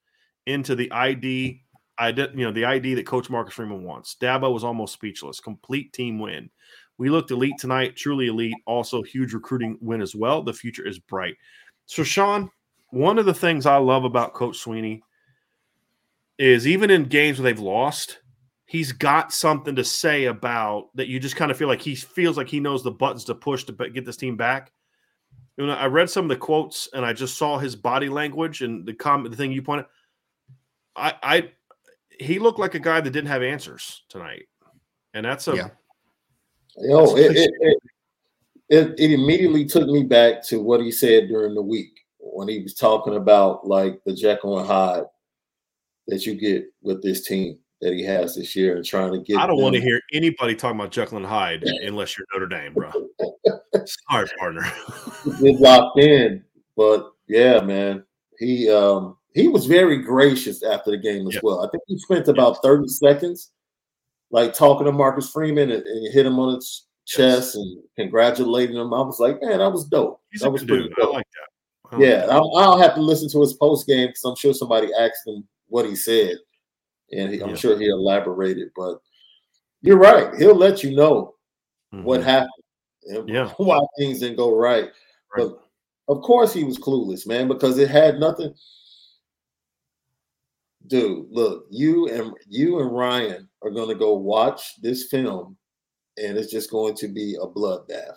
into 0.47 0.75
the 0.75 0.91
ID, 0.93 1.62
ID, 1.99 2.29
you 2.35 2.45
know, 2.45 2.53
the 2.53 2.65
ID 2.65 2.95
that 2.95 3.07
Coach 3.07 3.31
Marcus 3.31 3.55
Freeman 3.55 3.85
wants. 3.85 4.17
Dabo 4.21 4.53
was 4.53 4.65
almost 4.65 4.95
speechless. 4.95 5.41
Complete 5.41 5.93
team 5.93 6.19
win. 6.19 6.51
We 6.99 7.11
looked 7.11 7.31
elite 7.31 7.59
tonight, 7.59 7.97
truly 7.97 8.29
elite. 8.29 8.55
Also, 8.67 9.03
huge 9.03 9.33
recruiting 9.33 9.79
win 9.81 10.01
as 10.01 10.15
well. 10.15 10.43
The 10.43 10.53
future 10.53 10.87
is 10.87 10.99
bright. 10.99 11.37
So, 11.87 12.03
Sean, 12.03 12.51
one 12.91 13.19
of 13.19 13.27
the 13.27 13.35
things 13.35 13.67
I 13.67 13.77
love 13.77 14.05
about 14.05 14.35
Coach 14.35 14.63
Swinney 14.63 15.01
is 16.39 16.67
even 16.67 16.91
in 16.91 17.05
games 17.05 17.39
where 17.39 17.45
they've 17.45 17.59
lost, 17.59 18.21
he's 18.67 18.93
got 18.93 19.33
something 19.33 19.77
to 19.77 19.85
say 19.85 20.27
about 20.27 20.89
that. 20.95 21.09
You 21.09 21.19
just 21.21 21.37
kind 21.37 21.51
of 21.51 21.57
feel 21.57 21.69
like 21.69 21.83
he 21.83 21.95
feels 21.95 22.37
like 22.37 22.49
he 22.49 22.61
knows 22.61 22.83
the 22.83 22.91
buttons 22.91 23.25
to 23.25 23.35
push 23.35 23.65
to 23.65 23.73
get 23.73 24.05
this 24.05 24.17
team 24.17 24.37
back. 24.37 24.73
You 25.57 25.67
know, 25.67 25.75
I 25.75 25.87
read 25.87 26.09
some 26.09 26.25
of 26.25 26.29
the 26.31 26.37
quotes 26.37 26.89
and 26.95 27.05
I 27.05 27.13
just 27.13 27.37
saw 27.37 27.59
his 27.59 27.77
body 27.77 28.09
language 28.09 28.63
and 28.63 28.87
the 28.87 28.95
comment, 28.95 29.31
the 29.31 29.37
thing 29.37 29.53
you 29.53 29.63
pointed. 29.63 29.87
I, 30.97 31.15
I, 31.23 31.51
he 32.19 32.39
looked 32.39 32.59
like 32.59 32.75
a 32.75 32.81
guy 32.81 33.01
that 33.01 33.11
didn't 33.11 33.29
have 33.29 33.43
answers 33.43 34.03
tonight, 34.09 34.47
and 35.15 35.25
that's 35.25 35.49
a 35.49 35.57
Yeah. 35.57 35.69
Yo, 36.79 37.17
it, 37.17 37.37
it, 37.37 37.51
it, 37.61 37.79
it, 38.71 38.95
it 38.99 39.11
immediately 39.11 39.67
took 39.67 39.87
me 39.89 40.05
back 40.05 40.43
to 40.47 40.63
what 40.63 40.81
he 40.81 40.91
said 40.91 41.29
during 41.29 41.55
the 41.55 41.61
week 41.61 41.91
when 42.19 42.49
he 42.49 42.63
was 42.63 42.75
talking 42.75 43.17
about 43.17 43.67
like 43.67 44.01
the 44.07 44.15
Jekyll 44.15 44.59
and 44.59 44.67
Hyde 44.67 45.05
that 46.09 46.25
you 46.25 46.35
get 46.35 46.65
with 46.81 47.03
this 47.03 47.27
team 47.27 47.59
that 47.83 47.93
he 47.93 48.03
has 48.05 48.37
this 48.37 48.57
year 48.57 48.77
and 48.77 48.85
trying 48.85 49.13
to 49.13 49.19
get. 49.19 49.39
I 49.39 49.47
don't 49.47 49.61
want 49.61 49.75
to 49.75 49.81
hear 49.81 50.01
anybody 50.13 50.55
talking 50.55 50.81
about 50.81 50.93
Jekyll 50.93 51.19
and 51.19 51.27
Hyde 51.27 51.65
unless 51.65 52.17
you're 52.17 52.27
Notre 52.33 52.47
Dame, 52.47 52.73
bro. 52.73 52.91
Sorry, 54.11 54.29
partner. 54.39 54.65
get 55.41 55.61
locked 55.61 55.99
in. 55.99 56.43
But 56.77 57.11
yeah, 57.29 57.61
man, 57.61 58.05
he 58.39 58.71
um 58.71 59.17
he 59.35 59.49
was 59.49 59.67
very 59.67 59.99
gracious 59.99 60.63
after 60.63 60.91
the 60.91 60.99
game 60.99 61.27
as 61.27 61.35
Yeah. 61.35 61.41
well. 61.43 61.65
I 61.65 61.71
think 61.71 61.83
he 61.87 61.99
spent 61.99 62.29
about 62.29 62.63
30 62.63 62.89
seconds 62.89 63.51
like 64.31 64.55
talking 64.55 64.87
to 64.87 64.93
Marcus 64.93 65.31
Freeman 65.31 65.71
and, 65.71 65.85
and 65.87 66.13
hit 66.13 66.27
him 66.27 66.39
on 66.39 66.55
his 66.55 66.87
chest 67.07 67.55
and 67.57 67.83
congratulating 67.97 68.77
him. 68.77 68.93
I 68.95 69.01
was 69.03 69.21
like, 69.21 69.41
man, 69.43 69.59
that 69.59 69.73
was 69.73 69.85
dope. 69.85 70.21
He's 70.31 70.41
that 70.41 70.49
a 70.49 70.51
was 70.51 70.63
good 70.63 70.69
pretty 70.69 70.89
dude. 70.89 70.99
I 70.99 71.03
dope. 71.03 71.15
like 71.15 71.27
that. 71.91 71.97
I 71.97 72.01
Yeah, 72.01 72.27
I'll, 72.31 72.57
I'll 72.57 72.79
have 72.79 72.95
to 72.95 73.01
listen 73.03 73.29
to 73.31 73.41
his 73.41 73.53
post 73.55 73.87
game 73.87 74.09
because 74.09 74.25
I'm 74.25 74.37
sure 74.37 74.55
somebody 74.55 74.89
asked 74.99 75.27
him 75.27 75.47
what 75.69 75.85
he 75.87 75.95
said, 75.95 76.37
and 77.13 77.31
he, 77.33 77.41
I'm 77.43 77.51
Yeah. 77.51 77.57
sure 77.57 77.79
he 77.79 77.87
elaborated. 77.87 78.71
But 78.77 78.99
you're 79.83 79.99
right; 79.99 80.35
he'll 80.39 80.55
let 80.55 80.83
you 80.83 80.95
know 80.95 81.35
that. 81.93 82.03
what 82.05 82.21
mm-hmm. 82.21 82.29
happened 82.29 82.51
and 83.05 83.29
Yeah. 83.29 83.49
why 83.59 83.79
things 83.99 84.21
didn't 84.21 84.37
go 84.37 84.57
right. 84.57 84.85
Right. 85.37 85.49
But 85.49 85.59
of 86.09 86.23
course, 86.23 86.53
he 86.53 86.65
was 86.65 86.79
clueless, 86.79 87.27
man, 87.27 87.49
because 87.49 87.79
it 87.79 87.89
had 87.91 88.19
nothing. 88.19 88.55
Dude, 90.87 91.27
look, 91.31 91.67
you 91.71 92.09
and 92.09 92.33
you 92.49 92.81
and 92.81 92.91
Ryan 92.91 93.49
are 93.63 93.71
going 93.71 93.89
to 93.89 93.95
go 93.95 94.15
watch 94.15 94.81
this 94.83 95.09
film, 95.09 95.57
and 96.19 96.37
it's 96.37 96.51
just 96.51 96.71
going 96.71 96.95
to 96.97 97.09
be 97.09 97.37
a 97.41 97.47
bloodbath. 97.47 98.17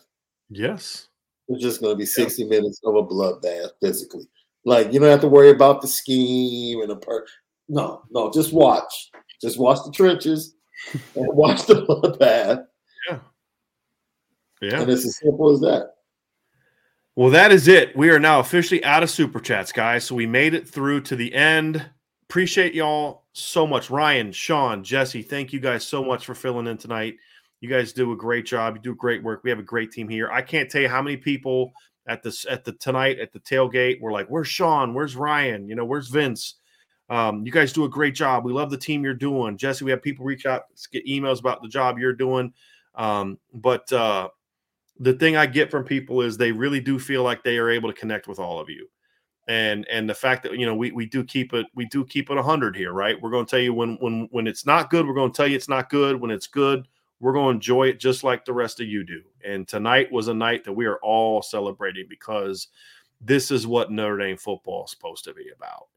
Yes. 0.50 1.08
It's 1.48 1.62
just 1.62 1.82
going 1.82 1.94
to 1.94 1.98
be 1.98 2.06
60 2.06 2.46
minutes 2.46 2.82
of 2.84 2.96
a 2.96 3.04
bloodbath 3.04 3.70
physically. 3.82 4.28
Like 4.66 4.92
you 4.92 5.00
don't 5.00 5.10
have 5.10 5.22
to 5.22 5.28
worry 5.28 5.52
about 5.52 5.82
the 5.82 5.88
scheme 5.88 6.82
and 6.82 6.90
the 6.90 6.96
per. 6.96 7.26
No, 7.70 8.04
no, 8.10 8.32
just 8.32 8.52
watch. 8.52 9.12
Just 9.42 9.60
watch 9.60 9.80
the 9.86 9.92
trenches 9.92 10.56
and 11.16 11.28
watch 11.36 11.66
the 11.66 11.86
bloodbath. 11.86 12.66
Yeah. 13.10 13.20
Yeah. 14.62 14.82
And 14.82 14.92
it's 14.92 15.06
as 15.06 15.18
simple 15.18 15.52
as 15.52 15.60
that. 15.62 15.92
Well, 17.16 17.30
that 17.30 17.52
is 17.52 17.68
it. 17.68 17.96
We 17.96 18.10
are 18.10 18.20
now 18.20 18.40
officially 18.40 18.84
out 18.84 19.04
of 19.04 19.10
super 19.10 19.40
chats, 19.40 19.72
guys. 19.72 20.04
So 20.04 20.16
we 20.16 20.26
made 20.26 20.54
it 20.54 20.68
through 20.68 21.02
to 21.02 21.16
the 21.16 21.34
end. 21.34 21.86
Appreciate 22.30 22.73
y'all 22.73 23.26
so 23.34 23.68
much. 23.68 23.89
Ryan, 23.89 24.31
Sean, 24.31 24.84
Jesse, 24.84 25.22
thank 25.22 25.53
you 25.53 25.60
guys 25.60 25.85
so 25.85 26.03
much 26.03 26.26
for 26.26 26.34
filling 26.34 26.68
in 26.68 26.77
tonight. 26.77 27.15
You 27.61 27.69
guys 27.69 27.93
do 27.93 28.11
a 28.11 28.15
great 28.15 28.45
job. 28.45 28.76
You 28.76 28.81
do 28.81 28.95
great 28.95 29.23
work. 29.23 29.43
We 29.43 29.49
have 29.49 29.60
a 29.60 29.64
great 29.64 29.91
team 29.91 30.10
here. 30.10 30.30
I 30.31 30.41
can't 30.41 30.69
tell 30.69 30.81
you 30.81 30.89
how 30.89 31.02
many 31.02 31.18
people 31.18 31.72
at 32.07 32.23
this 32.23 32.45
at 32.49 32.64
the 32.64 32.73
tonight 32.73 33.19
at 33.19 33.31
the 33.31 33.39
tailgate 33.39 34.02
were 34.02 34.11
like, 34.11 34.27
"Where's 34.27 34.47
Sean? 34.47 34.93
Where's 34.93 35.15
Ryan? 35.15 35.68
You 35.68 35.76
know, 35.76 35.85
where's 35.85 36.10
Vince?" 36.10 36.56
Um, 37.10 37.45
you 37.45 37.52
guys 37.52 37.72
do 37.72 37.85
a 37.85 37.89
great 37.89 38.15
job. 38.15 38.45
We 38.45 38.53
love 38.53 38.72
the 38.72 38.77
team 38.77 39.03
you're 39.03 39.14
doing, 39.14 39.57
Jesse. 39.57 39.85
We 39.85 39.91
have 39.91 40.02
people 40.02 40.26
reach 40.26 40.45
out, 40.45 40.64
get 40.91 41.06
emails 41.06 41.39
about 41.39 41.61
the 41.61 41.68
job 41.68 41.99
you're 41.99 42.14
doing. 42.14 42.53
Um, 42.95 43.38
but 43.53 43.91
uh, 43.93 44.30
the 44.99 45.14
thing 45.14 45.38
I 45.38 45.45
get 45.45 45.69
from 45.69 45.84
people 45.84 46.22
is 46.22 46.38
they 46.38 46.52
really 46.52 46.80
do 46.80 46.97
feel 46.97 47.23
like 47.23 47.43
they 47.43 47.57
are 47.57 47.69
able 47.69 47.91
to 47.91 47.99
connect 47.99 48.27
with 48.27 48.39
all 48.39 48.60
of 48.60 48.69
you. 48.69 48.89
And 49.47 49.88
and 49.89 50.09
the 50.09 50.15
fact 50.15 50.43
that 50.43 50.57
you 50.57 50.65
know 50.65 50.76
we, 50.76 50.91
we 50.91 51.05
do 51.05 51.23
keep 51.23 51.53
it 51.53 51.67
we 51.76 51.85
do 51.85 52.03
keep 52.03 52.31
it 52.31 52.35
100 52.35 52.76
here 52.76 52.93
right? 52.93 53.22
We're 53.22 53.30
going 53.30 53.45
to 53.45 53.49
tell 53.49 53.59
you 53.59 53.73
when 53.73 53.95
when 53.97 54.27
when 54.31 54.47
it's 54.47 54.65
not 54.65 54.89
good 54.89 55.05
we're 55.05 55.13
going 55.13 55.31
to 55.31 55.38
tell 55.38 55.47
you 55.47 55.55
it's 55.55 55.69
not 55.69 55.89
good. 55.89 56.19
When 56.19 56.31
it's 56.31 56.47
good 56.47 56.88
we're 57.19 57.34
going 57.34 57.53
to 57.53 57.55
enjoy 57.55 57.88
it 57.88 57.99
just 57.99 58.23
like 58.23 58.43
the 58.45 58.53
rest 58.53 58.81
of 58.81 58.88
you 58.88 59.03
do. 59.03 59.22
And 59.43 59.67
tonight 59.67 60.11
was 60.11 60.27
a 60.27 60.34
night 60.34 60.63
that 60.63 60.73
we 60.73 60.85
are 60.85 60.97
all 60.97 61.41
celebrating 61.41 62.05
because 62.09 62.67
this 63.22 63.51
is 63.51 63.65
what 63.65 63.91
Notre 63.91 64.17
Dame 64.17 64.38
football 64.38 64.85
is 64.85 64.91
supposed 64.91 65.23
to 65.26 65.34
be 65.34 65.49
about. 65.55 65.88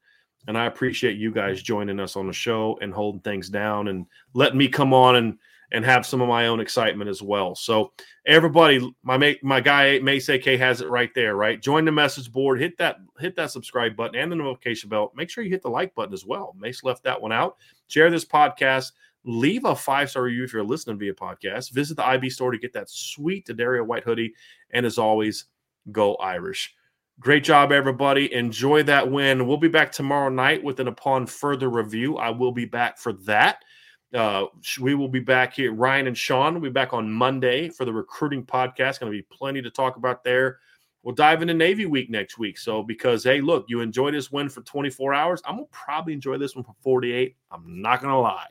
And 0.47 0.57
I 0.57 0.67
appreciate 0.67 1.19
you 1.19 1.33
guys 1.33 1.63
joining 1.63 2.01
us 2.01 2.17
on 2.17 2.27
the 2.27 2.33
show 2.33 2.79
and 2.81 2.95
holding 2.95 3.21
things 3.21 3.49
down 3.49 3.89
and 3.89 4.07
letting 4.35 4.59
me 4.59 4.69
come 4.69 4.95
on 4.95 5.17
and 5.17 5.39
and 5.73 5.85
have 5.85 6.07
some 6.07 6.21
of 6.21 6.29
my 6.29 6.47
own 6.47 6.61
excitement 6.61 7.11
as 7.11 7.23
well. 7.23 7.55
So 7.55 7.93
everybody, 8.27 8.95
my 9.03 9.37
my 9.43 9.61
guy 9.61 9.99
Mace 9.99 10.29
AK 10.29 10.45
has 10.45 10.81
it 10.81 10.89
right 10.89 11.11
there, 11.15 11.37
right? 11.37 11.61
Join 11.61 11.85
the 11.85 11.93
message 11.93 12.33
board, 12.33 12.61
hit 12.61 12.79
that 12.79 12.97
hit 13.19 13.37
that 13.37 13.51
subscribe 13.51 13.97
button 13.97 14.21
and 14.21 14.33
the 14.33 14.37
notification 14.37 14.89
bell. 14.89 15.13
Make 15.15 15.31
sure 15.31 15.45
you 15.45 15.51
hit 15.51 15.63
the 15.63 15.71
like 15.71 15.95
button 15.95 16.15
as 16.15 16.25
well. 16.25 16.55
Mace 16.59 16.85
left 16.85 17.05
that 17.05 17.21
one 17.21 17.33
out. 17.33 17.57
Share 17.89 18.11
this 18.11 18.25
podcast. 18.25 18.93
Leave 19.25 19.65
a 19.65 19.75
five 19.75 20.09
star 20.09 20.23
review 20.23 20.45
if 20.45 20.53
you're 20.53 20.65
listening 20.65 20.99
via 20.99 21.13
podcast. 21.13 21.73
Visit 21.73 21.97
the 21.97 22.07
IB 22.07 22.31
store 22.31 22.53
to 22.53 22.59
get 22.59 22.73
that 22.73 22.89
sweet 22.89 23.47
Daria 23.47 23.85
White 23.85 24.05
hoodie. 24.05 24.33
And 24.71 24.87
as 24.87 24.97
always, 24.97 25.47
go 25.93 26.15
Irish. 26.17 26.75
Great 27.21 27.43
job, 27.43 27.73
everybody. 27.73 28.33
Enjoy 28.33 28.85
that 28.85 29.11
win. 29.11 29.49
We'll 29.49 29.57
be 29.57 29.67
back 29.67 29.91
tomorrow 29.91 30.29
night 30.29 30.63
with 30.63 30.79
an 30.79 30.87
upon 30.87 31.27
further 31.27 31.69
review. 31.69 32.17
I 32.17 32.31
will 32.31 32.53
be 32.53 32.65
back 32.65 32.97
for 32.97 33.13
that. 33.25 33.65
Uh, 34.15 34.47
we 34.81 34.95
will 34.95 35.09
be 35.09 35.21
back 35.21 35.55
here. 35.55 35.73
Ryan 35.73 36.07
and 36.07 36.17
Sean 36.17 36.55
will 36.55 36.63
be 36.63 36.71
back 36.71 36.93
on 36.93 37.11
Monday 37.11 37.69
for 37.69 37.85
the 37.85 37.93
recruiting 37.93 38.45
podcast. 38.45 39.01
Going 39.01 39.13
to 39.13 39.19
be 39.19 39.27
plenty 39.31 39.61
to 39.61 39.71
talk 39.71 39.97
about 39.97 40.25
there. 40.25 40.59
We'll 41.03 41.15
dive 41.15 41.43
into 41.43 41.55
Navy 41.55 41.87
Week 41.87 42.11
next 42.11 42.39
week. 42.39 42.59
So, 42.59 42.83
because 42.83 43.23
hey, 43.23 43.41
look, 43.41 43.67
you 43.69 43.81
enjoy 43.81 44.11
this 44.11 44.33
win 44.33 44.49
for 44.49 44.63
24 44.63 45.15
hours, 45.15 45.41
I'm 45.47 45.57
gonna 45.57 45.67
probably 45.71 46.13
enjoy 46.13 46.39
this 46.39 46.57
one 46.57 46.65
for 46.65 46.75
48. 46.83 47.37
I'm 47.51 47.81
not 47.81 48.03
gonna 48.03 48.21
lie. 48.21 48.49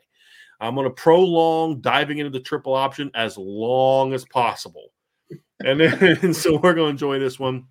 I'm 0.60 0.74
gonna 0.74 0.90
prolong 0.90 1.80
diving 1.80 2.18
into 2.18 2.30
the 2.30 2.40
triple 2.40 2.74
option 2.74 3.10
as 3.14 3.36
long 3.36 4.12
as 4.14 4.24
possible, 4.24 4.92
and 5.60 5.78
then 5.78 6.18
and 6.22 6.34
so 6.36 6.58
we're 6.58 6.74
gonna 6.74 6.88
enjoy 6.88 7.18
this 7.18 7.38
one. 7.38 7.66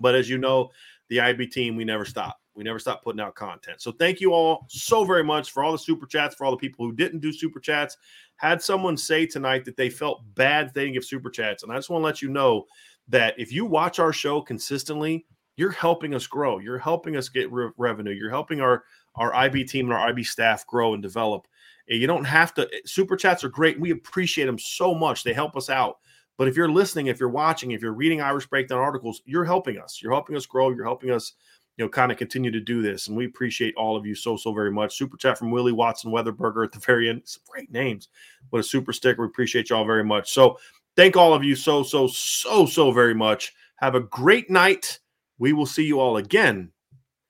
But 0.00 0.14
as 0.14 0.28
you 0.28 0.38
know, 0.38 0.70
the 1.08 1.20
IB 1.20 1.48
team, 1.48 1.76
we 1.76 1.84
never 1.84 2.04
stop. 2.04 2.39
We 2.54 2.64
never 2.64 2.78
stop 2.78 3.02
putting 3.02 3.20
out 3.20 3.34
content. 3.34 3.80
So 3.80 3.92
thank 3.92 4.20
you 4.20 4.32
all 4.32 4.66
so 4.68 5.04
very 5.04 5.24
much 5.24 5.52
for 5.52 5.62
all 5.62 5.72
the 5.72 5.78
super 5.78 6.06
chats, 6.06 6.34
for 6.34 6.44
all 6.44 6.50
the 6.50 6.56
people 6.56 6.84
who 6.84 6.92
didn't 6.92 7.20
do 7.20 7.32
super 7.32 7.60
chats. 7.60 7.96
Had 8.36 8.60
someone 8.60 8.96
say 8.96 9.26
tonight 9.26 9.64
that 9.64 9.76
they 9.76 9.90
felt 9.90 10.22
bad 10.34 10.72
they 10.74 10.82
didn't 10.82 10.94
give 10.94 11.04
super 11.04 11.30
chats. 11.30 11.62
And 11.62 11.72
I 11.72 11.76
just 11.76 11.90
want 11.90 12.02
to 12.02 12.06
let 12.06 12.22
you 12.22 12.28
know 12.28 12.64
that 13.08 13.34
if 13.38 13.52
you 13.52 13.64
watch 13.64 13.98
our 13.98 14.12
show 14.12 14.40
consistently, 14.40 15.26
you're 15.56 15.70
helping 15.70 16.14
us 16.14 16.26
grow. 16.26 16.58
You're 16.58 16.78
helping 16.78 17.16
us 17.16 17.28
get 17.28 17.52
re- 17.52 17.70
revenue. 17.76 18.12
You're 18.12 18.30
helping 18.30 18.60
our 18.60 18.84
our 19.16 19.34
IB 19.34 19.64
team 19.64 19.86
and 19.86 19.94
our 19.94 20.08
IB 20.08 20.22
staff 20.24 20.66
grow 20.66 20.94
and 20.94 21.02
develop. 21.02 21.46
You 21.86 22.06
don't 22.06 22.24
have 22.24 22.54
to. 22.54 22.68
Super 22.86 23.16
chats 23.16 23.42
are 23.42 23.48
great. 23.48 23.78
We 23.80 23.90
appreciate 23.90 24.46
them 24.46 24.58
so 24.58 24.94
much. 24.94 25.24
They 25.24 25.32
help 25.32 25.56
us 25.56 25.68
out. 25.68 25.98
But 26.38 26.48
if 26.48 26.56
you're 26.56 26.70
listening, 26.70 27.08
if 27.08 27.20
you're 27.20 27.28
watching, 27.28 27.72
if 27.72 27.82
you're 27.82 27.92
reading 27.92 28.22
Irish 28.22 28.46
Breakdown 28.46 28.78
articles, 28.78 29.20
you're 29.26 29.44
helping 29.44 29.78
us. 29.78 30.00
You're 30.00 30.12
helping 30.12 30.36
us 30.36 30.46
grow. 30.46 30.70
You're 30.70 30.84
helping 30.84 31.10
us 31.10 31.34
you 31.80 31.86
know, 31.86 31.88
kind 31.88 32.12
of 32.12 32.18
continue 32.18 32.50
to 32.50 32.60
do 32.60 32.82
this. 32.82 33.08
And 33.08 33.16
we 33.16 33.24
appreciate 33.24 33.74
all 33.74 33.96
of 33.96 34.04
you 34.04 34.14
so, 34.14 34.36
so 34.36 34.52
very 34.52 34.70
much. 34.70 34.98
Super 34.98 35.16
chat 35.16 35.38
from 35.38 35.50
Willie 35.50 35.72
Watson 35.72 36.12
Weatherburger 36.12 36.62
at 36.62 36.72
the 36.72 36.78
very 36.78 37.08
end. 37.08 37.22
Some 37.24 37.40
great 37.48 37.72
names. 37.72 38.08
What 38.50 38.58
a 38.58 38.62
super 38.62 38.92
sticker. 38.92 39.22
We 39.22 39.28
appreciate 39.28 39.70
y'all 39.70 39.86
very 39.86 40.04
much. 40.04 40.30
So 40.30 40.58
thank 40.94 41.16
all 41.16 41.32
of 41.32 41.42
you 41.42 41.56
so, 41.56 41.82
so, 41.82 42.06
so, 42.06 42.66
so 42.66 42.92
very 42.92 43.14
much. 43.14 43.54
Have 43.76 43.94
a 43.94 44.00
great 44.00 44.50
night. 44.50 44.98
We 45.38 45.54
will 45.54 45.64
see 45.64 45.84
you 45.84 46.00
all 46.00 46.18
again 46.18 46.70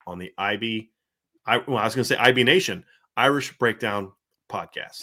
on 0.05 0.19
the 0.19 0.33
IB. 0.37 0.91
I, 1.47 1.59
well, 1.59 1.79
I 1.79 1.85
was 1.85 1.95
going 1.95 2.03
to 2.03 2.09
say 2.09 2.17
IB 2.17 2.43
Nation 2.43 2.85
Irish 3.17 3.57
Breakdown 3.57 4.11
podcast. 4.51 5.03